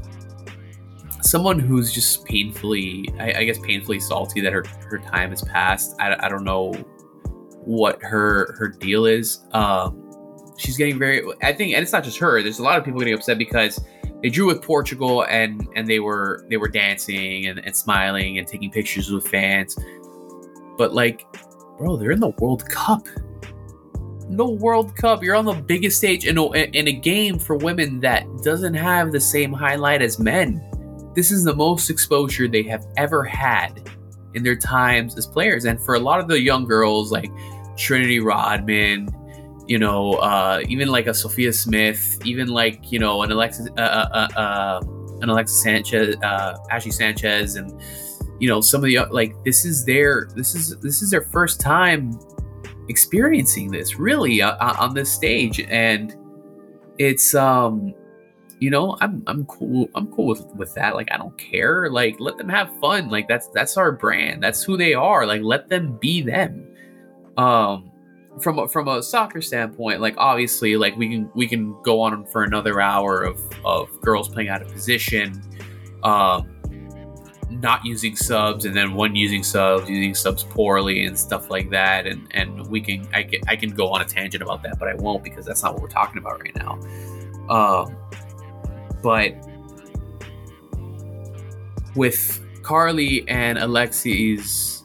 someone 1.23 1.59
who's 1.59 1.93
just 1.93 2.25
painfully, 2.25 3.09
I, 3.19 3.41
I 3.41 3.45
guess, 3.45 3.59
painfully 3.59 4.01
salty 4.01 4.41
that 4.41 4.53
her 4.53 4.65
her 4.89 4.99
time 4.99 5.31
has 5.31 5.43
passed. 5.43 5.95
I, 6.01 6.17
I 6.19 6.29
don't 6.29 6.45
know 6.45 6.73
what 7.65 8.03
her 8.03 8.55
her 8.59 8.69
deal 8.69 9.07
is. 9.07 9.45
Um, 9.53 10.11
she's 10.59 10.77
getting 10.77 10.99
very. 10.99 11.23
I 11.43 11.53
think, 11.53 11.75
and 11.75 11.83
it's 11.83 11.93
not 11.93 12.05
just 12.05 12.19
her. 12.19 12.43
There's 12.43 12.59
a 12.59 12.63
lot 12.63 12.79
of 12.79 12.85
people 12.85 13.01
getting 13.01 13.15
upset 13.15 13.39
because 13.39 13.79
they 14.23 14.29
drew 14.29 14.47
with 14.47 14.63
Portugal 14.63 15.25
and 15.25 15.69
and 15.75 15.87
they 15.89 16.01
were 16.01 16.45
they 16.49 16.57
were 16.57 16.69
dancing 16.69 17.47
and, 17.47 17.59
and 17.65 17.77
smiling 17.77 18.39
and 18.39 18.47
taking 18.47 18.71
pictures 18.71 19.11
with 19.11 19.27
fans. 19.27 19.77
But 20.77 20.95
like, 20.95 21.27
bro, 21.79 21.97
they're 21.97 22.11
in 22.11 22.21
the 22.21 22.31
World 22.39 22.69
Cup. 22.69 23.07
No 24.29 24.49
World 24.49 24.95
Cup. 24.97 25.23
You're 25.23 25.37
on 25.37 25.45
the 25.45 25.55
biggest 25.55 25.99
stage 25.99 26.25
in 26.25 26.39
a, 26.39 26.47
in 26.53 26.87
a 26.87 26.93
game 26.93 27.39
for 27.39 27.57
women 27.57 27.99
that 28.01 28.25
doesn't 28.45 28.75
have 28.75 29.11
the 29.11 29.21
same 29.21 29.53
highlight 29.53 30.03
as 30.03 30.21
men. 30.21 30.65
This 31.15 31.33
is 31.33 31.43
the 31.43 31.55
most 31.55 31.91
exposure 31.91 32.47
they 32.47 32.63
have 32.63 32.87
ever 32.97 33.25
had 33.25 33.91
in 34.35 34.45
their 34.45 34.57
times 34.57 35.19
as 35.19 35.27
players. 35.27 35.65
And 35.65 35.83
for 35.83 35.97
a 35.97 35.99
lot 35.99 36.21
of 36.21 36.29
the 36.29 36.41
young 36.41 36.65
girls 36.65 37.11
like 37.11 37.31
Trinity 37.77 38.21
Rodman, 38.21 39.09
you 39.71 39.79
know, 39.79 40.15
uh, 40.15 40.65
even 40.69 40.89
like 40.89 41.07
a 41.07 41.15
Sophia 41.15 41.53
Smith, 41.53 42.19
even 42.25 42.49
like 42.49 42.91
you 42.91 42.99
know 42.99 43.23
an 43.23 43.31
Alexis, 43.31 43.69
uh, 43.79 43.81
uh, 43.81 44.29
uh, 44.37 44.41
uh 44.41 44.81
an 45.21 45.29
Alexis 45.31 45.63
Sanchez, 45.63 46.17
uh, 46.25 46.57
Ashley 46.73 46.91
Sanchez, 46.91 47.55
and 47.55 47.81
you 48.41 48.49
know 48.49 48.61
some 48.61 48.83
of 48.83 48.89
the 48.89 48.99
like 49.13 49.33
this 49.45 49.65
is 49.65 49.85
their 49.85 50.29
this 50.35 50.57
is 50.57 50.77
this 50.81 51.03
is 51.03 51.11
their 51.13 51.23
first 51.23 51.61
time 51.61 52.19
experiencing 52.89 53.71
this 53.71 53.97
really 53.97 54.43
on 54.43 54.93
this 54.93 55.13
stage, 55.13 55.61
and 55.61 56.17
it's 56.99 57.33
um 57.37 57.95
you 58.59 58.69
know 58.69 58.99
i'm 59.01 59.23
i'm 59.27 59.47
cool 59.47 59.89
i'm 59.95 60.09
cool 60.09 60.27
with 60.27 60.45
with 60.57 60.75
that. 60.75 60.97
Like 60.97 61.13
i 61.13 61.17
don't 61.17 61.39
care. 61.39 61.89
Like 61.89 62.19
let 62.19 62.39
them 62.39 62.49
have 62.49 62.77
fun. 62.81 63.09
Like 63.09 63.29
that's 63.29 63.47
that's 63.55 63.77
our 63.77 63.93
brand. 63.93 64.43
That's 64.43 64.65
who 64.65 64.77
they 64.77 64.95
are. 64.95 65.27
Like 65.27 65.43
let 65.43 65.69
them 65.69 65.97
be 66.01 66.23
them. 66.23 66.67
Um 67.37 67.90
from 68.39 68.59
a, 68.59 68.69
from 68.69 68.89
a 68.89 69.03
soccer 69.03 69.41
standpoint, 69.41 70.01
like 70.01 70.15
obviously, 70.17 70.77
like 70.77 70.97
we 70.97 71.09
can 71.09 71.31
we 71.35 71.47
can 71.47 71.81
go 71.83 72.01
on 72.01 72.25
for 72.27 72.45
another 72.45 72.81
hour 72.81 73.23
of 73.23 73.41
of 73.65 73.89
girls 74.01 74.29
playing 74.29 74.49
out 74.49 74.63
of 74.63 74.69
position, 74.73 75.43
um, 76.05 76.49
not 77.51 77.85
using 77.85 78.15
subs, 78.15 78.65
and 78.65 78.75
then 78.75 78.95
one 78.95 79.17
using 79.17 79.43
subs, 79.43 79.89
using 79.89 80.15
subs 80.15 80.45
poorly, 80.45 81.05
and 81.05 81.19
stuff 81.19 81.51
like 81.51 81.71
that. 81.71 82.07
And 82.07 82.29
and 82.33 82.67
we 82.69 82.81
can 82.81 83.09
I 83.13 83.25
can 83.25 83.41
I 83.49 83.57
can 83.57 83.71
go 83.71 83.89
on 83.89 84.01
a 84.01 84.05
tangent 84.05 84.43
about 84.43 84.63
that, 84.63 84.79
but 84.79 84.89
I 84.89 84.95
won't 84.95 85.25
because 85.25 85.45
that's 85.45 85.63
not 85.63 85.75
what 85.75 85.83
we're 85.83 85.89
talking 85.89 86.19
about 86.19 86.41
right 86.41 86.57
now. 86.57 86.81
Um, 87.49 87.97
but 89.03 89.35
with 91.97 92.41
Carli 92.63 93.25
and 93.29 93.59
Alexi's 93.59 94.85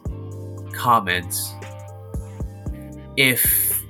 comments 0.74 1.54
if 3.18 3.84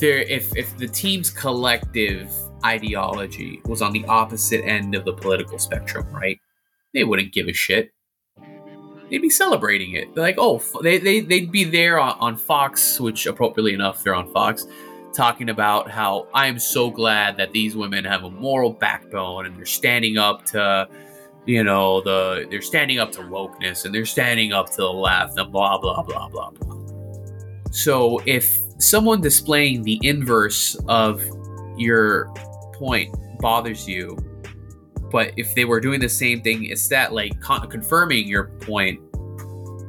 there 0.00 0.18
if 0.18 0.54
if 0.56 0.76
the 0.76 0.88
team's 0.88 1.30
collective 1.30 2.30
ideology 2.64 3.60
was 3.64 3.82
on 3.82 3.92
the 3.92 4.04
opposite 4.06 4.64
end 4.64 4.94
of 4.94 5.04
the 5.04 5.12
political 5.12 5.58
spectrum, 5.58 6.06
right? 6.12 6.38
They 6.92 7.04
wouldn't 7.04 7.32
give 7.32 7.48
a 7.48 7.52
shit. 7.52 7.92
They'd 9.10 9.18
be 9.18 9.30
celebrating 9.30 9.94
it. 9.94 10.14
They're 10.14 10.22
like, 10.22 10.36
oh, 10.38 10.62
they, 10.82 10.98
they, 10.98 11.20
they'd 11.20 11.50
be 11.50 11.64
there 11.64 11.98
on, 11.98 12.16
on 12.20 12.36
Fox, 12.36 13.00
which 13.00 13.26
appropriately 13.26 13.74
enough, 13.74 14.04
they're 14.04 14.14
on 14.14 14.30
Fox, 14.32 14.66
talking 15.12 15.48
about 15.48 15.90
how 15.90 16.28
I 16.32 16.46
am 16.46 16.60
so 16.60 16.90
glad 16.90 17.36
that 17.38 17.50
these 17.52 17.74
women 17.74 18.04
have 18.04 18.22
a 18.22 18.30
moral 18.30 18.70
backbone 18.72 19.46
and 19.46 19.56
they're 19.56 19.66
standing 19.66 20.16
up 20.16 20.44
to, 20.46 20.88
you 21.44 21.64
know, 21.64 22.00
the 22.02 22.46
they're 22.50 22.62
standing 22.62 23.00
up 23.00 23.10
to 23.12 23.20
wokeness 23.20 23.84
and 23.84 23.92
they're 23.92 24.06
standing 24.06 24.52
up 24.52 24.70
to 24.70 24.76
the 24.76 24.92
left 24.92 25.36
and 25.38 25.50
blah 25.50 25.78
blah 25.78 26.02
blah 26.02 26.28
blah 26.28 26.50
blah. 26.50 26.89
So 27.70 28.20
if 28.26 28.60
someone 28.78 29.20
displaying 29.20 29.82
the 29.82 29.98
inverse 30.02 30.76
of 30.88 31.22
your 31.76 32.32
point 32.74 33.14
bothers 33.40 33.88
you, 33.88 34.16
but 35.10 35.32
if 35.36 35.54
they 35.54 35.64
were 35.64 35.80
doing 35.80 36.00
the 36.00 36.08
same 36.08 36.40
thing, 36.42 36.64
it's 36.64 36.88
that 36.88 37.12
like 37.12 37.40
con- 37.40 37.68
confirming 37.68 38.28
your 38.28 38.44
point 38.60 39.00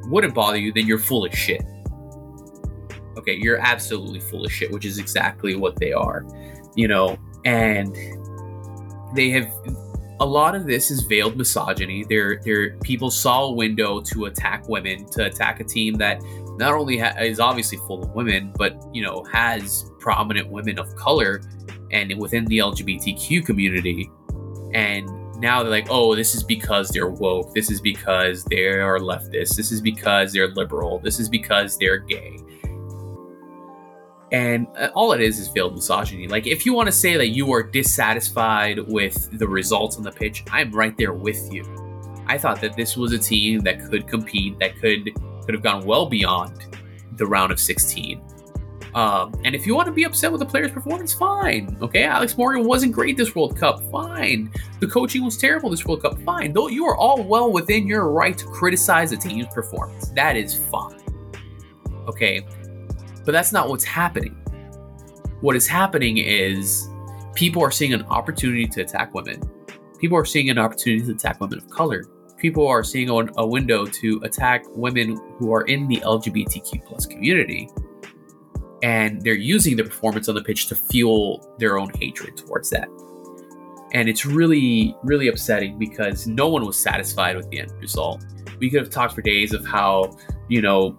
wouldn't 0.08 0.34
bother 0.34 0.58
you, 0.58 0.72
then 0.74 0.88
you're 0.88 1.00
full 1.00 1.26
of 1.26 1.34
shit. 1.34 1.64
Okay, 3.18 3.38
you're 3.40 3.60
absolutely 3.60 4.20
full 4.20 4.46
of 4.46 4.52
shit, 4.52 4.72
which 4.72 4.86
is 4.86 4.98
exactly 4.98 5.56
what 5.56 5.76
they 5.78 5.94
are, 5.94 6.26
you 6.76 6.88
know, 6.88 7.18
and 7.46 7.96
they 9.16 9.30
have 9.30 9.52
a 10.20 10.26
lot 10.26 10.56
of 10.56 10.66
this 10.66 10.92
is 10.92 11.02
veiled 11.02 11.36
misogyny. 11.36 12.06
There, 12.08 12.40
there, 12.44 12.78
people 12.78 13.10
saw 13.10 13.46
a 13.46 13.52
window 13.52 14.02
to 14.02 14.26
attack 14.26 14.70
women, 14.70 15.06
to 15.12 15.26
attack 15.26 15.60
a 15.60 15.64
team 15.64 15.96
that 15.96 16.22
not 16.62 16.74
only 16.74 16.98
ha- 16.98 17.18
is 17.20 17.40
obviously 17.40 17.78
full 17.80 18.04
of 18.04 18.12
women, 18.12 18.54
but 18.56 18.78
you 18.94 19.02
know 19.02 19.24
has 19.32 19.92
prominent 20.00 20.50
women 20.50 20.80
of 20.80 20.96
color 20.96 21.42
and 21.92 22.18
within 22.18 22.46
the 22.46 22.60
LGBTQ 22.60 23.46
community. 23.46 24.10
And 24.74 25.10
now 25.42 25.62
they're 25.62 25.72
like, 25.72 25.88
oh, 25.90 26.16
this 26.16 26.36
is 26.36 26.44
because 26.44 26.90
they're 26.90 27.10
woke. 27.10 27.54
This 27.54 27.70
is 27.70 27.82
because 27.82 28.46
they 28.46 28.66
are 28.66 29.00
leftist. 29.00 29.56
This 29.56 29.72
is 29.72 29.82
because 29.82 30.32
they're 30.32 30.50
liberal. 30.50 31.00
This 31.00 31.20
is 31.20 31.28
because 31.28 31.78
they're 31.78 31.98
gay. 31.98 32.38
And 34.32 34.68
uh, 34.78 34.90
all 34.94 35.12
it 35.12 35.20
is 35.20 35.40
is 35.40 35.50
failed 35.50 35.76
misogyny. 35.76 36.28
Like, 36.28 36.48
if 36.48 36.66
you 36.66 36.74
want 36.74 36.88
to 36.88 36.92
say 36.94 37.18
that 37.18 37.30
you 37.30 37.52
are 37.52 37.64
dissatisfied 37.64 38.80
with 38.88 39.38
the 39.38 39.48
results 39.48 39.98
on 39.98 40.04
the 40.04 40.12
pitch, 40.12 40.46
I'm 40.52 40.72
right 40.72 40.96
there 40.96 41.14
with 41.14 41.52
you. 41.52 41.66
I 42.28 42.38
thought 42.38 42.62
that 42.62 42.78
this 42.78 42.96
was 42.96 43.12
a 43.12 43.20
team 43.20 43.60
that 43.62 43.84
could 43.90 44.08
compete, 44.08 44.58
that 44.60 44.78
could 44.80 45.10
could 45.52 45.66
have 45.66 45.74
gone 45.82 45.86
well 45.86 46.06
beyond 46.06 46.78
the 47.18 47.26
round 47.26 47.52
of 47.52 47.60
16. 47.60 48.22
Um, 48.94 49.34
and 49.44 49.54
if 49.54 49.68
you 49.68 49.76
want 49.76 49.88
to 49.88 49.92
be 49.92 50.04
upset 50.04 50.32
with 50.32 50.40
the 50.40 50.46
player's 50.46 50.72
performance, 50.72 51.14
fine. 51.14 51.78
Okay, 51.82 52.04
Alex 52.04 52.38
Morgan 52.38 52.66
wasn't 52.66 52.94
great 52.94 53.18
this 53.18 53.36
World 53.36 53.58
Cup. 53.58 53.82
Fine. 53.92 54.52
The 54.80 54.88
coaching 54.88 55.24
was 55.24 55.38
terrible 55.38 55.70
this 55.70 55.86
World 55.86 56.02
Cup. 56.04 56.22
Fine. 56.22 56.54
Though 56.54 56.68
you 56.68 56.86
are 56.86 56.96
all 56.96 57.24
well 57.24 57.52
within 57.52 57.86
your 57.86 58.10
right 58.10 58.38
to 58.38 58.46
criticize 58.46 59.12
the 59.12 59.18
team's 59.18 59.48
performance. 59.54 60.10
That 60.12 60.36
is 60.36 60.58
fine. 60.70 61.00
Okay, 62.08 62.46
but 63.26 63.32
that's 63.32 63.52
not 63.52 63.70
what's 63.70 63.86
happening. 63.86 64.34
What 65.42 65.56
is 65.56 65.68
happening 65.68 66.18
is 66.18 66.88
people 67.34 67.62
are 67.62 67.72
seeing 67.72 67.94
an 67.94 68.04
opportunity 68.04 68.68
to 68.68 68.82
attack 68.82 69.14
women. 69.14 69.42
People 70.00 70.18
are 70.18 70.26
seeing 70.26 70.50
an 70.50 70.58
opportunity 70.58 71.06
to 71.06 71.12
attack 71.12 71.40
women 71.40 71.60
of 71.60 71.70
color 71.70 72.04
people 72.42 72.68
are 72.68 72.84
seeing 72.84 73.10
a, 73.10 73.28
a 73.38 73.46
window 73.46 73.86
to 73.86 74.20
attack 74.24 74.66
women 74.70 75.22
who 75.38 75.54
are 75.54 75.62
in 75.64 75.88
the 75.88 75.98
LGBTQ 75.98 76.84
plus 76.86 77.06
community, 77.06 77.70
and 78.82 79.22
they're 79.22 79.36
using 79.36 79.78
the 79.78 79.84
performance 79.84 80.28
on 80.28 80.36
the 80.36 80.42
pitch 80.42 80.68
to 80.68 80.76
fuel 80.76 81.56
their 81.60 81.78
own 81.78 81.92
hatred 82.00 82.36
towards 82.36 82.70
that. 82.72 82.90
And 83.94 84.10
it's 84.10 84.26
really, 84.26 84.96
really 85.04 85.28
upsetting 85.28 85.78
because 85.78 86.26
no 86.26 86.48
one 86.48 86.66
was 86.66 86.82
satisfied 86.82 87.36
with 87.36 87.50
the 87.50 87.60
end 87.60 87.72
result. 87.80 88.26
We 88.60 88.70
could 88.70 88.82
have 88.82 88.90
talked 88.90 89.14
for 89.14 89.22
days 89.22 89.54
of 89.54 89.66
how, 89.66 90.18
you 90.48 90.62
know, 90.62 90.98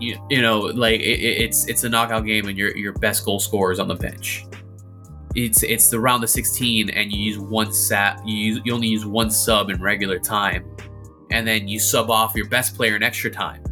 you, 0.00 0.18
you 0.28 0.42
know, 0.42 0.60
like 0.60 1.00
it, 1.00 1.20
it's 1.20 1.68
it's 1.68 1.84
a 1.84 1.88
knockout 1.88 2.26
game 2.26 2.48
and 2.48 2.58
your 2.58 2.76
your 2.76 2.92
best 2.94 3.24
goal 3.24 3.38
scorer 3.38 3.70
is 3.70 3.78
on 3.78 3.86
the 3.86 3.94
bench 3.94 4.44
it's 5.34 5.62
it's 5.62 5.88
the 5.88 5.98
round 5.98 6.22
of 6.22 6.30
16 6.30 6.90
and 6.90 7.12
you 7.12 7.18
use 7.18 7.38
one 7.38 7.72
sat 7.72 8.26
you 8.26 8.36
use, 8.36 8.60
you 8.64 8.74
only 8.74 8.88
use 8.88 9.06
one 9.06 9.30
sub 9.30 9.70
in 9.70 9.80
regular 9.80 10.18
time. 10.18 10.64
And 11.30 11.46
then 11.46 11.66
you 11.66 11.78
sub 11.78 12.10
off 12.10 12.34
your 12.34 12.48
best 12.48 12.76
player 12.76 12.94
in 12.94 13.02
extra 13.02 13.30
time. 13.30 13.62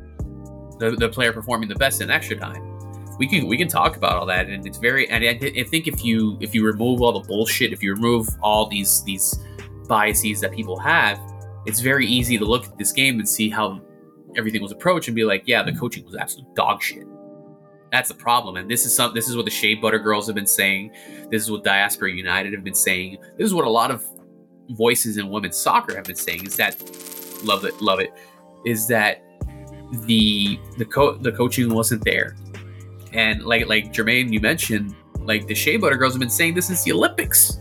The, 0.78 0.96
the 0.98 1.10
player 1.10 1.32
performing 1.32 1.68
the 1.68 1.74
best 1.74 2.00
in 2.00 2.10
extra 2.10 2.36
time. 2.36 2.66
We 3.18 3.28
can 3.28 3.46
we 3.46 3.58
can 3.58 3.68
talk 3.68 3.96
about 3.96 4.16
all 4.16 4.24
that 4.26 4.48
and 4.48 4.66
it's 4.66 4.78
very 4.78 5.08
and 5.10 5.22
I, 5.22 5.60
I 5.60 5.64
think 5.64 5.86
if 5.86 6.02
you 6.02 6.38
if 6.40 6.54
you 6.54 6.64
remove 6.64 7.02
all 7.02 7.12
the 7.12 7.26
bullshit 7.26 7.72
if 7.72 7.82
you 7.82 7.94
remove 7.94 8.28
all 8.42 8.66
these 8.66 9.04
these 9.04 9.38
biases 9.86 10.40
that 10.40 10.52
people 10.52 10.78
have 10.78 11.20
it's 11.66 11.80
very 11.80 12.06
easy 12.06 12.38
to 12.38 12.44
look 12.46 12.64
at 12.64 12.78
this 12.78 12.92
game 12.92 13.18
and 13.18 13.28
see 13.28 13.50
how 13.50 13.82
everything 14.36 14.62
was 14.62 14.72
approached 14.72 15.08
and 15.08 15.14
be 15.14 15.24
like 15.24 15.42
yeah 15.44 15.62
the 15.62 15.72
coaching 15.72 16.02
was 16.06 16.16
absolute 16.16 16.54
dog 16.54 16.80
shit 16.80 17.06
that's 17.90 18.08
the 18.08 18.14
problem. 18.14 18.56
And 18.56 18.70
this 18.70 18.86
is 18.86 18.94
some 18.94 19.14
this 19.14 19.28
is 19.28 19.36
what 19.36 19.44
the 19.44 19.50
Shea 19.50 19.74
Butter 19.74 19.98
girls 19.98 20.26
have 20.26 20.36
been 20.36 20.46
saying. 20.46 20.92
This 21.30 21.42
is 21.42 21.50
what 21.50 21.64
Diaspora 21.64 22.12
United 22.12 22.52
have 22.52 22.64
been 22.64 22.74
saying. 22.74 23.18
This 23.36 23.46
is 23.46 23.54
what 23.54 23.64
a 23.64 23.70
lot 23.70 23.90
of 23.90 24.04
voices 24.70 25.16
in 25.16 25.28
women's 25.28 25.56
soccer 25.56 25.96
have 25.96 26.04
been 26.04 26.16
saying 26.16 26.46
is 26.46 26.56
that 26.56 26.80
love 27.42 27.64
it, 27.64 27.80
love 27.80 27.98
it, 27.98 28.12
is 28.64 28.86
that 28.88 29.22
the 30.06 30.58
the 30.78 30.84
co- 30.84 31.16
the 31.16 31.32
coaching 31.32 31.74
wasn't 31.74 32.04
there. 32.04 32.36
And 33.12 33.42
like 33.42 33.66
like 33.66 33.92
Jermaine, 33.92 34.32
you 34.32 34.40
mentioned, 34.40 34.94
like 35.20 35.46
the 35.46 35.54
Shea 35.54 35.76
Butter 35.76 35.96
girls 35.96 36.12
have 36.12 36.20
been 36.20 36.30
saying 36.30 36.54
this 36.54 36.66
since 36.66 36.84
the 36.84 36.92
Olympics. 36.92 37.58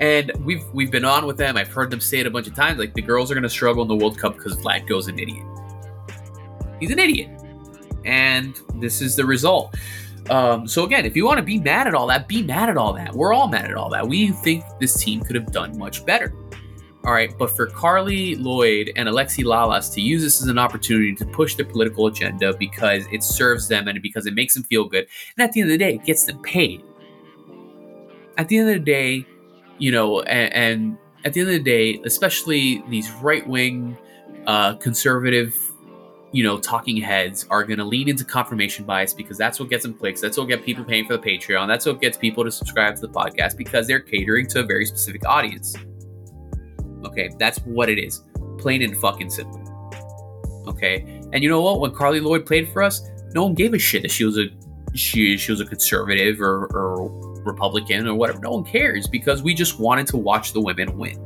And 0.00 0.32
we've 0.40 0.64
we've 0.74 0.90
been 0.90 1.04
on 1.04 1.26
with 1.26 1.38
them. 1.38 1.56
I've 1.56 1.68
heard 1.68 1.90
them 1.90 2.00
say 2.00 2.18
it 2.18 2.26
a 2.26 2.30
bunch 2.30 2.46
of 2.46 2.54
times. 2.54 2.78
Like 2.78 2.92
the 2.92 3.02
girls 3.02 3.30
are 3.30 3.40
to 3.40 3.48
struggle 3.48 3.82
in 3.82 3.88
the 3.88 3.96
World 3.96 4.18
Cup 4.18 4.34
because 4.36 4.56
Vlatko's 4.56 5.08
an 5.08 5.18
idiot. 5.18 5.46
He's 6.78 6.90
an 6.90 6.98
idiot 6.98 7.41
and 8.04 8.60
this 8.76 9.00
is 9.00 9.16
the 9.16 9.24
result. 9.24 9.74
Um, 10.30 10.68
so 10.68 10.84
again, 10.84 11.04
if 11.04 11.16
you 11.16 11.24
want 11.24 11.38
to 11.38 11.42
be 11.42 11.58
mad 11.58 11.86
at 11.86 11.94
all 11.94 12.06
that, 12.06 12.28
be 12.28 12.42
mad 12.42 12.68
at 12.68 12.76
all 12.76 12.92
that. 12.92 13.12
We're 13.14 13.32
all 13.32 13.48
mad 13.48 13.70
at 13.70 13.74
all 13.74 13.90
that. 13.90 14.06
We 14.06 14.28
think 14.28 14.64
this 14.80 14.94
team 14.94 15.20
could 15.20 15.34
have 15.34 15.50
done 15.52 15.76
much 15.76 16.06
better. 16.06 16.32
All 17.04 17.12
right, 17.12 17.36
but 17.36 17.50
for 17.50 17.66
Carli 17.66 18.36
Lloyd 18.40 18.92
and 18.94 19.08
Alexi 19.08 19.44
Lalas 19.44 19.92
to 19.94 20.00
use 20.00 20.22
this 20.22 20.40
as 20.40 20.46
an 20.46 20.56
opportunity 20.56 21.16
to 21.16 21.26
push 21.26 21.56
their 21.56 21.66
political 21.66 22.06
agenda 22.06 22.56
because 22.56 23.04
it 23.10 23.24
serves 23.24 23.66
them 23.66 23.88
and 23.88 24.00
because 24.00 24.26
it 24.26 24.34
makes 24.34 24.54
them 24.54 24.62
feel 24.62 24.84
good, 24.84 25.08
and 25.36 25.44
at 25.44 25.52
the 25.52 25.60
end 25.60 25.70
of 25.70 25.74
the 25.74 25.84
day, 25.84 25.96
it 25.96 26.04
gets 26.04 26.24
them 26.24 26.40
paid. 26.42 26.84
At 28.38 28.46
the 28.46 28.58
end 28.58 28.68
of 28.68 28.74
the 28.74 28.80
day, 28.80 29.26
you 29.78 29.90
know, 29.90 30.20
and, 30.22 30.54
and 30.54 30.98
at 31.24 31.32
the 31.32 31.40
end 31.40 31.50
of 31.50 31.56
the 31.56 31.62
day, 31.62 32.00
especially 32.04 32.84
these 32.88 33.10
right 33.14 33.46
wing, 33.48 33.98
uh, 34.46 34.74
conservative 34.74 35.71
you 36.32 36.42
know, 36.42 36.58
talking 36.58 36.96
heads 36.96 37.46
are 37.50 37.62
going 37.62 37.78
to 37.78 37.84
lean 37.84 38.08
into 38.08 38.24
confirmation 38.24 38.86
bias 38.86 39.12
because 39.12 39.36
that's 39.36 39.60
what 39.60 39.68
gets 39.68 39.82
them 39.82 39.92
clicks. 39.92 40.20
That's 40.20 40.38
what 40.38 40.48
gets 40.48 40.64
people 40.64 40.82
paying 40.82 41.06
for 41.06 41.16
the 41.16 41.22
Patreon. 41.22 41.68
That's 41.68 41.84
what 41.84 42.00
gets 42.00 42.16
people 42.16 42.42
to 42.42 42.50
subscribe 42.50 42.94
to 42.96 43.02
the 43.02 43.08
podcast 43.08 43.56
because 43.58 43.86
they're 43.86 44.00
catering 44.00 44.46
to 44.48 44.60
a 44.60 44.62
very 44.62 44.86
specific 44.86 45.26
audience. 45.26 45.76
Okay, 47.04 47.30
that's 47.38 47.58
what 47.60 47.90
it 47.90 47.98
is. 47.98 48.22
Plain 48.58 48.82
and 48.82 48.96
fucking 48.96 49.28
simple. 49.28 49.60
Okay, 50.66 51.20
and 51.32 51.42
you 51.42 51.50
know 51.50 51.60
what? 51.60 51.80
When 51.80 51.90
Carli 51.90 52.22
Lloyd 52.22 52.46
played 52.46 52.68
for 52.72 52.82
us, 52.82 53.02
no 53.34 53.44
one 53.44 53.54
gave 53.54 53.74
a 53.74 53.78
shit 53.78 54.02
that 54.02 54.10
she 54.10 54.24
was 54.24 54.38
a 54.38 54.46
she 54.94 55.36
she 55.36 55.52
was 55.52 55.60
a 55.60 55.66
conservative 55.66 56.40
or, 56.40 56.66
or 56.66 57.10
Republican 57.44 58.06
or 58.06 58.14
whatever. 58.14 58.38
No 58.40 58.52
one 58.52 58.64
cares 58.64 59.06
because 59.06 59.42
we 59.42 59.54
just 59.54 59.78
wanted 59.78 60.06
to 60.08 60.16
watch 60.16 60.52
the 60.52 60.60
women 60.60 60.96
win. 60.96 61.18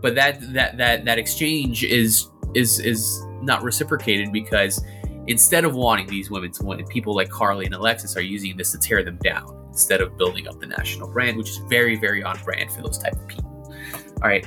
But 0.00 0.14
that 0.16 0.40
that 0.54 0.76
that 0.78 1.04
that 1.04 1.18
exchange 1.18 1.84
is 1.84 2.28
is 2.54 2.80
is 2.80 3.24
not 3.42 3.62
reciprocated 3.62 4.32
because 4.32 4.82
instead 5.26 5.64
of 5.64 5.74
wanting 5.74 6.06
these 6.06 6.30
women 6.30 6.50
to 6.52 6.64
win, 6.64 6.84
people 6.86 7.14
like 7.14 7.28
Carli 7.28 7.64
and 7.64 7.74
Alexis 7.74 8.16
are 8.16 8.22
using 8.22 8.56
this 8.56 8.72
to 8.72 8.78
tear 8.78 9.02
them 9.02 9.18
down 9.22 9.56
instead 9.68 10.00
of 10.00 10.16
building 10.16 10.48
up 10.48 10.58
the 10.60 10.66
national 10.66 11.08
brand, 11.08 11.36
which 11.36 11.50
is 11.50 11.58
very, 11.68 11.96
very 11.96 12.22
on 12.22 12.38
brand 12.42 12.70
for 12.72 12.82
those 12.82 12.98
type 12.98 13.14
of 13.14 13.26
people. 13.28 13.74
All 14.22 14.28
right. 14.28 14.44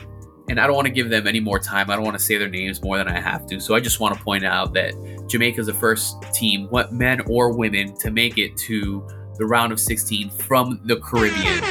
And 0.49 0.59
I 0.59 0.67
don't 0.67 0.75
want 0.75 0.87
to 0.87 0.93
give 0.93 1.09
them 1.09 1.25
any 1.25 1.39
more 1.39 1.57
time. 1.57 1.89
I 1.89 1.95
don't 1.95 2.03
want 2.03 2.17
to 2.17 2.23
say 2.23 2.37
their 2.37 2.49
names 2.49 2.83
more 2.83 2.97
than 2.97 3.07
I 3.07 3.19
have 3.19 3.45
to. 3.47 3.61
So 3.61 3.75
I 3.75 3.79
just 3.79 4.01
want 4.01 4.15
to 4.17 4.21
point 4.21 4.43
out 4.43 4.73
that 4.73 4.93
Jamaica 5.27 5.61
is 5.61 5.67
the 5.67 5.73
first 5.73 6.21
team, 6.33 6.67
what 6.69 6.91
men 6.91 7.21
or 7.27 7.55
women, 7.55 7.95
to 7.99 8.11
make 8.11 8.37
it 8.37 8.57
to 8.57 9.07
the 9.37 9.45
round 9.45 9.71
of 9.71 9.79
16 9.79 10.29
from 10.31 10.81
the 10.83 10.97
Caribbean. 10.97 11.63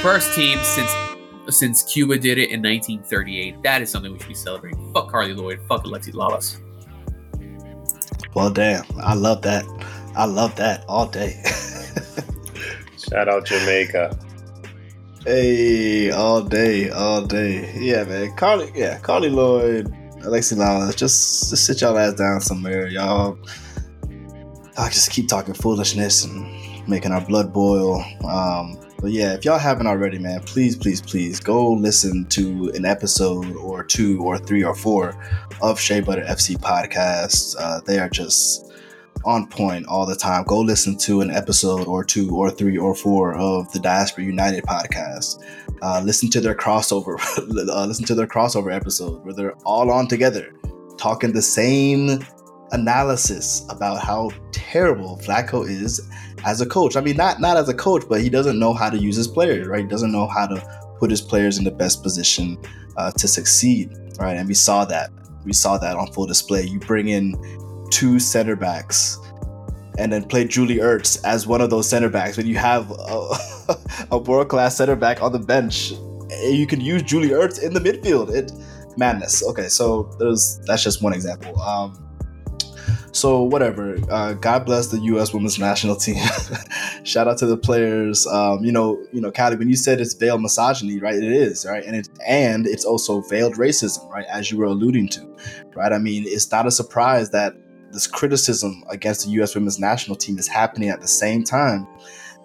First 0.00 0.32
team 0.36 0.58
since 0.62 0.92
since 1.50 1.82
Cuba 1.82 2.18
did 2.18 2.38
it 2.38 2.50
in 2.50 2.62
1938. 2.62 3.62
That 3.62 3.82
is 3.82 3.90
something 3.90 4.12
we 4.12 4.18
should 4.18 4.28
be 4.28 4.34
celebrating. 4.34 4.92
Fuck 4.92 5.10
Carli 5.10 5.36
Lloyd. 5.36 5.60
Fuck 5.68 5.84
Alexi 5.84 6.12
Lalas. 6.12 6.60
Well, 8.34 8.50
damn. 8.50 8.84
I 8.98 9.14
love 9.14 9.42
that. 9.42 9.64
I 10.16 10.24
love 10.24 10.54
that 10.56 10.84
all 10.88 11.06
day. 11.06 11.42
Shout 12.96 13.28
out 13.28 13.46
Jamaica. 13.46 14.18
Hey, 15.24 16.10
all 16.10 16.42
day, 16.42 16.90
all 16.90 17.22
day. 17.22 17.72
Yeah, 17.78 18.04
man. 18.04 18.34
Carli, 18.36 18.70
yeah, 18.74 18.98
Carli 19.00 19.30
Lloyd, 19.30 19.88
Alexi 20.20 20.56
Lalas, 20.56 20.96
just, 20.96 21.50
just 21.50 21.66
sit 21.66 21.80
y'all 21.80 21.98
ass 21.98 22.14
down 22.14 22.40
somewhere, 22.40 22.86
y'all. 22.88 23.38
I 24.76 24.88
just 24.88 25.10
keep 25.10 25.28
talking 25.28 25.54
foolishness 25.54 26.24
and 26.24 26.88
making 26.88 27.12
our 27.12 27.20
blood 27.20 27.52
boil. 27.52 28.02
Um, 28.24 28.78
but 29.00 29.12
yeah, 29.12 29.34
if 29.34 29.44
y'all 29.44 29.58
haven't 29.58 29.86
already, 29.86 30.18
man, 30.18 30.40
please, 30.40 30.76
please, 30.76 31.00
please 31.00 31.38
go 31.38 31.72
listen 31.72 32.26
to 32.26 32.70
an 32.74 32.84
episode 32.84 33.54
or 33.54 33.84
two 33.84 34.20
or 34.22 34.38
three 34.38 34.64
or 34.64 34.74
four 34.74 35.14
of 35.62 35.78
Shea 35.78 36.00
Butter 36.00 36.24
FC 36.24 36.56
podcasts. 36.56 37.54
Uh, 37.58 37.80
they 37.86 38.00
are 38.00 38.08
just 38.08 38.72
on 39.24 39.46
point 39.46 39.86
all 39.86 40.04
the 40.04 40.16
time. 40.16 40.42
Go 40.44 40.58
listen 40.60 40.96
to 40.98 41.20
an 41.20 41.30
episode 41.30 41.86
or 41.86 42.02
two 42.02 42.34
or 42.34 42.50
three 42.50 42.76
or 42.76 42.92
four 42.92 43.34
of 43.34 43.70
the 43.72 43.78
Diaspora 43.78 44.24
United 44.24 44.64
podcast. 44.64 45.44
Uh, 45.80 46.02
listen 46.04 46.28
to 46.30 46.40
their 46.40 46.56
crossover. 46.56 47.18
uh, 47.38 47.86
listen 47.86 48.04
to 48.06 48.16
their 48.16 48.26
crossover 48.26 48.74
episode 48.74 49.24
where 49.24 49.34
they're 49.34 49.56
all 49.64 49.92
on 49.92 50.08
together, 50.08 50.52
talking 50.96 51.32
the 51.32 51.42
same 51.42 52.18
analysis 52.72 53.64
about 53.70 54.02
how 54.02 54.30
terrible 54.52 55.18
Vlatko 55.22 55.68
is 55.68 56.00
as 56.44 56.60
a 56.60 56.66
coach. 56.66 56.96
I 56.96 57.00
mean, 57.00 57.16
not 57.16 57.40
not 57.40 57.56
as 57.56 57.68
a 57.68 57.74
coach, 57.74 58.04
but 58.08 58.20
he 58.20 58.30
doesn't 58.30 58.58
know 58.58 58.72
how 58.72 58.90
to 58.90 58.98
use 58.98 59.16
his 59.16 59.28
players, 59.28 59.66
right? 59.66 59.80
He 59.80 59.86
doesn't 59.86 60.12
know 60.12 60.26
how 60.26 60.46
to 60.46 60.84
put 60.98 61.10
his 61.10 61.20
players 61.20 61.58
in 61.58 61.64
the 61.64 61.70
best 61.70 62.02
position 62.02 62.58
uh, 62.96 63.10
to 63.12 63.28
succeed, 63.28 63.96
right? 64.18 64.36
And 64.36 64.48
we 64.48 64.54
saw 64.54 64.84
that. 64.86 65.10
We 65.44 65.52
saw 65.52 65.78
that 65.78 65.96
on 65.96 66.12
full 66.12 66.26
display. 66.26 66.64
You 66.64 66.80
bring 66.80 67.08
in 67.08 67.34
two 67.90 68.18
center 68.18 68.56
backs 68.56 69.18
and 69.98 70.12
then 70.12 70.24
play 70.24 70.44
Julie 70.44 70.78
Ertz 70.78 71.22
as 71.24 71.46
one 71.46 71.60
of 71.60 71.70
those 71.70 71.88
center 71.88 72.08
backs. 72.08 72.36
When 72.36 72.46
you 72.46 72.56
have 72.56 72.90
a, 72.90 73.30
a 74.12 74.18
world 74.18 74.48
class 74.48 74.76
center 74.76 74.96
back 74.96 75.22
on 75.22 75.32
the 75.32 75.38
bench, 75.38 75.92
you 76.42 76.66
can 76.66 76.80
use 76.80 77.02
Julie 77.02 77.30
Ertz 77.30 77.62
in 77.62 77.72
the 77.72 77.80
midfield. 77.80 78.34
It 78.34 78.52
madness. 78.98 79.42
Okay, 79.44 79.68
so 79.68 80.10
there's 80.18 80.60
that's 80.66 80.82
just 80.82 81.02
one 81.02 81.12
example. 81.12 81.58
Um, 81.60 82.07
so 83.12 83.42
whatever. 83.42 83.96
Uh, 84.10 84.34
God 84.34 84.66
bless 84.66 84.88
the 84.88 84.98
U.S. 84.98 85.32
Women's 85.32 85.58
National 85.58 85.96
Team. 85.96 86.16
Shout 87.04 87.28
out 87.28 87.38
to 87.38 87.46
the 87.46 87.56
players. 87.56 88.26
Um, 88.26 88.64
you 88.64 88.72
know, 88.72 89.02
you 89.12 89.20
know, 89.20 89.32
Callie, 89.32 89.56
when 89.56 89.68
you 89.68 89.76
said 89.76 90.00
it's 90.00 90.14
veiled 90.14 90.42
misogyny, 90.42 90.98
right? 90.98 91.14
It 91.14 91.24
is, 91.24 91.66
right? 91.68 91.84
And 91.84 91.96
it 91.96 92.08
and 92.26 92.66
it's 92.66 92.84
also 92.84 93.20
veiled 93.22 93.54
racism, 93.54 94.08
right? 94.10 94.26
As 94.30 94.50
you 94.50 94.58
were 94.58 94.66
alluding 94.66 95.08
to, 95.10 95.36
right? 95.74 95.92
I 95.92 95.98
mean, 95.98 96.24
it's 96.26 96.50
not 96.50 96.66
a 96.66 96.70
surprise 96.70 97.30
that 97.30 97.54
this 97.92 98.06
criticism 98.06 98.84
against 98.90 99.24
the 99.24 99.32
U.S. 99.32 99.54
Women's 99.54 99.78
National 99.78 100.16
Team 100.16 100.38
is 100.38 100.46
happening 100.46 100.90
at 100.90 101.00
the 101.00 101.08
same 101.08 101.44
time 101.44 101.86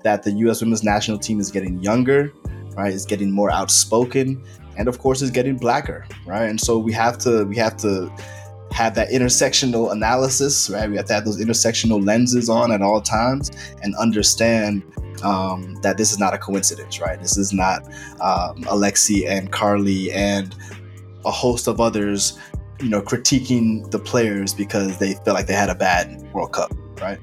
that 0.04 0.24
the 0.24 0.32
U.S. 0.32 0.62
Women's 0.62 0.84
National 0.84 1.18
Team 1.18 1.40
is 1.40 1.52
getting 1.52 1.82
younger, 1.82 2.32
right? 2.76 2.94
Is 2.94 3.06
getting 3.06 3.32
more 3.32 3.52
outspoken, 3.52 4.44
and 4.78 4.88
of 4.88 5.00
course, 5.00 5.22
is 5.22 5.32
getting 5.32 5.58
blacker, 5.58 6.06
right? 6.26 6.50
And 6.50 6.60
so 6.60 6.78
we 6.78 6.94
have 6.94 7.18
to 7.20 7.46
we 7.46 7.56
have 7.58 7.78
to 7.78 8.12
have 8.74 8.96
that 8.96 9.10
intersectional 9.10 9.92
analysis, 9.92 10.70
right? 10.70 10.90
We 10.90 10.98
have 10.98 11.06
to 11.06 11.14
have 11.14 11.26
those 11.26 11.40
intersectional 11.40 12.04
lenses 12.04 12.50
on 12.50 12.72
at 12.72 12.82
all 12.82 13.02
times 13.02 13.52
and 13.84 13.96
understand 13.96 14.82
um, 15.24 15.76
that 15.84 15.98
this 15.98 16.12
is 16.12 16.18
not 16.18 16.34
a 16.34 16.40
coincidence, 16.40 17.00
right? 17.00 17.20
This 17.22 17.38
is 17.38 17.54
not 17.54 17.86
um, 18.20 18.64
Alexi 18.64 19.28
and 19.28 19.52
Carli 19.52 20.12
and 20.12 20.56
a 21.24 21.32
host 21.32 21.68
of 21.68 21.80
others, 21.80 22.38
you 22.82 22.90
know, 22.90 23.02
critiquing 23.02 23.90
the 23.92 24.00
players 24.00 24.56
because 24.56 24.98
they 24.98 25.14
feel 25.14 25.36
like 25.36 25.46
they 25.46 25.54
had 25.54 25.70
a 25.70 25.76
bad 25.76 26.22
World 26.34 26.54
Cup, 26.54 26.74
right? 27.00 27.20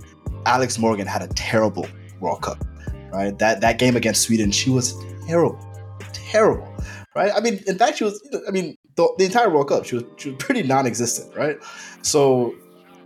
Alex 0.46 0.78
Morgan 0.78 1.07
had 1.07 1.20
a 1.20 1.28
terrible 1.28 1.86
World 2.20 2.42
Cup, 2.42 2.64
right? 3.12 3.36
That 3.38 3.61
that 3.61 3.78
game 3.78 3.96
against 3.96 4.22
Sweden, 4.22 4.53
she 4.53 4.70
was 4.70 4.94
terrible, 5.26 5.59
terrible, 6.12 6.72
right? 7.16 7.32
I 7.34 7.40
mean, 7.40 7.61
in 7.66 7.76
fact, 7.76 7.98
she 7.98 8.05
was. 8.05 8.22
I 8.46 8.53
mean, 8.53 8.78
the, 9.01 9.14
the 9.18 9.24
entire 9.24 9.51
World 9.51 9.68
Cup, 9.68 9.84
she 9.84 9.96
was, 9.96 10.05
she 10.16 10.30
was 10.30 10.38
pretty 10.38 10.62
non-existent, 10.62 11.34
right? 11.34 11.59
So 12.03 12.55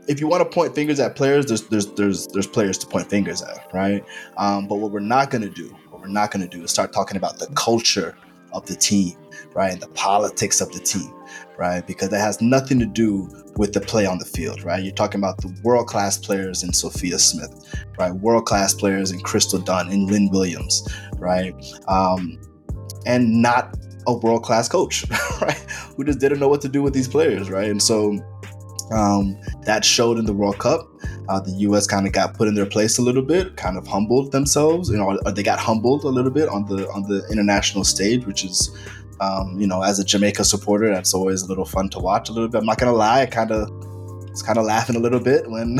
if 0.09 0.20
you 0.20 0.26
want 0.26 0.42
to 0.42 0.55
point 0.55 0.74
fingers 0.74 1.01
at 1.01 1.16
players, 1.16 1.47
there's 1.47 1.62
there's 1.68 1.86
there's 1.92 2.26
there's 2.28 2.47
players 2.47 2.78
to 2.78 2.86
point 2.86 3.09
fingers 3.09 3.42
at, 3.42 3.70
right? 3.72 4.05
Um, 4.36 4.66
but 4.66 4.77
what 4.77 4.90
we're 4.90 5.01
not 5.01 5.31
gonna 5.31 5.48
do, 5.48 5.69
what 5.90 6.01
we're 6.01 6.09
not 6.09 6.31
gonna 6.31 6.48
do, 6.48 6.64
is 6.64 6.70
start 6.70 6.93
talking 6.93 7.16
about 7.16 7.39
the 7.39 7.47
culture 7.55 8.16
of 8.52 8.66
the 8.66 8.77
team, 8.77 9.16
right, 9.55 9.73
and 9.73 9.81
the 9.81 9.89
politics 9.89 10.60
of 10.60 10.70
the 10.73 10.78
team, 10.78 11.12
right? 11.56 11.86
Because 11.86 12.10
that 12.10 12.20
has 12.20 12.40
nothing 12.40 12.78
to 12.81 12.86
do 12.86 13.28
with 13.56 13.73
the 13.73 13.81
play 13.81 14.06
on 14.06 14.19
the 14.19 14.24
field, 14.24 14.62
right? 14.62 14.82
You're 14.82 14.94
talking 14.94 15.20
about 15.20 15.39
the 15.39 15.56
world 15.62 15.86
class 15.86 16.19
players 16.19 16.62
in 16.62 16.73
Sophia 16.73 17.19
Smith, 17.19 17.74
right? 17.98 18.12
World 18.12 18.47
class 18.47 18.74
players 18.74 19.10
in 19.10 19.20
Crystal 19.20 19.59
Dunn, 19.59 19.90
in 19.90 20.06
Lynn 20.06 20.28
Williams, 20.31 20.86
right? 21.19 21.55
Um, 21.89 22.39
and 23.06 23.43
not 23.43 23.77
a 24.06 24.14
world 24.14 24.43
class 24.43 24.68
coach, 24.68 25.05
right? 25.40 25.59
Who 25.97 26.05
just 26.05 26.18
didn't 26.18 26.40
know 26.40 26.48
what 26.48 26.60
to 26.62 26.68
do 26.68 26.82
with 26.82 26.94
these 26.94 27.09
players, 27.09 27.51
right? 27.51 27.70
And 27.70 27.82
so 27.82 28.18
um, 28.93 29.39
that 29.62 29.85
showed 29.85 30.18
in 30.18 30.26
the 30.26 30.32
World 30.32 30.59
Cup. 30.59 30.89
Uh, 31.28 31.40
the 31.40 31.52
U.S. 31.52 31.86
kind 31.86 32.06
of 32.06 32.12
got 32.12 32.35
put 32.35 32.48
in 32.48 32.55
their 32.55 32.66
place 32.66 32.98
a 32.98 33.02
little 33.02 33.22
bit, 33.22 33.56
kind 33.56 33.78
of 33.78 33.86
humbled 33.86 34.31
themselves. 34.31 34.90
You 34.90 34.98
know, 34.98 35.18
they 35.31 35.43
got 35.43 35.59
humbled 35.59 36.05
a 36.05 36.09
little 36.09 36.31
bit 36.31 36.48
on 36.48 36.66
the 36.66 36.86
on 36.90 37.02
the 37.02 37.26
international 37.31 37.85
stage, 37.85 38.26
which 38.26 38.44
is, 38.44 38.76
um, 39.20 39.59
you 39.59 39.66
know, 39.66 39.82
as 39.82 39.98
a 39.98 40.05
Jamaica 40.05 40.44
supporter, 40.44 40.93
that's 40.93 41.14
always 41.14 41.43
a 41.43 41.47
little 41.47 41.64
fun 41.64 41.89
to 41.90 41.98
watch. 41.98 42.28
A 42.28 42.32
little 42.32 42.48
bit. 42.48 42.59
I'm 42.59 42.66
not 42.66 42.78
gonna 42.78 42.93
lie, 42.93 43.22
I 43.22 43.26
kind 43.26 43.52
of 43.52 43.70
was 44.31 44.43
kind 44.43 44.59
of 44.59 44.64
laughing 44.64 44.97
a 44.97 44.98
little 44.98 45.20
bit 45.20 45.48
when 45.48 45.78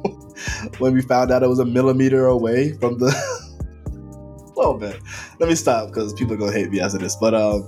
when 0.78 0.92
we 0.92 1.00
found 1.00 1.30
out 1.30 1.42
it 1.42 1.48
was 1.48 1.60
a 1.60 1.64
millimeter 1.64 2.26
away 2.26 2.72
from 2.74 2.98
the 2.98 3.14
little 4.56 4.78
bit. 4.78 5.00
Let 5.38 5.48
me 5.48 5.54
stop 5.54 5.88
because 5.88 6.12
people 6.12 6.34
are 6.34 6.36
gonna 6.36 6.52
hate 6.52 6.70
me 6.70 6.80
after 6.80 6.98
this. 6.98 7.16
But 7.16 7.34
um, 7.34 7.66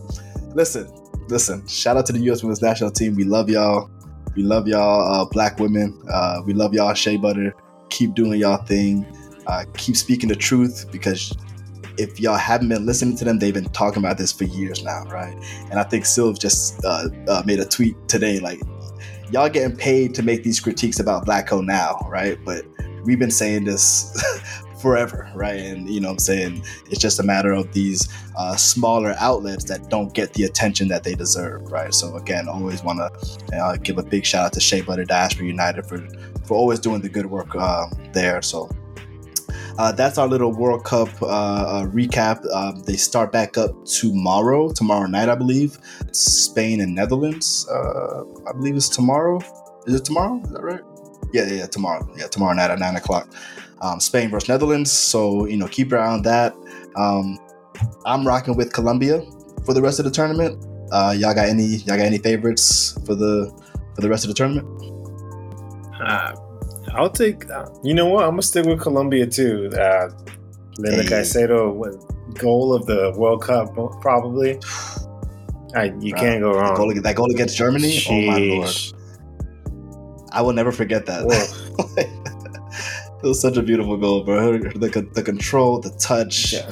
listen, 0.55 0.89
listen. 1.29 1.67
Shout 1.67 1.97
out 1.97 2.07
to 2.07 2.13
the 2.13 2.21
U.S. 2.21 2.43
Women's 2.43 2.63
National 2.63 2.91
Team. 2.91 3.15
We 3.15 3.25
love 3.25 3.49
y'all. 3.49 3.91
We 4.37 4.43
love 4.43 4.69
y'all, 4.69 5.01
uh, 5.13 5.25
black 5.25 5.59
women. 5.59 6.01
Uh, 6.09 6.43
we 6.47 6.53
love 6.53 6.73
y'all, 6.73 6.95
Shea 6.95 7.17
Butter. 7.17 7.55
Keep 7.89 8.15
doing 8.15 8.39
y'all 8.39 8.65
thing. 8.65 9.05
Uh, 9.47 9.65
keep 9.77 9.97
speaking 9.97 10.29
the 10.29 10.37
truth 10.37 10.87
because 10.93 11.35
if 11.99 12.21
y'all 12.21 12.37
haven't 12.37 12.69
been 12.69 12.87
listening 12.87 13.17
to 13.17 13.25
them, 13.25 13.39
they've 13.39 13.55
been 13.55 13.69
talking 13.71 13.99
about 13.99 14.17
this 14.17 14.31
for 14.31 14.45
years 14.45 14.85
now, 14.85 15.03
right? 15.05 15.35
And 15.71 15.81
I 15.81 15.83
think 15.83 16.05
Sylv 16.05 16.39
just 16.39 16.85
uh, 16.85 17.09
uh, 17.27 17.43
made 17.45 17.59
a 17.59 17.65
tweet 17.65 17.97
today 18.07 18.39
like, 18.39 18.61
y'all 19.33 19.49
getting 19.49 19.77
paid 19.77 20.15
to 20.15 20.23
make 20.23 20.45
these 20.45 20.61
critiques 20.61 21.01
about 21.01 21.27
Vlatko 21.27 21.65
now, 21.65 21.99
right? 22.09 22.39
But 22.45 22.65
we've 23.05 23.19
been 23.19 23.31
saying 23.31 23.65
this 23.65 24.17
forever, 24.81 25.31
right? 25.35 25.59
And 25.59 25.89
you 25.89 26.01
know, 26.01 26.09
what 26.09 26.15
I'm 26.15 26.19
saying 26.19 26.65
it's 26.87 27.01
just 27.01 27.21
a 27.21 27.23
matter 27.23 27.53
of 27.53 27.73
these 27.73 28.09
uh, 28.37 28.57
smaller 28.57 29.15
outlets 29.19 29.65
that 29.65 29.89
don't 29.91 30.15
get 30.15 30.35
the 30.35 30.45
attention 30.45 30.89
that 30.89 31.05
they 31.05 31.15
deserve, 31.15 31.71
right? 31.71 31.93
So 31.93 32.17
again, 32.17 32.49
always 32.49 32.83
want 32.83 32.99
to 32.99 33.57
uh, 33.57 33.77
give 33.77 33.99
a 33.99 34.03
big 34.03 34.25
shout 34.25 34.47
out 34.47 34.53
to 34.55 34.61
Shea 34.61 34.81
Butter 34.81 35.05
Diaspora 35.05 35.47
United 35.47 35.87
for 35.87 36.07
for 36.47 36.57
always 36.57 36.81
doing 36.81 37.01
the 37.01 37.09
good 37.09 37.27
work 37.27 37.55
uh, 37.55 37.87
there. 38.13 38.43
So. 38.43 38.69
Uh, 39.79 39.93
that's 39.93 40.19
our 40.19 40.27
little 40.27 40.53
World 40.53 40.83
Cup 40.85 41.09
uh, 41.23 41.27
uh, 41.27 41.87
recap. 41.87 42.45
Um, 42.53 42.81
they 42.81 42.97
start 42.97 43.31
back 43.31 43.57
up 43.57 43.71
tomorrow, 43.85 44.73
tomorrow 44.73 45.07
night, 45.07 45.29
I 45.29 45.37
believe. 45.37 45.79
Spain 46.11 46.81
and 46.81 46.97
Netherlands. 46.97 47.65
Uh, 47.69 48.25
I 48.49 48.53
believe 48.55 48.75
it's 48.75 48.89
tomorrow. 48.89 49.41
Is 49.87 49.95
it 49.95 50.05
tomorrow? 50.05 50.41
Is 50.43 50.51
that 50.51 50.63
right? 50.65 50.81
Yeah, 51.33 51.47
yeah, 51.47 51.55
yeah, 51.55 51.67
tomorrow. 51.67 52.13
Yeah, 52.17 52.27
tomorrow 52.27 52.55
night 52.55 52.73
at 52.73 52.81
nine 52.81 52.97
o'clock. 52.97 53.33
Um, 53.81 54.01
Spain 54.01 54.31
versus 54.31 54.49
Netherlands. 54.49 54.91
So 54.93 55.47
you 55.47 55.57
know, 55.57 55.69
keep 55.69 55.91
your 55.91 56.01
eye 56.01 56.13
on 56.13 56.23
that. 56.23 56.55
Um, 56.97 57.39
I'm 58.05 58.27
rocking 58.27 58.57
with 58.57 58.73
Colombia 58.73 59.23
for 59.65 59.73
the 59.75 59.83
rest 59.83 59.99
of 59.99 60.05
the 60.05 60.11
tournament. 60.11 60.65
Uh, 60.91 61.15
y'all 61.17 61.35
got 61.35 61.49
any? 61.49 61.65
Y'all 61.65 61.97
got 61.97 62.07
any 62.07 62.19
favorites 62.19 62.99
for 63.07 63.15
the 63.15 63.53
for 63.95 64.01
the 64.01 64.09
rest 64.09 64.25
of 64.25 64.29
the 64.29 64.35
tournament? 64.35 64.67
Uh, 66.01 66.35
I'll 66.95 67.11
take. 67.11 67.49
Uh, 67.51 67.67
you 67.85 67.95
know 67.95 68.07
what? 68.07 68.25
I'm 68.25 68.31
gonna 68.31 68.43
stick 68.43 68.65
with 68.67 68.81
Colombia 68.81 69.27
too. 69.27 69.71
Uh, 69.73 70.11
Linda 70.79 71.03
Hey. 71.03 71.09
Caicedo, 71.09 71.73
what, 71.75 71.95
goal 72.39 72.73
of 72.73 72.87
the 72.87 73.13
World 73.17 73.43
Cup, 73.43 73.75
probably. 74.01 74.59
I, 75.75 75.93
you 76.01 76.15
Bruh, 76.15 76.19
can't 76.19 76.41
go 76.41 76.55
That 76.55 76.61
wrong. 76.61 76.77
goal, 76.77 76.95
that 76.95 77.15
goal 77.17 77.31
against 77.31 77.57
Germany. 77.57 78.01
Oh 78.09 78.21
my 78.23 78.39
lord! 78.39 78.77
I 80.33 80.41
will 80.41 80.53
never 80.55 80.73
forget 80.73 81.05
that. 81.07 81.27
It 83.23 83.27
was 83.27 83.41
such 83.41 83.57
a 83.57 83.63
beautiful 83.63 83.97
goal, 83.97 84.23
bro. 84.25 84.59
The, 84.59 85.09
the 85.13 85.23
control, 85.23 85.81
the 85.81 85.91
touch, 85.99 86.53
Yeah. 86.53 86.71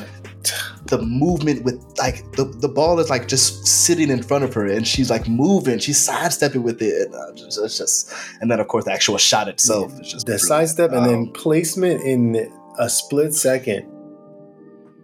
the 0.86 0.98
movement 1.02 1.64
with 1.64 1.82
like 1.98 2.30
the, 2.32 2.44
the 2.44 2.68
ball 2.68 3.00
is 3.00 3.10
like 3.10 3.26
just 3.26 3.66
sitting 3.66 4.10
in 4.10 4.22
front 4.22 4.44
of 4.44 4.54
her 4.54 4.64
and 4.66 4.86
she's 4.86 5.10
like 5.10 5.28
moving, 5.28 5.78
she's 5.80 5.98
sidestepping 5.98 6.62
with 6.62 6.80
it. 6.80 7.06
And, 7.06 7.14
uh, 7.16 7.32
just, 7.34 7.58
it's 7.58 7.76
just, 7.78 8.12
and 8.40 8.48
then 8.50 8.60
of 8.60 8.68
course 8.68 8.84
the 8.84 8.92
actual 8.92 9.18
shot 9.18 9.48
itself 9.48 9.92
is 10.00 10.12
just 10.12 10.26
The 10.26 10.32
brilliant. 10.38 10.40
sidestep 10.42 10.92
and 10.92 11.04
then 11.06 11.14
Um, 11.14 11.32
placement 11.32 12.02
in 12.02 12.52
a 12.78 12.88
split 12.88 13.34
second. 13.34 13.90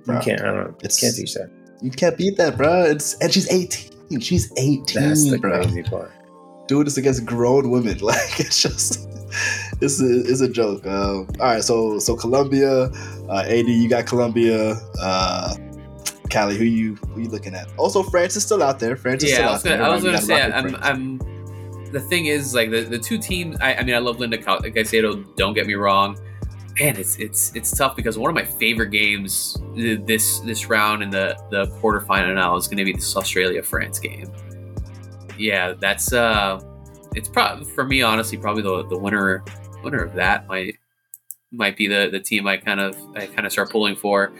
You 0.06 0.18
can't. 0.20 0.40
I 0.40 0.44
don't 0.44 0.56
know. 0.56 0.74
it's- 0.78 1.00
can't 1.00 1.14
teach 1.16 1.34
that. 1.34 1.50
you 1.80 1.90
can't 1.90 2.16
beat 2.16 2.36
that, 2.36 2.56
bro. 2.56 2.84
It's 2.84 3.14
and 3.14 3.32
she's 3.32 3.50
18. 3.50 4.20
She's 4.20 4.52
18, 4.56 4.84
That's 5.08 5.28
the 5.30 5.38
bro. 5.38 5.62
crazy 5.62 5.82
part. 5.82 6.10
Doing 6.72 6.84
this 6.84 6.96
against 6.96 7.26
grown 7.26 7.70
women. 7.70 7.98
Like 8.02 8.40
it's 8.40 8.62
just 8.62 9.08
it's 9.80 10.00
a, 10.00 10.20
it's 10.30 10.40
a 10.40 10.48
joke. 10.48 10.86
Um, 10.86 11.28
all 11.40 11.46
right, 11.46 11.62
so 11.62 11.98
so 11.98 12.16
Colombia, 12.16 12.90
uh, 13.28 13.44
AD, 13.46 13.68
you 13.68 13.88
got 13.88 14.06
Colombia. 14.06 14.74
Uh, 15.00 15.54
Callie, 16.32 16.56
who 16.56 16.64
you 16.64 16.94
who 16.94 17.20
you 17.20 17.28
looking 17.28 17.54
at? 17.54 17.68
Also, 17.76 18.02
France 18.02 18.36
is 18.36 18.42
still 18.42 18.62
out 18.62 18.78
there. 18.78 18.96
France 18.96 19.22
is 19.22 19.30
yeah, 19.30 19.36
still 19.36 19.48
out 19.48 19.62
there. 19.62 19.82
I 19.82 19.88
was 19.88 20.02
gonna 20.04 20.20
say, 20.20 20.40
I'm, 20.42 20.76
I'm. 20.76 21.18
The 21.92 22.00
thing 22.00 22.26
is, 22.26 22.54
like 22.54 22.70
the, 22.70 22.82
the 22.82 22.98
two 22.98 23.18
teams. 23.18 23.56
I, 23.60 23.74
I 23.74 23.82
mean, 23.82 23.94
I 23.94 23.98
love 23.98 24.18
Linda 24.18 24.38
Caicedo. 24.38 25.36
Don't 25.36 25.52
get 25.52 25.66
me 25.66 25.74
wrong, 25.74 26.18
man. 26.80 26.96
It's 26.96 27.16
it's 27.16 27.54
it's 27.54 27.76
tough 27.76 27.96
because 27.96 28.16
one 28.18 28.30
of 28.30 28.34
my 28.34 28.44
favorite 28.44 28.90
games 28.90 29.58
this 29.74 30.40
this 30.40 30.68
round 30.70 31.02
in 31.02 31.10
the 31.10 31.36
the 31.50 31.66
quarterfinal 31.78 32.34
now 32.34 32.56
is 32.56 32.66
going 32.66 32.78
to 32.78 32.84
be 32.84 32.92
this 32.92 33.14
Australia 33.16 33.62
France 33.62 33.98
game. 33.98 34.30
Yeah, 35.42 35.74
that's 35.78 36.12
uh, 36.12 36.60
it's 37.14 37.28
probably 37.28 37.64
for 37.64 37.84
me 37.84 38.02
honestly 38.02 38.38
probably 38.38 38.62
the 38.62 38.86
the 38.86 38.96
winner 38.98 39.44
winner 39.82 40.04
of 40.04 40.14
that 40.14 40.46
might 40.46 40.76
might 41.50 41.76
be 41.76 41.88
the 41.88 42.08
the 42.10 42.20
team 42.20 42.46
I 42.46 42.56
kind 42.58 42.80
of 42.80 42.96
I 43.16 43.26
kind 43.26 43.44
of 43.44 43.52
start 43.52 43.70
pulling 43.70 43.96
for. 43.96 44.32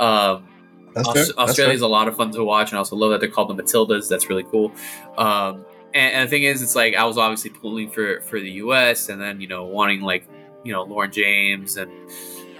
Um, 0.00 0.48
Aus- 0.96 1.32
Australia's 1.36 1.82
a 1.82 1.86
lot 1.86 2.08
of 2.08 2.16
fun 2.16 2.30
to 2.32 2.42
watch, 2.42 2.70
and 2.70 2.76
I 2.76 2.78
also 2.78 2.96
love 2.96 3.10
that 3.10 3.20
they're 3.20 3.30
called 3.30 3.54
the 3.54 3.62
Matildas. 3.62 4.08
That's 4.08 4.30
really 4.30 4.44
cool. 4.44 4.72
Um, 5.18 5.64
and, 5.92 6.14
and 6.14 6.26
the 6.26 6.30
thing 6.30 6.44
is, 6.44 6.62
it's 6.62 6.74
like 6.74 6.94
I 6.94 7.04
was 7.04 7.18
obviously 7.18 7.50
pulling 7.50 7.90
for 7.90 8.22
for 8.22 8.40
the 8.40 8.50
U.S. 8.52 9.10
and 9.10 9.20
then 9.20 9.40
you 9.40 9.46
know 9.46 9.64
wanting 9.64 10.00
like 10.00 10.26
you 10.64 10.72
know 10.72 10.84
Lauren 10.84 11.12
James 11.12 11.76
and 11.76 11.90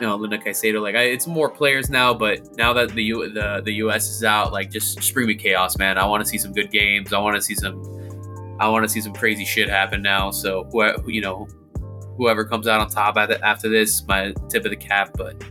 you 0.00 0.06
know 0.06 0.16
Linda 0.16 0.38
Caicedo. 0.38 0.80
Like 0.80 0.94
I, 0.94 1.02
it's 1.02 1.26
more 1.26 1.50
players 1.50 1.90
now, 1.90 2.14
but 2.14 2.56
now 2.56 2.72
that 2.72 2.90
the 2.90 3.02
U, 3.04 3.32
the 3.32 3.62
the 3.64 3.72
U.S. 3.74 4.08
is 4.08 4.24
out, 4.24 4.52
like 4.52 4.70
just, 4.70 5.12
bring 5.14 5.26
me 5.26 5.34
chaos, 5.34 5.78
man. 5.78 5.98
I 5.98 6.06
want 6.06 6.22
to 6.22 6.28
see 6.28 6.38
some 6.38 6.52
good 6.52 6.70
games. 6.70 7.12
I 7.12 7.18
want 7.18 7.36
to 7.36 7.42
see 7.42 7.54
some. 7.54 7.82
I 8.58 8.68
want 8.68 8.84
to 8.84 8.88
see 8.88 9.00
some 9.00 9.12
crazy 9.12 9.44
shit 9.44 9.68
happen 9.68 10.02
now. 10.02 10.30
So 10.30 10.64
wh- 10.74 11.06
you 11.08 11.20
know, 11.20 11.46
whoever 12.16 12.44
comes 12.44 12.66
out 12.66 12.80
on 12.80 12.88
top 12.88 13.16
after 13.16 13.68
this, 13.68 14.06
my 14.06 14.32
tip 14.48 14.64
of 14.64 14.70
the 14.70 14.76
cap, 14.76 15.10
but 15.16 15.42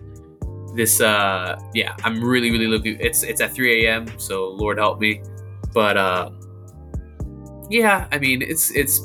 this 0.75 0.99
uh 0.99 1.57
yeah 1.73 1.95
i'm 2.03 2.23
really 2.23 2.51
really 2.51 2.67
looking 2.67 2.97
it's 2.99 3.23
it's 3.23 3.39
at 3.41 3.53
3 3.53 3.85
a.m 3.85 4.05
so 4.19 4.49
lord 4.49 4.77
help 4.77 4.99
me 4.99 5.23
but 5.73 5.95
uh 5.97 6.29
yeah 7.69 8.07
i 8.11 8.19
mean 8.19 8.41
it's 8.41 8.71
it's 8.71 8.99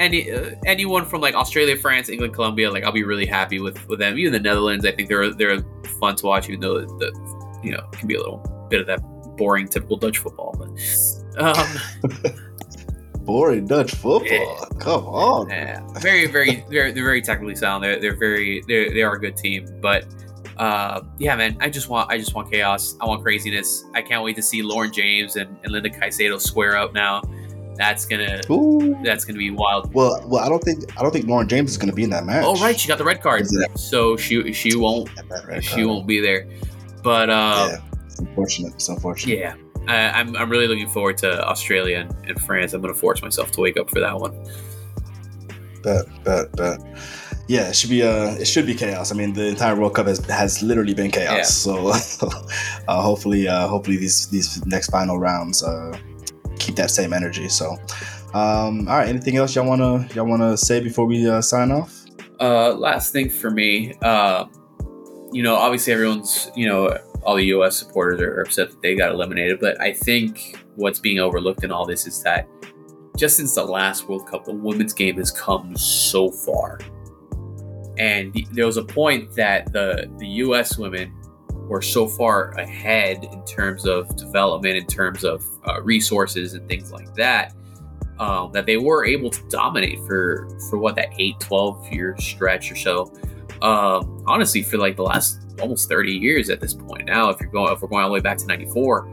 any 0.00 0.32
uh, 0.32 0.50
anyone 0.66 1.04
from 1.04 1.20
like 1.20 1.34
australia 1.34 1.76
france 1.76 2.08
england 2.08 2.34
colombia 2.34 2.70
like 2.70 2.82
i'll 2.82 2.90
be 2.92 3.04
really 3.04 3.26
happy 3.26 3.60
with 3.60 3.86
with 3.88 3.98
them 3.98 4.18
even 4.18 4.32
the 4.32 4.40
netherlands 4.40 4.84
i 4.84 4.90
think 4.90 5.08
they're 5.08 5.32
they're 5.34 5.60
fun 6.00 6.16
to 6.16 6.26
watch 6.26 6.48
even 6.48 6.58
though 6.58 6.80
the 6.80 7.60
you 7.62 7.70
know 7.70 7.86
it 7.92 7.98
can 7.98 8.08
be 8.08 8.14
a 8.14 8.18
little 8.18 8.38
bit 8.70 8.80
of 8.80 8.86
that 8.86 9.00
boring 9.36 9.68
typical 9.68 9.96
dutch 9.96 10.18
football 10.18 10.54
but 10.58 11.42
um 11.42 12.32
boring 13.24 13.66
Dutch 13.66 13.94
football. 13.94 14.24
Yeah. 14.26 14.78
Come 14.80 15.04
on. 15.06 15.48
Yeah, 15.50 15.86
very, 16.00 16.26
very, 16.26 16.64
they're, 16.68 16.90
they're 16.90 17.04
very 17.04 17.22
technically 17.22 17.54
sound. 17.54 17.84
They're, 17.84 18.00
they're 18.00 18.16
very, 18.16 18.62
they're, 18.66 18.90
they 18.92 19.02
are 19.02 19.14
a 19.14 19.20
good 19.20 19.36
team. 19.36 19.68
But 19.80 20.06
uh, 20.56 21.02
yeah, 21.18 21.36
man, 21.36 21.56
I 21.60 21.70
just 21.70 21.88
want, 21.88 22.10
I 22.10 22.18
just 22.18 22.34
want 22.34 22.50
chaos. 22.50 22.96
I 23.00 23.06
want 23.06 23.22
craziness. 23.22 23.84
I 23.94 24.02
can't 24.02 24.24
wait 24.24 24.36
to 24.36 24.42
see 24.42 24.62
Lauren 24.62 24.92
James 24.92 25.36
and, 25.36 25.56
and 25.62 25.72
Linda 25.72 25.90
Caicedo 25.90 26.40
square 26.40 26.76
up 26.76 26.92
now. 26.92 27.22
That's 27.80 28.04
gonna, 28.04 28.42
Ooh. 28.50 28.94
that's 29.02 29.24
gonna 29.24 29.38
be 29.38 29.50
wild. 29.50 29.94
Well, 29.94 30.22
well, 30.26 30.44
I 30.44 30.50
don't 30.50 30.62
think 30.62 30.84
I 30.98 31.02
don't 31.02 31.12
think 31.12 31.26
Lauren 31.26 31.48
James 31.48 31.70
is 31.70 31.78
going 31.78 31.88
to 31.88 31.94
be 31.94 32.02
in 32.02 32.10
that 32.10 32.26
match. 32.26 32.44
Oh 32.46 32.54
right, 32.60 32.78
she 32.78 32.86
got 32.86 32.98
the 32.98 33.04
red 33.04 33.22
card, 33.22 33.46
so 33.74 34.18
she 34.18 34.52
she 34.52 34.76
won't 34.76 35.08
she 35.62 35.86
won't 35.86 36.06
be 36.06 36.20
there. 36.20 36.46
But 37.02 37.30
uh, 37.30 37.70
yeah, 37.70 37.78
it's 38.04 38.18
unfortunate. 38.18 38.74
It's 38.74 38.90
unfortunate. 38.90 39.38
yeah, 39.38 39.54
I, 39.88 40.10
I'm 40.10 40.36
I'm 40.36 40.50
really 40.50 40.66
looking 40.66 40.90
forward 40.90 41.16
to 41.18 41.42
Australia 41.48 42.00
and, 42.00 42.28
and 42.28 42.42
France. 42.42 42.74
I'm 42.74 42.82
gonna 42.82 42.92
force 42.92 43.22
myself 43.22 43.50
to 43.52 43.62
wake 43.62 43.78
up 43.78 43.88
for 43.88 44.00
that 44.00 44.14
one. 44.14 44.34
Bet, 45.82 46.04
bet, 46.22 46.52
bet. 46.52 46.80
Yeah, 47.48 47.70
it 47.70 47.76
should 47.76 47.88
be 47.88 48.02
uh 48.02 48.34
it 48.34 48.44
should 48.44 48.66
be 48.66 48.74
chaos. 48.74 49.10
I 49.10 49.14
mean, 49.14 49.32
the 49.32 49.46
entire 49.46 49.74
World 49.74 49.94
Cup 49.94 50.06
has, 50.06 50.22
has 50.26 50.62
literally 50.62 50.92
been 50.92 51.10
chaos. 51.10 51.34
Yeah. 51.34 51.42
So 51.44 51.88
uh, 52.88 53.00
hopefully, 53.00 53.48
uh, 53.48 53.68
hopefully 53.68 53.96
these 53.96 54.28
these 54.28 54.66
next 54.66 54.90
final 54.90 55.18
rounds 55.18 55.62
uh, 55.62 55.98
keep 56.60 56.76
that 56.76 56.90
same 56.90 57.12
energy. 57.12 57.48
So, 57.48 57.72
um, 58.34 58.86
all 58.88 58.98
right. 58.98 59.08
Anything 59.08 59.36
else 59.36 59.54
y'all 59.54 59.66
wanna 59.66 60.08
y'all 60.14 60.26
wanna 60.26 60.56
say 60.56 60.80
before 60.80 61.06
we 61.06 61.28
uh, 61.28 61.40
sign 61.40 61.72
off? 61.72 62.04
Uh, 62.40 62.72
last 62.74 63.12
thing 63.12 63.28
for 63.28 63.50
me, 63.50 63.94
uh, 64.02 64.44
you 65.32 65.42
know, 65.42 65.56
obviously 65.56 65.92
everyone's, 65.92 66.50
you 66.56 66.66
know, 66.66 66.96
all 67.22 67.36
the 67.36 67.44
U.S. 67.46 67.76
supporters 67.76 68.20
are 68.20 68.40
upset 68.40 68.70
that 68.70 68.80
they 68.80 68.94
got 68.94 69.10
eliminated, 69.12 69.60
but 69.60 69.78
I 69.80 69.92
think 69.92 70.58
what's 70.76 70.98
being 70.98 71.18
overlooked 71.18 71.64
in 71.64 71.70
all 71.70 71.84
this 71.84 72.06
is 72.06 72.22
that 72.22 72.48
just 73.16 73.36
since 73.36 73.54
the 73.54 73.64
last 73.64 74.08
World 74.08 74.26
Cup, 74.26 74.46
the 74.46 74.52
women's 74.54 74.94
game 74.94 75.16
has 75.18 75.30
come 75.30 75.76
so 75.76 76.30
far, 76.30 76.78
and 77.98 78.32
the- 78.32 78.46
there 78.52 78.64
was 78.64 78.78
a 78.78 78.84
point 78.84 79.34
that 79.34 79.70
the 79.72 80.10
the 80.18 80.26
U.S. 80.44 80.78
women 80.78 81.12
were 81.70 81.80
so 81.80 82.06
far 82.06 82.50
ahead 82.58 83.24
in 83.24 83.44
terms 83.44 83.86
of 83.86 84.14
development, 84.16 84.76
in 84.76 84.86
terms 84.86 85.24
of 85.24 85.44
uh, 85.66 85.80
resources 85.82 86.54
and 86.54 86.68
things 86.68 86.92
like 86.92 87.14
that, 87.14 87.54
um, 88.18 88.52
that 88.52 88.66
they 88.66 88.76
were 88.76 89.04
able 89.06 89.30
to 89.30 89.40
dominate 89.48 89.98
for 90.06 90.48
for 90.68 90.78
what 90.78 90.96
that 90.96 91.08
8 91.18 91.40
12 91.40 91.92
year 91.92 92.16
stretch 92.18 92.70
or 92.70 92.76
so. 92.76 93.12
Um, 93.62 94.24
honestly 94.26 94.62
for 94.62 94.78
like 94.78 94.96
the 94.96 95.02
last 95.02 95.38
almost 95.60 95.86
30 95.90 96.12
years 96.12 96.48
at 96.48 96.62
this 96.62 96.72
point 96.72 97.04
now 97.04 97.28
if 97.28 97.38
you're 97.42 97.50
going 97.50 97.70
if 97.70 97.82
we're 97.82 97.88
going 97.88 98.02
all 98.02 98.08
the 98.08 98.14
way 98.14 98.20
back 98.20 98.38
to 98.38 98.46
94 98.46 99.06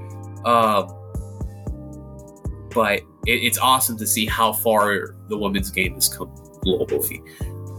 um, 0.45 0.87
but 2.73 3.01
it, 3.25 3.43
it's 3.43 3.57
awesome 3.57 3.97
to 3.97 4.07
see 4.07 4.25
how 4.25 4.53
far 4.53 5.15
the 5.27 5.37
women's 5.37 5.69
game 5.69 5.95
has 5.95 6.07
come 6.07 6.29
globally. 6.63 7.21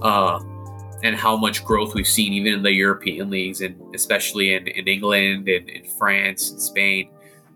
Um, 0.04 0.57
and 1.02 1.16
how 1.16 1.36
much 1.36 1.64
growth 1.64 1.94
we've 1.94 2.06
seen 2.06 2.32
even 2.32 2.52
in 2.52 2.62
the 2.62 2.72
European 2.72 3.30
leagues 3.30 3.60
and 3.60 3.80
especially 3.94 4.54
in, 4.54 4.66
in 4.66 4.88
England 4.88 5.48
and 5.48 5.68
in 5.68 5.84
France 5.98 6.50
and 6.50 6.60
Spain 6.60 7.10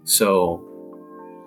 so 0.04 0.62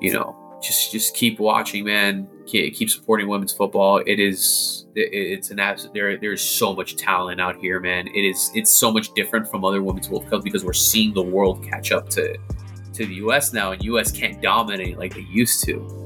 you 0.02 0.14
know 0.14 0.36
just 0.66 0.92
just 0.92 1.16
keep 1.16 1.40
watching, 1.40 1.86
man. 1.86 2.28
Keep, 2.46 2.90
supporting 2.90 3.28
women's 3.28 3.52
football. 3.52 4.02
It 4.06 4.20
is 4.20 4.86
it's 4.96 5.50
an 5.52 5.60
absolute. 5.60 5.94
There 5.94 6.18
there's 6.18 6.42
so 6.42 6.76
much 6.76 6.96
talent 6.96 7.42
out 7.42 7.58
here, 7.58 7.80
man. 7.80 8.08
It 8.08 8.22
is 8.22 8.52
it's 8.54 8.72
so 8.72 8.92
much 8.92 9.14
different 9.14 9.50
from 9.50 9.66
other 9.66 9.82
women's 9.82 10.10
World 10.10 10.30
Cups 10.30 10.44
because 10.44 10.64
we're 10.64 10.74
seeing 10.74 11.14
the 11.14 11.24
world 11.24 11.64
catch 11.64 11.92
up 11.92 12.10
to 12.12 12.38
to 12.94 13.06
the 13.06 13.16
U.S. 13.16 13.52
now, 13.52 13.72
and 13.72 13.84
U.S. 13.84 14.12
can't 14.12 14.42
dominate 14.42 14.98
like 14.98 15.14
they 15.14 15.26
used 15.32 15.64
to. 15.66 16.05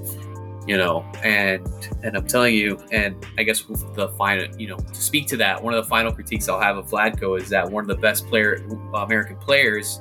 You 0.68 0.78
know, 0.78 1.04
and 1.24 1.68
and 2.04 2.16
I'm 2.16 2.28
telling 2.28 2.54
you, 2.54 2.78
and 2.92 3.16
I 3.38 3.44
guess 3.44 3.64
the 3.96 4.14
final, 4.18 4.46
you 4.58 4.68
know, 4.68 4.78
to 4.78 5.02
speak 5.02 5.26
to 5.28 5.38
that, 5.38 5.64
one 5.64 5.74
of 5.74 5.84
the 5.84 5.90
final 5.90 6.12
critiques 6.12 6.48
I'll 6.48 6.60
have 6.60 6.78
of 6.78 6.88
Vlatko 6.88 7.40
is 7.42 7.50
that 7.50 7.70
one 7.70 7.84
of 7.84 7.88
the 7.88 7.96
best 7.96 8.28
player 8.28 8.64
American 8.94 9.38
players, 9.38 10.00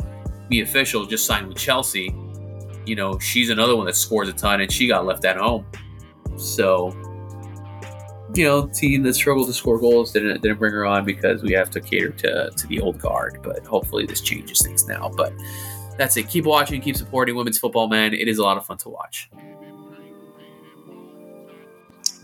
Mia 0.50 0.66
Fishel, 0.66 1.06
just 1.06 1.24
signed 1.24 1.48
with 1.48 1.56
Chelsea. 1.56 2.14
You 2.84 2.96
know, 2.96 3.18
she's 3.18 3.50
another 3.50 3.76
one 3.76 3.86
that 3.86 3.96
scores 3.96 4.28
a 4.28 4.32
ton, 4.32 4.60
and 4.60 4.70
she 4.70 4.88
got 4.88 5.06
left 5.06 5.24
at 5.24 5.36
home. 5.36 5.64
So, 6.36 6.90
you 8.34 8.44
know, 8.44 8.66
team 8.66 9.02
that 9.04 9.14
struggled 9.14 9.46
to 9.46 9.54
score 9.54 9.78
goals 9.78 10.12
didn't 10.12 10.42
didn't 10.42 10.58
bring 10.58 10.72
her 10.72 10.84
on 10.84 11.04
because 11.04 11.42
we 11.42 11.52
have 11.52 11.70
to 11.70 11.80
cater 11.80 12.10
to 12.10 12.50
to 12.50 12.66
the 12.66 12.80
old 12.80 12.98
guard. 12.98 13.40
But 13.42 13.64
hopefully, 13.66 14.06
this 14.06 14.20
changes 14.20 14.60
things 14.60 14.86
now. 14.86 15.10
But 15.16 15.32
that's 15.96 16.16
it. 16.16 16.28
Keep 16.28 16.44
watching, 16.44 16.80
keep 16.80 16.96
supporting 16.96 17.36
women's 17.36 17.58
football, 17.58 17.88
man. 17.88 18.14
It 18.14 18.28
is 18.28 18.38
a 18.38 18.42
lot 18.42 18.56
of 18.56 18.66
fun 18.66 18.76
to 18.78 18.88
watch. 18.88 19.30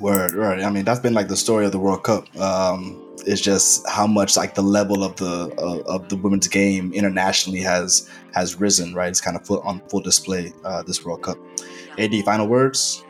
Word, 0.01 0.33
right. 0.35 0.62
I 0.62 0.71
mean, 0.71 0.85
that's 0.85 1.01
been 1.01 1.15
like 1.15 1.29
the 1.29 1.37
story 1.37 1.66
of 1.66 1.73
the 1.73 1.79
World 1.79 2.03
Cup. 2.03 2.35
Um, 2.39 3.01
it's 3.27 3.41
just 3.41 3.89
how 3.89 4.07
much 4.07 4.37
like 4.37 4.55
the 4.55 4.62
level 4.62 5.05
of 5.05 5.16
the 5.16 5.55
uh, 5.59 5.83
of 5.91 6.09
the 6.09 6.16
women's 6.16 6.49
game 6.49 6.93
internationally 6.93 7.61
has 7.61 8.11
has 8.35 8.61
risen. 8.61 8.95
Right, 8.95 9.09
it's 9.09 9.21
kind 9.21 9.37
of 9.37 9.47
full, 9.47 9.61
on 9.61 9.81
full 9.89 10.01
display 10.01 10.53
uh, 10.65 10.83
this 10.83 11.05
World 11.05 11.23
Cup. 11.23 11.39
Ad, 11.99 12.12
final 12.25 12.49
words. 12.49 13.05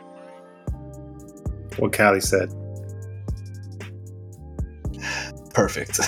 What 1.77 1.91
Callie 1.91 2.21
said. 2.21 2.53
Perfect. 5.53 5.99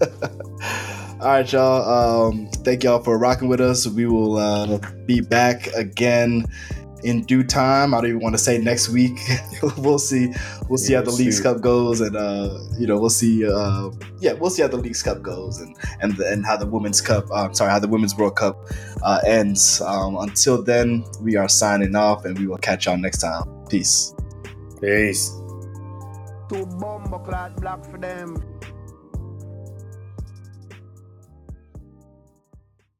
All 1.20 1.28
right, 1.28 1.50
y'all. 1.50 2.28
Um, 2.28 2.48
thank 2.48 2.84
y'all 2.84 3.02
for 3.02 3.18
rocking 3.18 3.48
with 3.48 3.60
us. 3.60 3.86
We 3.86 4.06
will 4.06 4.36
uh, 4.36 4.78
be 5.06 5.20
back 5.20 5.68
again 5.68 6.46
in 7.06 7.22
due 7.22 7.44
time. 7.44 7.94
I 7.94 8.00
don't 8.00 8.10
even 8.10 8.20
want 8.20 8.34
to 8.34 8.38
say 8.38 8.58
next 8.58 8.88
week. 8.88 9.18
we'll 9.78 9.98
see. 9.98 10.32
We'll 10.68 10.78
see 10.78 10.92
yeah, 10.92 10.98
how 10.98 11.04
the 11.04 11.12
Leagues 11.12 11.40
Cup 11.40 11.60
goes, 11.60 12.00
and 12.00 12.16
uh, 12.16 12.58
you 12.78 12.86
know, 12.86 12.98
we'll 12.98 13.10
see. 13.10 13.46
Uh, 13.46 13.90
yeah, 14.20 14.32
we'll 14.32 14.50
see 14.50 14.62
how 14.62 14.68
the 14.68 14.76
Leagues 14.76 15.02
Cup 15.02 15.22
goes, 15.22 15.60
and 15.60 15.76
and 16.00 16.18
and 16.18 16.44
how 16.44 16.56
the 16.56 16.66
Women's 16.66 17.00
Cup. 17.00 17.26
Uh, 17.30 17.52
sorry, 17.52 17.70
how 17.70 17.78
the 17.78 17.88
Women's 17.88 18.16
World 18.16 18.36
Cup 18.36 18.66
uh, 19.02 19.20
ends. 19.26 19.80
Um, 19.80 20.16
until 20.16 20.62
then, 20.62 21.04
we 21.20 21.36
are 21.36 21.48
signing 21.48 21.94
off, 21.94 22.24
and 22.24 22.38
we 22.38 22.46
will 22.46 22.58
catch 22.58 22.86
y'all 22.86 22.96
next 22.96 23.18
time. 23.18 23.44
Peace. 23.68 24.14
Peace. 24.80 25.30
Two 26.48 26.66
bomb 26.78 27.04
black 27.24 27.84
for 27.90 27.98
them. 27.98 28.55